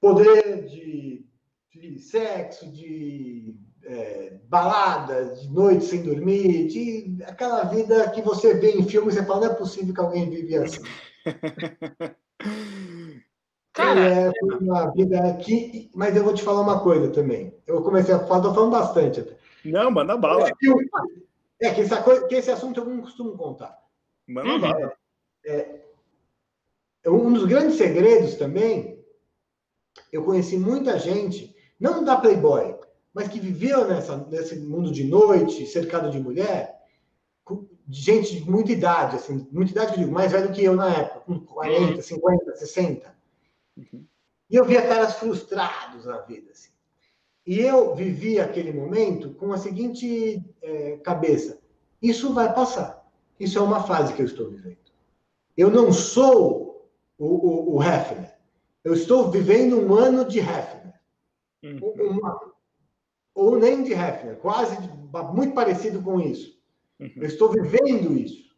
poder, 0.00 0.64
de, 0.66 1.26
de 1.74 1.98
sexo, 1.98 2.70
de 2.70 3.54
é, 3.84 4.38
baladas, 4.48 5.42
de 5.42 5.50
noite 5.50 5.84
sem 5.84 6.02
dormir, 6.02 6.68
de 6.68 7.22
aquela 7.24 7.64
vida 7.64 8.08
que 8.10 8.22
você 8.22 8.54
vê 8.54 8.72
em 8.72 8.88
filme 8.88 9.12
e 9.12 9.16
fala, 9.24 9.46
não 9.46 9.52
é 9.52 9.56
possível 9.56 9.92
que 9.92 10.00
alguém 10.00 10.30
vive 10.30 10.56
assim. 10.56 10.80
Cara, 13.78 14.00
é, 14.00 14.32
foi 14.40 14.58
uma 14.58 14.90
vida 14.90 15.20
aqui, 15.30 15.88
mas 15.94 16.16
eu 16.16 16.24
vou 16.24 16.34
te 16.34 16.42
falar 16.42 16.62
uma 16.62 16.80
coisa 16.80 17.12
também. 17.12 17.54
Eu 17.64 17.80
comecei 17.80 18.12
a 18.12 18.18
falar, 18.18 18.42
tô 18.42 18.52
falando 18.52 18.72
bastante 18.72 19.20
até. 19.20 19.36
Não, 19.64 19.88
manda 19.88 20.16
bala. 20.16 20.50
É 21.60 21.70
que, 21.72 21.80
essa 21.82 22.02
coisa, 22.02 22.26
que 22.26 22.34
esse 22.34 22.50
assunto 22.50 22.80
eu 22.80 22.84
não 22.84 23.00
costumo 23.00 23.38
contar. 23.38 23.78
Manda 24.26 24.48
uhum. 24.48 24.60
bala. 24.60 24.92
É, 25.46 25.80
um 27.06 27.32
dos 27.32 27.44
grandes 27.44 27.76
segredos 27.76 28.34
também, 28.34 29.00
eu 30.12 30.24
conheci 30.24 30.58
muita 30.58 30.98
gente, 30.98 31.54
não 31.78 32.02
da 32.02 32.16
Playboy, 32.16 32.74
mas 33.14 33.28
que 33.28 33.38
viveu 33.38 33.86
nessa, 33.86 34.16
nesse 34.28 34.58
mundo 34.58 34.90
de 34.90 35.04
noite, 35.04 35.66
cercado 35.66 36.10
de 36.10 36.18
mulher, 36.18 36.78
de 37.86 38.00
gente 38.00 38.40
de 38.40 38.50
muita 38.50 38.72
idade, 38.72 39.16
assim, 39.16 39.46
muita 39.52 39.70
idade, 39.70 39.92
eu 39.92 39.98
digo, 39.98 40.12
mais 40.12 40.32
velho 40.32 40.52
que 40.52 40.64
eu 40.64 40.74
na 40.74 40.92
época, 40.92 41.20
com 41.20 41.38
40, 41.38 42.02
50, 42.02 42.56
60. 42.56 43.17
Uhum. 43.78 44.04
E 44.50 44.56
eu 44.56 44.64
via 44.64 44.86
caras 44.86 45.14
frustrados 45.14 46.04
na 46.04 46.18
vida, 46.18 46.50
assim. 46.50 46.70
E 47.46 47.60
eu 47.60 47.94
vivi 47.94 48.38
aquele 48.38 48.72
momento 48.72 49.34
com 49.34 49.52
a 49.52 49.58
seguinte 49.58 50.44
é, 50.60 50.96
cabeça: 50.98 51.58
isso 52.02 52.34
vai 52.34 52.52
passar. 52.52 53.06
Isso 53.38 53.58
é 53.58 53.62
uma 53.62 53.82
fase 53.84 54.12
que 54.14 54.20
eu 54.20 54.26
estou 54.26 54.50
vivendo. 54.50 54.78
Eu 55.56 55.70
não 55.70 55.92
sou 55.92 56.90
o, 57.16 57.26
o, 57.26 57.76
o 57.76 57.82
Hefner. 57.82 58.34
Eu 58.84 58.94
estou 58.94 59.30
vivendo 59.30 59.78
um 59.80 59.94
ano 59.94 60.24
de 60.24 60.40
Hefner. 60.40 61.00
Uhum. 61.62 62.10
Uma, 62.10 62.52
ou 63.34 63.58
nem 63.58 63.82
de 63.82 63.92
Hefner, 63.92 64.36
quase 64.38 64.76
muito 65.32 65.54
parecido 65.54 66.02
com 66.02 66.20
isso. 66.20 66.58
Uhum. 66.98 67.12
Eu 67.16 67.26
estou 67.26 67.50
vivendo 67.50 68.16
isso. 68.18 68.48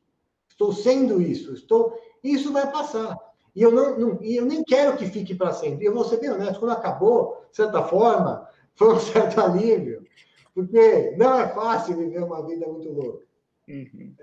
Estou 0.49 0.73
sendo 0.73 1.21
isso. 1.21 1.53
Estou. 1.53 1.99
Isso 2.23 2.53
vai 2.53 2.71
passar. 2.71 3.17
E 3.55 3.63
eu 3.63 3.71
não, 3.71 3.99
não 3.99 4.23
e 4.23 4.37
eu 4.37 4.45
nem 4.45 4.63
quero 4.65 4.97
que 4.97 5.07
fique 5.07 5.35
para 5.35 5.53
sempre. 5.53 5.85
Eu 5.85 5.95
vou 5.95 6.05
ser 6.05 6.19
bem 6.19 6.31
honesto. 6.31 6.61
Quando 6.61 6.73
acabou, 6.73 7.47
de 7.51 7.57
certa 7.57 7.83
forma, 7.83 8.49
foi 8.75 8.95
um 8.95 9.01
certo 9.01 9.41
alívio, 9.41 10.05
porque 10.55 11.15
não 11.17 11.39
é 11.39 11.49
fácil 11.49 11.97
viver 11.97 12.23
uma 12.23 12.47
vida 12.47 12.67
muito 12.67 12.91
louca. 12.91 13.25
Uhum. 13.69 14.15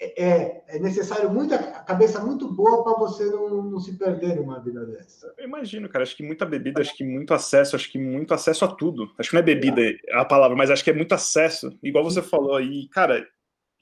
É, 0.00 0.24
é, 0.24 0.64
é 0.68 0.78
necessário 0.78 1.30
muita 1.30 1.58
cabeça 1.82 2.20
muito 2.20 2.52
boa 2.52 2.82
para 2.82 2.94
você 2.94 3.24
não, 3.26 3.62
não, 3.62 3.78
se 3.78 3.96
perder 3.96 4.36
numa 4.36 4.60
vida 4.60 4.84
dessa. 4.84 5.32
Eu 5.38 5.44
imagino, 5.44 5.88
cara. 5.88 6.02
Acho 6.02 6.16
que 6.16 6.22
muita 6.22 6.44
bebida, 6.44 6.80
acho 6.80 6.96
que 6.96 7.04
muito 7.04 7.32
acesso, 7.32 7.76
acho 7.76 7.90
que 7.90 7.98
muito 7.98 8.34
acesso 8.34 8.64
a 8.64 8.68
tudo. 8.68 9.10
Acho 9.18 9.30
que 9.30 9.36
não 9.36 9.42
é 9.42 9.44
bebida 9.44 9.80
é. 9.82 9.96
a 10.12 10.24
palavra, 10.24 10.56
mas 10.56 10.70
acho 10.70 10.82
que 10.82 10.90
é 10.90 10.94
muito 10.94 11.14
acesso. 11.14 11.76
Igual 11.82 12.04
você 12.04 12.20
falou 12.20 12.56
aí, 12.56 12.88
cara. 12.88 13.26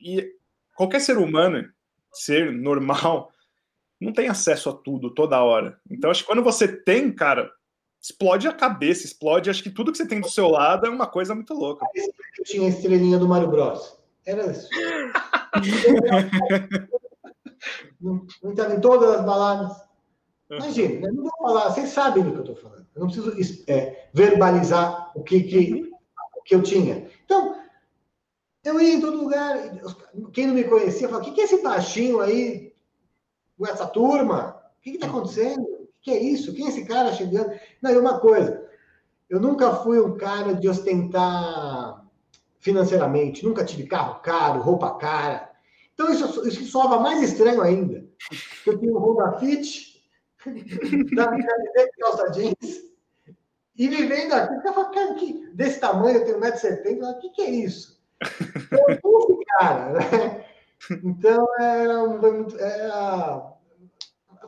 E 0.00 0.34
qualquer 0.74 1.00
ser 1.00 1.16
humano, 1.16 1.68
ser 2.12 2.52
normal, 2.52 3.32
não 4.02 4.12
tem 4.12 4.28
acesso 4.28 4.68
a 4.68 4.72
tudo 4.72 5.14
toda 5.14 5.42
hora. 5.42 5.78
Então, 5.90 6.10
acho 6.10 6.22
que 6.22 6.26
quando 6.26 6.42
você 6.42 6.68
tem, 6.68 7.12
cara, 7.12 7.50
explode 8.02 8.48
a 8.48 8.52
cabeça, 8.52 9.06
explode. 9.06 9.48
Acho 9.48 9.62
que 9.62 9.70
tudo 9.70 9.92
que 9.92 9.98
você 9.98 10.06
tem 10.06 10.20
do 10.20 10.28
seu 10.28 10.48
lado 10.48 10.86
é 10.86 10.90
uma 10.90 11.06
coisa 11.06 11.34
muito 11.34 11.54
louca. 11.54 11.86
Eu 12.38 12.44
tinha 12.44 12.66
a 12.66 12.70
estrelinha 12.70 13.18
do 13.18 13.28
Mario 13.28 13.48
Bros. 13.48 13.96
Era 14.26 14.50
isso. 14.50 14.68
não 18.00 18.26
estava 18.50 18.74
em 18.74 18.80
todas 18.80 19.16
as 19.16 19.24
baladas. 19.24 19.80
Imagina, 20.50 21.06
eu 21.06 21.14
não 21.14 21.22
vou 21.22 21.32
falar, 21.40 21.70
vocês 21.70 21.88
sabem 21.88 22.22
do 22.22 22.32
que 22.32 22.38
eu 22.38 22.42
estou 22.42 22.56
falando. 22.56 22.86
Eu 22.94 23.00
não 23.00 23.06
preciso 23.06 23.34
é, 23.66 24.08
verbalizar 24.12 25.10
o 25.14 25.22
que, 25.22 25.42
que, 25.44 25.90
o 26.36 26.42
que 26.42 26.54
eu 26.54 26.62
tinha. 26.62 27.08
Então, 27.24 27.56
eu 28.64 28.80
ia 28.80 28.94
em 28.94 29.00
todo 29.00 29.22
lugar. 29.22 29.56
Quem 30.32 30.46
não 30.46 30.54
me 30.54 30.64
conhecia 30.64 31.08
falava: 31.08 31.24
o 31.24 31.26
que, 31.26 31.34
que 31.34 31.40
é 31.40 31.44
esse 31.44 31.62
baixinho 31.62 32.20
aí 32.20 32.71
essa 33.66 33.86
turma? 33.86 34.62
O 34.78 34.82
que 34.82 34.90
está 34.90 35.06
acontecendo? 35.06 35.82
que 36.02 36.10
é 36.10 36.20
isso? 36.20 36.52
Quem 36.52 36.66
é 36.66 36.68
esse 36.68 36.84
cara 36.84 37.12
chegando? 37.12 37.52
Não, 37.80 37.90
e 37.90 37.96
uma 37.96 38.18
coisa, 38.18 38.68
eu 39.30 39.40
nunca 39.40 39.76
fui 39.76 40.00
um 40.00 40.16
cara 40.16 40.54
de 40.54 40.68
ostentar 40.68 42.04
financeiramente, 42.58 43.44
nunca 43.44 43.64
tive 43.64 43.86
carro 43.86 44.20
caro, 44.20 44.60
roupa 44.60 44.98
cara. 44.98 45.50
Então 45.94 46.12
isso, 46.12 46.46
isso 46.46 46.64
soava 46.64 46.98
mais 46.98 47.22
estranho 47.22 47.62
ainda. 47.62 48.04
Eu 48.66 48.78
um 48.78 48.98
Honda 48.98 49.38
Fit, 49.38 50.02
da 51.14 51.30
minha 51.30 51.48
calça 52.00 52.30
jeans, 52.32 52.82
e 53.76 53.88
vivendo 53.88 54.32
aqui, 54.32 54.54
eu 54.54 54.74
falava, 54.74 54.92
cara, 54.92 55.14
que, 55.14 55.46
desse 55.54 55.80
tamanho, 55.80 56.18
eu 56.18 56.24
tenho 56.24 56.40
1,70m, 56.40 57.10
o 57.10 57.18
que, 57.20 57.30
que 57.30 57.42
é 57.42 57.50
isso? 57.50 58.02
Eu 58.70 59.00
não 59.02 59.44
cara, 59.58 59.92
né? 59.92 60.44
Então 61.02 61.46
era, 61.58 61.94
era 62.60 63.51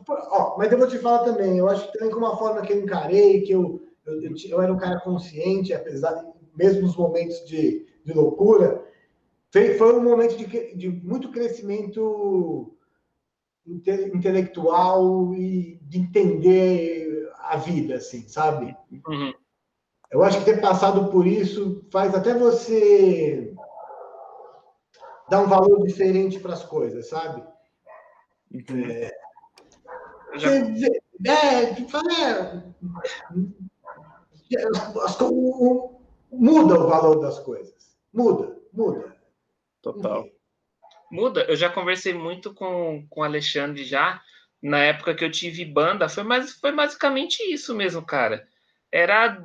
Ó, 0.09 0.57
mas 0.59 0.71
eu 0.71 0.79
vou 0.79 0.89
te 0.89 0.99
falar 0.99 1.21
também, 1.21 1.59
eu 1.59 1.69
acho 1.69 1.87
que 1.87 1.99
também 1.99 2.13
com 2.13 2.19
uma 2.19 2.37
forma 2.37 2.63
que 2.63 2.73
eu 2.73 2.81
encarei, 2.83 3.43
que 3.43 3.53
eu, 3.53 3.83
eu, 4.05 4.23
eu, 4.23 4.35
eu 4.49 4.63
era 4.63 4.73
um 4.73 4.77
cara 4.77 5.01
consciente, 5.01 5.73
apesar 5.73 6.13
de, 6.15 6.27
mesmo 6.57 6.83
nos 6.83 6.97
momentos 6.97 7.45
de, 7.47 7.87
de 8.05 8.13
loucura, 8.13 8.85
foi, 9.51 9.75
foi 9.75 9.95
um 9.95 10.03
momento 10.03 10.37
de, 10.37 10.75
de 10.75 10.89
muito 10.89 11.31
crescimento 11.31 12.77
inte, 13.67 13.91
intelectual 14.15 15.35
e 15.35 15.79
de 15.83 15.99
entender 15.99 17.31
a 17.39 17.57
vida, 17.57 17.97
assim, 17.97 18.27
sabe? 18.29 18.77
Uhum. 19.07 19.33
Eu 20.11 20.23
acho 20.23 20.39
que 20.39 20.45
ter 20.45 20.61
passado 20.61 21.11
por 21.11 21.27
isso 21.27 21.85
faz 21.91 22.15
até 22.15 22.35
você 22.35 23.55
dar 25.29 25.41
um 25.41 25.49
valor 25.49 25.83
diferente 25.85 26.39
para 26.39 26.53
as 26.53 26.65
coisas, 26.65 27.09
sabe? 27.09 27.43
Uhum. 28.53 28.91
É, 28.91 29.11
já... 30.37 30.51
É, 30.51 31.75
muda 36.31 36.75
o 36.81 36.89
valor 36.89 37.21
das 37.21 37.39
coisas. 37.41 37.97
Muda, 38.13 38.57
muda. 38.73 39.17
Total. 39.83 40.29
Muda. 41.11 41.45
Eu 41.45 41.57
já 41.57 41.69
conversei 41.69 42.15
muito 42.15 42.53
com, 42.55 43.07
com 43.09 43.21
o 43.21 43.25
Alexandre 43.25 43.85
já, 43.85 44.21
na 44.63 44.79
época 44.79 45.15
que 45.15 45.25
eu 45.25 45.31
tive 45.31 45.65
banda, 45.65 46.09
foi, 46.09 46.23
mais, 46.23 46.53
foi 46.53 46.73
basicamente 46.73 47.43
isso 47.53 47.75
mesmo, 47.75 48.05
cara. 48.05 48.47
Era 48.91 49.45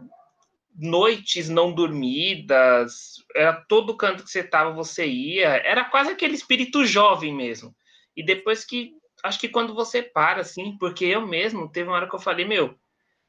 noites 0.76 1.50
não 1.50 1.74
dormidas, 1.74 3.16
era 3.36 3.54
todo 3.68 3.98
canto 3.98 4.24
que 4.24 4.30
você 4.30 4.44
tava, 4.44 4.72
você 4.72 5.06
ia, 5.06 5.50
era 5.66 5.84
quase 5.84 6.12
aquele 6.12 6.36
espírito 6.36 6.86
jovem 6.86 7.36
mesmo. 7.36 7.76
E 8.16 8.24
depois 8.24 8.64
que 8.64 8.94
acho 9.24 9.40
que 9.40 9.50
quando 9.50 9.74
você 9.74 10.02
para, 10.02 10.42
assim, 10.42 10.78
porque 10.78 11.06
eu 11.06 11.26
mesmo, 11.26 11.70
teve 11.70 11.90
uma 11.90 11.96
hora 11.96 12.10
que 12.10 12.16
eu 12.16 12.20
falei, 12.20 12.46
meu, 12.46 12.76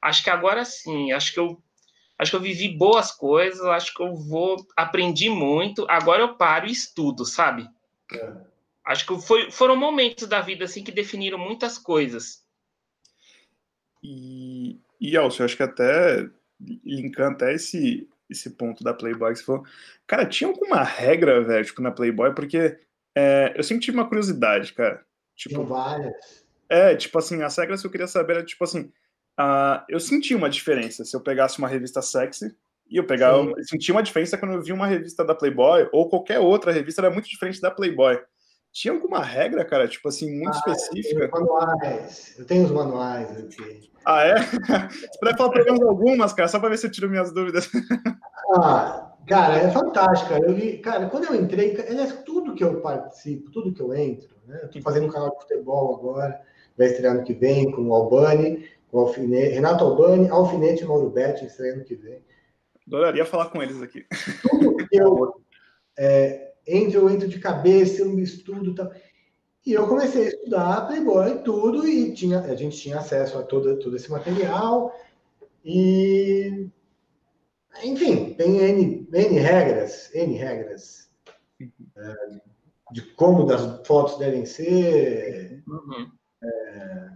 acho 0.01 0.23
que 0.23 0.31
agora 0.31 0.65
sim, 0.65 1.13
acho 1.13 1.33
que 1.33 1.41
eu 1.41 1.63
acho 2.19 2.33
que 2.33 2.37
eu 2.37 2.41
vivi 2.41 2.69
boas 2.69 3.11
coisas, 3.11 3.63
acho 3.63 3.95
que 3.95 4.03
eu 4.03 4.15
vou 4.15 4.67
aprendi 4.77 5.31
muito, 5.31 5.87
agora 5.89 6.23
eu 6.23 6.37
paro 6.37 6.67
e 6.67 6.73
estudo, 6.73 7.25
sabe? 7.25 7.67
É. 8.13 8.33
Acho 8.85 9.07
que 9.07 9.27
foi, 9.27 9.51
foram 9.51 9.77
momentos 9.77 10.29
da 10.29 10.41
vida 10.41 10.65
assim 10.65 10.85
que 10.85 10.93
definiram 10.93 11.39
muitas 11.39 11.79
coisas. 11.79 12.45
E, 14.03 14.79
e 15.01 15.17
Elcio, 15.17 15.45
acho 15.45 15.57
que 15.57 15.63
até 15.63 16.29
linkando 16.85 17.37
até 17.37 17.55
esse, 17.55 18.09
esse 18.29 18.51
ponto 18.51 18.85
da 18.85 18.93
Playboy, 18.93 19.33
que 19.33 19.39
você 19.39 19.45
falou, 19.45 19.65
cara, 20.07 20.27
tinha 20.27 20.49
alguma 20.49 20.83
regra, 20.83 21.43
velho, 21.43 21.65
tipo, 21.65 21.81
na 21.83 21.91
Playboy, 21.91 22.35
porque 22.35 22.79
é, 23.15 23.53
eu 23.57 23.63
sempre 23.63 23.85
tive 23.85 23.97
uma 23.97 24.09
curiosidade, 24.09 24.73
cara. 24.73 25.05
Tipo, 25.41 25.65
várias. 25.65 26.45
É, 26.69 26.95
tipo 26.95 27.19
assim, 27.19 27.43
as 27.43 27.57
regras 27.57 27.81
que 27.81 27.87
eu 27.87 27.91
queria 27.91 28.07
saber 28.07 28.35
era, 28.35 28.45
tipo 28.45 28.63
assim, 28.63 28.93
uh, 29.41 29.83
eu 29.89 29.99
senti 29.99 30.35
uma 30.35 30.51
diferença 30.51 31.03
se 31.03 31.17
eu 31.17 31.21
pegasse 31.21 31.59
uma 31.59 31.67
revista 31.67 32.03
sexy 32.03 32.55
E 32.89 32.99
eu 32.99 33.07
pegava, 33.07 33.39
eu 33.39 33.65
sentia 33.65 33.95
uma 33.95 34.03
diferença 34.03 34.37
quando 34.37 34.53
eu 34.53 34.63
vi 34.63 34.71
uma 34.71 34.87
revista 34.87 35.25
da 35.25 35.35
Playboy 35.35 35.89
ou 35.93 36.11
qualquer 36.11 36.39
outra 36.39 36.71
revista, 36.71 37.01
era 37.01 37.11
muito 37.11 37.29
diferente 37.29 37.61
da 37.61 37.71
Playboy. 37.71 38.21
Tinha 38.71 38.93
alguma 38.93 39.25
regra, 39.25 39.65
cara, 39.65 39.89
tipo 39.89 40.07
assim, 40.09 40.31
muito 40.31 40.55
ah, 40.55 40.73
específica? 40.73 41.25
Eu 41.25 41.31
tenho 41.31 41.47
manuais, 41.47 42.35
eu 42.39 42.45
tenho 42.45 42.65
os 42.65 42.71
manuais 42.71 43.31
aqui. 43.39 43.91
Ah, 44.05 44.25
é? 44.25 44.35
Você 44.93 45.19
pode 45.21 45.37
falar 45.39 45.65
menos 45.65 45.83
algumas, 45.83 46.33
cara, 46.35 46.49
só 46.49 46.61
para 46.61 46.69
ver 46.69 46.79
se 46.79 46.87
eu 46.87 46.91
tiro 46.91 47.09
minhas 47.09 47.33
dúvidas. 47.33 47.69
Ah, 48.55 49.10
cara, 49.27 49.57
é 49.57 49.71
fantástico, 49.71 50.31
cara. 50.31 50.47
Eu 50.47 50.53
li, 50.53 50.79
cara, 50.79 51.09
quando 51.09 51.25
eu 51.25 51.35
entrei, 51.35 51.77
aliás, 51.89 52.23
tudo 52.25 52.55
que 52.55 52.65
eu 52.65 52.81
participo, 52.81 53.51
tudo 53.51 53.73
que 53.73 53.81
eu 53.81 53.95
entro, 53.95 54.29
né? 54.47 54.61
Eu 54.63 54.71
tô 54.71 54.81
fazendo 54.81 55.07
um 55.07 55.11
canal 55.11 55.31
de 55.31 55.41
futebol 55.41 55.97
agora, 55.97 56.41
vai 56.77 56.89
estrear 56.89 57.15
ano 57.15 57.25
que 57.25 57.35
vem 57.35 57.71
com 57.71 57.89
o 57.89 57.95
Albani, 57.95 58.69
com 58.91 58.99
o 58.99 59.01
Alfinete, 59.03 59.55
Renato 59.55 59.85
Albani, 59.85 60.29
Alfinete 60.29 60.83
e 60.83 60.87
Mauro 60.87 61.11
Betti, 61.11 61.45
estreia 61.45 61.75
ano 61.75 61.85
que 61.85 61.95
vem. 61.95 62.23
Adoraria 62.87 63.25
falar 63.25 63.51
com 63.51 63.63
eles 63.63 63.81
aqui. 63.81 64.05
Tudo 64.43 64.89
que 64.89 64.97
eu 64.97 65.41
é, 65.99 66.53
entro, 66.67 67.01
eu 67.01 67.11
entro 67.11 67.29
de 67.29 67.39
cabeça, 67.39 68.03
eu 68.03 68.19
estudo 68.19 68.75
tal. 68.75 68.91
E 69.65 69.75
eu 69.75 69.87
comecei 69.87 70.25
a 70.25 70.29
estudar 70.29 70.87
Playboy 70.87 71.33
e 71.33 71.39
tudo, 71.41 71.87
e 71.87 72.13
tinha, 72.15 72.41
a 72.41 72.55
gente 72.57 72.79
tinha 72.79 72.99
acesso 72.99 73.39
a 73.39 73.43
todo, 73.43 73.79
todo 73.79 73.95
esse 73.95 74.11
material. 74.11 74.93
E 75.65 76.69
enfim, 77.83 78.35
tem 78.35 78.57
N, 78.59 79.09
N 79.13 79.39
regras, 79.39 80.11
N 80.15 80.35
regras 80.35 81.11
é, 81.61 82.15
de 82.93 83.03
como 83.15 83.51
as 83.53 83.87
fotos 83.87 84.19
devem 84.19 84.45
ser, 84.45 85.63
uhum. 85.67 86.11
é, 86.43 87.11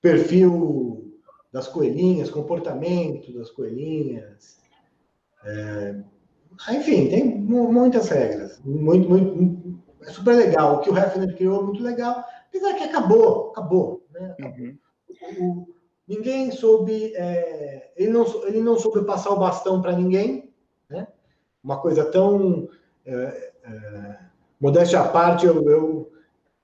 perfil 0.00 1.14
das 1.52 1.68
coelhinhas, 1.68 2.30
comportamento 2.30 3.32
das 3.32 3.50
coelhinhas. 3.50 4.58
É, 5.44 5.94
enfim, 6.70 7.08
tem 7.08 7.24
muitas 7.24 8.08
regras. 8.08 8.60
Muito, 8.64 9.08
muito, 9.08 9.80
é 10.02 10.10
super 10.10 10.34
legal. 10.34 10.76
O 10.76 10.80
que 10.80 10.90
o 10.90 10.96
Hefner 10.96 11.36
criou 11.36 11.60
é 11.60 11.64
muito 11.64 11.82
legal, 11.82 12.24
apesar 12.48 12.74
que 12.74 12.84
acabou, 12.84 13.50
acabou. 13.50 14.06
Né? 14.10 14.36
Uhum. 14.40 14.78
O, 15.38 15.77
ninguém 16.08 16.50
soube, 16.50 17.14
é, 17.14 17.92
ele, 17.96 18.10
não, 18.10 18.46
ele 18.46 18.60
não 18.60 18.78
soube 18.78 19.04
passar 19.04 19.30
o 19.30 19.38
bastão 19.38 19.82
para 19.82 19.92
ninguém, 19.92 20.52
né? 20.88 21.06
Uma 21.62 21.80
coisa 21.80 22.04
tão 22.10 22.68
é, 23.04 23.52
é, 23.62 24.18
modéstia 24.58 25.00
à 25.00 25.08
parte, 25.08 25.44
eu 25.44 25.62
eu, 25.68 26.12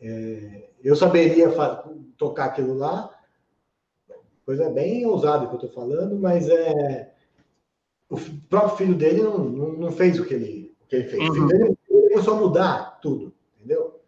é, 0.00 0.68
eu 0.82 0.96
saberia 0.96 1.48
tocar 2.16 2.46
aquilo 2.46 2.74
lá, 2.74 3.10
coisa 4.46 4.70
bem 4.70 5.04
ousada 5.06 5.46
que 5.46 5.52
eu 5.52 5.66
estou 5.66 5.70
falando, 5.70 6.18
mas 6.18 6.48
é 6.48 7.12
o 8.08 8.16
próprio 8.48 8.76
filho 8.76 8.94
dele 8.94 9.22
não, 9.22 9.38
não, 9.38 9.72
não 9.72 9.92
fez 9.92 10.18
o 10.18 10.24
que 10.24 10.34
ele, 10.34 10.76
o 10.82 10.86
que 10.86 10.96
ele 10.96 11.08
fez. 11.08 11.28
Uhum. 11.28 11.46
Dele 11.46 11.78
começou 11.88 12.34
a 12.34 12.40
mudar 12.40 13.00
tudo, 13.00 13.34
entendeu? 13.56 14.00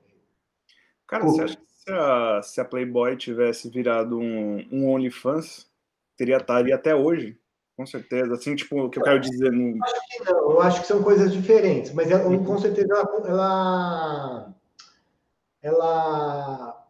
Cara, 1.07 1.25
você 1.25 1.43
acha 1.43 1.57
que 1.57 1.66
se 1.87 1.93
a, 1.93 2.43
se 2.43 2.61
a 2.61 2.65
Playboy 2.65 3.17
tivesse 3.17 3.71
virado 3.71 4.19
um, 4.19 4.67
um 4.73 4.91
OnlyFans, 4.91 5.71
teria 6.17 6.39
estaria 6.39 6.75
até 6.75 6.95
hoje, 6.95 7.39
com 7.77 7.87
certeza. 7.87 8.35
Assim, 8.35 8.57
tipo, 8.57 8.85
o 8.85 8.91
que 8.91 8.99
eu 8.99 9.03
quero 9.05 9.21
dizer. 9.21 9.53
No... 9.53 9.77
Eu 9.77 9.85
acho 9.85 10.09
que 10.09 10.25
não, 10.25 10.51
eu 10.51 10.61
acho 10.61 10.81
que 10.81 10.87
são 10.87 11.03
coisas 11.03 11.33
diferentes, 11.33 11.93
mas 11.93 12.11
ela, 12.11 12.27
uhum. 12.27 12.45
com 12.45 12.59
certeza 12.59 12.93
ela, 13.25 14.55
ela, 15.63 16.89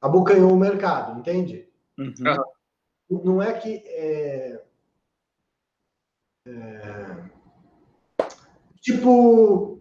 abocanhou 0.00 0.52
o 0.52 0.58
mercado, 0.58 1.18
entende? 1.18 1.68
Uhum. 1.98 3.24
Não 3.24 3.42
é 3.42 3.52
que. 3.54 3.82
É, 3.86 4.62
é, 6.46 7.24
tipo, 8.80 9.75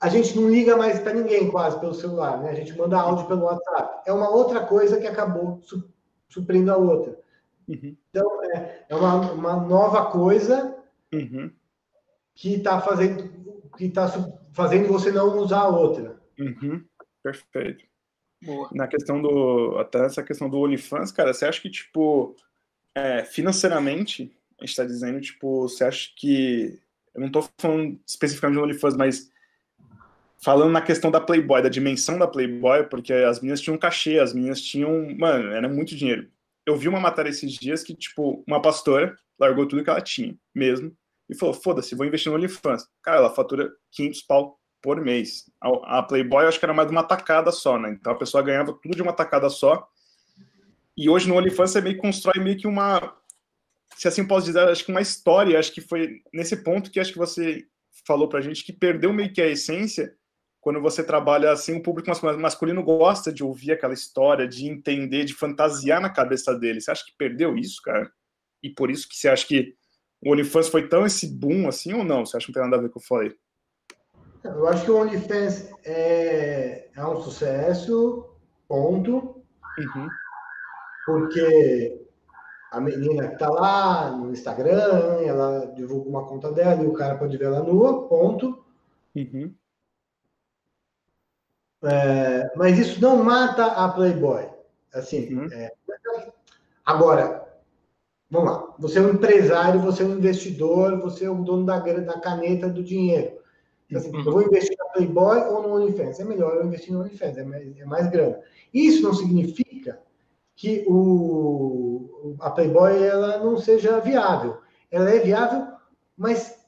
a 0.00 0.08
gente 0.08 0.36
não 0.36 0.50
liga 0.50 0.76
mais 0.76 0.98
para 0.98 1.14
ninguém 1.14 1.50
quase 1.50 1.78
pelo 1.80 1.94
celular, 1.94 2.38
né? 2.42 2.50
A 2.50 2.54
gente 2.54 2.76
manda 2.76 2.98
áudio 2.98 3.26
pelo 3.26 3.44
WhatsApp. 3.44 4.02
É 4.06 4.12
uma 4.12 4.28
outra 4.28 4.60
coisa 4.66 5.00
que 5.00 5.06
acabou 5.06 5.60
su 5.62 5.88
suprindo 6.28 6.70
a 6.72 6.76
outra. 6.76 7.18
Uhum. 7.68 7.96
Então, 8.10 8.44
é, 8.44 8.84
é 8.88 8.94
uma, 8.94 9.32
uma, 9.32 9.56
nova 9.56 10.10
coisa 10.10 10.76
uhum. 11.12 11.50
que 12.34 12.54
está 12.54 12.80
fazendo, 12.80 13.30
que 13.76 13.88
tá 13.88 14.08
fazendo 14.52 14.88
você 14.88 15.10
não 15.10 15.38
usar 15.38 15.60
a 15.60 15.68
outra. 15.68 16.20
Uhum. 16.38 16.84
Perfeito. 17.22 17.84
Boa. 18.42 18.68
Na 18.72 18.86
questão 18.86 19.20
do. 19.20 19.78
Até 19.78 20.04
essa 20.04 20.22
questão 20.22 20.48
do 20.48 20.58
OnlyFans, 20.58 21.10
cara, 21.10 21.32
você 21.32 21.46
acha 21.46 21.60
que, 21.60 21.70
tipo, 21.70 22.36
é, 22.94 23.24
financeiramente, 23.24 24.36
a 24.60 24.64
gente 24.64 24.70
está 24.70 24.84
dizendo, 24.84 25.20
tipo, 25.20 25.62
você 25.62 25.84
acha 25.84 26.10
que. 26.16 26.78
Eu 27.14 27.20
não 27.20 27.28
estou 27.28 27.48
falando 27.58 27.98
especificamente 28.06 28.58
do 28.58 28.62
OnlyFans, 28.62 28.96
mas 28.96 29.32
falando 30.42 30.72
na 30.72 30.80
questão 30.80 31.10
da 31.10 31.20
Playboy, 31.20 31.62
da 31.62 31.68
dimensão 31.68 32.18
da 32.18 32.26
Playboy, 32.26 32.84
porque 32.84 33.12
as 33.12 33.40
meninas 33.40 33.60
tinham 33.60 33.78
cachê, 33.78 34.18
as 34.18 34.32
meninas 34.32 34.60
tinham, 34.60 35.14
mano, 35.16 35.50
era 35.50 35.68
muito 35.68 35.96
dinheiro. 35.96 36.28
Eu 36.64 36.76
vi 36.76 36.88
uma 36.88 37.00
matéria 37.00 37.30
esses 37.30 37.52
dias 37.52 37.82
que, 37.82 37.94
tipo, 37.94 38.42
uma 38.46 38.60
pastora 38.60 39.16
largou 39.38 39.66
tudo 39.66 39.84
que 39.84 39.90
ela 39.90 40.00
tinha, 40.00 40.36
mesmo, 40.54 40.96
e 41.28 41.34
falou, 41.34 41.54
foda-se, 41.54 41.94
vou 41.94 42.06
investir 42.06 42.30
no 42.30 42.38
OnlyFans. 42.38 42.86
Cara, 43.02 43.18
ela 43.18 43.34
fatura 43.34 43.70
500 43.92 44.22
pau 44.22 44.58
por 44.82 45.00
mês. 45.00 45.50
A, 45.60 45.98
a 45.98 46.02
Playboy, 46.02 46.44
eu 46.44 46.48
acho 46.48 46.58
que 46.58 46.64
era 46.64 46.74
mais 46.74 46.88
de 46.88 46.94
uma 46.94 47.02
tacada 47.02 47.50
só, 47.50 47.78
né? 47.78 47.90
Então 47.90 48.12
a 48.12 48.16
pessoa 48.16 48.42
ganhava 48.42 48.72
tudo 48.72 48.94
de 48.94 49.02
uma 49.02 49.12
tacada 49.12 49.48
só. 49.48 49.88
E 50.96 51.08
hoje 51.08 51.28
no 51.28 51.36
OnlyFans 51.36 51.72
você 51.72 51.80
meio 51.80 51.96
que 51.96 52.00
constrói 52.00 52.42
meio 52.42 52.56
que 52.56 52.66
uma, 52.66 53.16
se 53.96 54.08
assim 54.08 54.26
posso 54.26 54.46
dizer, 54.46 54.60
acho 54.60 54.84
que 54.84 54.90
uma 54.90 55.00
história, 55.00 55.58
acho 55.58 55.72
que 55.72 55.80
foi 55.80 56.22
nesse 56.32 56.56
ponto 56.56 56.90
que 56.90 57.00
acho 57.00 57.12
que 57.12 57.18
você 57.18 57.66
falou 58.06 58.28
pra 58.28 58.40
gente 58.40 58.64
que 58.64 58.72
perdeu 58.72 59.12
meio 59.12 59.32
que 59.32 59.42
a 59.42 59.48
essência 59.48 60.14
quando 60.66 60.82
você 60.82 61.00
trabalha 61.00 61.52
assim, 61.52 61.76
o 61.76 61.80
público 61.80 62.10
masculino 62.40 62.82
gosta 62.82 63.32
de 63.32 63.44
ouvir 63.44 63.70
aquela 63.70 63.94
história, 63.94 64.48
de 64.48 64.68
entender, 64.68 65.24
de 65.24 65.32
fantasiar 65.32 66.00
na 66.00 66.10
cabeça 66.10 66.52
dele. 66.58 66.80
Você 66.80 66.90
acha 66.90 67.04
que 67.04 67.16
perdeu 67.16 67.56
isso, 67.56 67.80
cara? 67.80 68.10
E 68.60 68.68
por 68.68 68.90
isso 68.90 69.08
que 69.08 69.14
você 69.16 69.28
acha 69.28 69.46
que 69.46 69.76
o 70.20 70.32
OnlyFans 70.32 70.68
foi 70.68 70.88
tão 70.88 71.06
esse 71.06 71.32
boom 71.32 71.68
assim 71.68 71.92
ou 71.92 72.02
não? 72.02 72.26
Você 72.26 72.36
acha 72.36 72.46
que 72.46 72.50
não 72.50 72.54
tem 72.54 72.68
nada 72.68 72.78
a 72.78 72.80
ver 72.84 72.92
com 72.92 72.98
o 72.98 73.00
que 73.00 73.04
eu 73.04 73.16
falei? 73.16 73.36
Eu 74.42 74.66
acho 74.66 74.84
que 74.84 74.90
o 74.90 74.96
OnlyFans 74.96 75.70
é, 75.84 76.88
é 76.96 77.06
um 77.06 77.20
sucesso, 77.22 78.28
ponto. 78.66 79.40
Uhum. 79.78 80.08
Porque 81.04 82.04
a 82.72 82.80
menina 82.80 83.28
que 83.28 83.38
tá 83.38 83.48
lá 83.48 84.10
no 84.10 84.32
Instagram, 84.32 85.20
ela 85.24 85.66
divulga 85.76 86.10
uma 86.10 86.26
conta 86.26 86.50
dela 86.50 86.82
e 86.82 86.88
o 86.88 86.92
cara 86.92 87.16
pode 87.16 87.36
ver 87.36 87.44
ela 87.44 87.62
nua, 87.62 88.08
ponto. 88.08 88.64
Uhum. 89.14 89.54
É, 91.84 92.52
mas 92.56 92.78
isso 92.78 93.00
não 93.00 93.22
mata 93.22 93.66
a 93.66 93.88
Playboy. 93.88 94.48
Assim, 94.92 95.34
uhum. 95.34 95.48
é, 95.52 95.72
agora, 96.84 97.46
vamos 98.30 98.50
lá. 98.50 98.74
Você 98.78 98.98
é 98.98 99.02
um 99.02 99.10
empresário, 99.10 99.80
você 99.80 100.02
é 100.02 100.06
um 100.06 100.16
investidor, 100.16 100.98
você 100.98 101.26
é 101.26 101.30
o 101.30 101.42
dono 101.42 101.66
da, 101.66 101.78
da 101.78 102.20
caneta 102.20 102.68
do 102.68 102.82
dinheiro. 102.82 103.36
Então, 103.86 104.00
assim, 104.00 104.10
uhum. 104.10 104.24
Eu 104.24 104.32
vou 104.32 104.42
investir 104.42 104.76
na 104.78 104.86
Playboy 104.86 105.38
ou 105.48 105.62
no 105.62 105.74
OnlyFans? 105.74 106.18
É 106.18 106.24
melhor 106.24 106.56
eu 106.56 106.66
investir 106.66 106.92
no 106.92 107.00
OnlyFans, 107.00 107.36
é 107.36 107.44
mais, 107.44 107.78
é 107.78 107.84
mais 107.84 108.10
grana. 108.10 108.40
Isso 108.72 109.02
não 109.02 109.14
significa 109.14 110.00
que 110.56 110.84
o, 110.88 112.36
a 112.40 112.50
Playboy 112.50 113.02
ela 113.04 113.38
não 113.38 113.58
seja 113.58 114.00
viável. 114.00 114.58
Ela 114.90 115.10
é 115.10 115.18
viável, 115.18 115.68
mas 116.16 116.58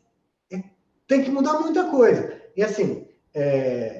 é, 0.52 0.62
tem 1.06 1.24
que 1.24 1.30
mudar 1.30 1.58
muita 1.60 1.90
coisa. 1.90 2.40
E 2.54 2.62
assim, 2.62 3.08
é, 3.34 3.97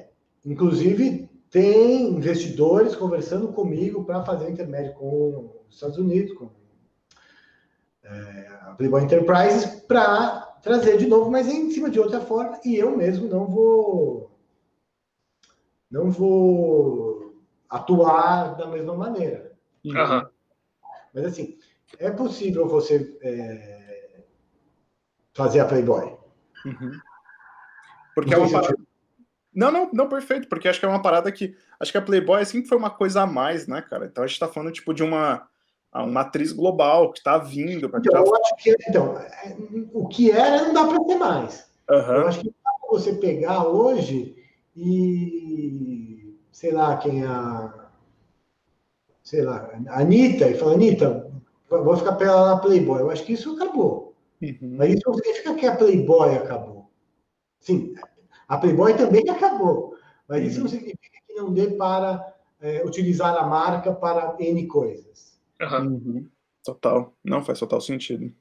Inclusive, 0.49 1.29
tem 1.51 2.09
investidores 2.09 2.95
conversando 2.95 3.49
comigo 3.49 4.03
para 4.03 4.25
fazer 4.25 4.49
intermédio 4.49 4.95
com 4.95 5.63
os 5.69 5.75
Estados 5.75 5.99
Unidos, 5.99 6.35
com 6.35 6.49
é, 8.01 8.47
a 8.61 8.73
Playboy 8.75 9.03
Enterprises, 9.03 9.65
para 9.81 10.41
trazer 10.63 10.97
de 10.97 11.05
novo, 11.05 11.29
mas 11.29 11.47
em 11.47 11.69
cima 11.69 11.87
de 11.87 11.99
outra 11.99 12.19
forma, 12.19 12.59
e 12.65 12.75
eu 12.75 12.97
mesmo 12.97 13.27
não 13.27 13.45
vou 13.45 14.31
não 15.89 16.09
vou 16.09 17.43
atuar 17.69 18.55
da 18.55 18.65
mesma 18.65 18.95
maneira. 18.95 19.55
Uhum. 19.85 20.27
Mas 21.13 21.25
assim, 21.25 21.59
é 21.99 22.09
possível 22.09 22.67
você 22.67 23.15
é, 23.21 24.23
fazer 25.31 25.59
a 25.59 25.65
Playboy. 25.65 26.17
Uhum. 26.65 26.91
Porque 28.15 28.33
é 28.33 28.37
uma 28.37 28.51
parada, 28.51 28.78
não, 29.53 29.71
não, 29.71 29.89
não, 29.91 30.09
perfeito, 30.09 30.47
porque 30.47 30.67
acho 30.67 30.79
que 30.79 30.85
é 30.85 30.89
uma 30.89 31.01
parada 31.01 31.31
que. 31.31 31.55
Acho 31.79 31.91
que 31.91 31.97
a 31.97 32.01
Playboy 32.01 32.45
sempre 32.45 32.67
foi 32.67 32.77
uma 32.77 32.89
coisa 32.89 33.21
a 33.21 33.27
mais, 33.27 33.67
né, 33.67 33.81
cara? 33.81 34.05
Então 34.05 34.23
a 34.23 34.27
gente 34.27 34.39
tá 34.39 34.47
falando, 34.47 34.71
tipo, 34.71 34.93
de 34.93 35.03
uma, 35.03 35.47
uma 35.93 36.21
atriz 36.21 36.51
global 36.51 37.11
que 37.11 37.23
tá 37.23 37.37
vindo. 37.37 37.87
Então, 37.87 38.01
tirar... 38.01 38.21
eu 38.21 38.35
acho 38.35 38.55
que. 38.57 38.75
Então, 38.87 39.17
é, 39.17 39.55
o 39.93 40.07
que 40.07 40.31
era 40.31 40.65
não 40.65 40.73
dá 40.73 40.85
para 40.85 41.03
ter 41.03 41.15
mais. 41.15 41.67
Uhum. 41.89 41.97
Eu 41.97 42.27
acho 42.27 42.41
que 42.41 42.49
dá 42.49 42.71
pra 42.79 42.89
você 42.89 43.13
pegar 43.13 43.67
hoje 43.67 44.35
e. 44.75 46.37
Sei 46.51 46.71
lá, 46.71 46.97
quem 46.97 47.23
é 47.23 47.27
a. 47.27 47.89
Sei 49.23 49.41
lá, 49.41 49.69
a 49.89 50.01
Anitta, 50.01 50.47
e 50.47 50.55
falar, 50.55 50.73
Anitta, 50.73 51.31
vou 51.69 51.97
ficar 51.97 52.13
pela 52.13 52.57
Playboy. 52.59 53.01
Eu 53.01 53.11
acho 53.11 53.23
que 53.23 53.33
isso 53.33 53.55
acabou. 53.55 54.15
Uhum. 54.41 54.75
Mas 54.77 54.93
isso 54.93 55.03
não 55.05 55.13
significa 55.15 55.55
que 55.55 55.65
a 55.65 55.75
Playboy 55.75 56.35
acabou. 56.35 56.89
Sim, 57.59 57.93
a 58.49 58.57
Playboy 58.57 58.97
também 58.97 59.23
acabou. 59.29 59.95
Mas 60.27 60.41
uhum. 60.41 60.47
isso 60.47 60.59
não 60.61 60.67
significa 60.67 61.17
que 61.25 61.33
não 61.35 61.53
dê 61.53 61.67
para 61.67 62.35
é, 62.59 62.83
utilizar 62.83 63.35
a 63.37 63.47
marca 63.47 63.93
para 63.93 64.35
N 64.39 64.67
coisas. 64.67 65.39
Uhum. 65.61 66.27
Total. 66.63 67.13
Não 67.23 67.43
faz 67.43 67.59
total 67.59 67.79
sentido. 67.79 68.33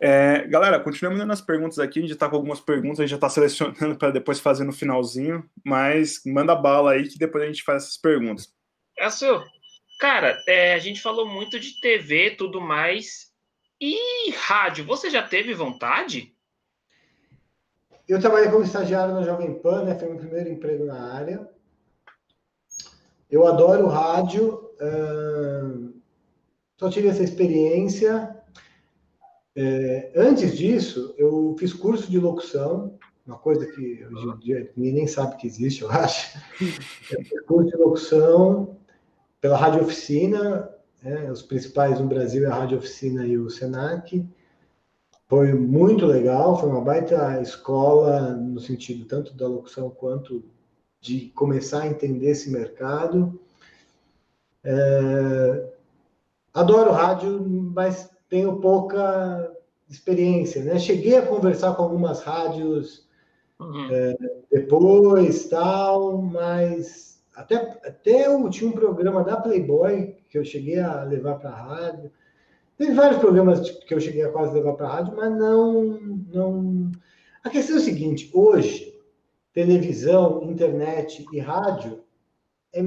É, 0.00 0.48
galera, 0.48 0.80
continuamos 0.80 1.20
dando 1.20 1.32
as 1.32 1.40
perguntas 1.40 1.78
aqui. 1.78 1.98
A 1.98 2.02
gente 2.02 2.12
está 2.12 2.28
com 2.28 2.36
algumas 2.36 2.60
perguntas, 2.60 2.98
a 2.98 3.02
gente 3.02 3.10
já 3.10 3.16
está 3.16 3.28
selecionando 3.28 3.96
para 3.96 4.10
depois 4.10 4.40
fazer 4.40 4.64
no 4.64 4.72
finalzinho, 4.72 5.48
mas 5.64 6.20
manda 6.26 6.56
bala 6.56 6.92
aí 6.92 7.06
que 7.06 7.18
depois 7.18 7.44
a 7.44 7.46
gente 7.46 7.62
faz 7.62 7.84
essas 7.84 7.98
perguntas. 7.98 8.52
É 8.98 9.08
seu. 9.10 9.42
Cara, 10.00 10.36
é, 10.48 10.74
a 10.74 10.78
gente 10.78 11.00
falou 11.00 11.28
muito 11.28 11.60
de 11.60 11.80
TV 11.80 12.32
tudo 12.32 12.60
mais. 12.60 13.30
E 13.80 14.30
rádio, 14.32 14.84
você 14.84 15.10
já 15.10 15.22
teve 15.22 15.54
vontade? 15.54 16.34
Eu 18.12 18.20
trabalhei 18.20 18.50
como 18.50 18.62
estagiário 18.62 19.14
na 19.14 19.22
Jovem 19.22 19.54
Pan, 19.54 19.84
né? 19.84 19.94
Foi 19.94 20.06
meu 20.06 20.18
primeiro 20.18 20.50
emprego 20.50 20.84
na 20.84 21.14
área. 21.14 21.48
Eu 23.30 23.46
adoro 23.46 23.86
rádio. 23.86 24.68
Uh, 24.78 25.94
só 26.76 26.90
tive 26.90 27.08
essa 27.08 27.22
experiência. 27.22 28.36
É, 29.56 30.12
antes 30.14 30.58
disso, 30.58 31.14
eu 31.16 31.56
fiz 31.58 31.72
curso 31.72 32.10
de 32.10 32.18
locução, 32.18 32.98
uma 33.26 33.38
coisa 33.38 33.64
que 33.64 34.04
hoje 34.04 34.28
em 34.28 34.38
dia 34.40 34.72
ninguém 34.76 34.92
nem 34.92 35.06
sabe 35.06 35.36
que 35.36 35.46
existe, 35.46 35.80
eu 35.80 35.90
acho. 35.90 36.38
Eu 37.10 37.24
fiz 37.24 37.40
curso 37.46 37.70
de 37.70 37.76
locução 37.76 38.76
pela 39.40 39.56
Rádio 39.56 39.84
Oficina, 39.84 40.68
né, 41.02 41.32
os 41.32 41.40
principais 41.40 41.98
no 41.98 42.06
Brasil 42.06 42.44
é 42.44 42.50
a 42.50 42.54
Rádio 42.54 42.76
Oficina 42.76 43.26
e 43.26 43.38
o 43.38 43.48
Senac. 43.48 44.22
Foi 45.32 45.54
muito 45.54 46.04
legal, 46.04 46.58
foi 46.60 46.68
uma 46.68 46.82
baita 46.82 47.40
escola 47.40 48.32
no 48.32 48.60
sentido 48.60 49.06
tanto 49.06 49.32
da 49.32 49.48
locução 49.48 49.88
quanto 49.88 50.44
de 51.00 51.30
começar 51.34 51.84
a 51.84 51.86
entender 51.86 52.32
esse 52.32 52.50
mercado. 52.50 53.40
É, 54.62 55.72
adoro 56.52 56.92
rádio, 56.92 57.42
mas 57.48 58.10
tenho 58.28 58.60
pouca 58.60 59.50
experiência, 59.88 60.62
né? 60.64 60.78
Cheguei 60.78 61.16
a 61.16 61.26
conversar 61.26 61.76
com 61.76 61.84
algumas 61.84 62.20
rádios 62.20 63.08
uhum. 63.58 63.88
é, 63.90 64.14
depois, 64.50 65.48
tal, 65.48 66.20
mas 66.20 67.22
até, 67.34 67.56
até 67.56 68.26
eu 68.26 68.50
tinha 68.50 68.68
um 68.68 68.74
programa 68.74 69.24
da 69.24 69.38
Playboy 69.38 70.14
que 70.28 70.36
eu 70.36 70.44
cheguei 70.44 70.78
a 70.78 71.04
levar 71.04 71.36
para 71.36 71.48
a 71.48 71.56
rádio. 71.56 72.12
Tem 72.76 72.94
vários 72.94 73.20
programas 73.20 73.70
que 73.70 73.94
eu 73.94 74.00
cheguei 74.00 74.24
a 74.24 74.32
quase 74.32 74.54
levar 74.54 74.72
para 74.74 74.86
a 74.86 74.92
rádio, 74.92 75.14
mas 75.16 75.30
não, 75.30 76.00
não. 76.32 76.92
A 77.44 77.50
questão 77.50 77.76
é 77.76 77.78
o 77.78 77.82
seguinte: 77.82 78.30
hoje, 78.32 78.94
televisão, 79.52 80.42
internet 80.44 81.24
e 81.32 81.38
rádio 81.38 82.02
é, 82.74 82.82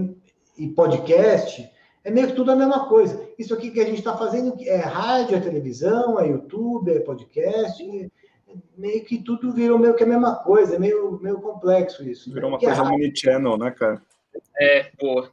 e 0.58 0.68
podcast 0.70 1.70
é 2.04 2.12
meio 2.12 2.28
que 2.28 2.34
tudo 2.34 2.52
a 2.52 2.56
mesma 2.56 2.88
coisa. 2.88 3.28
Isso 3.38 3.54
aqui 3.54 3.72
que 3.72 3.80
a 3.80 3.86
gente 3.86 3.98
está 3.98 4.16
fazendo 4.16 4.56
é 4.62 4.78
rádio, 4.78 5.36
é 5.36 5.40
televisão, 5.40 6.20
é 6.20 6.30
YouTube, 6.30 6.92
é 6.92 7.00
podcast, 7.00 7.84
é 7.84 8.10
meio 8.78 9.04
que 9.04 9.18
tudo 9.18 9.52
virou 9.52 9.80
meio 9.80 9.96
que 9.96 10.04
a 10.04 10.08
mesma 10.08 10.36
coisa, 10.36 10.76
é 10.76 10.80
meio, 10.80 11.20
meio 11.22 11.42
complexo 11.42 12.08
isso. 12.08 12.32
Virou 12.32 12.50
uma 12.50 12.60
coisa 12.60 12.84
mini-channel, 12.86 13.58
né, 13.58 13.72
cara? 13.72 14.02
É, 14.60 14.92
boa. 15.00 15.32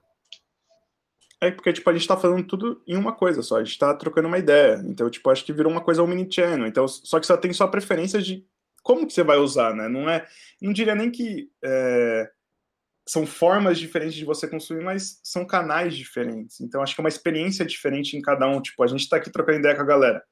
É 1.43 1.51
porque, 1.51 1.73
tipo, 1.73 1.91
a 1.91 1.93
gente 1.93 2.07
tá 2.07 2.17
falando 2.17 2.47
tudo 2.47 2.81
em 2.87 2.97
uma 2.97 3.13
coisa 3.13 3.43
só, 3.43 3.57
a 3.57 3.65
gente 3.65 3.77
tá 3.77 3.93
trocando 3.95 4.29
uma 4.29 4.39
ideia. 4.39 4.81
Então, 4.87 5.11
tipo, 5.11 5.29
acho 5.29 5.45
que 5.45 5.53
virou 5.53 5.73
uma 5.73 5.81
coisa 5.81 6.07
mini-channel. 6.07 6.67
Então, 6.69 6.87
só 6.87 7.19
que 7.19 7.27
só 7.27 7.37
tem 7.37 7.53
só 7.53 7.67
preferência 7.67 8.23
de 8.23 8.47
como 8.83 9.07
que 9.07 9.13
você 9.13 9.25
vai 9.25 9.39
usar, 9.39 9.75
né? 9.75 9.89
Não 9.89 10.09
é... 10.09 10.27
Não 10.61 10.73
diria 10.73 10.95
nem 10.95 11.11
que... 11.11 11.51
É 11.63 12.31
são 13.07 13.27
formas 13.27 13.79
diferentes 13.79 14.15
de 14.15 14.25
você 14.25 14.47
consumir, 14.47 14.83
mas 14.83 15.21
são 15.23 15.45
canais 15.45 15.97
diferentes. 15.97 16.61
Então, 16.61 16.83
acho 16.83 16.95
que 16.95 17.01
é 17.01 17.05
uma 17.05 17.09
experiência 17.09 17.65
diferente 17.65 18.17
em 18.17 18.23
cada 18.23 18.47
um. 18.49 18.61
Tipo, 18.61 18.83
a 18.83 18.87
gente 18.87 19.01
está 19.01 19.17
aqui 19.17 19.31
trocando 19.31 19.59
ideia 19.59 19.75
com 19.75 19.83
a 19.83 19.87
galera. 19.87 20.23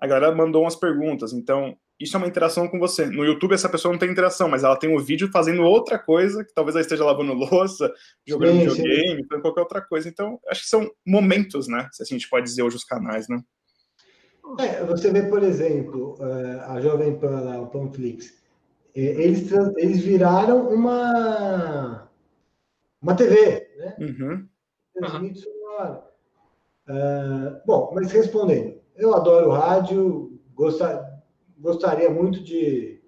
A 0.00 0.06
galera 0.06 0.34
mandou 0.34 0.62
umas 0.62 0.76
perguntas, 0.76 1.32
então 1.32 1.76
isso 2.00 2.16
é 2.16 2.18
uma 2.18 2.26
interação 2.26 2.66
com 2.66 2.78
você. 2.78 3.06
No 3.06 3.24
YouTube, 3.24 3.54
essa 3.54 3.68
pessoa 3.68 3.92
não 3.92 3.98
tem 3.98 4.10
interação, 4.10 4.48
mas 4.48 4.64
ela 4.64 4.76
tem 4.76 4.88
um 4.88 4.98
vídeo 4.98 5.30
fazendo 5.30 5.62
outra 5.62 5.98
coisa, 5.98 6.42
que 6.42 6.54
talvez 6.54 6.74
ela 6.74 6.82
esteja 6.82 7.04
lavando 7.04 7.34
louça, 7.34 7.92
jogando 8.26 8.52
sim, 8.52 8.58
videogame, 8.60 9.22
sim. 9.22 9.40
qualquer 9.40 9.60
outra 9.60 9.82
coisa. 9.82 10.08
Então, 10.08 10.40
acho 10.48 10.62
que 10.62 10.68
são 10.68 10.90
momentos, 11.06 11.68
né? 11.68 11.86
Se 11.92 12.02
a 12.02 12.06
gente 12.06 12.28
pode 12.28 12.46
dizer 12.46 12.62
hoje 12.62 12.76
os 12.76 12.84
canais, 12.84 13.28
né? 13.28 13.42
É, 14.58 14.82
você 14.84 15.12
vê, 15.12 15.22
por 15.24 15.42
exemplo, 15.42 16.16
eh, 16.20 16.64
a 16.66 16.80
Jovem 16.80 17.16
Pan, 17.18 17.60
o 17.60 17.66
Panflix, 17.68 18.34
eh, 18.96 19.00
eles, 19.00 19.48
eles 19.76 20.00
viraram 20.00 20.68
uma 20.70 22.08
uma 23.00 23.14
TV, 23.14 23.68
né? 23.78 23.96
Uhum. 23.98 24.48
Transmite 24.94 25.40
sonora. 25.40 26.04
Uh, 26.88 27.60
bom, 27.64 27.92
mas 27.94 28.10
respondendo, 28.10 28.80
eu 28.96 29.14
adoro 29.14 29.52
rádio, 29.52 30.38
gostar, 30.54 31.09
gostaria 31.60 32.10
muito 32.10 32.42
de, 32.42 32.98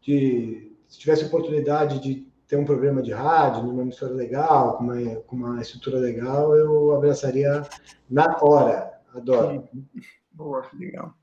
de, 0.00 0.76
se 0.88 0.98
tivesse 0.98 1.24
oportunidade 1.24 2.00
de 2.00 2.26
ter 2.46 2.56
um 2.56 2.64
programa 2.64 3.02
de 3.02 3.12
rádio, 3.12 3.62
numa 3.62 3.82
emissora 3.82 4.12
legal, 4.12 4.78
com 4.78 4.84
uma, 4.84 5.16
com 5.22 5.36
uma 5.36 5.60
estrutura 5.60 5.98
legal, 5.98 6.54
eu 6.56 6.94
abraçaria 6.94 7.62
na 8.10 8.38
hora. 8.42 8.90
Adoro. 9.14 9.68
Boa, 10.32 10.68
legal. 10.74 11.14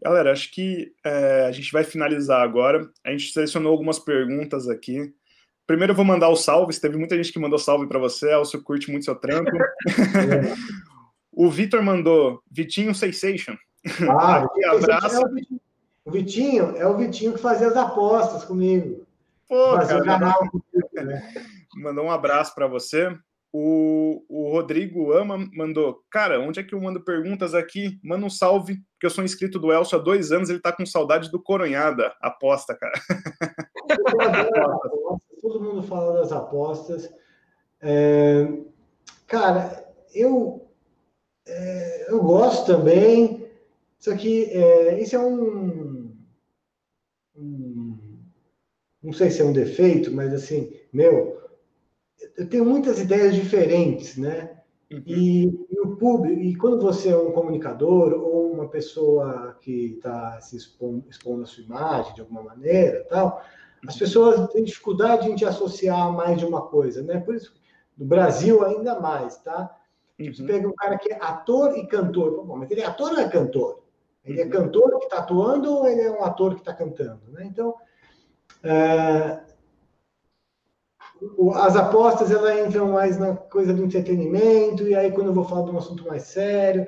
Galera, 0.00 0.32
acho 0.32 0.52
que 0.52 0.92
é, 1.04 1.46
a 1.46 1.52
gente 1.52 1.72
vai 1.72 1.84
finalizar 1.84 2.42
agora. 2.42 2.90
A 3.04 3.10
gente 3.10 3.32
selecionou 3.32 3.72
algumas 3.72 3.98
perguntas 3.98 4.68
aqui. 4.68 5.12
Primeiro 5.66 5.92
eu 5.92 5.96
vou 5.96 6.04
mandar 6.04 6.28
o 6.28 6.36
salve. 6.36 6.78
Teve 6.78 6.96
muita 6.96 7.16
gente 7.16 7.32
que 7.32 7.38
mandou 7.38 7.58
salve 7.58 7.86
para 7.86 7.98
você. 7.98 8.30
Elcio 8.30 8.62
curte 8.62 8.90
muito 8.90 9.04
seu 9.04 9.14
trampo. 9.14 9.50
o 11.32 11.48
Vitor 11.50 11.82
mandou 11.82 12.42
Vitinho 12.50 12.94
Sensation. 12.94 13.56
Ah, 14.08 14.44
Aqui, 14.44 14.64
abraço. 14.64 15.16
É 15.16 15.20
o, 16.04 16.10
Vitinho, 16.10 16.76
é 16.76 16.86
o 16.86 16.96
Vitinho 16.96 17.32
que 17.32 17.40
fazia 17.40 17.68
as 17.68 17.76
apostas 17.76 18.44
comigo. 18.44 19.06
Pô, 19.48 19.74
cara, 19.74 20.04
canal 20.04 20.40
né? 20.92 21.34
Mandou 21.76 22.04
um 22.04 22.10
abraço 22.10 22.54
para 22.54 22.66
você. 22.66 23.16
O, 23.52 24.24
o 24.30 24.50
Rodrigo 24.50 25.12
Ama 25.12 25.36
mandou, 25.52 26.02
cara, 26.10 26.40
onde 26.40 26.58
é 26.58 26.62
que 26.62 26.74
eu 26.74 26.80
mando 26.80 27.04
perguntas 27.04 27.54
aqui? 27.54 28.00
Manda 28.02 28.24
um 28.24 28.30
salve, 28.30 28.76
porque 28.94 29.04
eu 29.04 29.10
sou 29.10 29.22
inscrito 29.22 29.58
do 29.58 29.70
Elcio 29.70 29.98
há 29.98 30.02
dois 30.02 30.32
anos, 30.32 30.48
ele 30.48 30.58
tá 30.58 30.72
com 30.72 30.86
saudade 30.86 31.30
do 31.30 31.42
Coronhada. 31.42 32.14
Aposta, 32.20 32.74
cara. 32.74 32.94
Todo 35.42 35.60
mundo 35.60 35.82
fala 35.82 36.20
das 36.20 36.32
apostas. 36.32 37.12
É, 37.82 38.48
cara, 39.26 39.86
eu, 40.14 40.66
é, 41.46 42.10
eu 42.10 42.22
gosto 42.22 42.64
também, 42.64 43.41
só 44.02 44.16
que 44.16 44.46
é, 44.46 45.00
isso 45.00 45.14
é 45.14 45.18
um, 45.20 46.12
um. 47.36 48.18
Não 49.00 49.12
sei 49.12 49.30
se 49.30 49.40
é 49.40 49.44
um 49.44 49.52
defeito, 49.52 50.12
mas 50.12 50.34
assim, 50.34 50.74
meu 50.92 51.40
eu 52.36 52.48
tenho 52.48 52.64
muitas 52.64 53.00
ideias 53.00 53.32
diferentes, 53.32 54.16
né? 54.16 54.58
Uhum. 54.90 55.04
E, 55.06 55.44
e, 55.70 55.80
o 55.80 55.94
público, 55.96 56.40
e 56.40 56.56
quando 56.56 56.80
você 56.80 57.10
é 57.10 57.16
um 57.16 57.30
comunicador 57.30 58.12
ou 58.12 58.52
uma 58.52 58.68
pessoa 58.68 59.56
que 59.60 59.94
está 59.94 60.40
se 60.40 60.56
expondo, 60.56 61.04
expondo 61.08 61.44
a 61.44 61.46
sua 61.46 61.62
imagem 61.62 62.12
de 62.14 62.20
alguma 62.22 62.42
maneira, 62.42 63.06
tal, 63.08 63.40
as 63.86 63.96
pessoas 63.96 64.52
têm 64.52 64.64
dificuldade 64.64 65.30
em 65.30 65.36
te 65.36 65.44
associar 65.44 66.08
a 66.08 66.10
mais 66.10 66.40
de 66.40 66.44
uma 66.44 66.62
coisa, 66.62 67.04
né? 67.04 67.20
Por 67.20 67.36
isso, 67.36 67.54
no 67.96 68.04
Brasil 68.04 68.64
ainda 68.64 68.98
mais, 68.98 69.36
tá? 69.38 69.78
Uhum. 70.18 70.34
Você 70.34 70.42
pega 70.42 70.66
um 70.66 70.74
cara 70.74 70.98
que 70.98 71.12
é 71.12 71.22
ator 71.22 71.78
e 71.78 71.86
cantor, 71.86 72.44
Bom, 72.44 72.56
mas 72.56 72.68
ele 72.72 72.80
é 72.80 72.86
ator 72.86 73.12
ou 73.12 73.20
é 73.20 73.28
cantor? 73.28 73.81
Ele 74.24 74.40
é 74.40 74.44
uhum. 74.44 74.50
cantor 74.50 74.98
que 74.98 75.04
está 75.04 75.18
atuando 75.18 75.72
ou 75.72 75.86
ele 75.86 76.00
é 76.00 76.10
um 76.10 76.22
ator 76.22 76.54
que 76.54 76.60
está 76.60 76.72
cantando, 76.72 77.20
né? 77.32 77.44
Então, 77.44 77.74
é, 78.62 79.40
as 81.54 81.76
apostas 81.76 82.30
elas 82.30 82.66
entram 82.66 82.92
mais 82.92 83.18
na 83.18 83.36
coisa 83.36 83.72
do 83.72 83.84
entretenimento, 83.84 84.86
e 84.86 84.94
aí 84.94 85.10
quando 85.10 85.28
eu 85.28 85.34
vou 85.34 85.44
falar 85.44 85.64
de 85.64 85.70
um 85.70 85.78
assunto 85.78 86.06
mais 86.06 86.22
sério, 86.22 86.86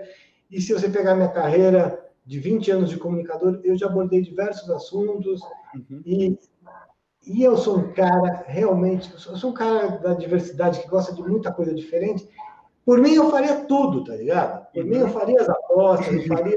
e 0.51 0.61
se 0.61 0.73
você 0.73 0.89
pegar 0.89 1.15
minha 1.15 1.29
carreira 1.29 2.01
de 2.25 2.39
20 2.39 2.71
anos 2.71 2.91
de 2.91 2.97
comunicador, 2.97 3.61
eu 3.65 3.77
já 3.77 3.87
abordei 3.87 4.23
diversos 4.23 4.71
assuntos, 4.71 5.41
uhum. 5.75 6.03
e, 6.05 6.39
e 7.27 7.43
eu 7.43 7.57
sou 7.57 7.79
um 7.79 7.93
cara 7.93 8.45
realmente, 8.47 9.13
eu 9.13 9.37
sou 9.37 9.51
um 9.51 9.55
cara 9.55 9.99
da 9.99 10.15
diversidade 10.15 10.81
que 10.81 10.89
gosta 10.89 11.13
de 11.13 11.23
muita 11.23 11.53
coisa 11.53 11.75
diferente. 11.75 12.29
Por 12.85 12.99
mim, 12.99 13.15
eu 13.15 13.31
faria 13.31 13.65
tudo, 13.65 14.05
tá 14.05 14.15
ligado? 14.15 14.67
Por 14.73 14.85
uhum. 14.85 14.91
mim, 14.91 14.99
eu 14.99 15.09
faria 15.09 15.41
as 15.41 15.49
apostas, 15.49 16.15
eu 16.15 16.27
faria 16.27 16.57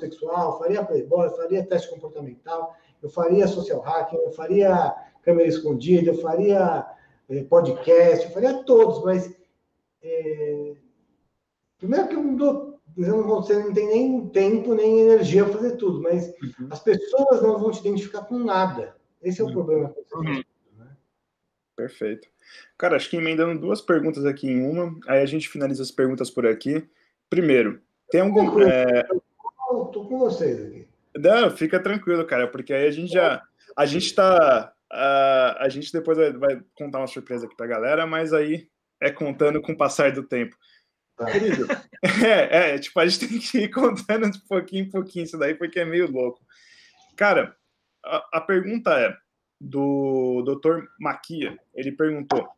sexual, 0.00 0.58
faria 0.58 0.84
playboy, 0.84 1.26
eu 1.26 1.36
faria 1.36 1.66
teste 1.66 1.90
comportamental, 1.90 2.74
eu 3.02 3.08
faria 3.10 3.46
social 3.46 3.80
hacking, 3.80 4.16
eu 4.16 4.32
faria 4.32 4.94
câmera 5.22 5.48
escondida, 5.48 6.10
eu 6.10 6.18
faria 6.18 6.86
é, 7.28 7.44
podcast, 7.44 8.26
eu 8.26 8.32
faria 8.32 8.64
todos, 8.64 9.04
mas 9.04 9.36
é, 10.02 10.74
primeiro 11.78 12.08
que 12.08 12.14
eu 12.16 12.22
não 12.22 12.34
dou 12.34 12.70
você 12.96 13.54
não 13.54 13.72
tem 13.72 13.86
nem 13.86 14.28
tempo, 14.28 14.74
nem 14.74 15.00
energia 15.00 15.44
para 15.44 15.54
fazer 15.54 15.76
tudo, 15.76 16.02
mas 16.02 16.34
uhum. 16.42 16.68
as 16.70 16.80
pessoas 16.80 17.42
não 17.42 17.58
vão 17.58 17.70
te 17.70 17.80
identificar 17.80 18.22
com 18.22 18.38
nada. 18.38 18.96
Esse 19.22 19.40
é 19.40 19.44
o 19.44 19.46
uhum. 19.46 19.52
problema. 19.52 19.94
Uhum. 20.14 20.42
Né? 20.76 20.96
Perfeito. 21.76 22.28
Cara, 22.76 22.96
acho 22.96 23.08
que 23.08 23.16
emendando 23.16 23.60
duas 23.60 23.80
perguntas 23.80 24.24
aqui 24.24 24.48
em 24.48 24.66
uma, 24.66 24.98
aí 25.06 25.22
a 25.22 25.26
gente 25.26 25.48
finaliza 25.48 25.82
as 25.82 25.90
perguntas 25.90 26.30
por 26.30 26.46
aqui. 26.46 26.88
Primeiro, 27.28 27.80
tem 28.10 28.22
algum. 28.22 28.60
É... 28.60 29.06
Tô 29.92 30.04
com 30.06 30.18
vocês 30.18 30.60
aqui. 30.60 30.88
Não, 31.16 31.50
fica 31.50 31.80
tranquilo, 31.80 32.24
cara, 32.26 32.48
porque 32.48 32.72
aí 32.72 32.86
a 32.86 32.90
gente 32.90 33.12
já. 33.12 33.42
A 33.76 33.86
gente 33.86 34.14
tá. 34.14 34.72
A, 34.90 35.64
a 35.64 35.68
gente 35.68 35.92
depois 35.92 36.18
vai, 36.18 36.32
vai 36.32 36.60
contar 36.74 36.98
uma 36.98 37.06
surpresa 37.06 37.46
aqui 37.46 37.56
pra 37.56 37.66
galera, 37.66 38.06
mas 38.06 38.32
aí 38.32 38.68
é 39.00 39.10
contando 39.10 39.60
com 39.62 39.72
o 39.72 39.76
passar 39.76 40.12
do 40.12 40.22
tempo. 40.22 40.56
Tá. 41.16 41.26
Querido, 41.26 41.66
é, 42.26 42.74
é, 42.74 42.78
tipo, 42.78 42.98
a 42.98 43.06
gente 43.06 43.28
tem 43.28 43.38
que 43.38 43.58
ir 43.58 43.70
contando 43.70 44.30
de 44.30 44.40
pouquinho 44.48 44.84
em 44.84 44.90
pouquinho 44.90 45.24
isso 45.24 45.38
daí, 45.38 45.54
porque 45.54 45.80
é 45.80 45.84
meio 45.84 46.10
louco. 46.10 46.40
Cara, 47.16 47.54
a, 48.04 48.38
a 48.38 48.40
pergunta 48.40 48.98
é 48.98 49.16
do 49.60 50.42
Dr. 50.42 50.86
Maquia. 50.98 51.58
Ele 51.74 51.92
perguntou: 51.92 52.48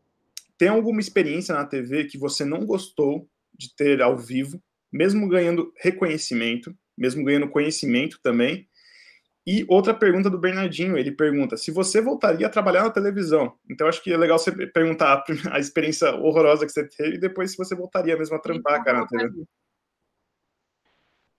tem 0.56 0.68
alguma 0.68 1.00
experiência 1.00 1.54
na 1.54 1.66
TV 1.66 2.04
que 2.04 2.16
você 2.16 2.44
não 2.44 2.64
gostou 2.64 3.28
de 3.52 3.74
ter 3.74 4.00
ao 4.00 4.16
vivo, 4.16 4.62
mesmo 4.92 5.28
ganhando 5.28 5.72
reconhecimento, 5.76 6.74
mesmo 6.96 7.24
ganhando 7.24 7.48
conhecimento 7.48 8.18
também? 8.22 8.68
E 9.44 9.66
outra 9.68 9.92
pergunta 9.92 10.30
do 10.30 10.38
Bernardinho, 10.38 10.96
ele 10.96 11.10
pergunta 11.10 11.56
se 11.56 11.72
você 11.72 12.00
voltaria 12.00 12.46
a 12.46 12.50
trabalhar 12.50 12.84
na 12.84 12.90
televisão. 12.90 13.54
Então 13.68 13.88
acho 13.88 14.02
que 14.02 14.12
é 14.12 14.16
legal 14.16 14.38
você 14.38 14.52
perguntar 14.68 15.24
a, 15.50 15.58
experiência 15.58 16.14
horrorosa 16.14 16.64
que 16.64 16.72
você 16.72 16.86
teve 16.86 17.16
e 17.16 17.20
depois 17.20 17.50
se 17.50 17.56
você 17.56 17.74
voltaria 17.74 18.16
mesmo 18.16 18.36
a 18.36 18.38
trampar, 18.38 18.84
cara, 18.84 19.00
na 19.00 19.06
TV. 19.06 19.44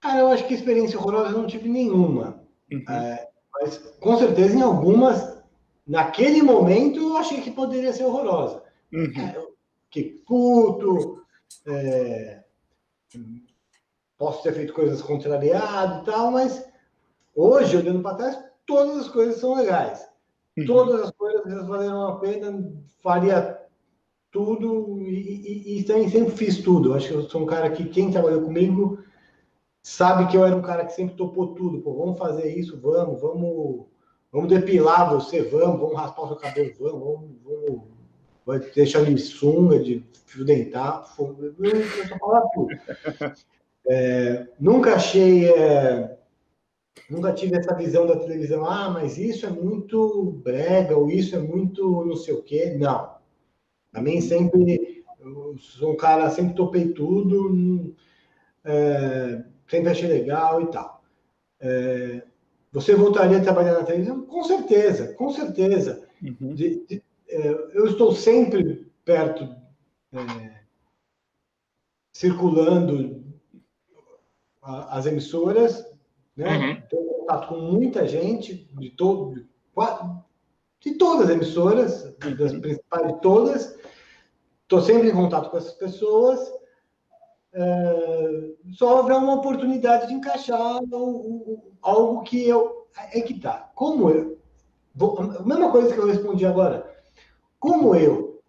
Ah, 0.01 0.17
eu 0.17 0.27
acho 0.27 0.45
que 0.45 0.53
experiência 0.53 0.99
horrorosa 0.99 1.31
eu 1.31 1.37
não 1.37 1.47
tive 1.47 1.69
nenhuma. 1.69 2.43
Uhum. 2.69 2.83
É, 2.89 3.29
mas 3.53 3.77
com 4.01 4.17
certeza 4.17 4.57
em 4.57 4.61
algumas, 4.61 5.41
naquele 5.87 6.41
momento 6.41 6.99
eu 6.99 7.15
achei 7.15 7.39
que 7.39 7.51
poderia 7.51 7.93
ser 7.93 8.03
horrorosa. 8.03 8.63
Uhum. 8.91 9.13
É, 9.17 9.47
que 9.89 10.03
puto, 10.25 11.23
é, 11.65 12.43
posso 14.23 14.43
ter 14.43 14.53
feito 14.53 14.73
coisas 14.73 15.01
contrariadas 15.01 16.01
e 16.01 16.05
tal, 16.05 16.31
mas 16.31 16.65
Hoje, 17.35 17.77
olhando 17.77 18.01
para 18.01 18.15
trás, 18.15 18.43
todas 18.65 18.97
as 18.97 19.07
coisas 19.09 19.37
são 19.37 19.55
legais. 19.55 20.07
Uhum. 20.57 20.65
Todas 20.65 21.01
as 21.01 21.11
coisas 21.11 21.67
valeram 21.67 22.07
a 22.07 22.19
pena, 22.19 22.71
faria 23.01 23.59
tudo 24.31 24.99
e, 25.01 25.79
e, 25.79 25.79
e, 25.79 25.83
sempre 25.83 26.31
fiz 26.31 26.61
tudo. 26.61 26.93
Acho 26.93 27.07
que 27.07 27.13
eu 27.13 27.29
sou 27.29 27.41
um 27.41 27.45
cara 27.45 27.71
que 27.71 27.85
quem 27.85 28.11
trabalhou 28.11 28.41
comigo 28.41 28.99
sabe 29.81 30.27
que 30.27 30.37
eu 30.37 30.45
era 30.45 30.55
um 30.55 30.61
cara 30.61 30.85
que 30.85 30.93
sempre 30.93 31.15
topou 31.15 31.55
tudo. 31.55 31.81
Pô, 31.81 31.93
vamos 31.93 32.19
fazer 32.19 32.55
isso, 32.55 32.79
vamos, 32.79 33.19
vamos, 33.19 33.85
vamos 34.31 34.49
depilar 34.49 35.11
você, 35.11 35.41
vamos, 35.41 35.79
vamos 35.79 35.95
raspar 35.95 36.23
o 36.23 36.27
seu 36.27 36.37
cabelo, 36.37 36.73
vamos, 36.79 37.31
vamos, 37.43 37.81
vamos 38.45 38.71
deixar 38.73 39.03
de 39.03 39.17
sunga, 39.17 39.79
de 39.79 40.05
fio 40.27 40.45
dentar, 40.45 41.03
eu, 41.17 41.35
eu 41.59 42.19
falar 42.19 42.41
tudo. 42.53 42.67
É, 43.87 44.47
nunca 44.59 44.95
achei 44.95 45.49
é, 45.49 46.17
nunca 47.09 47.33
tive 47.33 47.57
essa 47.57 47.75
visão 47.75 48.07
da 48.07 48.15
televisão, 48.15 48.65
ah, 48.65 48.89
mas 48.89 49.17
isso 49.17 49.45
é 49.45 49.49
muito 49.49 50.39
brega, 50.43 50.97
ou 50.97 51.09
isso 51.09 51.35
é 51.35 51.39
muito 51.39 52.05
não 52.05 52.15
sei 52.15 52.33
o 52.33 52.41
quê. 52.41 52.75
Não. 52.77 53.13
A 53.93 54.01
mim 54.01 54.21
sempre, 54.21 55.03
eu 55.19 55.55
sou 55.59 55.93
um 55.93 55.97
cara, 55.97 56.29
sempre 56.29 56.55
topei 56.55 56.89
tudo, 56.93 57.93
é, 58.63 59.43
sempre 59.67 59.89
achei 59.89 60.07
legal 60.07 60.61
e 60.61 60.67
tal. 60.71 61.03
É, 61.59 62.23
você 62.71 62.95
voltaria 62.95 63.37
a 63.37 63.43
trabalhar 63.43 63.73
na 63.73 63.83
televisão? 63.83 64.25
Com 64.25 64.43
certeza, 64.43 65.13
com 65.13 65.29
certeza. 65.29 66.07
Uhum. 66.21 66.55
De, 66.55 66.83
de, 66.87 67.03
é, 67.29 67.49
eu 67.73 67.85
estou 67.85 68.13
sempre 68.13 68.91
perto, 69.05 69.43
é, 70.11 70.63
circulando 72.11 73.22
as 74.63 75.05
emissoras, 75.05 75.85
né? 76.35 76.57
Uhum. 76.57 76.81
Tenho 76.89 77.13
contato 77.19 77.47
com 77.49 77.55
muita 77.55 78.07
gente 78.07 78.69
de 78.79 78.89
todo, 78.91 79.45
de 80.79 80.91
todas 80.95 81.29
as 81.29 81.35
emissoras, 81.35 82.15
das 82.37 82.53
principais 82.53 83.07
de 83.07 83.21
todas. 83.21 83.77
Estou 84.63 84.81
sempre 84.81 85.09
em 85.09 85.13
contato 85.13 85.49
com 85.49 85.57
essas 85.57 85.73
pessoas. 85.73 86.39
É, 87.53 88.49
só 88.71 88.99
haver 88.99 89.15
uma 89.15 89.35
oportunidade 89.35 90.07
de 90.07 90.13
encaixar 90.13 90.81
o, 90.91 90.97
o, 90.97 91.71
algo 91.81 92.23
que 92.23 92.47
eu. 92.47 92.87
É 93.11 93.21
que 93.21 93.39
tá. 93.39 93.71
Como 93.75 94.09
eu. 94.09 94.39
Vou, 94.95 95.19
a 95.19 95.43
mesma 95.43 95.71
coisa 95.71 95.93
que 95.93 95.99
eu 95.99 96.07
respondi 96.07 96.45
agora. 96.45 96.91
Como 97.59 97.95
eu 97.95 98.41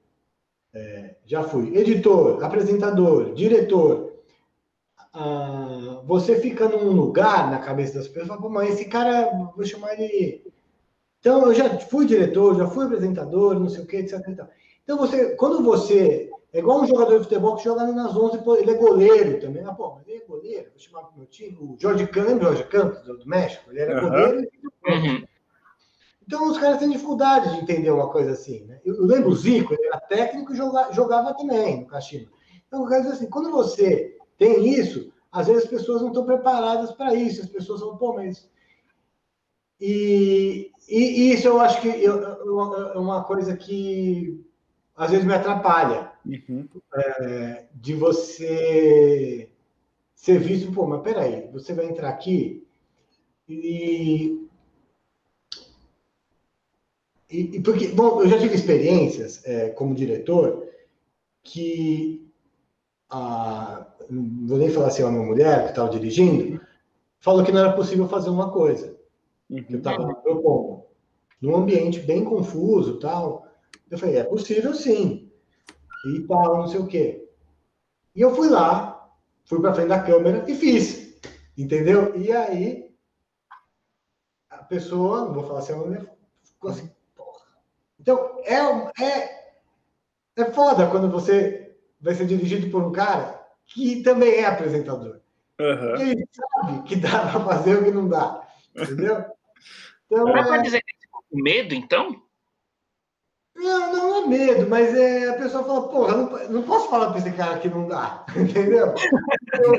é, 0.73 1.17
já 1.27 1.43
fui 1.45 1.77
editor, 1.77 2.43
apresentador, 2.43 3.35
diretor, 3.35 4.14
ah, 5.15 6.03
você 6.05 6.41
fica 6.41 6.69
num 6.69 6.91
lugar 6.91 7.49
na 7.49 7.61
cabeça 7.61 7.95
das 7.95 8.09
pessoas, 8.09 8.37
fala, 8.37 8.51
mas 8.51 8.75
esse 8.75 8.87
cara, 8.87 9.31
vou 9.55 9.65
chamar 9.65 9.95
ele. 9.95 10.45
Então, 11.21 11.47
eu 11.47 11.55
já 11.55 11.79
fui 11.79 12.05
diretor, 12.05 12.57
já 12.57 12.67
fui 12.67 12.85
apresentador, 12.85 13.59
não 13.59 13.69
sei 13.69 13.85
o 13.85 13.87
que, 13.87 13.97
etc. 13.97 14.21
Então, 14.83 14.99
você, 14.99 15.37
quando 15.37 15.63
você. 15.63 16.31
É 16.53 16.59
igual 16.59 16.83
um 16.83 16.87
jogador 16.87 17.19
de 17.19 17.25
futebol 17.25 17.57
que 17.57 17.65
joga 17.65 17.85
nas 17.87 18.15
11, 18.17 18.39
ele 18.61 18.71
é 18.71 18.75
goleiro 18.75 19.41
também. 19.41 19.65
Ah, 19.65 19.73
pô, 19.73 19.99
ele 20.07 20.19
é 20.19 20.25
goleiro, 20.25 20.71
vou 20.71 20.79
chamar 20.79 21.03
pro 21.05 21.17
meu 21.17 21.27
time. 21.27 21.57
O 21.61 21.77
Jorge 21.81 22.07
Campos, 22.07 22.31
lembra 22.31 22.45
o 22.45 22.49
Jorge 22.49 22.69
Campos, 22.69 23.03
do 23.03 23.27
México? 23.27 23.71
Ele 23.71 23.81
era 23.81 24.05
uhum. 24.05 24.09
goleiro. 24.09 24.51
Uhum. 24.87 25.27
Então, 26.27 26.51
os 26.51 26.59
caras 26.59 26.79
têm 26.79 26.91
dificuldade 26.91 27.51
de 27.51 27.63
entender 27.63 27.91
uma 27.91 28.09
coisa 28.09 28.33
assim. 28.33 28.65
Né? 28.67 28.81
Eu, 28.85 28.95
eu 28.95 29.05
lembro 29.05 29.31
o 29.31 29.37
Zico, 29.37 29.75
ele 29.75 29.87
era 29.87 29.99
técnico 30.01 30.53
e 30.53 30.57
jogava, 30.57 30.93
jogava 30.93 31.35
também 31.35 31.81
no 31.81 31.87
Caxima. 31.87 32.29
Então, 32.67 32.83
eu 32.83 32.89
quero 32.89 33.03
dizer 33.03 33.15
assim, 33.15 33.31
quando 33.31 33.51
você 33.51 34.14
tem 34.39 34.69
isso, 34.69 35.13
às 35.31 35.47
vezes 35.47 35.65
as 35.65 35.71
pessoas 35.71 36.03
não 36.03 36.09
estão 36.09 36.25
preparadas 36.25 36.93
para 36.93 37.15
isso, 37.15 37.43
as 37.43 37.49
pessoas 37.49 37.81
falam, 37.81 37.97
pô, 37.97 38.15
mas. 38.15 38.49
E, 39.81 40.71
e, 40.89 41.33
isso 41.33 41.49
eu 41.49 41.61
acho 41.61 41.81
que 41.81 41.89
é 41.89 42.11
uma 42.99 43.25
coisa 43.25 43.57
que 43.57 44.45
às 44.97 45.11
vezes 45.11 45.27
me 45.27 45.35
atrapalha. 45.35 46.13
Uhum. 46.25 46.67
É, 46.95 47.67
de 47.75 47.95
você 47.95 49.51
ser 50.15 50.39
visto, 50.39 50.73
pô, 50.73 50.87
mas 50.87 51.03
peraí, 51.03 51.49
você 51.53 51.75
vai 51.75 51.87
entrar 51.87 52.09
aqui 52.09 52.65
e, 53.49 54.49
e, 57.31 57.57
e 57.57 57.61
porque, 57.61 57.89
bom, 57.89 58.23
eu 58.23 58.29
já 58.29 58.39
tive 58.39 58.55
experiências 58.55 59.45
é, 59.45 59.71
como 59.71 59.95
diretor 59.95 60.67
que 61.43 62.27
a, 63.11 63.87
não 64.11 64.47
vou 64.47 64.59
nem 64.59 64.71
falar 64.71 64.89
assim, 64.89 65.03
uma 65.03 65.23
mulher 65.23 65.65
que 65.65 65.71
estava 65.71 65.91
dirigindo, 65.91 66.61
falou 67.21 67.45
que 67.45 67.53
não 67.53 67.61
era 67.61 67.73
possível 67.73 68.09
fazer 68.09 68.31
uma 68.31 68.51
coisa. 68.51 68.97
Uhum. 69.49 69.63
Que 69.63 69.75
eu 69.75 69.79
estava 69.79 70.15
propondo. 70.15 70.85
Num 71.41 71.57
ambiente 71.57 72.01
bem 72.01 72.25
confuso 72.25 72.99
tal. 72.99 73.47
Eu 73.91 73.99
falei, 73.99 74.17
é 74.17 74.25
possível 74.25 74.75
sim. 74.75 75.31
E 76.07 76.21
tal, 76.27 76.59
não 76.59 76.67
sei 76.67 76.81
o 76.81 76.87
quê. 76.87 77.29
E 78.15 78.21
eu 78.21 78.35
fui 78.35 78.49
lá, 78.49 79.11
fui 79.45 79.61
para 79.61 79.75
frente 79.75 79.89
da 79.89 80.03
câmera 80.03 80.45
e 80.49 80.55
fiz. 80.55 81.19
Entendeu? 81.57 82.17
E 82.17 82.33
aí, 82.33 82.95
a 84.51 84.59
pessoa, 84.65 85.27
não 85.27 85.35
vou 85.35 85.45
falar 85.45 85.61
assim, 85.61 85.73
a 85.73 85.77
mulher 85.77 86.17
ficou 86.43 86.71
assim, 86.71 86.91
porra. 87.15 87.45
Então, 87.99 88.41
é, 88.45 89.03
é, 89.03 89.55
é 90.37 90.45
foda 90.53 90.91
quando 90.91 91.11
você 91.11 91.64
vai 92.05 92.15
ser 92.15 92.27
dirigido 92.27 92.71
por 92.71 92.83
um 92.83 92.93
cara 92.93 93.43
que 93.67 94.03
também 94.03 94.35
é 94.35 94.47
apresentador. 94.47 95.21
Uhum. 95.59 95.97
Ele 96.01 96.29
sabe 96.33 96.83
que 96.83 96.97
dá 96.97 97.31
para 97.31 97.41
fazer 97.41 97.77
o 97.77 97.85
que 97.85 97.91
não 97.91 98.09
dá. 98.09 98.47
Entendeu? 98.77 99.25
Então, 100.07 100.25
Dá 100.27 100.41
é... 100.41 100.45
para 100.45 100.59
dizer 100.59 100.83
que 100.83 101.01
ficou 101.01 101.23
com 101.31 101.43
medo, 101.43 101.75
então? 101.75 102.23
Não, 103.57 103.93
não 103.93 104.25
é 104.25 104.27
medo, 104.27 104.69
mas 104.69 104.95
é, 104.95 105.29
a 105.29 105.35
pessoa 105.35 105.65
fala, 105.65 105.89
porra, 105.89 106.17
não, 106.17 106.49
não 106.51 106.63
posso 106.65 106.91
falar 106.91 107.11
para 107.11 107.21
esse 107.21 107.33
cara 107.33 107.59
que 107.59 107.69
não 107.69 107.87
dá, 107.87 108.27
entendeu? 108.37 108.93
Então, 109.55 109.73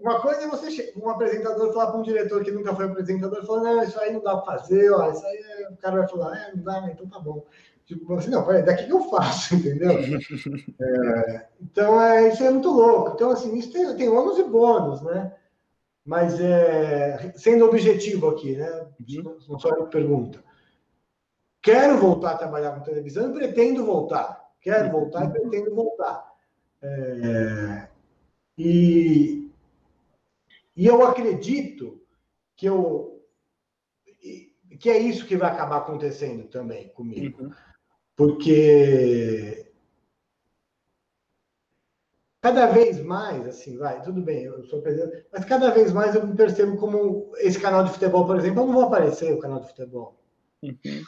uma 0.00 0.20
coisa 0.20 0.42
é 0.42 0.46
você, 0.46 0.92
um 0.94 1.08
apresentador, 1.08 1.72
falar 1.72 1.90
para 1.90 2.00
um 2.00 2.02
diretor 2.02 2.44
que 2.44 2.50
nunca 2.50 2.74
foi 2.76 2.84
apresentador, 2.84 3.44
falar, 3.46 3.62
não, 3.62 3.82
isso 3.82 3.98
aí 3.98 4.12
não 4.12 4.22
dá 4.22 4.36
para 4.36 4.58
fazer, 4.58 4.90
ó, 4.92 5.10
isso 5.10 5.26
aí 5.26 5.66
o 5.70 5.76
cara 5.78 6.00
vai 6.00 6.08
falar, 6.08 6.36
é, 6.36 6.54
não 6.54 6.62
dá, 6.62 6.80
mas 6.82 6.92
então 6.92 7.08
tá 7.08 7.18
bom. 7.18 7.44
Tipo, 7.88 8.14
assim, 8.16 8.28
não, 8.28 8.44
peraí, 8.44 8.62
daqui 8.62 8.84
que 8.84 8.92
eu 8.92 9.08
faço, 9.08 9.54
entendeu? 9.56 9.88
É, 10.80 11.48
então, 11.60 12.00
é, 12.00 12.28
isso 12.28 12.44
é 12.44 12.50
muito 12.50 12.68
louco. 12.68 13.12
Então, 13.14 13.30
assim, 13.30 13.56
isso 13.56 13.72
tem, 13.72 13.96
tem 13.96 14.08
ônus 14.10 14.38
e 14.38 14.44
bônus, 14.44 15.00
né? 15.00 15.34
Mas, 16.04 16.38
é, 16.38 17.32
sendo 17.34 17.64
objetivo 17.64 18.28
aqui, 18.28 18.56
né? 18.56 18.86
Uhum. 19.08 19.38
Não 19.48 19.58
só 19.58 19.74
me 19.74 19.88
pergunta. 19.88 20.44
Quero 21.62 21.96
voltar 21.98 22.32
a 22.32 22.38
trabalhar 22.38 22.72
com 22.72 22.84
televisão 22.84 23.30
e 23.30 23.34
pretendo 23.34 23.84
voltar. 23.84 24.38
Quero 24.60 24.86
uhum. 24.86 24.92
voltar 24.92 25.24
e 25.24 25.30
pretendo 25.30 25.74
voltar. 25.74 26.30
É, 26.82 27.88
e, 28.58 29.50
E 30.76 30.86
eu 30.86 31.04
acredito 31.06 32.00
que 32.54 32.66
eu 32.66 33.14
que 34.78 34.90
é 34.90 34.98
isso 34.98 35.26
que 35.26 35.36
vai 35.36 35.50
acabar 35.50 35.78
acontecendo 35.78 36.44
também 36.44 36.88
comigo. 36.90 37.42
Uhum. 37.42 37.52
Porque 38.18 39.70
cada 42.42 42.66
vez 42.66 43.00
mais, 43.00 43.46
assim, 43.46 43.78
vai, 43.78 44.02
tudo 44.02 44.20
bem, 44.20 44.42
eu 44.42 44.64
sou 44.64 44.82
presidente, 44.82 45.24
mas 45.32 45.44
cada 45.44 45.70
vez 45.70 45.92
mais 45.92 46.16
eu 46.16 46.26
me 46.26 46.34
percebo 46.34 46.76
como 46.78 47.30
esse 47.36 47.60
canal 47.60 47.84
de 47.84 47.92
futebol, 47.92 48.26
por 48.26 48.36
exemplo, 48.36 48.62
eu 48.62 48.66
não 48.66 48.72
vou 48.72 48.82
aparecer 48.82 49.32
o 49.32 49.38
canal 49.38 49.60
de 49.60 49.68
futebol. 49.68 50.20
Uhum. 50.64 51.04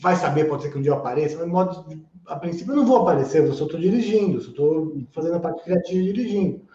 Vai 0.00 0.14
saber, 0.14 0.44
pode 0.44 0.62
ser 0.62 0.70
que 0.70 0.78
um 0.78 0.82
dia 0.82 0.92
eu 0.92 0.96
apareça, 0.98 1.36
mas 1.38 1.48
modo, 1.48 2.06
a 2.28 2.36
princípio 2.36 2.70
eu 2.70 2.76
não 2.76 2.86
vou 2.86 2.98
aparecer, 2.98 3.44
eu 3.44 3.52
só 3.52 3.64
estou 3.64 3.80
dirigindo, 3.80 4.40
só 4.40 4.50
estou 4.50 4.96
fazendo 5.10 5.34
a 5.34 5.40
parte 5.40 5.64
criativa 5.64 5.98
e 5.98 6.12
dirigindo. 6.12 6.68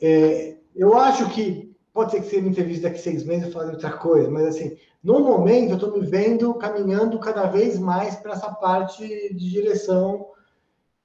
É, 0.00 0.58
eu 0.76 0.96
acho 0.96 1.28
que 1.30 1.71
pode 1.92 2.12
ser 2.12 2.20
que 2.20 2.28
você 2.28 2.40
me 2.40 2.48
entreviste 2.48 2.82
daqui 2.82 2.98
seis 2.98 3.24
meses 3.24 3.48
e 3.48 3.52
fale 3.52 3.72
outra 3.72 3.92
coisa, 3.92 4.30
mas 4.30 4.46
assim, 4.46 4.76
no 5.02 5.20
momento 5.20 5.70
eu 5.70 5.74
estou 5.74 5.92
me 5.92 6.06
vendo 6.06 6.54
caminhando 6.54 7.18
cada 7.18 7.46
vez 7.46 7.78
mais 7.78 8.16
para 8.16 8.32
essa 8.32 8.50
parte 8.52 9.06
de 9.34 9.50
direção 9.50 10.26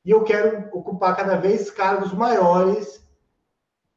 e 0.07 0.11
eu 0.11 0.23
quero 0.23 0.69
ocupar 0.71 1.17
cada 1.17 1.35
vez 1.35 1.69
cargos 1.69 2.13
maiores, 2.13 3.05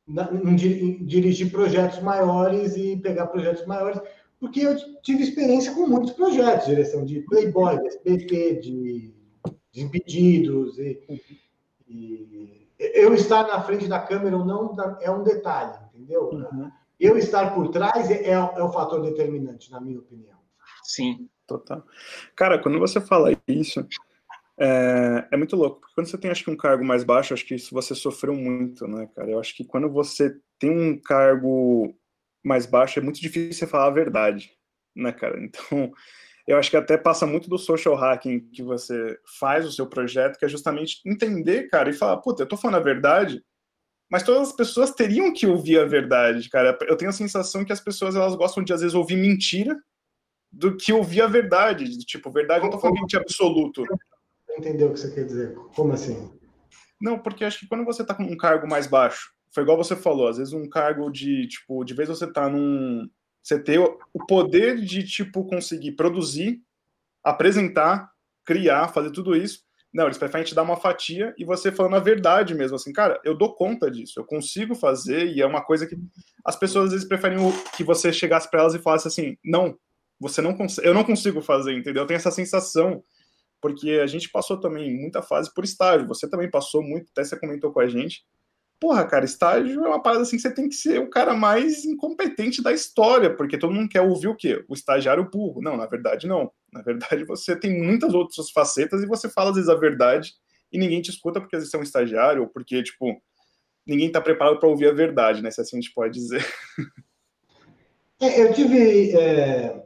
em 0.08 1.04
dirigir 1.04 1.52
projetos 1.52 2.00
maiores 2.00 2.76
e 2.76 2.96
pegar 2.96 3.28
projetos 3.28 3.64
maiores, 3.64 4.00
porque 4.40 4.60
eu 4.60 4.74
tive 5.02 5.22
experiência 5.22 5.72
com 5.72 5.86
muitos 5.86 6.10
projetos, 6.10 6.66
direção 6.66 7.04
de 7.04 7.20
Playboy, 7.20 7.78
de 7.78 7.86
SBT, 7.86 8.54
de 8.56 9.14
Desimpedidos, 9.72 10.78
e, 10.78 11.00
e, 11.88 12.68
eu 12.76 13.14
estar 13.14 13.46
na 13.46 13.62
frente 13.62 13.86
da 13.86 14.00
câmera 14.00 14.36
ou 14.36 14.44
não 14.44 14.74
é 15.00 15.10
um 15.12 15.22
detalhe, 15.22 15.78
entendeu? 15.94 16.30
Uhum. 16.30 16.72
Eu 17.00 17.16
estar 17.16 17.54
por 17.54 17.68
trás 17.68 18.10
é, 18.10 18.30
é 18.30 18.38
o 18.38 18.70
fator 18.70 19.00
determinante, 19.00 19.70
na 19.70 19.80
minha 19.80 19.98
opinião. 19.98 20.38
Sim, 20.84 21.28
total. 21.46 21.84
Cara, 22.36 22.58
quando 22.58 22.78
você 22.78 23.00
fala 23.00 23.30
isso, 23.48 23.86
é, 24.58 25.26
é, 25.32 25.36
muito 25.38 25.56
louco, 25.56 25.80
porque 25.80 25.94
quando 25.94 26.06
você 26.06 26.18
tem, 26.18 26.30
acho 26.30 26.44
que, 26.44 26.50
um 26.50 26.56
cargo 26.56 26.84
mais 26.84 27.02
baixo, 27.02 27.32
acho 27.32 27.46
que 27.46 27.54
isso 27.54 27.74
você 27.74 27.94
sofreu 27.94 28.34
muito, 28.34 28.86
né, 28.86 29.08
cara? 29.16 29.30
Eu 29.30 29.40
acho 29.40 29.56
que 29.56 29.64
quando 29.64 29.88
você 29.90 30.36
tem 30.58 30.70
um 30.70 31.00
cargo 31.00 31.96
mais 32.44 32.66
baixo, 32.66 32.98
é 32.98 33.02
muito 33.02 33.20
difícil 33.20 33.54
você 33.54 33.66
falar 33.66 33.86
a 33.86 33.90
verdade, 33.90 34.50
né, 34.94 35.12
cara? 35.12 35.42
Então, 35.42 35.90
eu 36.46 36.58
acho 36.58 36.68
que 36.70 36.76
até 36.76 36.98
passa 36.98 37.26
muito 37.26 37.48
do 37.48 37.56
social 37.56 37.94
hacking 37.94 38.40
que 38.50 38.62
você 38.62 39.18
faz 39.38 39.64
o 39.64 39.72
seu 39.72 39.86
projeto, 39.86 40.38
que 40.38 40.44
é 40.44 40.48
justamente 40.48 41.00
entender, 41.06 41.68
cara, 41.68 41.88
e 41.88 41.94
falar, 41.94 42.18
puta, 42.18 42.42
eu 42.42 42.46
tô 42.46 42.56
falando 42.56 42.76
a 42.76 42.84
verdade, 42.84 43.42
mas 44.10 44.22
todas 44.22 44.48
as 44.48 44.54
pessoas 44.54 44.90
teriam 44.90 45.32
que 45.32 45.46
ouvir 45.46 45.78
a 45.78 45.84
verdade, 45.84 46.48
cara. 46.50 46.76
Eu 46.82 46.96
tenho 46.96 47.10
a 47.10 47.14
sensação 47.14 47.64
que 47.64 47.72
as 47.72 47.80
pessoas, 47.80 48.16
elas 48.16 48.34
gostam 48.34 48.62
de, 48.62 48.72
às 48.72 48.80
vezes, 48.80 48.94
ouvir 48.94 49.16
mentira 49.16 49.78
do 50.52 50.76
que 50.76 50.92
ouvir 50.92 51.22
a 51.22 51.26
verdade. 51.26 51.96
Tipo, 51.98 52.30
verdade, 52.30 52.64
não 52.64 52.70
tô 52.70 52.78
falando 52.78 53.06
de 53.06 53.16
absoluto 53.16 53.84
entender 54.60 54.84
o 54.84 54.92
que 54.92 55.00
você 55.00 55.10
quer 55.10 55.24
dizer. 55.24 55.54
Como 55.74 55.92
assim? 55.92 56.30
Não, 57.00 57.18
porque 57.18 57.44
acho 57.44 57.60
que 57.60 57.66
quando 57.66 57.84
você 57.84 58.02
está 58.02 58.14
com 58.14 58.22
um 58.22 58.36
cargo 58.36 58.68
mais 58.68 58.86
baixo, 58.86 59.32
foi 59.52 59.62
igual 59.62 59.76
você 59.76 59.96
falou, 59.96 60.28
às 60.28 60.36
vezes 60.36 60.52
um 60.52 60.68
cargo 60.68 61.10
de, 61.10 61.48
tipo, 61.48 61.84
de 61.84 61.94
vez 61.94 62.08
você 62.08 62.30
tá 62.30 62.48
num. 62.48 63.08
Você 63.42 63.58
ter 63.58 63.78
o 63.78 64.26
poder 64.26 64.76
de, 64.76 65.02
tipo, 65.02 65.46
conseguir 65.46 65.92
produzir, 65.92 66.62
apresentar, 67.24 68.10
criar, 68.44 68.88
fazer 68.88 69.10
tudo 69.12 69.34
isso. 69.34 69.64
Não, 69.92 70.04
eles 70.04 70.18
preferem 70.18 70.46
te 70.46 70.54
dar 70.54 70.62
uma 70.62 70.76
fatia 70.76 71.34
e 71.36 71.44
você 71.44 71.72
falando 71.72 71.96
a 71.96 72.00
verdade 72.00 72.54
mesmo, 72.54 72.76
assim, 72.76 72.92
cara, 72.92 73.20
eu 73.24 73.36
dou 73.36 73.54
conta 73.54 73.90
disso, 73.90 74.20
eu 74.20 74.24
consigo 74.24 74.74
fazer, 74.74 75.26
e 75.26 75.42
é 75.42 75.46
uma 75.46 75.64
coisa 75.64 75.84
que 75.86 75.96
as 76.44 76.54
pessoas 76.54 76.86
às 76.86 76.92
vezes 76.92 77.08
preferem 77.08 77.38
que 77.76 77.82
você 77.82 78.12
chegasse 78.12 78.48
para 78.48 78.60
elas 78.60 78.74
e 78.74 78.78
falasse 78.78 79.08
assim, 79.08 79.36
não, 79.44 79.76
você 80.20 80.40
não 80.40 80.54
consegue, 80.54 80.86
eu 80.86 80.94
não 80.94 81.02
consigo 81.02 81.40
fazer, 81.40 81.72
entendeu? 81.76 82.04
Eu 82.04 82.06
tenho 82.06 82.18
essa 82.18 82.30
sensação 82.30 83.02
porque 83.60 84.00
a 84.02 84.06
gente 84.06 84.30
passou 84.30 84.58
também 84.58 84.94
muita 84.94 85.22
fase 85.22 85.52
por 85.52 85.64
estágio. 85.64 86.08
Você 86.08 86.28
também 86.28 86.50
passou 86.50 86.82
muito, 86.82 87.10
até 87.10 87.22
você 87.22 87.38
comentou 87.38 87.72
com 87.72 87.80
a 87.80 87.86
gente. 87.86 88.24
Porra, 88.80 89.04
cara, 89.04 89.24
estágio 89.24 89.84
é 89.84 89.88
uma 89.88 90.02
parada 90.02 90.22
assim 90.22 90.36
que 90.36 90.42
você 90.42 90.52
tem 90.52 90.68
que 90.68 90.74
ser 90.74 91.00
o 91.00 91.10
cara 91.10 91.34
mais 91.34 91.84
incompetente 91.84 92.62
da 92.62 92.72
história, 92.72 93.34
porque 93.34 93.58
todo 93.58 93.74
mundo 93.74 93.90
quer 93.90 94.00
ouvir 94.00 94.28
o 94.28 94.34
quê? 94.34 94.64
O 94.68 94.74
estagiário 94.74 95.28
burro. 95.30 95.60
Não, 95.60 95.76
na 95.76 95.86
verdade, 95.86 96.26
não. 96.26 96.50
Na 96.72 96.80
verdade, 96.80 97.24
você 97.24 97.54
tem 97.54 97.82
muitas 97.82 98.14
outras 98.14 98.50
facetas 98.50 99.02
e 99.02 99.06
você 99.06 99.28
fala 99.28 99.50
às 99.50 99.56
vezes 99.56 99.68
a 99.68 99.74
verdade 99.74 100.32
e 100.72 100.78
ninguém 100.78 101.02
te 101.02 101.10
escuta 101.10 101.40
porque 101.40 101.56
às 101.56 101.60
vezes 101.60 101.70
você 101.70 101.76
é 101.76 101.80
um 101.80 101.82
estagiário 101.82 102.42
ou 102.42 102.48
porque, 102.48 102.82
tipo, 102.82 103.20
ninguém 103.86 104.06
está 104.06 104.20
preparado 104.20 104.58
para 104.58 104.68
ouvir 104.68 104.88
a 104.88 104.94
verdade, 104.94 105.42
né? 105.42 105.50
Se 105.50 105.60
assim 105.60 105.76
a 105.76 105.80
gente 105.80 105.92
pode 105.92 106.14
dizer. 106.14 106.44
É, 108.22 108.42
eu 108.42 108.52
tive. 108.52 109.12
É 109.16 109.82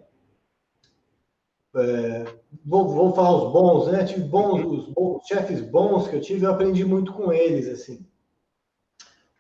é, 1.77 2.25
vou, 2.65 2.89
vou, 2.89 3.15
falar 3.15 3.37
os 3.37 3.53
bons, 3.53 3.89
né? 3.91 4.05
Tive 4.05 4.23
bons, 4.23 4.65
os 4.65 4.87
bons, 4.91 5.27
chefes 5.27 5.61
bons 5.61 6.07
que 6.07 6.17
eu 6.17 6.21
tive, 6.21 6.47
eu 6.47 6.53
aprendi 6.53 6.85
muito 6.85 7.13
com 7.13 7.33
eles, 7.33 7.67
assim. 7.67 8.07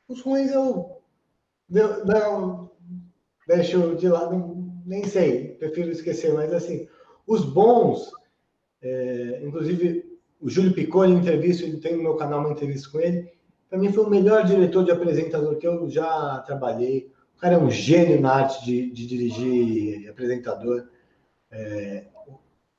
Os 0.08 0.20
ruins 0.20 0.52
eu 0.52 1.00
não, 1.68 2.70
deixo 3.46 3.96
de 3.96 4.08
lado, 4.08 4.72
nem 4.86 5.04
sei, 5.04 5.54
prefiro 5.54 5.90
esquecer, 5.90 6.32
mas 6.34 6.52
assim, 6.52 6.86
os 7.26 7.44
bons, 7.44 8.10
é, 8.82 9.42
inclusive 9.44 10.18
o 10.40 10.48
Júlio 10.48 10.74
Piccoli, 10.74 11.12
em 11.12 11.18
entrevista, 11.18 11.64
ele 11.64 11.78
tem 11.78 11.96
no 11.96 12.02
meu 12.02 12.16
canal 12.16 12.40
uma 12.40 12.52
entrevista 12.52 12.90
com 12.90 13.00
ele, 13.00 13.32
para 13.68 13.78
mim 13.78 13.92
foi 13.92 14.04
o 14.04 14.10
melhor 14.10 14.44
diretor 14.44 14.84
de 14.84 14.92
apresentador 14.92 15.56
que 15.56 15.66
eu 15.66 15.88
já 15.88 16.38
trabalhei. 16.46 17.10
O 17.36 17.40
cara 17.40 17.54
é 17.54 17.58
um 17.58 17.70
gênio 17.70 18.20
na 18.20 18.32
arte 18.32 18.64
de, 18.64 18.90
de 18.92 19.06
dirigir 19.06 20.08
apresentador. 20.08 20.86
É, 21.50 22.04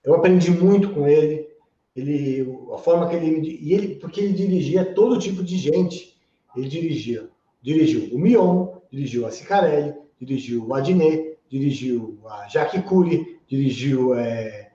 eu 0.05 0.15
aprendi 0.15 0.51
muito 0.51 0.93
com 0.93 1.05
ele. 1.05 1.49
Ele, 1.93 2.47
a 2.73 2.77
forma 2.77 3.09
que 3.09 3.15
ele 3.15 3.59
e 3.61 3.73
ele, 3.73 3.95
porque 3.95 4.21
ele 4.21 4.33
dirigia 4.33 4.93
todo 4.93 5.19
tipo 5.19 5.43
de 5.43 5.57
gente. 5.57 6.14
Ele 6.55 6.67
dirigia, 6.67 7.29
dirigiu 7.61 8.15
o 8.15 8.19
Mion, 8.19 8.79
dirigiu 8.91 9.25
a 9.25 9.31
Cicarelli, 9.31 9.93
dirigiu 10.19 10.65
o 10.65 10.73
Adnet, 10.73 11.37
dirigiu 11.49 12.19
a 12.27 12.47
Jacques 12.47 12.83
Cury, 12.85 13.39
dirigiu, 13.47 14.15
é, 14.15 14.71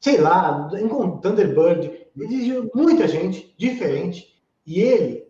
sei 0.00 0.18
lá, 0.18 0.68
Thunderbird, 1.22 2.08
ele 2.16 2.28
dirigiu 2.28 2.70
muita 2.74 3.06
gente 3.06 3.54
diferente. 3.56 4.36
E 4.66 4.80
ele, 4.80 5.26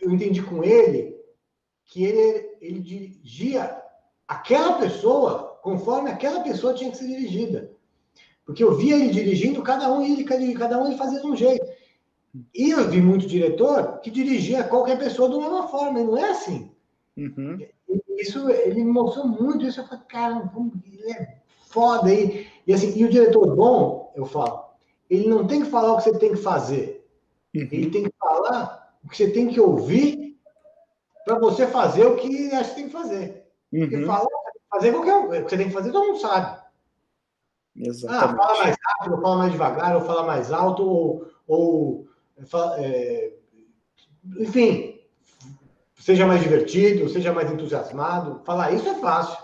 eu 0.00 0.10
entendi 0.10 0.42
com 0.42 0.62
ele 0.62 1.16
que 1.84 2.04
ele, 2.04 2.56
ele 2.60 2.80
dirigia 2.80 3.80
aquela 4.26 4.78
pessoa 4.78 5.58
conforme 5.62 6.10
aquela 6.10 6.40
pessoa 6.40 6.74
tinha 6.74 6.90
que 6.90 6.96
ser 6.96 7.06
dirigida. 7.06 7.70
Porque 8.44 8.64
eu 8.64 8.76
via 8.76 8.96
ele 8.96 9.10
dirigindo, 9.10 9.62
cada 9.62 9.92
um 9.92 10.04
ele, 10.04 10.24
cada 10.54 10.80
um 10.80 10.86
ele 10.86 10.96
fazia 10.96 11.20
de 11.20 11.26
um 11.26 11.36
jeito. 11.36 11.66
E 12.54 12.70
eu 12.70 12.88
vi 12.88 13.00
muito 13.00 13.26
diretor 13.26 13.98
que 14.00 14.10
dirigia 14.10 14.64
qualquer 14.64 14.98
pessoa 14.98 15.28
de 15.28 15.34
uma 15.34 15.68
forma, 15.68 16.00
e 16.00 16.04
não 16.04 16.16
é 16.16 16.30
assim. 16.30 16.70
Uhum. 17.16 17.58
Isso, 18.16 18.48
ele 18.50 18.84
me 18.84 18.92
mostrou 18.92 19.26
muito 19.26 19.66
isso. 19.66 19.80
Eu 19.80 19.86
falei, 19.86 20.04
cara, 20.08 20.52
ele 20.84 21.12
é 21.12 21.38
foda 21.66 22.08
aí. 22.08 22.46
E, 22.66 22.72
assim, 22.72 22.96
e 22.96 23.04
o 23.04 23.10
diretor 23.10 23.54
bom, 23.56 24.12
eu 24.14 24.26
falo, 24.26 24.64
ele 25.08 25.28
não 25.28 25.46
tem 25.46 25.62
que 25.62 25.70
falar 25.70 25.92
o 25.92 25.96
que 25.96 26.04
você 26.04 26.18
tem 26.18 26.30
que 26.30 26.36
fazer. 26.36 27.08
Uhum. 27.54 27.68
Ele 27.72 27.90
tem 27.90 28.04
que 28.04 28.12
falar 28.18 28.94
o 29.04 29.08
que 29.08 29.16
você 29.16 29.30
tem 29.30 29.48
que 29.48 29.60
ouvir 29.60 30.38
para 31.24 31.38
você 31.38 31.66
fazer 31.66 32.06
o 32.06 32.16
que 32.16 32.52
acha 32.52 32.70
que 32.70 32.76
tem 32.76 32.86
que 32.86 32.92
fazer. 32.92 33.46
Uhum. 33.72 33.80
Porque 33.80 34.04
falar 34.04 34.26
fazer 34.70 34.92
qualquer 34.92 35.14
um. 35.14 35.26
O 35.26 35.30
que 35.44 35.50
você 35.50 35.56
tem 35.56 35.66
que 35.66 35.74
fazer, 35.74 35.90
todo 35.90 36.06
mundo 36.06 36.20
sabe. 36.20 36.60
Exatamente. 37.76 38.40
Ah, 38.40 38.46
fala 38.46 38.58
mais 38.58 38.76
rápido, 38.84 39.14
ou 39.14 39.20
fala 39.20 39.36
mais 39.36 39.52
devagar, 39.52 39.96
ou 39.96 40.02
fala 40.02 40.22
mais 40.22 40.52
alto, 40.52 40.84
ou. 40.84 41.26
ou 41.46 42.09
é, 42.78 43.32
enfim, 44.38 45.00
seja 45.98 46.26
mais 46.26 46.42
divertido, 46.42 47.08
seja 47.08 47.32
mais 47.32 47.50
entusiasmado. 47.50 48.42
Falar 48.44 48.72
isso 48.72 48.88
é 48.88 48.94
fácil. 48.94 49.38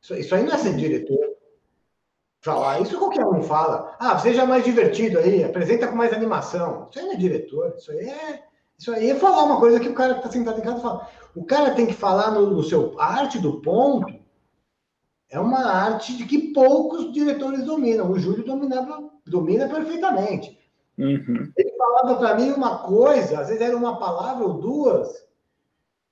Isso, 0.00 0.14
isso 0.14 0.34
aí 0.34 0.42
não 0.44 0.52
é 0.52 0.58
ser 0.58 0.74
diretor. 0.74 1.32
Falar 2.40 2.80
isso 2.80 2.98
qualquer 2.98 3.24
um 3.24 3.42
fala. 3.42 3.96
Ah, 4.00 4.18
seja 4.18 4.44
mais 4.44 4.64
divertido 4.64 5.18
aí, 5.18 5.44
apresenta 5.44 5.86
com 5.86 5.94
mais 5.94 6.12
animação. 6.12 6.88
Isso 6.90 6.98
aí 6.98 7.04
não 7.04 7.12
é 7.12 7.16
diretor, 7.16 7.74
isso 7.76 7.90
aí 7.92 8.08
é. 8.08 8.42
Isso 8.76 8.90
aí 8.90 9.10
é 9.10 9.14
falar 9.14 9.44
uma 9.44 9.60
coisa 9.60 9.78
que 9.78 9.88
o 9.88 9.94
cara 9.94 10.14
que 10.14 10.20
está 10.20 10.30
sentado 10.30 10.58
em 10.58 10.62
casa 10.62 10.80
fala. 10.80 11.08
O 11.36 11.44
cara 11.44 11.70
tem 11.70 11.86
que 11.86 11.94
falar 11.94 12.32
no, 12.32 12.50
no 12.50 12.64
seu. 12.64 12.98
A 12.98 13.20
arte 13.20 13.38
do 13.38 13.60
ponto 13.60 14.12
é 15.30 15.38
uma 15.38 15.64
arte 15.64 16.16
de 16.16 16.26
que 16.26 16.52
poucos 16.52 17.12
diretores 17.12 17.64
dominam. 17.64 18.10
O 18.10 18.18
Júlio 18.18 18.44
dominava, 18.44 19.08
domina 19.24 19.68
perfeitamente. 19.68 20.58
Uhum. 20.98 21.52
Ele 21.56 21.72
falava 21.76 22.16
para 22.16 22.36
mim 22.36 22.50
uma 22.50 22.78
coisa, 22.78 23.40
às 23.40 23.48
vezes 23.48 23.62
era 23.62 23.76
uma 23.76 23.98
palavra 23.98 24.44
ou 24.44 24.54
duas, 24.54 25.26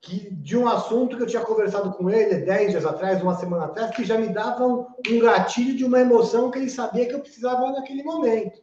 que 0.00 0.30
de 0.30 0.56
um 0.56 0.66
assunto 0.66 1.16
que 1.16 1.22
eu 1.22 1.26
tinha 1.26 1.42
conversado 1.42 1.92
com 1.92 2.08
ele 2.08 2.44
dez 2.44 2.70
dias 2.70 2.86
atrás, 2.86 3.22
uma 3.22 3.36
semana 3.36 3.66
atrás, 3.66 3.94
que 3.94 4.04
já 4.04 4.16
me 4.16 4.28
davam 4.28 4.88
um 5.08 5.20
gatilho 5.20 5.76
de 5.76 5.84
uma 5.84 6.00
emoção 6.00 6.50
que 6.50 6.58
ele 6.58 6.70
sabia 6.70 7.06
que 7.06 7.14
eu 7.14 7.20
precisava 7.20 7.70
naquele 7.72 8.02
momento. 8.02 8.60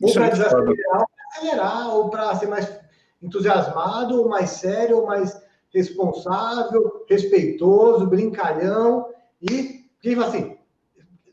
Ou 0.00 0.12
para 0.12 0.26
é 0.26 0.30
desacelerar, 0.30 1.00
ou 1.00 1.06
para 1.06 1.26
acelerar, 1.32 1.96
ou 1.96 2.10
para 2.10 2.34
ser 2.36 2.46
mais 2.46 2.80
entusiasmado, 3.20 4.20
ou 4.20 4.28
mais 4.28 4.50
sério, 4.50 4.98
ou 4.98 5.06
mais 5.06 5.40
responsável, 5.74 7.04
respeitoso, 7.08 8.06
brincalhão 8.06 9.08
e 9.42 9.84
que 10.00 10.14
assim, 10.14 10.57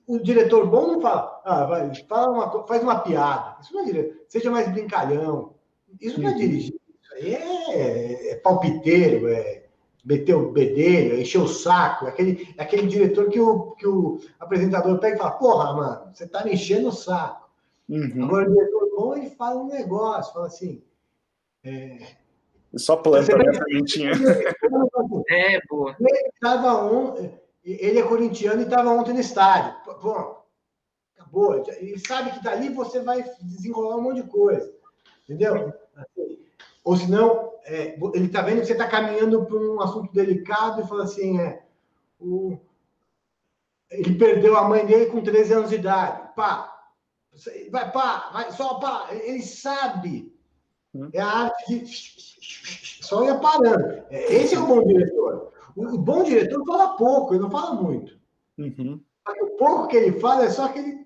o 0.07 0.19
diretor 0.19 0.67
bom 0.67 0.93
não 0.93 1.01
fala, 1.01 1.41
ah, 1.43 1.65
vai, 1.65 1.93
fala 2.07 2.31
uma, 2.31 2.67
faz 2.67 2.83
uma 2.83 2.99
piada. 2.99 3.57
Isso 3.61 3.73
não 3.73 3.81
é 3.81 3.85
diretor. 3.85 4.17
Seja 4.27 4.51
mais 4.51 4.71
brincalhão. 4.71 5.53
Isso 5.99 6.21
não 6.21 6.29
é 6.29 6.33
dirigir. 6.33 6.75
Isso 7.01 7.13
aí 7.13 7.33
é, 7.33 8.31
é 8.31 8.35
palpiteiro, 8.35 9.27
é 9.27 9.65
meter 10.03 10.35
o 10.35 10.51
bedelho, 10.51 11.15
é 11.15 11.21
encher 11.21 11.39
o 11.39 11.47
saco. 11.47 12.05
É 12.05 12.09
aquele, 12.09 12.53
é 12.57 12.61
aquele 12.61 12.87
diretor 12.87 13.29
que 13.29 13.39
o, 13.39 13.71
que 13.71 13.87
o 13.87 14.19
apresentador 14.39 14.99
pega 14.99 15.15
e 15.15 15.19
fala, 15.19 15.31
porra, 15.31 15.73
mano, 15.73 16.13
você 16.13 16.27
tá 16.27 16.43
me 16.43 16.53
enchendo 16.53 16.89
o 16.89 16.93
saco. 16.93 17.49
Uhum. 17.89 18.25
Agora, 18.25 18.49
o 18.49 18.53
diretor 18.53 18.89
bom, 18.95 19.15
ele 19.15 19.29
fala 19.31 19.61
um 19.61 19.67
negócio, 19.67 20.33
fala 20.33 20.47
assim... 20.47 20.83
É, 21.63 21.97
só 22.77 22.97
planta 22.97 23.37
né, 23.37 23.45
a 23.49 23.53
sementinha. 23.53 24.11
É, 25.29 25.59
boa. 25.69 25.95
Ele, 25.99 26.31
tava 26.41 26.85
on... 26.85 27.15
ele 27.65 27.99
é 27.99 28.03
corintiano 28.03 28.61
e 28.61 28.65
estava 28.65 28.91
ontem 28.91 29.13
no 29.13 29.19
estádio. 29.19 29.75
Pô, 29.99 30.43
acabou. 31.17 31.63
Ele 31.67 31.99
sabe 31.99 32.31
que 32.31 32.43
dali 32.43 32.69
você 32.69 32.99
vai 32.99 33.23
desenrolar 33.41 33.97
um 33.97 34.01
monte 34.01 34.21
de 34.21 34.29
coisa. 34.29 34.71
Entendeu? 35.23 35.73
Assim, 35.95 36.39
ou 36.83 36.95
senão, 36.95 37.53
é, 37.65 37.97
ele 38.13 38.27
está 38.27 38.43
vendo 38.43 38.59
que 38.59 38.67
você 38.67 38.73
está 38.73 38.87
caminhando 38.87 39.45
para 39.45 39.57
um 39.57 39.81
assunto 39.81 40.13
delicado 40.13 40.81
e 40.81 40.87
fala 40.87 41.03
assim: 41.05 41.39
é, 41.39 41.63
o... 42.19 42.59
ele 43.89 44.15
perdeu 44.15 44.55
a 44.55 44.67
mãe 44.67 44.85
dele 44.85 45.07
com 45.07 45.21
13 45.21 45.53
anos 45.53 45.69
de 45.71 45.77
idade. 45.77 46.29
Pá, 46.35 46.89
vai, 47.71 47.91
pá, 47.91 48.29
vai, 48.31 48.51
só 48.51 48.75
pá. 48.75 49.07
Ele 49.11 49.41
sabe. 49.41 50.31
Hum. 50.93 51.09
É 51.11 51.19
a 51.19 51.27
arte 51.27 51.79
de. 51.79 53.03
Só 53.03 53.23
ia 53.23 53.35
parando. 53.35 54.03
É, 54.09 54.33
esse 54.35 54.53
é 54.53 54.59
o 54.59 54.67
bom 54.67 54.85
diretor. 54.85 55.51
O 55.75 55.97
bom 55.97 56.23
diretor 56.23 56.63
fala 56.65 56.95
pouco, 56.95 57.33
ele 57.33 57.43
não 57.43 57.51
fala 57.51 57.81
muito. 57.81 58.17
Uhum. 58.57 59.01
O 59.27 59.57
pouco 59.57 59.87
que 59.87 59.97
ele 59.97 60.19
fala 60.19 60.45
é 60.45 60.49
só 60.49 60.65
aquele 60.65 61.03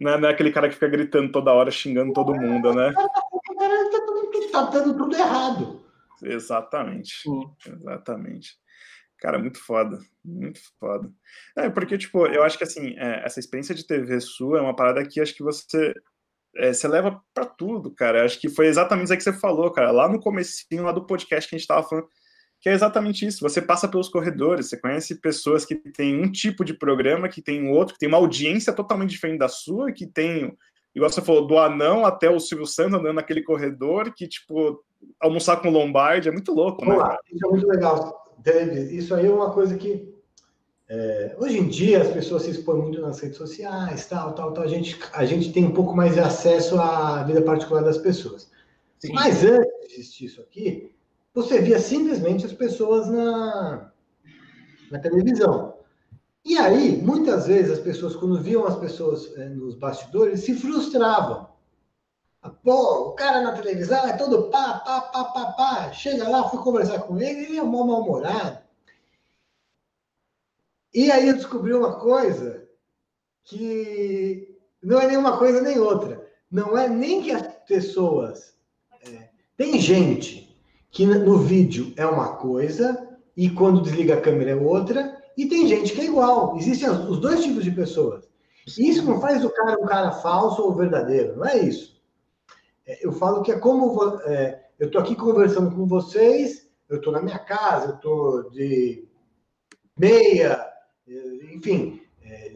não 0.00 0.12
é, 0.12 0.20
não 0.20 0.28
é 0.28 0.32
aquele 0.32 0.52
cara 0.52 0.68
que 0.68 0.74
fica 0.74 0.88
gritando 0.88 1.30
toda 1.30 1.52
hora, 1.52 1.70
xingando 1.70 2.12
todo 2.12 2.34
mundo, 2.34 2.74
né? 2.74 2.90
O 2.90 2.94
cara 2.94 3.08
tá 4.52 4.62
dando 4.70 4.96
tudo 4.96 5.16
errado. 5.16 5.84
Exatamente. 6.22 7.22
Exatamente. 7.66 8.58
Cara, 9.18 9.38
muito 9.38 9.58
foda. 9.58 9.98
Muito 10.24 10.60
foda. 10.78 11.10
É, 11.56 11.70
porque, 11.70 11.96
tipo, 11.96 12.26
eu 12.26 12.42
acho 12.42 12.58
que, 12.58 12.64
assim, 12.64 12.94
é, 12.98 13.24
essa 13.24 13.40
experiência 13.40 13.74
de 13.74 13.86
TV 13.86 14.20
sua 14.20 14.58
é 14.58 14.60
uma 14.60 14.76
parada 14.76 15.06
que 15.06 15.20
acho 15.20 15.34
que 15.34 15.42
você 15.42 15.94
é, 16.56 16.72
você 16.72 16.86
leva 16.86 17.20
para 17.32 17.46
tudo, 17.46 17.92
cara. 17.92 18.24
Acho 18.24 18.40
que 18.40 18.48
foi 18.48 18.66
exatamente 18.66 19.06
isso 19.06 19.16
que 19.16 19.22
você 19.22 19.32
falou, 19.32 19.70
cara. 19.72 19.90
Lá 19.90 20.08
no 20.08 20.20
comecinho, 20.20 20.84
lá 20.84 20.92
do 20.92 21.06
podcast 21.06 21.48
que 21.48 21.56
a 21.56 21.58
gente 21.58 21.66
tava 21.66 21.82
falando, 21.86 22.08
que 22.64 22.70
é 22.70 22.72
exatamente 22.72 23.26
isso. 23.26 23.42
Você 23.42 23.60
passa 23.60 23.86
pelos 23.86 24.08
corredores, 24.08 24.70
você 24.70 24.78
conhece 24.78 25.16
pessoas 25.16 25.66
que 25.66 25.74
têm 25.74 26.18
um 26.18 26.32
tipo 26.32 26.64
de 26.64 26.72
programa, 26.72 27.28
que 27.28 27.42
tem 27.42 27.68
outro, 27.68 27.92
que 27.92 28.00
tem 28.00 28.08
uma 28.08 28.16
audiência 28.16 28.72
totalmente 28.72 29.10
diferente 29.10 29.40
da 29.40 29.48
sua, 29.48 29.92
que 29.92 30.06
tem, 30.06 30.56
igual 30.94 31.10
você 31.10 31.20
falou, 31.20 31.46
do 31.46 31.58
anão 31.58 32.06
até 32.06 32.30
o 32.30 32.40
Silvio 32.40 32.66
Santos 32.66 32.94
andando 32.94 33.16
naquele 33.16 33.42
corredor, 33.42 34.14
que, 34.14 34.26
tipo, 34.26 34.82
almoçar 35.20 35.58
com 35.58 35.68
Lombardi 35.68 36.30
é 36.30 36.32
muito 36.32 36.54
louco, 36.54 36.86
né? 36.86 36.96
Isso 37.30 37.46
é 37.46 37.50
muito 37.50 37.66
legal. 37.66 38.34
Isso 38.90 39.14
aí 39.14 39.26
é 39.26 39.30
uma 39.30 39.52
coisa 39.52 39.76
que 39.76 40.10
é, 40.88 41.36
hoje 41.38 41.58
em 41.58 41.68
dia 41.68 42.00
as 42.00 42.08
pessoas 42.08 42.44
se 42.44 42.50
expõem 42.50 42.80
muito 42.80 42.98
nas 42.98 43.20
redes 43.20 43.36
sociais, 43.36 44.06
tal, 44.06 44.32
tal, 44.32 44.54
tal. 44.54 44.64
A 44.64 44.68
gente, 44.68 44.98
a 45.12 45.26
gente 45.26 45.52
tem 45.52 45.66
um 45.66 45.74
pouco 45.74 45.94
mais 45.94 46.14
de 46.14 46.20
acesso 46.20 46.80
à 46.80 47.24
vida 47.24 47.42
particular 47.42 47.84
das 47.84 47.98
pessoas. 47.98 48.50
Sim. 49.00 49.12
Mas 49.12 49.44
antes 49.44 49.70
de 49.86 49.94
existir 49.96 50.24
isso 50.24 50.40
aqui, 50.40 50.94
você 51.34 51.60
via 51.60 51.80
simplesmente 51.80 52.46
as 52.46 52.52
pessoas 52.52 53.08
na, 53.08 53.90
na 54.90 54.98
televisão. 55.00 55.74
E 56.44 56.56
aí, 56.56 57.02
muitas 57.02 57.48
vezes, 57.48 57.72
as 57.72 57.80
pessoas, 57.80 58.14
quando 58.14 58.40
viam 58.40 58.64
as 58.64 58.78
pessoas 58.78 59.36
é, 59.36 59.48
nos 59.48 59.74
bastidores, 59.74 60.44
se 60.44 60.54
frustravam. 60.54 61.52
Pô, 62.62 63.08
o 63.08 63.12
cara 63.12 63.40
na 63.40 63.52
televisão 63.52 64.06
é 64.06 64.16
todo 64.16 64.50
pá, 64.50 64.78
pá, 64.80 65.00
pá, 65.00 65.24
pá, 65.24 65.52
pá. 65.52 65.92
Chega 65.92 66.28
lá, 66.28 66.48
fui 66.48 66.62
conversar 66.62 67.00
com 67.00 67.18
ele, 67.18 67.46
ele 67.46 67.58
é 67.58 67.62
mal 67.62 67.86
mal-humorado. 67.86 68.58
E 70.92 71.10
aí 71.10 71.26
eu 71.26 71.34
descobri 71.34 71.72
uma 71.72 71.98
coisa 71.98 72.68
que 73.42 74.56
não 74.82 75.00
é 75.00 75.08
nenhuma 75.08 75.38
coisa 75.38 75.62
nem 75.62 75.78
outra. 75.80 76.30
Não 76.50 76.76
é 76.76 76.86
nem 76.86 77.22
que 77.22 77.32
as 77.32 77.46
pessoas. 77.66 78.54
É, 79.06 79.30
tem 79.56 79.80
gente 79.80 80.43
que 80.94 81.04
no 81.04 81.38
vídeo 81.38 81.92
é 81.96 82.06
uma 82.06 82.36
coisa 82.36 83.18
e 83.36 83.50
quando 83.50 83.82
desliga 83.82 84.14
a 84.14 84.20
câmera 84.20 84.52
é 84.52 84.54
outra, 84.54 85.20
e 85.36 85.46
tem 85.46 85.66
gente 85.66 85.92
que 85.92 86.00
é 86.00 86.04
igual. 86.04 86.56
Existem 86.56 86.88
os 86.88 87.18
dois 87.18 87.42
tipos 87.42 87.64
de 87.64 87.72
pessoas. 87.72 88.28
Isso 88.78 89.04
não 89.04 89.20
faz 89.20 89.42
do 89.42 89.50
cara 89.50 89.76
um 89.78 89.86
cara 89.86 90.12
falso 90.12 90.62
ou 90.62 90.72
verdadeiro, 90.72 91.36
não 91.36 91.46
é 91.46 91.58
isso. 91.58 92.00
É, 92.86 93.04
eu 93.04 93.10
falo 93.10 93.42
que 93.42 93.50
é 93.50 93.58
como 93.58 94.20
é, 94.24 94.66
eu 94.78 94.86
estou 94.86 95.00
aqui 95.00 95.16
conversando 95.16 95.74
com 95.74 95.84
vocês, 95.84 96.70
eu 96.88 96.98
estou 96.98 97.12
na 97.12 97.20
minha 97.20 97.40
casa, 97.40 97.88
eu 97.88 97.94
estou 97.96 98.50
de 98.50 99.04
meia, 99.98 100.64
enfim, 101.52 102.00
é, 102.22 102.52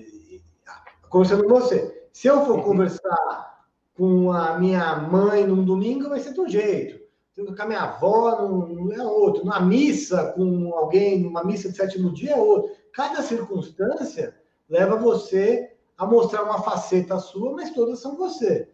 conversando 1.09 1.43
com 1.43 1.51
você. 1.51 2.07
Se 2.13 2.29
eu 2.29 2.47
for 2.47 2.59
uhum. 2.59 2.63
conversar 2.63 3.67
com 3.97 4.31
a 4.31 4.57
minha 4.61 4.95
mãe 4.97 5.45
num 5.45 5.65
domingo, 5.65 6.09
vai 6.09 6.21
ser 6.21 6.33
de 6.33 6.41
um 6.41 6.49
jeito 6.49 7.08
com 7.47 7.63
a 7.63 7.67
minha 7.67 7.83
avó 7.83 8.43
não, 8.43 8.93
é 8.93 9.03
outro. 9.05 9.45
Na 9.45 9.61
missa 9.61 10.33
com 10.33 10.75
alguém, 10.75 11.21
numa 11.21 11.45
missa 11.45 11.71
de 11.71 11.77
sétimo 11.77 12.13
dia 12.13 12.33
é 12.33 12.37
outro. 12.37 12.73
Cada 12.93 13.23
circunstância 13.23 14.35
leva 14.69 14.97
você 14.97 15.73
a 15.97 16.07
mostrar 16.07 16.45
uma 16.45 16.63
faceta 16.63 17.19
sua, 17.19 17.53
mas 17.53 17.73
todas 17.73 18.01
são 18.01 18.17
você. 18.17 18.69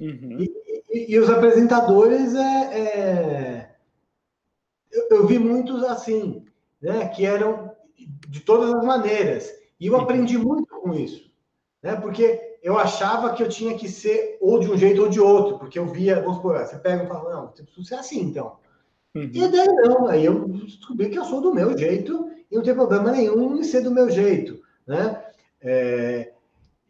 Uhum. 0.00 0.38
E, 0.40 0.52
e, 0.92 1.14
e, 1.14 1.18
os 1.18 1.30
apresentadores 1.30 2.34
é, 2.34 2.78
é... 2.78 3.76
Eu, 4.90 5.08
eu, 5.10 5.26
vi 5.26 5.38
muitos 5.38 5.82
assim, 5.84 6.44
né, 6.80 7.08
que 7.08 7.24
eram 7.24 7.74
de 8.28 8.40
todas 8.40 8.74
as 8.74 8.84
maneiras. 8.84 9.54
E 9.80 9.86
eu 9.86 9.94
uhum. 9.94 10.00
aprendi 10.00 10.36
muito 10.36 10.66
com 10.66 10.92
isso, 10.92 11.30
né, 11.82 11.96
porque 11.96 12.55
eu 12.66 12.76
achava 12.76 13.32
que 13.32 13.44
eu 13.44 13.48
tinha 13.48 13.78
que 13.78 13.88
ser 13.88 14.38
ou 14.40 14.58
de 14.58 14.68
um 14.68 14.76
jeito 14.76 15.00
ou 15.00 15.08
de 15.08 15.20
outro, 15.20 15.56
porque 15.56 15.78
eu 15.78 15.86
via, 15.86 16.20
vamos 16.20 16.38
supor, 16.38 16.58
você 16.58 16.76
pega 16.76 17.04
e 17.04 17.06
fala, 17.06 17.32
não, 17.32 17.46
você 17.46 17.62
precisa 17.62 17.86
ser 17.86 17.94
assim, 17.94 18.20
então. 18.22 18.56
Uhum. 19.14 19.30
E 19.32 19.48
daí 19.48 19.68
não, 19.68 20.08
aí 20.08 20.24
eu 20.24 20.48
descobri 20.48 21.08
que 21.08 21.16
eu 21.16 21.24
sou 21.24 21.40
do 21.40 21.54
meu 21.54 21.78
jeito 21.78 22.28
e 22.50 22.56
não 22.56 22.64
tem 22.64 22.74
problema 22.74 23.12
nenhum 23.12 23.56
em 23.56 23.62
ser 23.62 23.82
do 23.82 23.92
meu 23.92 24.10
jeito, 24.10 24.60
né? 24.84 25.22
É, 25.60 26.32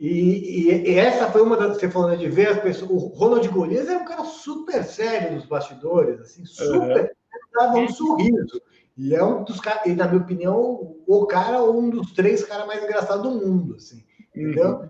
e, 0.00 0.08
e, 0.08 0.92
e, 0.92 0.94
essa 0.94 1.30
foi 1.30 1.42
uma 1.42 1.58
das 1.58 1.76
você 1.76 1.90
falando 1.90 2.20
de 2.20 2.28
ver 2.30 2.48
as 2.48 2.60
pessoas. 2.60 2.90
O 2.90 3.08
Ronald 3.08 3.46
Golias 3.50 3.86
é 3.86 3.98
um 3.98 4.04
cara 4.06 4.24
super 4.24 4.82
sério 4.82 5.34
nos 5.34 5.44
bastidores, 5.44 6.18
assim, 6.22 6.46
super. 6.46 7.02
Uhum. 7.02 7.08
Dava 7.52 7.76
um 7.76 7.88
sorriso. 7.88 8.62
E 8.96 9.14
é 9.14 9.22
um 9.22 9.44
dos 9.44 9.60
caras, 9.60 9.84
e 9.84 9.94
na 9.94 10.08
minha 10.08 10.22
opinião, 10.22 10.96
o 11.06 11.26
cara, 11.26 11.62
um 11.62 11.90
dos 11.90 12.12
três 12.12 12.42
caras 12.42 12.66
mais 12.66 12.82
engraçados 12.82 13.22
do 13.22 13.30
mundo, 13.30 13.74
assim, 13.74 14.02
entendeu? 14.34 14.88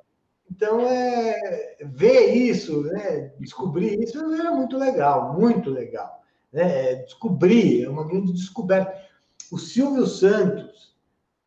Então, 0.51 0.81
é, 0.81 1.77
ver 1.85 2.35
isso, 2.35 2.83
né, 2.83 3.33
descobrir 3.39 4.03
isso 4.03 4.19
era 4.33 4.53
muito 4.53 4.77
legal, 4.77 5.35
muito 5.35 5.71
legal. 5.71 6.23
Né? 6.53 6.93
É, 6.93 6.95
descobrir, 7.03 7.85
é 7.85 7.89
uma 7.89 8.07
grande 8.07 8.33
descoberta. 8.33 8.95
O 9.51 9.59
Silvio 9.59 10.07
Santos, 10.07 10.97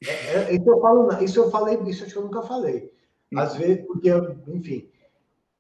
é, 0.06 0.12
é, 0.12 0.56
isso, 0.56 0.70
eu 0.70 0.82
falo, 0.82 1.24
isso 1.24 1.40
eu 1.40 1.52
falei, 1.52 1.80
isso 1.88 2.04
acho 2.04 2.14
que 2.14 2.20
eu 2.20 2.24
nunca 2.24 2.42
falei. 2.42 2.92
Às 3.36 3.56
vezes, 3.56 3.86
porque, 3.86 4.10
enfim, 4.48 4.90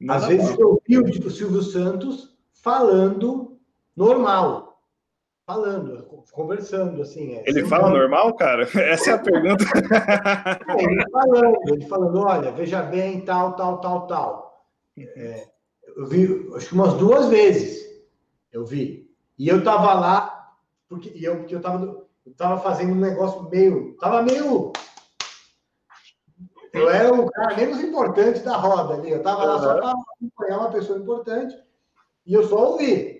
às 0.07 0.25
vezes 0.25 0.57
eu 0.57 0.81
vi 0.87 0.97
o 0.97 1.29
Silvio 1.29 1.61
Santos 1.61 2.35
falando 2.53 3.57
normal, 3.95 4.68
falando, 5.49 6.05
conversando, 6.31 7.01
assim. 7.01 7.33
É, 7.33 7.43
ele 7.47 7.65
fala 7.65 7.89
normal, 7.89 8.35
cara? 8.35 8.69
Essa 8.79 9.11
é 9.11 9.13
a 9.15 9.17
pergunta. 9.17 9.63
Ele 10.77 11.09
falando, 11.09 11.57
ele 11.67 11.85
falando, 11.87 12.19
olha, 12.19 12.51
veja 12.51 12.83
bem, 12.83 13.21
tal, 13.21 13.55
tal, 13.55 13.81
tal, 13.81 14.05
tal. 14.05 14.67
É, 14.95 15.47
eu 15.97 16.05
vi, 16.05 16.51
acho 16.55 16.67
que 16.67 16.75
umas 16.75 16.93
duas 16.93 17.29
vezes, 17.29 17.83
eu 18.51 18.63
vi. 18.63 19.09
E 19.39 19.47
eu 19.47 19.63
tava 19.63 19.91
lá, 19.95 20.53
porque 20.87 21.11
eu, 21.15 21.37
porque 21.37 21.55
eu 21.55 21.61
tava, 21.61 22.05
eu 22.23 22.33
tava 22.37 22.61
fazendo 22.61 22.91
um 22.91 22.99
negócio 22.99 23.49
meio, 23.49 23.97
tava 23.97 24.21
meio... 24.21 24.71
Eu 26.71 26.87
era 26.91 27.11
o 27.11 27.25
cara 27.31 27.57
menos 27.57 27.81
importante 27.81 28.41
da 28.41 28.55
roda 28.55 28.93
ali, 28.93 29.09
eu 29.09 29.23
tava 29.23 29.43
lá 29.43 29.59
só 29.59 29.73
para 29.73 29.91
acompanhar 29.93 30.59
uma 30.59 30.71
pessoa 30.71 30.99
importante, 30.99 31.57
e 32.27 32.33
eu 32.35 32.43
só 32.43 32.73
ouvi 32.73 33.18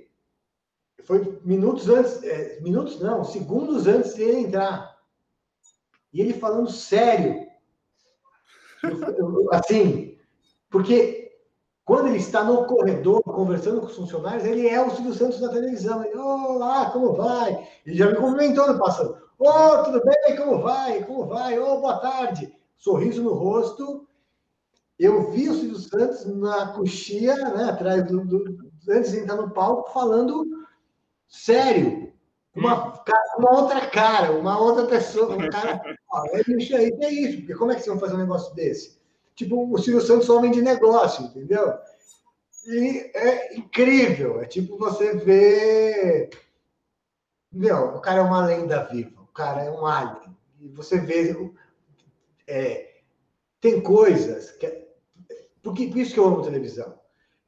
foi 1.04 1.40
minutos 1.44 1.90
antes, 1.90 2.24
é, 2.24 2.60
minutos 2.62 3.00
não, 3.00 3.24
segundos 3.24 3.88
antes 3.88 4.16
de 4.16 4.24
ele 4.24 4.40
entrar. 4.42 4.98
E 6.14 6.22
ele 6.22 6.34
falando 6.34 6.70
sério. 6.72 7.48
assim, 9.52 10.18
porque 10.70 11.20
Quando 11.90 12.10
ele 12.10 12.20
está 12.20 12.44
no 12.44 12.68
corredor 12.68 13.20
conversando 13.24 13.82
com 13.82 13.88
os 13.88 13.96
funcionários, 13.96 14.46
ele 14.46 14.68
é 14.68 14.80
o 14.80 14.92
Silvio 14.92 15.12
Santos 15.12 15.40
da 15.40 15.50
televisão. 15.50 16.04
Ele, 16.04 16.16
olá, 16.16 16.92
como 16.92 17.14
vai? 17.14 17.68
Ele 17.84 17.96
já 17.96 18.06
me 18.06 18.16
cumprimentou 18.16 18.72
no 18.72 18.78
passado. 18.78 19.18
Ô, 19.40 19.50
oh, 19.50 19.84
tudo 19.86 20.04
bem? 20.06 20.38
Como 20.38 20.62
vai? 20.62 21.04
Como 21.04 21.26
vai? 21.26 21.58
Ô, 21.58 21.74
oh, 21.74 21.82
boa 21.82 21.98
tarde. 21.98 22.56
Sorriso 22.78 23.24
no 23.24 23.34
rosto. 23.34 24.08
Eu 25.00 25.32
vi 25.32 25.50
o 25.50 25.56
Silvio 25.56 25.78
Santos 25.78 26.28
na 26.28 26.74
coxia, 26.74 27.36
né, 27.36 27.64
atrás 27.72 28.06
do, 28.06 28.24
do, 28.24 28.58
antes 28.88 29.12
de 29.12 29.22
entrar 29.22 29.38
no 29.38 29.50
palco, 29.50 29.92
falando 29.92 30.46
sério. 31.30 32.12
Uma, 32.54 33.02
uma 33.38 33.62
outra 33.62 33.88
cara, 33.88 34.32
uma 34.32 34.60
outra 34.60 34.86
pessoa, 34.86 35.36
um 35.36 35.38
cara. 35.50 35.80
Ó, 36.12 36.26
é 36.34 36.42
isso 36.58 36.76
aí, 36.76 36.92
é 37.00 37.10
isso, 37.10 37.38
porque 37.38 37.56
como 37.56 37.72
é 37.72 37.76
que 37.76 37.82
vocês 37.82 37.96
vão 37.96 38.00
fazer 38.00 38.16
um 38.16 38.26
negócio 38.26 38.54
desse? 38.54 39.00
tipo 39.40 39.74
o 39.74 39.78
Silvio 39.78 40.02
Santos, 40.02 40.30
homem 40.30 40.52
de 40.52 40.62
negócio, 40.62 41.24
entendeu? 41.24 41.74
E 42.68 43.10
é 43.16 43.56
incrível, 43.56 44.42
é 44.42 44.46
tipo 44.46 44.78
você 44.78 45.16
vê. 45.16 46.30
Meu, 47.50 47.96
o 47.96 48.02
cara 48.02 48.20
é 48.20 48.22
uma 48.22 48.46
lenda 48.46 48.84
viva, 48.84 49.22
o 49.22 49.28
cara 49.28 49.64
é 49.64 49.72
um 49.72 49.86
alien. 49.86 50.38
E 50.60 50.68
você 50.68 51.00
vê. 51.00 51.34
É, 52.46 52.98
tem 53.62 53.80
coisas 53.80 54.52
que. 54.52 54.66
É, 54.66 54.88
porque, 55.64 55.88
por 55.88 56.00
isso 56.00 56.14
que 56.14 56.20
eu 56.20 56.26
amo 56.26 56.42
televisão. 56.42 56.99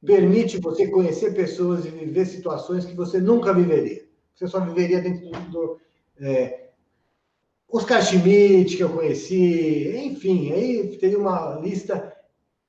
Permite 0.04 0.60
você 0.60 0.88
conhecer 0.88 1.34
pessoas 1.34 1.84
e 1.84 1.90
viver 1.90 2.26
situações 2.26 2.84
que 2.84 2.94
você 2.94 3.20
nunca 3.20 3.54
viveria. 3.54 4.04
Você 4.34 4.48
só 4.48 4.60
viveria 4.60 5.00
dentro 5.00 5.30
do. 5.30 5.50
do 5.50 5.80
é, 6.18 6.62
Oscar 7.68 8.02
Schmidt, 8.02 8.76
que 8.76 8.82
eu 8.82 8.90
conheci, 8.90 9.96
enfim, 9.96 10.52
aí 10.52 10.94
teria 10.98 11.18
uma 11.18 11.58
lista 11.58 12.14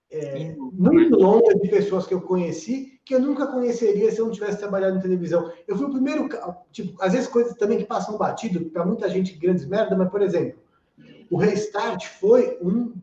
é, 0.10 0.56
muito 0.72 1.18
longa 1.18 1.54
de 1.56 1.68
pessoas 1.68 2.08
que 2.08 2.14
eu 2.14 2.22
conheci 2.22 2.94
que 3.06 3.14
eu 3.14 3.20
nunca 3.20 3.48
conheceria 3.48 4.12
se 4.12 4.20
eu 4.20 4.26
não 4.26 4.34
tivesse 4.34 4.60
trabalhado 4.60 4.98
em 4.98 5.02
televisão. 5.02 5.52
Eu 5.68 5.76
fui 5.76 5.88
o 5.88 5.92
primeiro, 5.92 6.30
tipo, 6.72 7.02
às 7.02 7.14
vezes 7.14 7.28
coisas 7.28 7.54
também 7.56 7.80
que 7.80 7.86
passam 7.86 8.18
batido 8.18 8.70
para 8.70 8.86
muita 8.86 9.10
gente 9.10 9.34
grandes 9.34 9.66
merda, 9.66 9.96
mas 9.96 10.10
por 10.10 10.22
exemplo, 10.22 10.60
o 11.30 11.38
Restart 11.38 12.06
foi 12.20 12.58
um, 12.62 12.94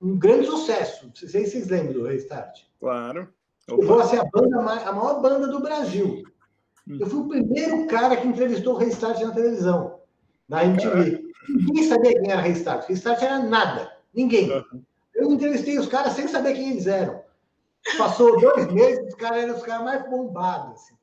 um 0.00 0.16
grande 0.16 0.46
sucesso. 0.46 1.06
Não 1.06 1.14
sei 1.14 1.44
se 1.44 1.52
vocês 1.52 1.68
lembram 1.68 1.94
do 1.94 2.04
Restart. 2.04 2.62
Claro. 2.78 3.28
Chegou 3.68 3.98
a 3.98 4.04
ser 4.04 4.20
a, 4.20 4.24
banda, 4.24 4.58
a 4.58 4.92
maior 4.92 5.20
banda 5.20 5.48
do 5.48 5.60
Brasil. 5.60 6.22
Hum. 6.86 6.98
Eu 7.00 7.06
fui 7.06 7.20
o 7.20 7.28
primeiro 7.28 7.86
cara 7.86 8.16
que 8.16 8.28
entrevistou 8.28 8.74
o 8.74 8.76
Restart 8.76 9.20
na 9.20 9.32
televisão, 9.32 10.00
na 10.48 10.64
MTV. 10.64 11.24
Ninguém 11.48 11.84
sabia 11.84 12.20
quem 12.20 12.30
era 12.30 12.40
Restart. 12.40 12.88
Restart 12.88 13.22
era 13.22 13.38
nada. 13.38 13.90
Ninguém. 14.14 14.50
Eu 15.14 15.32
entrevistei 15.32 15.78
os 15.78 15.86
caras 15.86 16.12
sem 16.12 16.28
saber 16.28 16.54
quem 16.54 16.70
eles 16.70 16.86
eram. 16.86 17.22
Passou 17.98 18.38
dois 18.40 18.72
meses, 18.72 19.08
os 19.08 19.14
caras 19.14 19.44
eram 19.44 19.56
os 19.56 19.62
caras 19.62 19.84
mais 19.84 20.10
bombados. 20.10 20.72
Assim. 20.72 20.94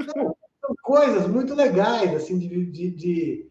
Então, 0.00 0.36
são 0.60 0.74
coisas 0.82 1.26
muito 1.26 1.54
legais 1.54 2.14
assim 2.14 2.38
de, 2.38 2.66
de, 2.66 2.90
de, 2.90 3.50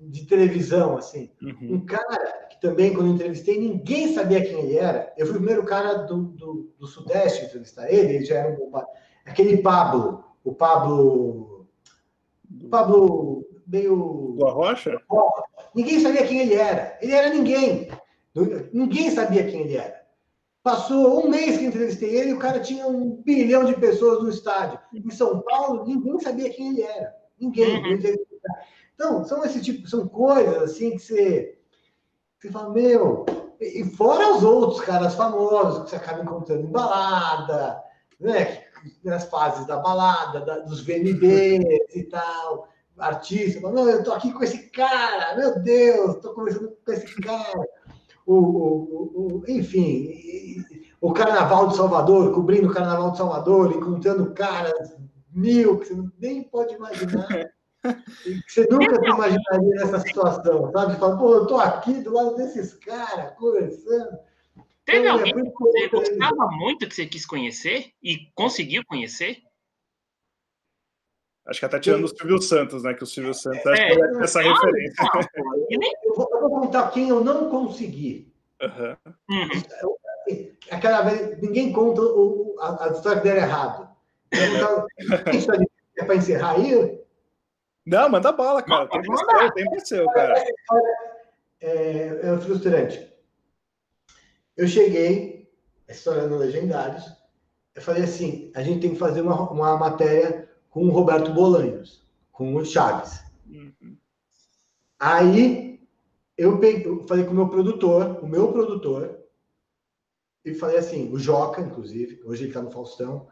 de 0.00 0.26
televisão. 0.26 0.96
assim. 0.96 1.30
Uhum. 1.42 1.74
Um 1.76 1.86
cara 1.86 2.41
também, 2.62 2.94
quando 2.94 3.08
eu 3.08 3.14
entrevistei, 3.14 3.58
ninguém 3.58 4.14
sabia 4.14 4.40
quem 4.40 4.60
ele 4.60 4.78
era. 4.78 5.12
Eu 5.18 5.26
fui 5.26 5.34
o 5.34 5.38
primeiro 5.38 5.64
cara 5.64 5.94
do, 5.94 6.22
do, 6.22 6.72
do 6.78 6.86
Sudeste 6.86 7.42
a 7.42 7.44
entrevistar 7.46 7.92
ele, 7.92 8.14
ele 8.14 8.24
já 8.24 8.36
era 8.36 8.50
um. 8.50 8.70
Aquele 9.26 9.56
Pablo, 9.58 10.24
o 10.44 10.54
Pablo. 10.54 11.66
O 12.62 12.68
Pablo 12.70 13.44
meio. 13.66 14.36
Do 14.38 14.46
Arrocha? 14.46 14.96
Ninguém 15.74 15.98
sabia 15.98 16.24
quem 16.24 16.38
ele 16.38 16.54
era. 16.54 16.96
Ele 17.02 17.12
era 17.12 17.30
ninguém. 17.30 17.90
Ninguém 18.72 19.10
sabia 19.10 19.44
quem 19.44 19.62
ele 19.62 19.76
era. 19.76 20.00
Passou 20.62 21.26
um 21.26 21.28
mês 21.28 21.58
que 21.58 21.64
entrevistei 21.64 22.14
ele 22.16 22.30
e 22.30 22.34
o 22.34 22.38
cara 22.38 22.60
tinha 22.60 22.86
um 22.86 23.16
bilhão 23.16 23.64
de 23.64 23.74
pessoas 23.74 24.22
no 24.22 24.30
estádio. 24.30 24.78
Em 24.94 25.10
São 25.10 25.40
Paulo, 25.40 25.84
ninguém 25.84 26.20
sabia 26.20 26.48
quem 26.48 26.68
ele 26.68 26.82
era. 26.82 27.12
Ninguém. 27.40 27.76
Uhum. 27.78 27.98
Então, 28.94 29.24
são 29.24 29.44
esse 29.44 29.60
tipo, 29.60 29.88
são 29.88 30.06
coisas 30.06 30.62
assim 30.62 30.92
que 30.92 31.00
você, 31.00 31.58
você 32.42 32.50
fala, 32.50 32.70
meu, 32.70 33.24
e 33.60 33.84
fora 33.84 34.36
os 34.36 34.42
outros 34.42 34.80
caras 34.80 35.14
famosos 35.14 35.84
que 35.84 35.90
você 35.90 35.96
acaba 35.96 36.22
encontrando 36.22 36.62
em 36.62 36.70
balada, 36.70 37.80
né? 38.18 38.64
Nas 39.04 39.24
fases 39.24 39.64
da 39.66 39.76
balada, 39.76 40.40
da, 40.40 40.58
dos 40.58 40.84
VMBs 40.84 41.94
e 41.94 42.02
tal 42.10 42.68
artista, 42.98 43.60
fala, 43.60 43.74
não, 43.74 43.88
eu 43.88 44.04
tô 44.04 44.12
aqui 44.12 44.32
com 44.32 44.44
esse 44.44 44.70
cara, 44.70 45.36
meu 45.36 45.60
Deus, 45.60 46.16
tô 46.16 46.34
conversando 46.34 46.76
com 46.84 46.92
esse 46.92 47.20
cara. 47.20 47.68
O, 48.24 48.34
o, 48.34 49.38
o, 49.38 49.44
enfim, 49.48 50.64
o 51.00 51.12
Carnaval 51.12 51.68
de 51.68 51.76
Salvador, 51.76 52.32
cobrindo 52.32 52.68
o 52.68 52.72
Carnaval 52.72 53.10
de 53.10 53.18
Salvador, 53.18 53.72
encontrando 53.72 54.32
caras 54.32 54.96
mil 55.32 55.78
que 55.78 55.86
você 55.86 56.02
nem 56.18 56.42
pode 56.44 56.74
imaginar. 56.74 57.26
você 58.46 58.66
nunca 58.70 58.94
se 58.94 59.10
imaginaria 59.10 59.74
nessa 59.74 60.00
situação, 60.00 60.70
sabe? 60.72 60.98
Fala, 60.98 61.18
pô, 61.18 61.34
eu 61.34 61.46
tô 61.46 61.58
aqui 61.58 61.94
do 61.94 62.12
lado 62.12 62.36
desses 62.36 62.74
caras, 62.74 63.34
conversando. 63.36 64.18
Teve 64.84 65.00
então, 65.00 65.12
alguém 65.12 65.32
é 65.32 65.42
que 65.42 65.52
você 65.58 65.88
gostava 65.88 66.50
muito 66.50 66.88
que 66.88 66.94
você 66.94 67.06
quis 67.06 67.24
conhecer 67.24 67.92
e 68.02 68.30
conseguiu 68.34 68.82
conhecer? 68.86 69.42
Acho 71.46 71.58
que 71.58 71.66
até 71.66 71.80
tirando 71.80 72.04
o 72.04 72.08
Silvio 72.08 72.40
Santos, 72.40 72.82
né? 72.84 72.94
Que 72.94 73.02
o 73.02 73.06
Silvio 73.06 73.34
Santos 73.34 73.66
é, 73.66 73.70
acho 73.70 73.94
que 73.94 74.02
é 74.02 74.22
essa 74.22 74.40
referência. 74.40 75.04
Eu 76.04 76.14
vou, 76.14 76.28
eu 76.32 76.40
vou, 76.40 76.50
contar 76.60 76.90
quem 76.90 77.08
eu 77.08 77.22
não 77.22 77.50
consegui. 77.50 78.32
Uhum. 78.60 78.96
Aquela 80.70 81.02
vez, 81.02 81.40
ninguém 81.42 81.72
conta 81.72 82.00
o, 82.00 82.56
a, 82.60 82.84
a, 82.84 82.92
história 82.92 83.20
que 83.20 83.28
deram 83.28 83.42
errado. 83.42 83.88
é 85.98 86.04
para 86.04 86.14
encerrar 86.14 86.52
aí? 86.52 87.01
Não, 87.84 88.08
manda 88.08 88.32
bala, 88.32 88.62
cara. 88.62 88.88
Tem 88.88 89.02
que 89.02 89.52
tem 89.54 89.70
que 89.70 89.80
ser, 89.80 90.06
cara. 90.12 90.44
É, 91.60 92.20
é 92.22 92.38
frustrante. 92.38 93.12
Eu 94.56 94.68
cheguei, 94.68 95.50
a 95.88 95.92
história 95.92 96.26
no 96.26 96.38
Legendários, 96.38 97.04
eu 97.74 97.82
falei 97.82 98.04
assim: 98.04 98.52
a 98.54 98.62
gente 98.62 98.80
tem 98.80 98.90
que 98.90 98.98
fazer 98.98 99.22
uma, 99.22 99.50
uma 99.50 99.76
matéria 99.76 100.48
com 100.70 100.86
o 100.86 100.90
Roberto 100.90 101.32
Bolanhos, 101.32 102.06
com 102.30 102.54
o 102.54 102.64
Chaves. 102.64 103.20
Uhum. 103.46 103.96
Aí 104.98 105.80
eu, 106.36 106.58
peguei, 106.58 106.86
eu 106.86 107.06
falei 107.06 107.24
com 107.24 107.32
o 107.32 107.34
meu 107.34 107.48
produtor, 107.48 108.18
o 108.22 108.26
meu 108.26 108.52
produtor, 108.52 109.18
e 110.44 110.54
falei 110.54 110.78
assim, 110.78 111.12
o 111.12 111.18
Joca, 111.18 111.60
inclusive, 111.60 112.20
hoje 112.24 112.42
ele 112.42 112.50
está 112.50 112.62
no 112.62 112.70
Faustão. 112.70 113.28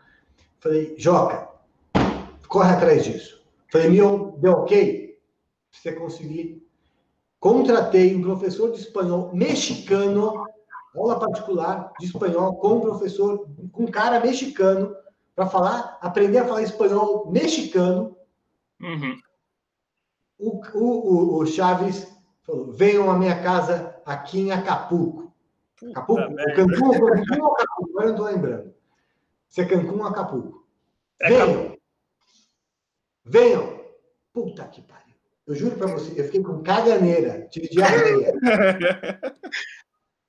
Falei, 0.58 0.94
Joca, 0.98 1.48
corre 2.46 2.72
atrás 2.72 3.04
disso. 3.04 3.39
Falei, 3.70 3.88
meu, 3.88 4.36
deu 4.38 4.52
ok? 4.52 5.18
Você 5.70 5.92
conseguir. 5.92 6.66
Contratei 7.38 8.14
um 8.14 8.20
professor 8.20 8.70
de 8.72 8.80
espanhol 8.80 9.30
mexicano, 9.32 10.44
aula 10.94 11.18
particular 11.18 11.92
de 11.98 12.06
espanhol 12.06 12.56
com 12.56 12.74
um 12.74 12.80
professor, 12.80 13.48
com 13.72 13.84
um 13.84 13.90
cara 13.90 14.20
mexicano, 14.20 14.94
para 15.34 15.46
falar, 15.46 15.98
aprender 16.02 16.38
a 16.38 16.44
falar 16.46 16.62
espanhol 16.62 17.30
mexicano. 17.30 18.16
Uhum. 18.80 19.18
O, 20.38 20.60
o, 20.74 21.38
o, 21.38 21.46
Chaves 21.46 22.06
falou: 22.42 22.72
venham 22.72 23.10
à 23.10 23.16
minha 23.16 23.42
casa 23.42 23.96
aqui 24.04 24.40
em 24.40 24.52
Acapulco. 24.52 25.32
Acapulco? 25.90 26.22
o 26.22 26.54
Cancún, 26.54 26.90
Cancún 26.90 27.42
ou 27.42 27.52
Acapulco? 27.52 27.90
Agora 27.90 28.04
eu 28.04 28.08
não 28.08 28.10
estou 28.10 28.26
lembrando. 28.26 28.74
Se 29.48 29.60
é 29.62 29.64
Cancún 29.64 30.00
ou 30.00 30.06
Acapulco. 30.06 30.66
É 31.20 31.28
venham. 31.28 31.69
Venham. 33.30 33.80
Puta 34.32 34.66
que 34.68 34.82
pariu. 34.82 35.14
Eu 35.46 35.54
juro 35.54 35.76
para 35.76 35.86
você, 35.86 36.20
eu 36.20 36.24
fiquei 36.24 36.42
com 36.42 36.62
caganeira, 36.62 37.48
tive 37.48 37.68
diarreia. 37.68 38.32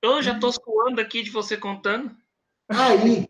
eu 0.02 0.22
já 0.22 0.34
estou 0.34 0.52
suando 0.52 1.00
aqui 1.00 1.22
de 1.22 1.30
você 1.30 1.56
contando. 1.56 2.16
Aí, 2.68 3.28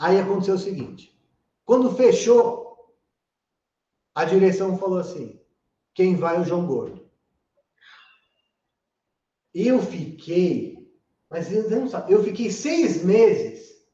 Aí 0.00 0.18
aconteceu 0.18 0.54
o 0.54 0.58
seguinte: 0.58 1.14
quando 1.62 1.94
fechou, 1.94 2.96
a 4.14 4.24
direção 4.24 4.78
falou 4.78 4.98
assim: 4.98 5.38
quem 5.92 6.16
vai 6.16 6.36
é 6.36 6.40
o 6.40 6.44
João 6.44 6.66
Gordo. 6.66 7.06
Eu 9.52 9.82
fiquei, 9.82 10.90
mas 11.28 11.52
eu 11.52 11.68
não 11.68 11.86
sabe, 11.86 12.12
eu 12.12 12.24
fiquei 12.24 12.50
seis 12.50 13.04
meses 13.04 13.84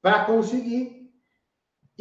para 0.00 0.24
conseguir. 0.24 1.01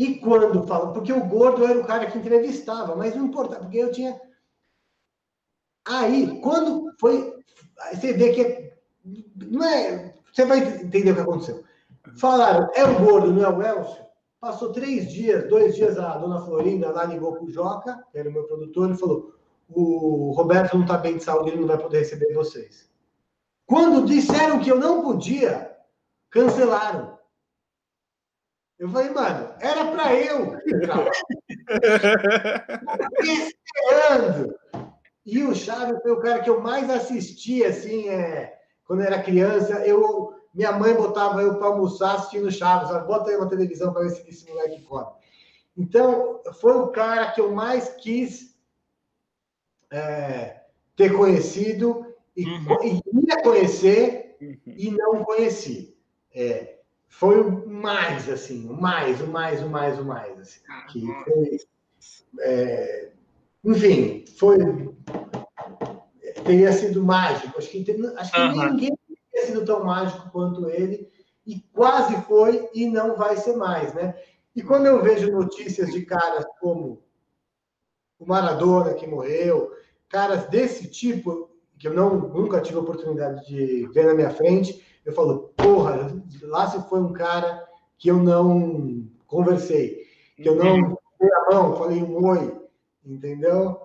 E 0.01 0.15
quando 0.15 0.65
falo, 0.65 0.93
porque 0.93 1.13
o 1.13 1.27
gordo 1.27 1.63
era 1.63 1.79
o 1.79 1.85
cara 1.85 2.09
que 2.09 2.17
entrevistava, 2.17 2.95
mas 2.95 3.15
não 3.15 3.27
importava, 3.27 3.61
porque 3.61 3.77
eu 3.77 3.91
tinha. 3.91 4.19
Aí, 5.87 6.41
quando 6.41 6.91
foi. 6.99 7.31
Você 7.93 8.11
vê 8.11 8.33
que. 8.33 8.73
Não 9.45 9.63
é. 9.63 10.15
Você 10.33 10.43
vai 10.43 10.57
entender 10.57 11.11
o 11.11 11.13
que 11.13 11.21
aconteceu. 11.21 11.63
Falaram, 12.17 12.67
é 12.73 12.83
o 12.83 12.99
gordo, 12.99 13.31
não 13.31 13.45
é 13.45 13.49
o 13.49 13.61
Elcio? 13.61 14.03
Passou 14.39 14.71
três 14.71 15.11
dias, 15.11 15.47
dois 15.47 15.75
dias, 15.75 15.99
a 15.99 16.17
dona 16.17 16.41
Florinda 16.41 16.89
lá 16.89 17.03
ligou 17.03 17.33
para 17.33 17.43
o 17.43 17.51
Joca, 17.51 18.03
que 18.11 18.17
era 18.17 18.27
o 18.27 18.33
meu 18.33 18.45
produtor, 18.45 18.89
e 18.89 18.97
falou: 18.97 19.35
o 19.69 20.31
Roberto 20.31 20.73
não 20.73 20.81
está 20.81 20.97
bem 20.97 21.17
de 21.17 21.23
saúde, 21.23 21.51
ele 21.51 21.59
não 21.59 21.67
vai 21.67 21.77
poder 21.77 21.99
receber 21.99 22.33
vocês. 22.33 22.89
Quando 23.67 24.07
disseram 24.07 24.59
que 24.61 24.71
eu 24.71 24.79
não 24.79 25.03
podia, 25.03 25.77
cancelaram. 26.31 27.20
Eu 28.81 28.89
falei, 28.89 29.11
mano, 29.11 29.53
era 29.59 29.91
para 29.91 30.15
eu. 30.15 30.57
esperando. 33.21 34.55
E 35.23 35.43
o 35.43 35.53
Chaves 35.53 36.01
foi 36.01 36.11
o 36.11 36.19
cara 36.19 36.39
que 36.39 36.49
eu 36.49 36.61
mais 36.61 36.89
assisti, 36.89 37.63
assim, 37.63 38.09
é, 38.09 38.59
quando 38.83 39.01
eu 39.01 39.05
era 39.05 39.21
criança. 39.21 39.85
Eu, 39.85 40.33
minha 40.51 40.71
mãe 40.71 40.95
botava 40.95 41.43
eu 41.43 41.59
para 41.59 41.67
almoçar 41.67 42.15
assistindo 42.15 42.51
Chaves. 42.51 42.89
Ela, 42.89 43.01
Bota 43.01 43.29
aí 43.29 43.37
uma 43.37 43.47
televisão 43.47 43.93
para 43.93 44.01
ver 44.01 44.09
se 44.09 44.27
esse 44.27 44.49
moleque 44.49 44.81
come. 44.81 45.11
Então, 45.77 46.41
foi 46.59 46.73
o 46.73 46.87
cara 46.87 47.33
que 47.33 47.39
eu 47.39 47.51
mais 47.51 47.87
quis 47.97 48.57
é, 49.91 50.59
ter 50.95 51.15
conhecido 51.15 52.15
e, 52.35 52.45
uhum. 52.45 52.83
e 52.83 53.27
ia 53.27 53.43
conhecer 53.43 54.37
uhum. 54.41 54.57
e 54.65 54.89
não 54.89 55.23
conheci. 55.23 55.95
É, 56.33 56.80
foi 57.11 57.41
o 57.41 57.67
mais, 57.67 58.27
assim, 58.29 58.67
o 58.67 58.73
mais, 58.73 59.21
o 59.21 59.27
mais, 59.27 59.61
o 59.61 59.69
mais, 59.69 59.99
o 59.99 60.05
mais. 60.05 60.39
Assim, 60.39 60.61
que 60.89 61.05
foi, 61.25 61.57
é, 62.39 63.11
enfim, 63.63 64.25
foi. 64.39 64.57
Teria 66.45 66.71
sido 66.71 67.03
mágico. 67.03 67.57
Acho 67.57 67.69
que, 67.69 67.85
acho 68.17 68.31
que 68.31 68.39
uhum. 68.39 68.71
ninguém 68.71 68.97
teria 69.31 69.45
sido 69.45 69.65
tão 69.65 69.83
mágico 69.83 70.31
quanto 70.31 70.69
ele, 70.69 71.11
e 71.45 71.59
quase 71.73 72.15
foi, 72.23 72.69
e 72.73 72.87
não 72.87 73.17
vai 73.17 73.35
ser 73.35 73.57
mais, 73.57 73.93
né? 73.93 74.15
E 74.55 74.63
quando 74.63 74.85
eu 74.85 75.03
vejo 75.03 75.31
notícias 75.31 75.91
de 75.91 76.05
caras 76.05 76.45
como 76.61 77.03
o 78.17 78.25
Maradona 78.25 78.93
que 78.93 79.05
morreu, 79.05 79.71
caras 80.07 80.47
desse 80.47 80.89
tipo, 80.89 81.51
que 81.77 81.89
eu 81.89 81.93
não, 81.93 82.17
nunca 82.29 82.61
tive 82.61 82.77
a 82.77 82.81
oportunidade 82.81 83.45
de 83.47 83.85
ver 83.87 84.05
na 84.05 84.13
minha 84.13 84.29
frente, 84.29 84.81
eu 85.05 85.13
falo, 85.13 85.53
porra, 85.55 86.13
lá 86.43 86.69
se 86.69 86.81
foi 86.89 86.99
um 86.99 87.13
cara 87.13 87.67
que 87.97 88.09
eu 88.09 88.17
não 88.17 89.07
conversei, 89.27 90.05
que 90.35 90.47
eu 90.47 90.55
não 90.55 90.97
dei 91.19 91.33
a 91.33 91.53
mão, 91.53 91.75
falei 91.75 92.03
um 92.03 92.27
oi, 92.27 92.61
entendeu? 93.05 93.81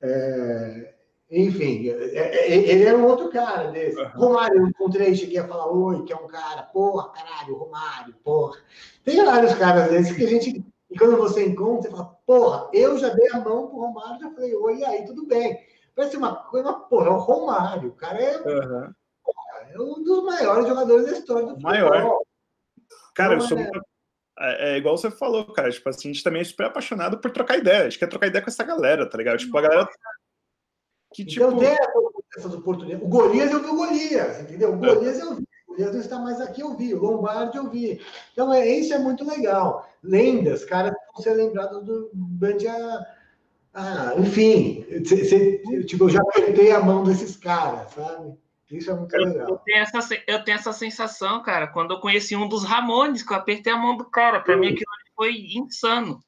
É, 0.00 0.94
enfim, 1.30 1.88
é, 1.88 1.92
é, 1.92 2.52
ele 2.52 2.84
era 2.84 2.96
um 2.96 3.06
outro 3.06 3.28
cara 3.30 3.70
desse. 3.70 4.00
Uhum. 4.00 4.08
Romário, 4.14 4.58
eu 4.58 4.68
encontrei, 4.68 5.14
cheguei 5.14 5.38
a 5.38 5.48
falar 5.48 5.70
oi, 5.70 6.04
que 6.04 6.12
é 6.12 6.16
um 6.16 6.26
cara, 6.26 6.62
porra, 6.62 7.10
caralho, 7.10 7.56
Romário, 7.56 8.14
porra. 8.24 8.58
Tem 9.04 9.24
vários 9.24 9.54
caras 9.54 9.90
desses 9.90 10.16
que 10.16 10.24
a 10.24 10.28
gente, 10.28 10.64
e 10.90 10.98
quando 10.98 11.16
você 11.16 11.46
encontra, 11.46 11.90
você 11.90 11.96
fala, 11.96 12.16
porra, 12.26 12.70
eu 12.72 12.98
já 12.98 13.08
dei 13.10 13.28
a 13.32 13.40
mão 13.40 13.68
pro 13.68 13.78
Romário, 13.78 14.20
já 14.20 14.30
falei 14.30 14.54
oi, 14.54 14.78
e 14.78 14.84
aí, 14.84 15.04
tudo 15.04 15.26
bem. 15.26 15.58
Parece 15.94 16.16
uma 16.16 16.36
coisa, 16.36 16.72
porra, 16.72 17.06
é 17.06 17.10
o 17.10 17.18
Romário, 17.18 17.88
o 17.90 17.94
cara 17.94 18.20
é. 18.20 18.36
Uhum 18.38 18.84
é 18.84 19.05
um 19.80 20.02
dos 20.02 20.24
maiores 20.24 20.66
jogadores 20.66 21.06
da 21.06 21.12
história 21.12 21.42
do 21.42 21.50
futebol. 21.50 21.70
Maior. 21.70 22.18
Cara, 23.14 23.34
eu 23.34 23.40
sou 23.40 23.58
é... 23.58 23.70
É, 24.38 24.74
é... 24.74 24.76
igual 24.78 24.96
você 24.96 25.10
falou, 25.10 25.44
cara. 25.52 25.70
Tipo 25.70 25.88
assim, 25.88 26.10
a 26.10 26.12
gente 26.12 26.24
também 26.24 26.42
é 26.42 26.44
super 26.44 26.66
apaixonado 26.66 27.18
por 27.18 27.30
trocar 27.30 27.58
ideia. 27.58 27.82
A 27.82 27.84
gente 27.84 27.98
quer 27.98 28.08
trocar 28.08 28.26
ideia 28.26 28.42
com 28.42 28.50
essa 28.50 28.64
galera, 28.64 29.08
tá 29.08 29.16
ligado? 29.16 29.38
Tipo, 29.38 29.56
a 29.58 29.62
galera. 29.62 29.88
Que, 31.14 31.22
então, 31.22 31.50
tipo... 31.50 31.60
tem 31.60 31.76
essas 32.36 32.54
oportunidades. 32.54 33.06
O 33.06 33.08
Golias 33.08 33.50
eu 33.50 33.62
vi 33.62 33.68
o 33.68 33.76
Golias, 33.76 34.40
entendeu? 34.40 34.74
O 34.74 34.78
Golias 34.78 35.18
eu 35.18 35.36
vi. 35.36 35.46
O 35.66 35.72
Golias 35.72 35.92
não 35.92 36.00
está 36.00 36.18
mais 36.18 36.40
aqui, 36.40 36.60
eu 36.60 36.76
vi. 36.76 36.94
O 36.94 37.00
Lombardi 37.00 37.56
eu 37.56 37.70
vi. 37.70 38.00
Então, 38.32 38.52
é, 38.52 38.66
isso 38.68 38.92
é 38.92 38.98
muito 38.98 39.26
legal. 39.26 39.88
Lendas, 40.02 40.64
caras 40.64 40.92
vão 41.12 41.22
ser 41.22 41.34
lembrados 41.34 41.84
do 41.84 42.10
Bandia. 42.12 42.74
Ah, 43.78 44.14
enfim, 44.18 44.86
cê, 45.04 45.24
cê, 45.24 45.84
tipo, 45.84 46.04
eu 46.04 46.08
já 46.08 46.20
apertei 46.20 46.72
a 46.72 46.80
mão 46.80 47.04
desses 47.04 47.36
caras, 47.36 47.92
sabe? 47.92 48.34
Isso 48.70 48.90
é 48.90 48.94
muito 48.94 49.16
legal. 49.16 49.48
Eu 49.48 49.56
tenho, 49.58 49.78
essa, 49.78 50.22
eu 50.26 50.42
tenho 50.42 50.56
essa 50.56 50.72
sensação, 50.72 51.42
cara, 51.42 51.68
quando 51.68 51.94
eu 51.94 52.00
conheci 52.00 52.34
um 52.34 52.48
dos 52.48 52.64
Ramones, 52.64 53.22
que 53.22 53.32
eu 53.32 53.36
apertei 53.36 53.72
a 53.72 53.76
mão 53.76 53.96
do 53.96 54.04
cara. 54.04 54.40
Para 54.40 54.56
mim, 54.56 54.68
aquilo 54.68 54.86
foi 55.14 55.36
insano. 55.54 56.20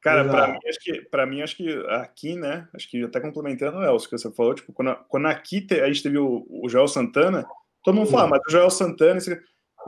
Cara, 0.00 0.24
para 0.24 0.48
mim, 0.48 0.58
acho 0.66 0.78
que, 0.80 1.02
para 1.02 1.26
mim, 1.26 1.42
acho 1.42 1.56
que 1.56 1.68
aqui, 1.88 2.34
né? 2.34 2.66
Acho 2.74 2.88
que 2.88 3.04
até 3.04 3.20
complementando 3.20 3.78
o 3.78 3.84
Elcio 3.84 4.08
que 4.08 4.16
você 4.16 4.30
falou, 4.30 4.54
tipo, 4.54 4.72
quando, 4.72 4.96
quando 5.08 5.26
aqui 5.26 5.60
te, 5.60 5.80
a 5.80 5.88
gente 5.88 6.02
teve 6.02 6.18
o, 6.18 6.46
o 6.48 6.68
Joel 6.68 6.88
Santana, 6.88 7.46
todo 7.84 7.96
mundo 7.96 8.10
fala, 8.10 8.28
mas 8.28 8.40
o 8.48 8.50
Joel 8.50 8.70
Santana, 8.70 9.18
esse, 9.18 9.38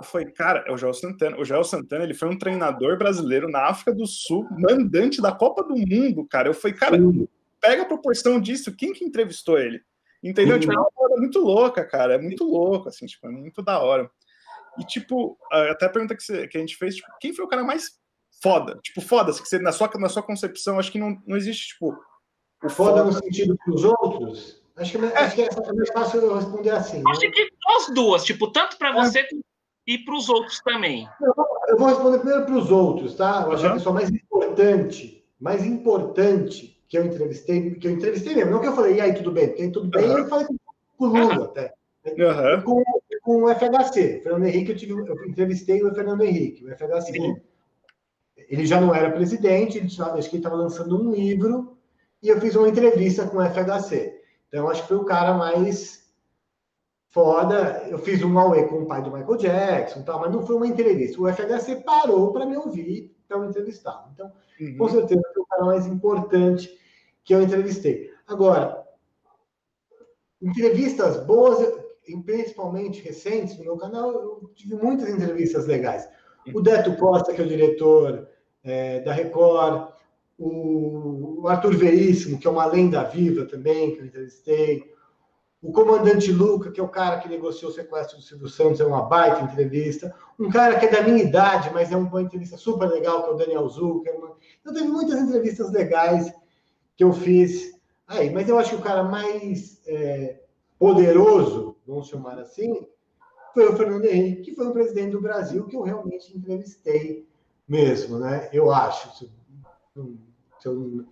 foi, 0.03 0.27
cara, 0.27 0.65
é 0.67 0.73
o 0.73 0.77
Joel 0.77 0.93
Santana. 0.93 1.39
O 1.39 1.45
Joel 1.45 1.65
Santana, 1.65 2.05
ele 2.05 2.15
foi 2.15 2.29
um 2.29 2.39
treinador 2.39 2.99
brasileiro 2.99 3.49
na 3.49 3.69
África 3.69 3.95
do 3.95 4.07
Sul, 4.07 4.47
mandante 4.51 5.23
da 5.23 5.33
Copa 5.33 5.63
do 5.63 5.77
Mundo, 5.77 6.27
cara. 6.27 6.49
Eu 6.49 6.55
falei, 6.55 6.77
cara, 6.77 6.99
pega 7.61 7.83
a 7.83 7.87
proporção 7.87 8.41
disso, 8.41 8.75
quem 8.77 8.93
que 8.93 9.05
entrevistou 9.05 9.59
ele? 9.59 9.83
Entendeu? 10.23 10.59
Tipo, 10.59 10.73
é 10.73 10.79
uma 10.79 10.91
parada 10.91 11.17
muito 11.17 11.41
louca, 11.41 11.85
cara. 11.85 12.15
É 12.15 12.19
muito 12.19 12.45
louco, 12.45 12.89
assim, 12.89 13.07
tipo, 13.07 13.27
é 13.27 13.31
muito 13.31 13.61
da 13.61 13.81
hora. 13.81 14.09
E, 14.79 14.85
tipo, 14.85 15.37
até 15.51 15.87
a 15.87 15.91
pergunta 15.91 16.15
que, 16.15 16.23
você, 16.23 16.47
que 16.47 16.57
a 16.57 16.61
gente 16.61 16.77
fez, 16.77 16.97
tipo, 16.97 17.09
quem 17.21 17.35
foi 17.35 17.45
o 17.45 17.49
cara 17.49 17.65
mais 17.65 17.99
foda? 18.43 18.79
Tipo, 18.83 19.01
foda, 19.01 19.31
assim, 19.31 19.43
que 19.43 19.49
você, 19.49 19.59
na, 19.59 19.73
sua, 19.73 19.91
na 19.99 20.09
sua 20.09 20.23
concepção, 20.23 20.79
acho 20.79 20.93
que 20.93 20.99
não, 20.99 21.21
não 21.27 21.37
existe, 21.37 21.69
tipo. 21.69 21.97
O 22.63 22.71
foda, 22.71 23.03
no 23.03 23.13
sentido 23.13 23.57
para 23.57 23.75
os 23.75 23.85
outros? 23.85 24.63
Acho 24.77 24.99
que, 24.99 25.05
é, 25.05 25.19
acho 25.19 25.35
que 25.35 25.43
é 25.43 25.73
mais 25.75 25.91
fácil 25.91 26.21
eu 26.21 26.35
responder 26.37 26.71
assim. 26.71 27.03
Acho 27.07 27.21
né? 27.21 27.31
que 27.31 27.51
as 27.69 27.91
duas, 27.93 28.25
tipo, 28.25 28.51
tanto 28.51 28.79
para 28.79 28.93
você 28.93 29.19
é. 29.19 29.29
e 29.87 29.99
para 29.99 30.15
os 30.15 30.29
outros 30.29 30.61
também. 30.61 31.09
Eu 31.69 31.77
vou 31.77 31.89
responder 31.89 32.19
primeiro 32.21 32.47
para 32.47 32.55
os 32.55 32.71
outros, 32.71 33.15
tá? 33.15 33.43
Eu 33.45 33.53
acho 33.53 33.57
uhum. 33.57 33.61
que 33.61 33.67
a 33.67 33.73
pessoa 33.73 33.95
mais 33.95 34.11
importante, 34.11 35.25
mais 35.39 35.65
importante 35.67 36.72
que 36.93 36.99
eu 36.99 37.07
entrevistei, 37.07 37.71
que 37.77 37.89
eu 37.89 37.91
entrevistei 37.91 38.35
mesmo, 38.35 38.51
não 38.51 38.61
que 38.61 38.67
eu 38.67 38.75
falei, 38.75 38.97
e 38.97 39.01
aí, 39.01 39.15
tudo 39.15 39.33
bem? 39.33 39.49
Porque 39.49 39.69
tudo 39.69 39.89
bem, 39.89 40.11
uhum. 40.11 40.19
eu 40.19 40.29
falei 40.29 40.47
com 40.47 40.57
o 40.99 41.07
Lula 41.07 41.45
até. 41.47 41.73
Uhum. 42.05 42.63
Com, 42.63 42.83
com 43.23 43.45
o 43.45 43.49
FHC, 43.49 44.19
o 44.19 44.23
Fernando 44.23 44.45
Henrique, 44.45 44.73
eu, 44.73 44.77
tive, 44.77 44.93
eu 44.93 45.25
entrevistei 45.27 45.83
o 45.83 45.95
Fernando 45.95 46.23
Henrique, 46.23 46.67
o 46.67 46.77
FHC. 46.77 47.13
Sim. 47.13 47.37
Ele 48.37 48.67
já 48.67 48.79
não 48.79 48.95
era 48.95 49.11
presidente, 49.11 49.79
ele 49.79 49.87
acho 49.87 50.29
que 50.29 50.37
ele 50.37 50.41
estava 50.41 50.55
lançando 50.55 51.01
um 51.01 51.11
livro, 51.11 51.79
e 52.23 52.29
eu 52.29 52.39
fiz 52.39 52.55
uma 52.57 52.69
entrevista 52.69 53.27
com 53.27 53.39
o 53.39 53.41
FHC. 53.43 54.21
Então, 54.49 54.69
acho 54.69 54.83
que 54.83 54.89
foi 54.89 54.99
o 54.99 55.07
cara 55.07 55.33
mais 55.33 56.13
foda. 57.09 57.87
Eu 57.89 58.01
fiz 58.01 58.23
um 58.23 58.35
Huawei 58.35 58.65
com 58.65 58.83
o 58.83 58.87
pai 58.87 59.03
do 59.03 59.11
Michael 59.11 59.39
Jackson, 59.39 60.03
tal, 60.03 60.21
mas 60.21 60.31
não 60.31 60.47
foi 60.47 60.57
uma 60.57 60.67
entrevista. 60.67 61.19
O 61.19 61.33
FHC 61.33 61.77
parou 61.77 62.35
para 62.35 62.45
me 62.45 62.59
ouvir 62.59 63.17
para 63.27 63.39
me 63.39 63.49
entrevistar. 63.49 64.11
Então, 64.13 64.31
uhum. 64.61 64.77
com 64.77 64.89
certeza, 64.91 65.23
foi 65.33 65.43
o 65.43 65.47
cara 65.47 65.65
mais 65.65 65.87
importante 65.87 66.82
que 67.25 67.35
eu 67.35 67.43
entrevistei. 67.43 68.11
Agora, 68.27 68.83
entrevistas 70.41 71.25
boas, 71.25 71.59
principalmente 72.25 73.03
recentes 73.03 73.57
no 73.59 73.65
meu 73.65 73.77
canal, 73.77 74.13
eu 74.13 74.51
tive 74.55 74.75
muitas 74.75 75.09
entrevistas 75.09 75.67
legais. 75.67 76.09
O 76.53 76.61
Deto 76.61 76.97
Costa, 76.97 77.33
que 77.33 77.41
é 77.41 77.45
o 77.45 77.49
diretor 77.49 78.29
é, 78.65 79.01
da 79.01 79.13
Record, 79.13 79.93
o 80.39 81.47
Arthur 81.47 81.77
Veríssimo, 81.77 82.39
que 82.39 82.47
é 82.47 82.51
uma 82.51 82.67
lenda 82.67 83.05
viva 83.05 83.45
também, 83.45 83.95
que 83.95 84.01
eu 84.01 84.07
entrevistei, 84.07 84.93
o 85.63 85.71
comandante 85.71 86.33
Luca, 86.33 86.73
que 86.73 86.81
é 86.81 86.83
o 86.83 86.89
cara 86.89 87.21
que 87.21 87.29
negociou 87.29 87.71
o 87.71 87.75
sequestro 87.75 88.17
do 88.17 88.23
Silvio 88.23 88.49
Santos, 88.49 88.81
é 88.81 88.85
uma 88.85 89.03
baita 89.03 89.43
entrevista. 89.43 90.13
Um 90.37 90.51
cara 90.51 90.77
que 90.77 90.87
é 90.87 90.91
da 90.91 91.03
minha 91.03 91.23
idade, 91.23 91.71
mas 91.73 91.93
é 91.93 91.97
uma 91.97 92.21
entrevista 92.21 92.57
super 92.57 92.89
legal, 92.89 93.23
que 93.23 93.31
é 93.31 93.33
o 93.33 93.37
Daniel 93.37 93.69
Zuckerman. 93.69 94.33
Então, 94.61 94.75
teve 94.75 94.89
muitas 94.89 95.21
entrevistas 95.21 95.71
legais 95.71 96.33
que 96.97 97.05
eu 97.05 97.13
fiz 97.13 97.73
aí. 98.07 98.31
Mas 98.31 98.49
eu 98.49 98.59
acho 98.59 98.71
que 98.71 98.77
o 98.77 98.83
cara 98.83 99.03
mais 99.03 99.81
é, 99.87 100.41
poderoso, 100.79 101.77
vamos 101.87 102.09
chamar 102.09 102.39
assim, 102.39 102.87
foi 103.55 103.69
o 103.69 103.77
Fernando 103.77 104.07
Henrique, 104.07 104.43
que 104.43 104.55
foi 104.55 104.67
o 104.67 104.73
presidente 104.73 105.13
do 105.13 105.21
Brasil 105.21 105.67
que 105.67 105.77
eu 105.77 105.83
realmente 105.83 106.37
entrevistei 106.37 107.27
mesmo, 107.69 108.19
né? 108.19 108.49
Eu 108.53 108.73
acho. 108.73 109.17
Se, 109.17 109.31
se 110.59 110.69
eu, 110.69 111.05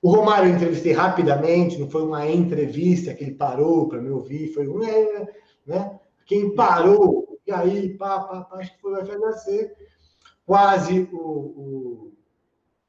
o 0.00 0.10
Romário 0.10 0.50
eu 0.50 0.54
entrevistei 0.54 0.92
rapidamente, 0.92 1.78
não 1.78 1.90
foi 1.90 2.02
uma 2.02 2.26
entrevista 2.30 3.14
que 3.14 3.24
ele 3.24 3.34
parou 3.34 3.88
para 3.88 4.00
me 4.00 4.10
ouvir, 4.10 4.52
foi 4.52 4.68
um, 4.68 4.84
é, 4.84 5.28
né? 5.66 5.98
Quem 6.24 6.54
parou, 6.54 7.38
e 7.46 7.50
aí, 7.50 7.96
pá, 7.96 8.20
pá, 8.20 8.42
pá, 8.42 8.58
acho 8.58 8.74
que 8.74 8.80
foi 8.80 8.92
o 8.92 9.04
FHC, 9.04 9.74
quase 10.46 11.08
o, 11.12 11.18
o 11.18 12.12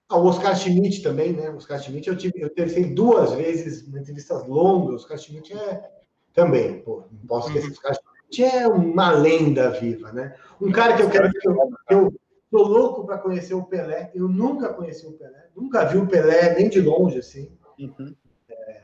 ah, 0.10 0.18
o 0.18 0.26
Oscar 0.26 0.56
Schmidt 0.56 1.04
também, 1.04 1.34
né? 1.34 1.52
O 1.52 1.58
Oscar 1.58 1.80
Schmidt 1.80 2.10
eu 2.10 2.18
tive, 2.18 2.42
eu 2.42 2.50
tercei 2.50 2.84
duas 2.84 3.32
vezes 3.34 3.88
entrevistas 3.88 4.46
longas. 4.48 4.90
O 4.90 4.96
Oscar 4.96 5.20
Schmidt 5.20 5.54
é 5.54 5.88
também, 6.34 6.82
pô, 6.82 7.04
não 7.12 7.28
posso 7.28 7.50
esquecer. 7.50 7.68
O 7.68 7.72
Oscar 7.74 7.94
Schmidt 7.94 8.44
é 8.44 8.68
uma 8.68 9.12
lenda 9.12 9.70
viva, 9.70 10.12
né? 10.12 10.36
Um 10.60 10.72
cara 10.72 10.96
que 10.96 11.04
eu 11.04 11.12
quero 11.12 11.32
que 11.32 11.48
eu, 11.48 11.56
eu 11.92 12.14
tô 12.50 12.64
louco 12.64 13.06
para 13.06 13.20
conhecer 13.20 13.54
o 13.54 13.66
Pelé. 13.66 14.12
Eu 14.16 14.28
nunca 14.28 14.74
conheci 14.74 15.06
o 15.06 15.14
Pelé, 15.14 15.48
nunca 15.56 15.86
vi 15.86 16.00
o 16.00 16.08
Pelé 16.08 16.56
nem 16.56 16.70
de 16.70 16.82
longe 16.82 17.20
assim. 17.20 17.56
Uhum. 17.80 18.16
É, 18.50 18.82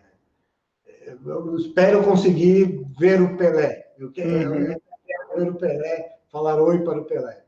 eu 1.26 1.56
espero 1.56 2.04
conseguir 2.04 2.86
ver 3.00 3.20
o 3.20 3.36
Pelé. 3.36 3.92
Eu 3.98 4.12
quero, 4.12 4.52
uhum. 4.52 4.72
eu 4.72 4.82
quero 5.08 5.44
ver 5.44 5.50
o 5.50 5.56
Pelé, 5.56 6.20
falar 6.32 6.62
oi 6.62 6.84
para 6.84 7.02
o 7.02 7.06
Pelé. 7.06 7.44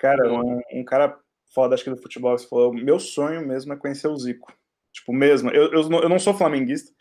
Cara, 0.00 0.32
um, 0.32 0.60
um 0.72 0.84
cara 0.84 1.18
foda, 1.54 1.74
acho 1.74 1.84
que 1.84 1.90
do 1.90 1.96
futebol, 1.96 2.36
você 2.36 2.46
falou, 2.46 2.72
meu 2.72 2.98
sonho 2.98 3.46
mesmo 3.46 3.72
é 3.72 3.76
conhecer 3.76 4.08
o 4.08 4.16
Zico. 4.16 4.52
Tipo, 4.92 5.12
mesmo. 5.12 5.50
Eu, 5.50 5.72
eu, 5.72 5.90
eu 5.90 6.08
não 6.08 6.18
sou 6.18 6.34
flamenguista, 6.34 6.92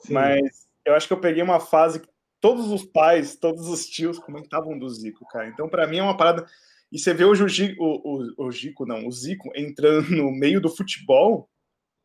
Sim. 0.00 0.14
mas 0.14 0.68
eu 0.84 0.94
acho 0.94 1.06
que 1.06 1.12
eu 1.12 1.20
peguei 1.20 1.42
uma 1.42 1.60
fase 1.60 2.00
que 2.00 2.08
todos 2.40 2.70
os 2.70 2.84
pais, 2.84 3.36
todos 3.36 3.68
os 3.68 3.86
tios 3.86 4.18
comentavam 4.18 4.78
do 4.78 4.88
Zico, 4.88 5.26
cara. 5.28 5.48
Então, 5.48 5.68
para 5.68 5.86
mim, 5.86 5.98
é 5.98 6.02
uma 6.02 6.16
parada. 6.16 6.46
E 6.90 6.98
você 6.98 7.14
vê 7.14 7.24
o, 7.24 7.34
Juji, 7.34 7.76
o, 7.78 8.36
o, 8.36 8.46
o 8.46 8.50
Gico, 8.50 8.84
não, 8.84 9.06
o 9.06 9.12
Zico 9.12 9.50
entrando 9.54 10.10
no 10.10 10.30
meio 10.30 10.60
do 10.60 10.68
futebol, 10.68 11.48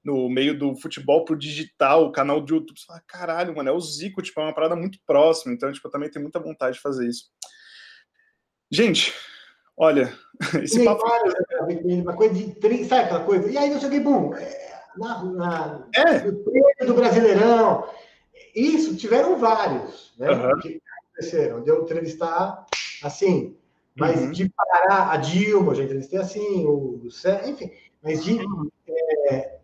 no 0.04 0.30
meio 0.30 0.58
do 0.58 0.76
futebol 0.78 1.26
pro 1.26 1.38
digital, 1.38 2.06
o 2.06 2.12
canal 2.12 2.40
do 2.40 2.56
YouTube, 2.56 2.80
você 2.80 2.86
fala, 2.86 3.04
caralho, 3.06 3.56
mano, 3.56 3.70
é 3.70 3.74
o 3.74 3.80
Zico, 3.80 4.22
tipo, 4.22 4.40
é 4.40 4.44
uma 4.44 4.54
parada 4.54 4.76
muito 4.76 5.00
próxima, 5.06 5.54
então, 5.54 5.70
tipo, 5.72 5.86
eu 5.86 5.92
também 5.92 6.10
tenho 6.10 6.24
muita 6.24 6.40
vontade 6.40 6.78
de 6.78 6.82
fazer 6.82 7.06
isso. 7.06 7.26
Gente, 8.72 9.14
olha, 9.78 10.14
esse 10.62 10.84
papo... 10.84 11.04
Uma 11.86 12.14
coisa 12.14 12.34
de 12.34 12.56
30, 12.56 12.88
sabe 12.88 13.04
aquela 13.04 13.24
coisa? 13.24 13.50
E 13.50 13.58
aí 13.58 13.72
eu 13.72 13.80
cheguei, 13.80 14.00
bom, 14.00 14.34
na, 14.98 15.24
na, 15.24 15.88
é. 15.96 16.32
do 16.86 16.94
Brasileirão, 16.94 17.88
isso, 18.56 18.96
tiveram 18.96 19.38
vários, 19.38 20.14
né, 20.18 20.32
uhum. 20.32 20.60
que 20.60 20.82
aconteceram, 21.06 21.62
de 21.62 21.70
eu 21.70 21.84
entrevistar, 21.84 22.66
assim, 23.04 23.56
mas 23.96 24.20
uhum. 24.20 24.32
de 24.32 24.50
parar, 24.50 25.12
a 25.12 25.18
Dilma, 25.18 25.76
já 25.76 25.84
entrevistei 25.84 26.20
assim, 26.20 26.66
o, 26.66 27.00
enfim, 27.48 27.72
mas 28.02 28.24
de 28.24 28.40
é, 29.30 29.58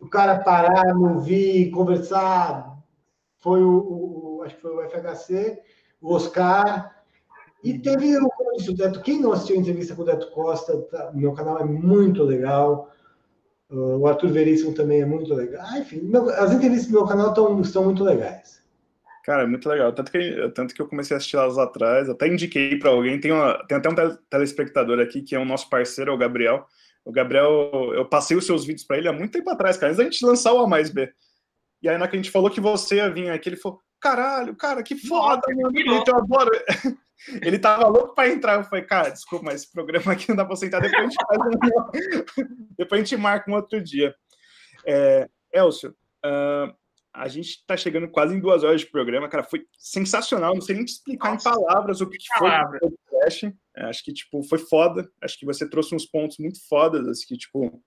o 0.00 0.08
cara 0.08 0.40
parar, 0.40 0.96
ouvir, 0.96 1.70
conversar, 1.70 2.76
foi 3.38 3.62
o, 3.62 4.38
o, 4.38 4.42
acho 4.44 4.56
que 4.56 4.62
foi 4.62 4.72
o 4.72 4.88
FHC, 4.88 5.60
o 6.00 6.14
Oscar, 6.14 7.02
e 7.62 7.72
uhum. 7.72 7.82
teve 7.82 8.16
o 8.16 8.30
o 8.66 8.74
Deto. 8.74 9.00
Quem 9.00 9.20
não 9.20 9.32
assistiu 9.32 9.56
a 9.56 9.60
entrevista 9.60 9.94
com 9.94 10.02
o 10.02 10.04
Deto 10.04 10.30
Costa, 10.30 10.76
tá, 10.90 11.12
meu 11.14 11.32
canal 11.32 11.58
é 11.58 11.64
muito 11.64 12.22
legal. 12.22 12.90
O 13.70 14.06
Arthur 14.06 14.30
Veríssimo 14.30 14.72
também 14.72 15.02
é 15.02 15.06
muito 15.06 15.32
legal. 15.34 15.62
Ah, 15.68 15.78
enfim, 15.78 16.00
meu, 16.00 16.30
as 16.30 16.50
entrevistas 16.52 16.90
do 16.90 16.94
meu 16.94 17.06
canal 17.06 17.34
tão, 17.34 17.60
estão 17.60 17.84
muito 17.84 18.02
legais. 18.02 18.62
Cara, 19.24 19.42
é 19.42 19.46
muito 19.46 19.68
legal. 19.68 19.92
Tanto 19.92 20.10
que, 20.10 20.50
tanto 20.54 20.74
que 20.74 20.80
eu 20.80 20.88
comecei 20.88 21.14
a 21.14 21.18
assistir 21.18 21.36
elas 21.36 21.58
atrás, 21.58 22.08
até 22.08 22.26
indiquei 22.26 22.78
para 22.78 22.88
alguém. 22.88 23.20
Tem, 23.20 23.30
uma, 23.30 23.62
tem 23.68 23.76
até 23.76 23.90
um 23.90 24.16
telespectador 24.30 24.98
aqui 25.00 25.20
que 25.20 25.36
é 25.36 25.38
o 25.38 25.44
nosso 25.44 25.68
parceiro, 25.68 26.10
é 26.10 26.14
o 26.14 26.18
Gabriel. 26.18 26.66
O 27.04 27.12
Gabriel, 27.12 27.70
eu 27.94 28.06
passei 28.06 28.36
os 28.36 28.46
seus 28.46 28.64
vídeos 28.64 28.86
para 28.86 28.96
ele 28.96 29.08
há 29.08 29.12
muito 29.12 29.32
tempo 29.32 29.50
atrás, 29.50 29.76
cara, 29.76 29.92
antes 29.92 29.98
da 29.98 30.04
gente 30.04 30.24
lançar 30.24 30.54
o 30.54 30.60
A 30.60 30.66
mais 30.66 30.88
B. 30.90 31.12
E 31.82 31.88
aí, 31.88 31.98
na 31.98 32.08
que 32.08 32.16
a 32.16 32.18
gente 32.18 32.30
falou 32.30 32.50
que 32.50 32.60
você 32.60 32.96
ia 32.96 33.10
vir 33.10 33.30
aqui, 33.30 33.50
ele 33.50 33.56
falou: 33.56 33.80
caralho, 34.00 34.56
cara, 34.56 34.82
que 34.82 34.96
foda, 34.96 35.42
meu 35.48 35.68
amigo, 35.68 35.90
eu 35.90 36.16
adoro. 36.16 36.50
Ele 37.42 37.58
tava 37.58 37.86
louco 37.86 38.14
para 38.14 38.28
entrar. 38.28 38.54
Eu 38.54 38.64
falei, 38.64 38.84
cara, 38.84 39.10
desculpa, 39.10 39.46
mas 39.46 39.62
esse 39.62 39.72
programa 39.72 40.12
aqui 40.12 40.28
não 40.28 40.36
dá 40.36 40.44
para 40.44 40.56
sentar. 40.56 40.80
Depois 40.80 41.00
a 41.00 41.04
gente 41.04 41.16
faz 41.26 41.40
um... 41.40 42.46
Depois 42.76 43.00
a 43.00 43.04
gente 43.04 43.16
marca 43.16 43.50
um 43.50 43.54
outro 43.54 43.82
dia. 43.82 44.14
É, 44.86 45.28
Elcio, 45.52 45.90
uh, 46.24 46.74
a 47.12 47.28
gente 47.28 47.48
está 47.48 47.76
chegando 47.76 48.08
quase 48.08 48.34
em 48.34 48.40
duas 48.40 48.62
horas 48.62 48.80
de 48.80 48.86
programa, 48.86 49.28
cara. 49.28 49.42
Foi 49.42 49.64
sensacional. 49.78 50.54
Não 50.54 50.60
sei 50.60 50.76
nem 50.76 50.84
te 50.84 50.92
explicar 50.92 51.32
Nossa, 51.32 51.48
em 51.48 51.52
palavras 51.52 52.00
o 52.00 52.08
que, 52.08 52.18
que 52.18 52.38
foi 52.38 52.48
o 52.48 52.70
podcast. 52.80 53.54
É, 53.76 53.84
acho 53.84 54.04
que, 54.04 54.12
tipo, 54.12 54.42
foi 54.44 54.58
foda. 54.58 55.08
Acho 55.22 55.38
que 55.38 55.46
você 55.46 55.68
trouxe 55.68 55.94
uns 55.94 56.06
pontos 56.06 56.38
muito 56.38 56.58
fodas, 56.68 57.06
assim, 57.06 57.26
que, 57.26 57.36
tipo, 57.36 57.82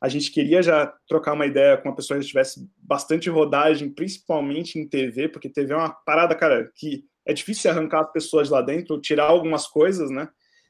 a 0.00 0.08
gente 0.08 0.30
queria 0.30 0.62
já 0.62 0.86
trocar 1.06 1.34
uma 1.34 1.46
ideia 1.46 1.76
com 1.76 1.88
uma 1.88 1.94
pessoa 1.94 2.18
que 2.18 2.26
tivesse 2.26 2.66
bastante 2.78 3.28
rodagem, 3.28 3.92
principalmente 3.92 4.78
em 4.78 4.88
TV, 4.88 5.28
porque 5.28 5.50
TV 5.50 5.74
é 5.74 5.76
uma 5.76 5.90
parada, 5.90 6.34
cara, 6.34 6.70
que 6.74 7.04
é 7.26 7.32
difícil 7.32 7.70
arrancar 7.70 8.00
as 8.00 8.12
pessoas 8.12 8.50
lá 8.50 8.62
dentro, 8.62 9.00
tirar 9.00 9.24
algumas 9.24 9.66
coisas, 9.66 10.10
né? 10.10 10.28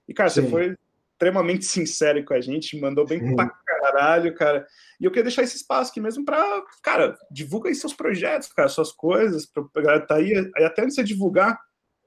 E, 0.09 0.15
cara, 0.15 0.29
Sim. 0.29 0.43
você 0.43 0.49
foi 0.49 0.77
extremamente 1.13 1.65
sincero 1.67 2.25
com 2.25 2.35
a 2.35 2.41
gente, 2.41 2.81
mandou 2.81 3.07
bem 3.07 3.21
Sim. 3.21 3.37
pra 3.37 3.49
caralho, 3.49 4.35
cara. 4.35 4.67
E 5.01 5.05
eu 5.05 5.11
queria 5.11 5.25
deixar 5.25 5.43
esse 5.43 5.57
espaço 5.57 5.91
aqui 5.91 6.01
mesmo 6.01 6.25
pra, 6.25 6.63
cara, 6.83 7.17
divulga 7.31 7.69
aí 7.69 7.75
seus 7.75 7.95
projetos, 7.95 8.53
cara, 8.53 8.69
suas 8.69 8.93
coisas, 8.93 9.47
pra 9.47 9.83
galera 9.83 10.07
tá 10.07 10.17
aí, 10.17 10.33
aí 10.57 10.65
até 10.65 10.83
antes 10.83 10.97
de 10.97 11.03
você 11.03 11.07
divulgar, 11.07 11.59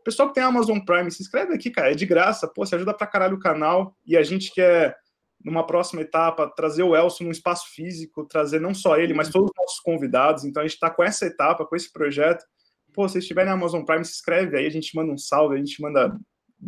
pessoal 0.04 0.28
que 0.28 0.36
tem 0.36 0.44
Amazon 0.44 0.80
Prime, 0.80 1.10
se 1.10 1.22
inscreve 1.22 1.54
aqui, 1.54 1.72
cara, 1.72 1.92
é 1.92 1.96
de 1.96 2.06
graça, 2.06 2.48
pô, 2.48 2.66
você 2.66 2.76
ajuda 2.76 2.94
pra 2.94 3.08
caralho 3.08 3.38
o 3.38 3.40
canal, 3.40 3.96
e 4.06 4.18
a 4.18 4.24
gente 4.24 4.54
quer, 4.54 4.96
numa 5.44 5.66
próxima 5.66 6.02
etapa, 6.02 6.52
trazer 6.56 6.84
o 6.84 6.96
Elson 6.96 7.26
num 7.26 7.32
espaço 7.32 7.74
físico, 7.74 8.26
trazer 8.26 8.60
não 8.60 8.74
só 8.74 8.98
ele, 8.98 9.14
mas 9.14 9.30
todos 9.30 9.50
os 9.50 9.56
nossos 9.58 9.80
convidados, 9.80 10.44
então 10.44 10.62
a 10.62 10.68
gente 10.68 10.80
tá 10.80 10.90
com 10.90 11.04
essa 11.04 11.26
etapa, 11.26 11.66
com 11.66 11.76
esse 11.76 11.92
projeto, 11.92 12.46
pô, 12.94 13.08
se 13.10 13.18
estiver 13.18 13.46
na 13.46 13.54
Amazon 13.54 13.84
Prime, 13.84 14.06
se 14.06 14.14
inscreve 14.14 14.58
aí, 14.58 14.66
a 14.66 14.70
gente 14.70 14.96
manda 14.96 15.12
um 15.12 15.18
salve, 15.18 15.56
a 15.56 15.58
gente 15.58 15.82
manda 15.82 16.18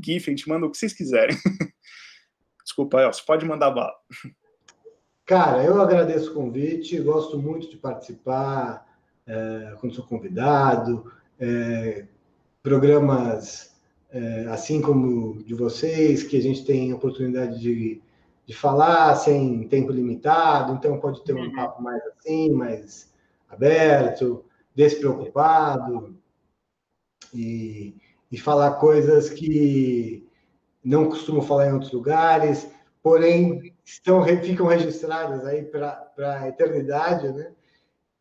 GIF, 0.04 0.30
a 0.30 0.32
gente 0.32 0.50
manda 0.50 0.66
o 0.66 0.72
que 0.72 0.78
vocês 0.78 0.94
quiserem. 0.94 1.36
Desculpa, 2.64 3.02
Elcio, 3.02 3.26
pode 3.26 3.46
mandar 3.46 3.72
bala. 3.72 3.94
Cara, 5.26 5.64
eu 5.64 5.80
agradeço 5.82 6.32
o 6.32 6.34
convite, 6.34 7.00
gosto 7.00 7.38
muito 7.38 7.70
de 7.70 7.78
participar 7.78 8.86
é, 9.26 9.76
quando 9.80 9.96
sou 9.96 10.06
convidado, 10.06 11.12
é, 11.40 12.06
programas 12.62 13.76
é, 14.12 14.48
assim 14.50 14.82
como 14.82 15.44
de 15.44 15.54
vocês, 15.54 16.24
que 16.24 16.38
a 16.38 16.42
gente 16.42 16.66
tem 16.66 16.94
oportunidade 16.94 17.60
de, 17.60 18.02
de 18.46 18.54
falar 18.54 19.16
sem 19.16 19.68
tempo 19.68 19.92
limitado, 19.92 20.74
então 20.74 21.00
pode 21.00 21.24
ter 21.24 21.34
um 21.34 21.46
uhum. 21.46 21.56
papo 21.56 21.82
mais 21.82 22.02
assim, 22.08 22.52
mais 22.52 23.14
aberto 23.50 24.44
despreocupado 24.76 26.16
e, 27.34 27.96
e 28.32 28.38
falar 28.38 28.72
coisas 28.76 29.30
que 29.30 30.28
não 30.84 31.10
costumo 31.10 31.42
falar 31.42 31.68
em 31.68 31.74
outros 31.74 31.92
lugares, 31.92 32.70
porém 33.02 33.74
estão 33.84 34.24
ficam 34.24 34.68
registradas 34.68 35.46
aí 35.46 35.64
para 35.64 36.12
a 36.18 36.48
eternidade, 36.48 37.32
né? 37.32 37.52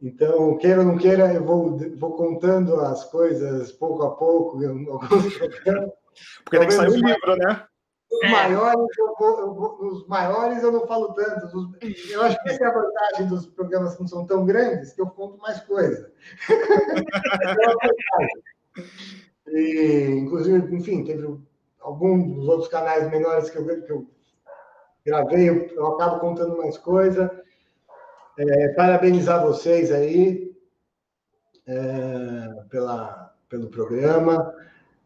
Então, 0.00 0.56
queira 0.58 0.80
ou 0.80 0.86
não 0.86 0.98
queira, 0.98 1.32
eu 1.32 1.44
vou, 1.44 1.78
vou 1.96 2.12
contando 2.16 2.78
as 2.80 3.04
coisas 3.04 3.72
pouco 3.72 4.02
a 4.02 4.14
pouco, 4.14 4.58
alguns 4.90 5.38
Porque 6.44 6.58
tem 6.58 6.68
que 6.68 6.74
sair 6.74 6.90
o 6.90 6.94
livro, 6.94 7.36
né? 7.36 7.66
Os, 8.14 8.22
é. 8.22 8.30
maiores, 8.30 8.98
eu 8.98 9.14
vou, 9.18 9.40
eu 9.40 9.54
vou, 9.54 9.86
os 9.86 10.06
maiores 10.06 10.62
eu 10.62 10.72
não 10.72 10.86
falo 10.86 11.14
tanto. 11.14 11.46
Os, 11.46 12.10
eu 12.10 12.22
acho 12.22 12.42
que 12.42 12.50
essa 12.50 12.64
é 12.64 12.66
a 12.66 12.72
vantagem 12.72 13.28
dos 13.28 13.46
programas 13.46 13.94
que 13.94 14.00
não 14.00 14.08
são 14.08 14.26
tão 14.26 14.44
grandes, 14.44 14.92
que 14.92 15.00
eu 15.00 15.06
conto 15.06 15.38
mais 15.38 15.60
coisa. 15.60 16.12
e, 19.48 20.06
inclusive, 20.16 20.76
enfim, 20.76 21.04
teve 21.04 21.38
alguns 21.80 22.34
dos 22.34 22.48
outros 22.48 22.68
canais 22.68 23.10
menores 23.10 23.50
que 23.50 23.58
eu, 23.58 23.82
que 23.82 23.92
eu 23.92 24.06
gravei, 25.04 25.48
eu, 25.48 25.66
eu 25.68 25.86
acabo 25.88 26.20
contando 26.20 26.56
mais 26.56 26.78
coisa. 26.78 27.42
É, 28.36 28.68
parabenizar 28.68 29.44
vocês 29.44 29.92
aí 29.92 30.52
é, 31.66 32.64
pela, 32.68 33.34
pelo 33.48 33.68
programa. 33.68 34.52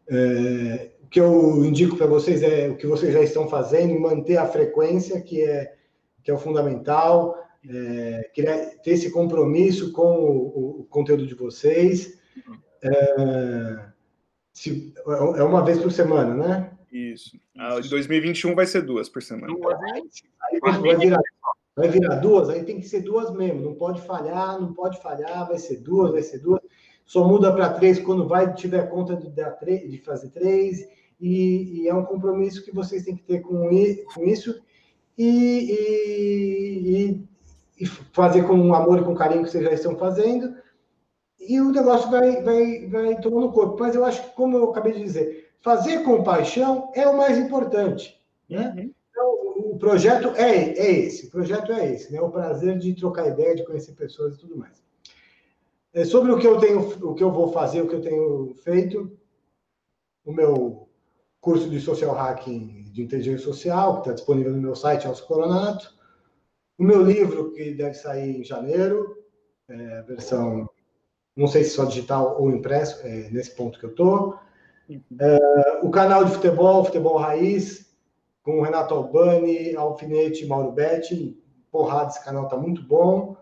É, 0.09 0.91
que 1.09 1.19
eu 1.19 1.65
indico 1.65 1.97
para 1.97 2.05
vocês 2.05 2.43
é 2.43 2.69
o 2.69 2.77
que 2.77 2.85
vocês 2.85 3.13
já 3.13 3.21
estão 3.21 3.47
fazendo, 3.47 3.99
manter 3.99 4.37
a 4.37 4.45
frequência, 4.45 5.21
que 5.21 5.41
é, 5.41 5.73
que 6.23 6.29
é 6.29 6.33
o 6.33 6.37
fundamental, 6.37 7.35
é, 7.67 8.29
ter 8.83 8.91
esse 8.91 9.11
compromisso 9.11 9.91
com 9.91 10.03
o, 10.03 10.81
o 10.81 10.83
conteúdo 10.85 11.25
de 11.25 11.33
vocês. 11.33 12.19
É, 12.81 13.85
se, 14.53 14.93
é 15.37 15.43
uma 15.43 15.63
vez 15.65 15.79
por 15.79 15.91
semana, 15.91 16.35
né? 16.35 16.71
Isso. 16.91 17.39
Ah, 17.57 17.79
em 17.83 17.89
2021 17.89 18.55
vai 18.55 18.65
ser 18.65 18.81
duas 18.81 19.09
por 19.09 19.21
semana. 19.21 19.53
Duas, 19.53 19.77
aí, 19.81 20.59
vai, 20.59 20.95
virar, 20.95 21.21
vai 21.75 21.87
virar 21.89 22.15
duas, 22.15 22.49
aí 22.49 22.63
tem 22.63 22.79
que 22.79 22.87
ser 22.87 23.01
duas 23.01 23.31
mesmo. 23.33 23.61
Não 23.61 23.75
pode 23.75 24.01
falhar, 24.01 24.59
não 24.59 24.73
pode 24.73 25.01
falhar, 25.01 25.47
vai 25.47 25.57
ser 25.57 25.77
duas, 25.77 26.11
vai 26.11 26.21
ser 26.21 26.39
duas. 26.39 26.61
Só 27.05 27.27
muda 27.27 27.51
para 27.51 27.73
três 27.73 27.99
quando 27.99 28.27
vai 28.27 28.53
tiver 28.53 28.89
conta 28.89 29.15
de, 29.15 29.29
de 29.87 29.97
fazer 29.99 30.29
três 30.29 30.87
e, 31.19 31.81
e, 31.81 31.87
é 31.87 31.93
um 31.93 32.05
compromisso 32.05 32.63
que 32.63 32.73
vocês 32.73 33.03
têm 33.03 33.15
que 33.15 33.23
ter 33.23 33.41
com, 33.41 33.69
isso 33.71 34.61
e, 35.17 35.71
e, 37.77 37.83
e, 37.83 37.85
fazer 37.85 38.43
com 38.43 38.73
amor 38.73 38.99
e 38.99 39.03
com 39.03 39.15
carinho 39.15 39.43
que 39.43 39.49
vocês 39.49 39.63
já 39.63 39.73
estão 39.73 39.97
fazendo 39.97 40.55
e 41.39 41.59
o 41.59 41.71
negócio 41.71 42.11
vai, 42.11 42.41
vai, 42.43 42.87
vai 42.87 43.21
tomando 43.21 43.51
corpo. 43.51 43.77
Mas 43.79 43.95
eu 43.95 44.05
acho 44.05 44.23
que, 44.23 44.35
como 44.35 44.57
eu 44.57 44.69
acabei 44.69 44.93
de 44.93 45.03
dizer, 45.03 45.51
fazer 45.61 46.03
com 46.03 46.23
paixão 46.23 46.91
é 46.93 47.07
o 47.07 47.17
mais 47.17 47.37
importante. 47.37 48.21
Né? 48.47 48.73
Uhum. 48.75 48.93
Então, 49.09 49.71
o 49.71 49.77
projeto 49.79 50.29
é, 50.35 50.73
é 50.73 50.91
esse, 50.91 51.27
o 51.27 51.31
projeto 51.31 51.71
é 51.71 51.93
esse, 51.93 52.11
né? 52.11 52.21
o 52.21 52.29
prazer 52.29 52.77
de 52.77 52.93
trocar 52.93 53.27
ideia, 53.27 53.55
de 53.55 53.65
conhecer 53.65 53.93
pessoas 53.93 54.35
e 54.35 54.39
tudo 54.39 54.57
mais. 54.57 54.83
É, 55.93 56.05
sobre 56.05 56.31
o 56.31 56.37
que 56.37 56.45
eu 56.45 56.59
tenho, 56.59 56.79
o 56.79 57.15
que 57.15 57.23
eu 57.23 57.31
vou 57.31 57.51
fazer, 57.51 57.81
o 57.81 57.87
que 57.87 57.95
eu 57.95 58.01
tenho 58.01 58.53
feito, 58.63 59.11
o 60.23 60.31
meu 60.31 60.88
curso 61.39 61.69
de 61.69 61.79
social 61.79 62.13
hacking 62.13 62.91
de 62.91 63.01
inteligência 63.01 63.45
social, 63.45 63.95
que 63.95 63.99
está 64.01 64.13
disponível 64.13 64.51
no 64.51 64.61
meu 64.61 64.75
site, 64.75 65.07
Alcio 65.07 65.25
Coronato. 65.25 65.93
O 66.77 66.83
meu 66.83 67.01
livro, 67.01 67.51
que 67.51 67.73
deve 67.73 67.93
sair 67.93 68.39
em 68.39 68.43
janeiro, 68.43 69.17
é, 69.67 70.01
versão, 70.03 70.69
não 71.35 71.47
sei 71.47 71.63
se 71.63 71.71
só 71.71 71.85
digital 71.85 72.41
ou 72.41 72.51
impresso, 72.51 73.05
é 73.05 73.29
nesse 73.29 73.55
ponto 73.55 73.79
que 73.79 73.85
eu 73.85 73.91
estou. 73.91 74.39
É, 74.89 75.79
o 75.83 75.89
canal 75.91 76.25
de 76.25 76.31
futebol, 76.31 76.83
Futebol 76.83 77.17
Raiz, 77.17 77.95
com 78.41 78.59
o 78.59 78.63
Renato 78.63 78.93
Albani, 78.93 79.75
Alfinete 79.75 80.43
e 80.43 80.47
Mauro 80.47 80.71
Betti. 80.71 81.37
Porrada, 81.71 82.09
esse 82.09 82.23
canal 82.23 82.45
está 82.45 82.57
muito 82.57 82.81
bom. 82.81 83.37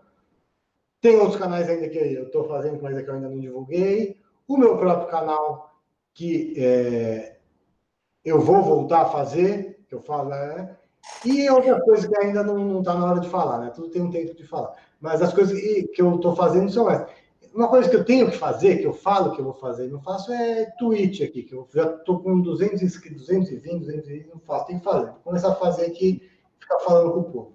Tem 1.00 1.16
outros 1.16 1.38
canais 1.38 1.68
ainda 1.68 1.88
que 1.88 1.98
eu 1.98 2.24
estou 2.24 2.44
fazendo, 2.44 2.82
mas 2.82 2.96
é 2.96 3.02
que 3.02 3.08
eu 3.08 3.14
ainda 3.14 3.30
não 3.30 3.40
divulguei. 3.40 4.20
O 4.46 4.56
meu 4.56 4.76
próprio 4.76 5.08
canal, 5.08 5.80
que 6.12 6.54
é, 6.58 7.37
eu 8.28 8.40
vou 8.40 8.62
voltar 8.62 9.02
a 9.02 9.10
fazer, 9.10 9.84
que 9.88 9.94
eu 9.94 10.00
falo, 10.00 10.30
né? 10.30 10.76
E 11.24 11.48
outra 11.48 11.80
coisa 11.80 12.08
que 12.08 12.16
ainda 12.18 12.42
não 12.42 12.80
está 12.80 12.94
na 12.94 13.06
hora 13.06 13.20
de 13.20 13.28
falar, 13.28 13.58
né? 13.58 13.70
Tudo 13.74 13.90
tem 13.90 14.02
um 14.02 14.10
tempo 14.10 14.34
de 14.34 14.46
falar. 14.46 14.74
Mas 15.00 15.22
as 15.22 15.32
coisas 15.32 15.58
que, 15.58 16.02
eu 16.02 16.16
estou 16.16 16.34
fazendo 16.34 16.70
são 16.70 16.90
essas. 16.90 17.08
Uma 17.54 17.68
coisa 17.68 17.88
que 17.88 17.96
eu 17.96 18.04
tenho 18.04 18.30
que 18.30 18.36
fazer, 18.36 18.78
que 18.78 18.86
eu 18.86 18.92
falo 18.92 19.32
que 19.34 19.40
eu 19.40 19.44
vou 19.44 19.54
fazer 19.54 19.86
e 19.86 19.90
não 19.90 20.02
faço, 20.02 20.32
é 20.32 20.66
tweet 20.78 21.24
aqui, 21.24 21.42
que 21.42 21.54
eu 21.54 21.66
já 21.72 21.94
estou 21.94 22.20
com 22.22 22.40
200 22.40 22.82
inscritos, 22.82 23.26
220, 23.26 23.80
220, 23.80 24.28
não 24.28 24.38
faço, 24.40 24.66
tem 24.66 24.78
que 24.78 24.84
fazer. 24.84 25.06
Vou 25.06 25.20
começar 25.24 25.48
a 25.50 25.54
fazer 25.54 25.86
aqui, 25.86 26.30
ficar 26.60 26.78
falando 26.80 27.12
com 27.12 27.20
o 27.20 27.32
povo. 27.32 27.52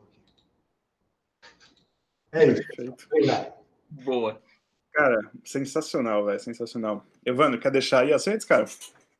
É 2.31 2.47
isso. 2.47 2.63
Obrigado. 3.05 3.53
Boa. 3.89 4.41
Cara, 4.91 5.19
sensacional, 5.43 6.25
velho, 6.25 6.39
sensacional. 6.39 7.05
Evandro, 7.25 7.59
quer 7.59 7.71
deixar 7.71 8.01
aí 8.01 8.11
as 8.11 8.25
redes, 8.25 8.45
cara? 8.45 8.65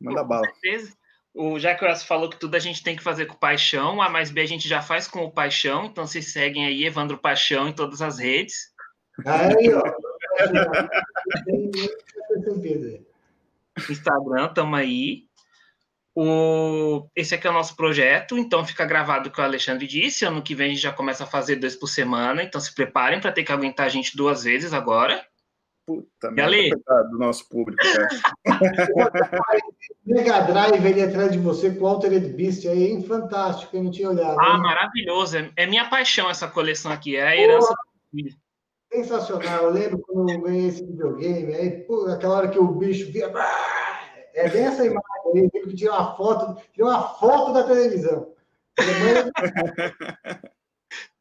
Manda 0.01 0.21
com 0.21 0.27
bala. 0.27 0.45
Certeza. 0.45 0.93
O 1.34 1.57
Jack 1.57 1.84
falou 2.05 2.30
que 2.30 2.39
tudo 2.39 2.55
a 2.55 2.60
gente 2.60 2.84
tem 2.84 2.95
que 2.95 3.01
fazer 3.01 3.26
com 3.26 3.35
paixão, 3.35 4.01
A 4.01 4.07
mais 4.07 4.30
B 4.30 4.41
a 4.41 4.45
gente 4.45 4.68
já 4.68 4.81
faz 4.81 5.07
com 5.07 5.23
o 5.23 5.31
paixão, 5.31 5.85
então 5.85 6.05
vocês 6.05 6.31
seguem 6.31 6.65
aí 6.65 6.85
Evandro 6.85 7.18
Paixão 7.18 7.68
em 7.68 7.73
todas 7.73 8.03
as 8.03 8.19
redes. 8.19 8.72
Aí, 9.26 9.73
ó. 9.73 9.81
Instagram, 13.89 14.49
tamo 14.53 14.76
aí. 14.76 15.26
O... 16.15 17.07
Esse 17.15 17.34
aqui 17.34 17.47
é 17.47 17.49
o 17.49 17.53
nosso 17.53 17.76
projeto, 17.76 18.38
então 18.38 18.64
fica 18.64 18.85
gravado 18.85 19.30
o 19.30 19.31
que 19.31 19.41
o 19.41 19.43
Alexandre 19.43 19.88
disse. 19.88 20.26
Ano 20.26 20.43
que 20.43 20.53
vem 20.53 20.68
a 20.68 20.69
gente 20.69 20.81
já 20.81 20.93
começa 20.93 21.23
a 21.23 21.27
fazer 21.27 21.55
dois 21.55 21.76
por 21.76 21.88
semana, 21.88 22.43
então 22.43 22.61
se 22.61 22.73
preparem 22.76 23.19
para 23.19 23.31
ter 23.31 23.43
que 23.43 23.51
aguentar 23.51 23.88
a 23.88 23.89
gente 23.89 24.15
duas 24.15 24.43
vezes 24.43 24.72
agora. 24.72 25.26
Puta 25.85 26.31
merda, 26.31 26.77
do 27.11 27.18
nosso 27.18 27.49
público, 27.49 27.84
Mega 30.05 30.41
Drive 30.41 30.85
ali 30.85 31.01
atrás 31.01 31.31
de 31.31 31.38
você 31.38 31.71
com 31.71 31.85
o 31.85 31.88
Altered 31.88 32.27
Beast 32.34 32.65
aí, 32.65 32.91
hein? 32.91 33.03
fantástico, 33.03 33.75
eu 33.75 33.84
não 33.84 33.91
tinha 33.91 34.09
olhado. 34.09 34.38
Ah, 34.39 34.55
hein? 34.55 34.61
maravilhoso. 34.61 35.38
É, 35.38 35.51
é 35.55 35.65
minha 35.65 35.89
paixão 35.89 36.30
essa 36.30 36.47
coleção 36.47 36.91
aqui, 36.91 37.15
é 37.15 37.23
a 37.23 37.38
herança 37.38 37.73
do 38.11 38.43
Sensacional, 38.91 39.63
eu 39.63 39.69
lembro 39.71 39.99
quando 39.99 40.30
eu 40.30 40.41
ganhei 40.41 40.67
esse 40.67 40.85
videogame, 40.85 41.55
aí, 41.55 41.71
pô, 41.84 42.05
aquela 42.07 42.35
hora 42.35 42.49
que 42.49 42.59
o 42.59 42.67
bicho 42.67 43.11
via. 43.11 43.31
É 44.35 44.49
bem 44.49 44.65
essa 44.65 44.85
imagem 44.85 45.01
aí, 45.35 45.49
que 45.49 45.73
tira 45.73 45.93
uma 45.93 46.15
foto, 46.15 46.61
tira 46.73 46.88
uma 46.88 47.01
foto 47.01 47.53
da 47.53 47.63
televisão. 47.63 48.34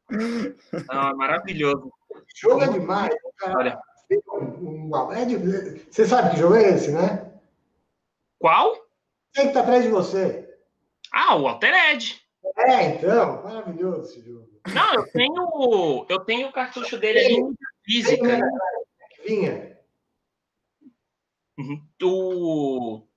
Não, 0.09 1.09
é 1.09 1.13
maravilhoso. 1.15 1.91
Jogo 2.35 2.63
é 2.63 2.67
demais, 2.67 3.15
cara. 3.37 3.57
Olha. 3.57 3.79
Você 5.89 6.05
sabe 6.05 6.31
que 6.31 6.37
jogo 6.37 6.55
é 6.55 6.69
esse, 6.69 6.91
né? 6.91 7.32
Qual? 8.43 8.75
Quem 9.33 9.47
que 9.47 9.53
tá 9.53 9.61
atrás 9.61 9.85
de 9.85 9.89
você? 9.89 10.53
Ah, 11.13 11.37
o 11.37 11.47
Altered. 11.47 12.21
É, 12.57 12.87
então, 12.87 13.41
maravilhoso 13.41 14.01
esse 14.01 14.21
jogo. 14.21 14.49
Não, 14.67 14.95
eu 14.95 15.07
tenho, 15.13 16.05
eu 16.09 16.19
tenho 16.19 16.49
o 16.49 16.51
cartucho 16.51 16.97
dele 16.97 17.19
ali 17.19 17.35
em 17.35 17.55
física. 17.85 18.37
Né? 18.37 18.51
Vinha. 19.25 19.79
Uhum. 21.57 21.87
O... 22.03 23.07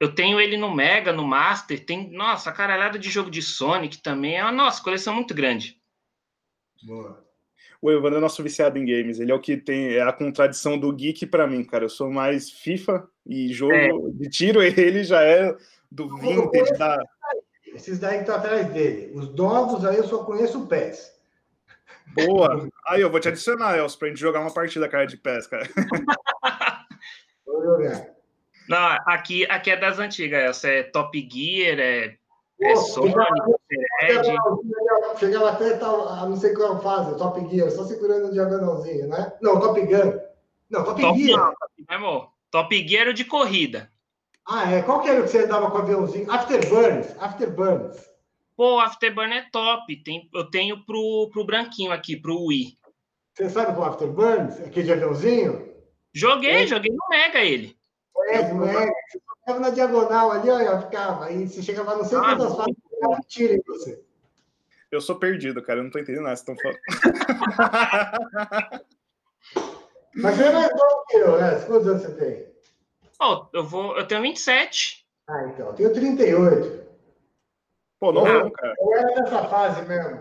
Eu 0.00 0.12
tenho 0.12 0.40
ele 0.40 0.56
no 0.56 0.74
Mega, 0.74 1.12
no 1.12 1.22
Master. 1.22 1.86
Tem, 1.86 2.10
nossa, 2.10 2.50
a 2.50 2.52
caralhada 2.52 2.98
de 2.98 3.08
jogo 3.08 3.30
de 3.30 3.40
Sonic 3.40 4.02
também. 4.02 4.36
É 4.36 4.42
uma 4.42 4.50
nossa, 4.50 4.82
coleção 4.82 5.14
muito 5.14 5.32
grande. 5.32 5.80
Boa 6.82 7.28
o 7.80 7.90
Evandro 7.90 8.18
é 8.18 8.20
nosso 8.20 8.42
viciado 8.42 8.78
em 8.78 8.84
games. 8.84 9.20
Ele 9.20 9.30
é 9.30 9.34
o 9.34 9.40
que 9.40 9.56
tem 9.56 9.94
é 9.94 10.02
a 10.02 10.12
contradição 10.12 10.78
do 10.78 10.92
geek 10.92 11.26
para 11.26 11.46
mim, 11.46 11.64
cara. 11.64 11.84
Eu 11.84 11.88
sou 11.88 12.10
mais 12.10 12.50
FIFA 12.50 13.08
e 13.28 13.52
jogo 13.52 13.74
é. 13.74 13.90
de 14.12 14.28
tiro, 14.30 14.62
ele 14.64 15.04
já 15.04 15.22
é 15.22 15.54
do 15.90 16.16
vintage 16.16 16.72
da. 16.78 16.98
Esses 17.66 17.98
daí 17.98 18.14
que 18.14 18.20
estão 18.22 18.36
atrás 18.36 18.72
dele. 18.72 19.12
Os 19.14 19.34
novos 19.34 19.84
aí 19.84 19.98
eu 19.98 20.04
só 20.04 20.24
conheço 20.24 20.62
o 20.62 20.66
PES. 20.66 21.16
Boa. 22.14 22.68
Aí 22.86 23.02
eu 23.02 23.10
vou 23.10 23.20
te 23.20 23.28
adicionar, 23.28 23.76
Elcio, 23.76 23.98
pra 23.98 24.08
gente 24.08 24.18
jogar 24.18 24.40
uma 24.40 24.52
partida, 24.52 24.88
cara, 24.88 25.06
de 25.06 25.18
PES, 25.18 25.46
cara. 25.46 25.68
Vou 27.46 27.62
jogar. 27.62 28.08
Não, 28.68 28.98
aqui, 29.06 29.46
aqui 29.46 29.70
é 29.70 29.76
das 29.76 29.98
antigas, 29.98 30.42
essa 30.42 30.68
é 30.68 30.82
Top 30.82 31.18
Gear, 31.30 31.78
é 31.78 32.18
é 32.60 32.74
Sonic, 32.74 33.16
Chega 35.18 35.40
lá 35.40 35.52
até 35.52 35.76
tal, 35.76 36.28
não 36.28 36.36
sei 36.36 36.52
qual 36.54 36.80
fase, 36.82 37.16
Top 37.16 37.48
Gear, 37.48 37.70
só 37.70 37.84
segurando 37.84 38.28
o 38.28 38.32
diagonalzinho, 38.32 39.06
né? 39.06 39.32
Não, 39.40 39.60
Top 39.60 39.80
Gun. 39.80 40.18
Não, 40.68 40.84
Top, 40.84 41.00
Top 41.00 41.18
Gear. 41.18 41.38
Não, 41.88 41.96
amor. 41.96 42.37
Top 42.50 42.88
Gear 42.88 43.02
era 43.02 43.14
de 43.14 43.24
corrida. 43.24 43.90
Ah, 44.46 44.70
é? 44.72 44.82
Qual 44.82 45.02
que 45.02 45.08
era 45.08 45.20
o 45.20 45.24
que 45.24 45.28
você 45.28 45.44
andava 45.44 45.70
com 45.70 45.76
o 45.76 45.82
aviãozinho? 45.82 46.30
Afterburns, 46.30 47.14
Afterburns. 47.18 47.96
Pô, 48.56 48.80
Afterburn 48.80 49.34
é 49.34 49.46
top. 49.52 49.94
Tem, 50.02 50.28
eu 50.34 50.50
tenho 50.50 50.84
pro, 50.86 51.28
pro 51.30 51.44
branquinho 51.44 51.92
aqui, 51.92 52.16
pro 52.16 52.46
Wii. 52.46 52.78
Você 53.34 53.50
sabe 53.50 53.74
qual 53.74 53.90
Afterburns? 53.90 54.58
Aquele 54.60 54.86
de 54.86 54.92
aviãozinho? 54.92 55.74
Joguei, 56.14 56.62
é. 56.62 56.66
joguei 56.66 56.90
no 56.90 57.08
Mega 57.10 57.40
ele. 57.40 57.76
É, 58.30 58.52
no 58.52 58.64
Mega 58.64 58.90
ficava 59.48 59.60
na 59.60 59.70
diagonal 59.70 60.32
ali, 60.32 60.50
ó, 60.50 60.80
ficava. 60.80 61.26
Aí 61.26 61.46
você 61.46 61.62
chegava 61.62 61.96
não 61.96 62.04
sei 62.04 62.18
ah, 62.18 62.22
quantas 62.22 62.56
fases, 62.56 62.74
tira 63.28 63.54
em 63.54 63.62
você. 63.66 64.02
Eu 64.90 65.02
sou 65.02 65.16
perdido, 65.16 65.62
cara, 65.62 65.80
eu 65.80 65.84
não 65.84 65.90
tô 65.90 65.98
entendendo 65.98 66.24
nada, 66.24 66.36
vocês 66.36 66.48
estão 66.48 66.56
falando. 66.56 66.78
Mas 70.18 70.36
você 70.36 70.44
é 70.44 70.52
mais 70.52 70.70
novo 70.70 71.04
que 71.06 71.16
eu, 71.16 71.40
né? 71.40 71.64
Quantos 71.64 71.86
anos 71.86 72.02
você 72.02 72.14
tem? 72.16 72.52
Oh, 73.20 73.46
eu, 73.52 73.64
vou, 73.64 73.96
eu 73.96 74.06
tenho 74.06 74.22
27. 74.22 75.06
Ah, 75.28 75.46
então, 75.46 75.68
eu 75.68 75.74
tenho 75.74 75.92
38. 75.94 76.88
Pô, 78.00 78.12
não, 78.12 78.26
ah, 78.26 78.50
cara. 78.50 78.74
Eu 78.78 78.94
era 78.94 79.22
dessa 79.22 79.48
fase 79.48 79.82
mesmo. 79.82 80.20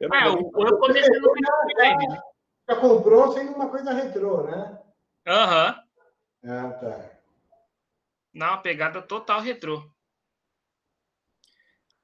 Eu, 0.00 0.08
ah, 0.12 0.26
eu, 0.26 0.66
eu 0.66 0.78
comecei 0.78 1.20
no 1.20 1.34
já, 1.38 2.22
já 2.68 2.76
comprou 2.80 3.32
sendo 3.32 3.52
uma 3.52 3.68
coisa 3.68 3.92
retrô, 3.92 4.44
né? 4.44 4.78
Aham. 5.26 5.82
Uhum. 6.42 6.50
Ah, 6.52 6.72
tá. 6.72 7.10
Uma 8.34 8.58
pegada 8.58 9.02
total 9.02 9.40
retrô. 9.40 9.84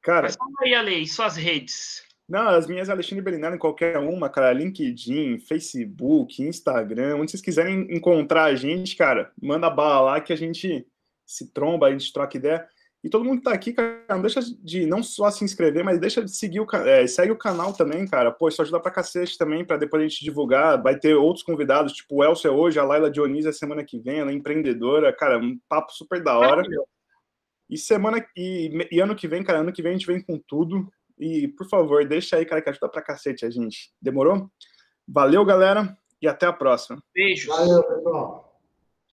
Cara. 0.03 0.23
Mas 0.23 0.37
fala 0.37 0.51
aí, 0.63 0.75
Ale, 0.75 1.07
suas 1.07 1.37
redes. 1.37 2.05
Não, 2.29 2.49
as 2.49 2.67
minhas 2.67 2.91
Alexandre 2.91 3.23
Belinaro 3.23 3.55
em 3.55 3.59
qualquer 3.59 3.99
uma, 3.99 4.29
cara. 4.29 4.53
LinkedIn, 4.53 5.39
Facebook, 5.39 6.43
Instagram, 6.43 7.17
onde 7.17 7.31
vocês 7.31 7.43
quiserem 7.43 7.87
encontrar 7.95 8.45
a 8.45 8.55
gente, 8.55 8.97
cara, 8.97 9.33
manda 9.41 9.71
bala 9.71 10.13
lá 10.13 10.21
que 10.21 10.33
a 10.33 10.37
gente 10.37 10.87
se 11.25 11.53
tromba, 11.53 11.87
a 11.87 11.93
gente 11.93 12.13
troca 12.13 12.37
ideia. 12.37 12.67
E 13.05 13.09
todo 13.09 13.25
mundo 13.25 13.39
que 13.39 13.45
tá 13.45 13.53
aqui, 13.53 13.73
cara, 13.73 14.05
não 14.11 14.21
deixa 14.21 14.41
de 14.41 14.85
não 14.85 15.01
só 15.01 15.31
se 15.31 15.45
inscrever, 15.45 15.85
mas 15.85 16.01
deixa 16.01 16.25
de 16.25 16.31
seguir 16.31 16.59
o 16.59 16.67
é, 16.85 17.07
segue 17.07 17.31
o 17.31 17.39
canal 17.39 17.73
também, 17.73 18.05
cara. 18.05 18.33
Pô, 18.33 18.49
isso 18.49 18.61
ajuda 18.61 18.81
pra 18.81 18.91
cacete 18.91 19.39
também, 19.39 19.65
para 19.65 19.77
depois 19.77 20.03
a 20.03 20.09
gente 20.09 20.25
divulgar. 20.25 20.83
Vai 20.83 20.99
ter 20.99 21.15
outros 21.15 21.45
convidados, 21.45 21.93
tipo 21.93 22.17
o 22.17 22.25
Elcio 22.25 22.49
é 22.49 22.51
hoje, 22.51 22.81
a 22.81 22.85
Laila 22.85 23.09
Dionísio 23.09 23.51
é 23.51 23.53
semana 23.53 23.85
que 23.85 24.01
vem, 24.01 24.19
ela 24.19 24.33
é 24.33 24.35
empreendedora, 24.35 25.13
cara, 25.13 25.39
um 25.39 25.57
papo 25.69 25.93
super 25.93 26.21
da 26.21 26.37
hora. 26.37 26.65
E 27.71 27.79
semana 27.79 28.25
e, 28.37 28.89
e 28.91 28.99
ano 28.99 29.15
que 29.15 29.29
vem, 29.29 29.45
cara, 29.45 29.61
ano 29.61 29.73
que 29.73 29.83
vem 29.83 29.91
a 29.91 29.95
gente 29.97 30.07
vem 30.07 30.21
com 30.21 30.37
tudo. 30.39 30.91
E, 31.19 31.49
por 31.49 31.69
favor, 31.69 32.07
deixa 32.07 32.37
aí, 32.37 32.45
cara, 32.45 32.61
que 32.61 32.71
ajuda 32.71 32.89
pra 32.89 33.03
cacete 33.03 33.45
a 33.47 33.51
gente. 33.51 33.93
Demorou? 34.01 34.51
Valeu, 35.09 35.45
galera, 35.45 35.97
e 36.21 36.29
até 36.29 36.47
a 36.47 36.53
próxima. 36.53 37.03
Beijo. 37.15 37.49
Valeu, 37.49 37.83
pessoal. 37.83 38.46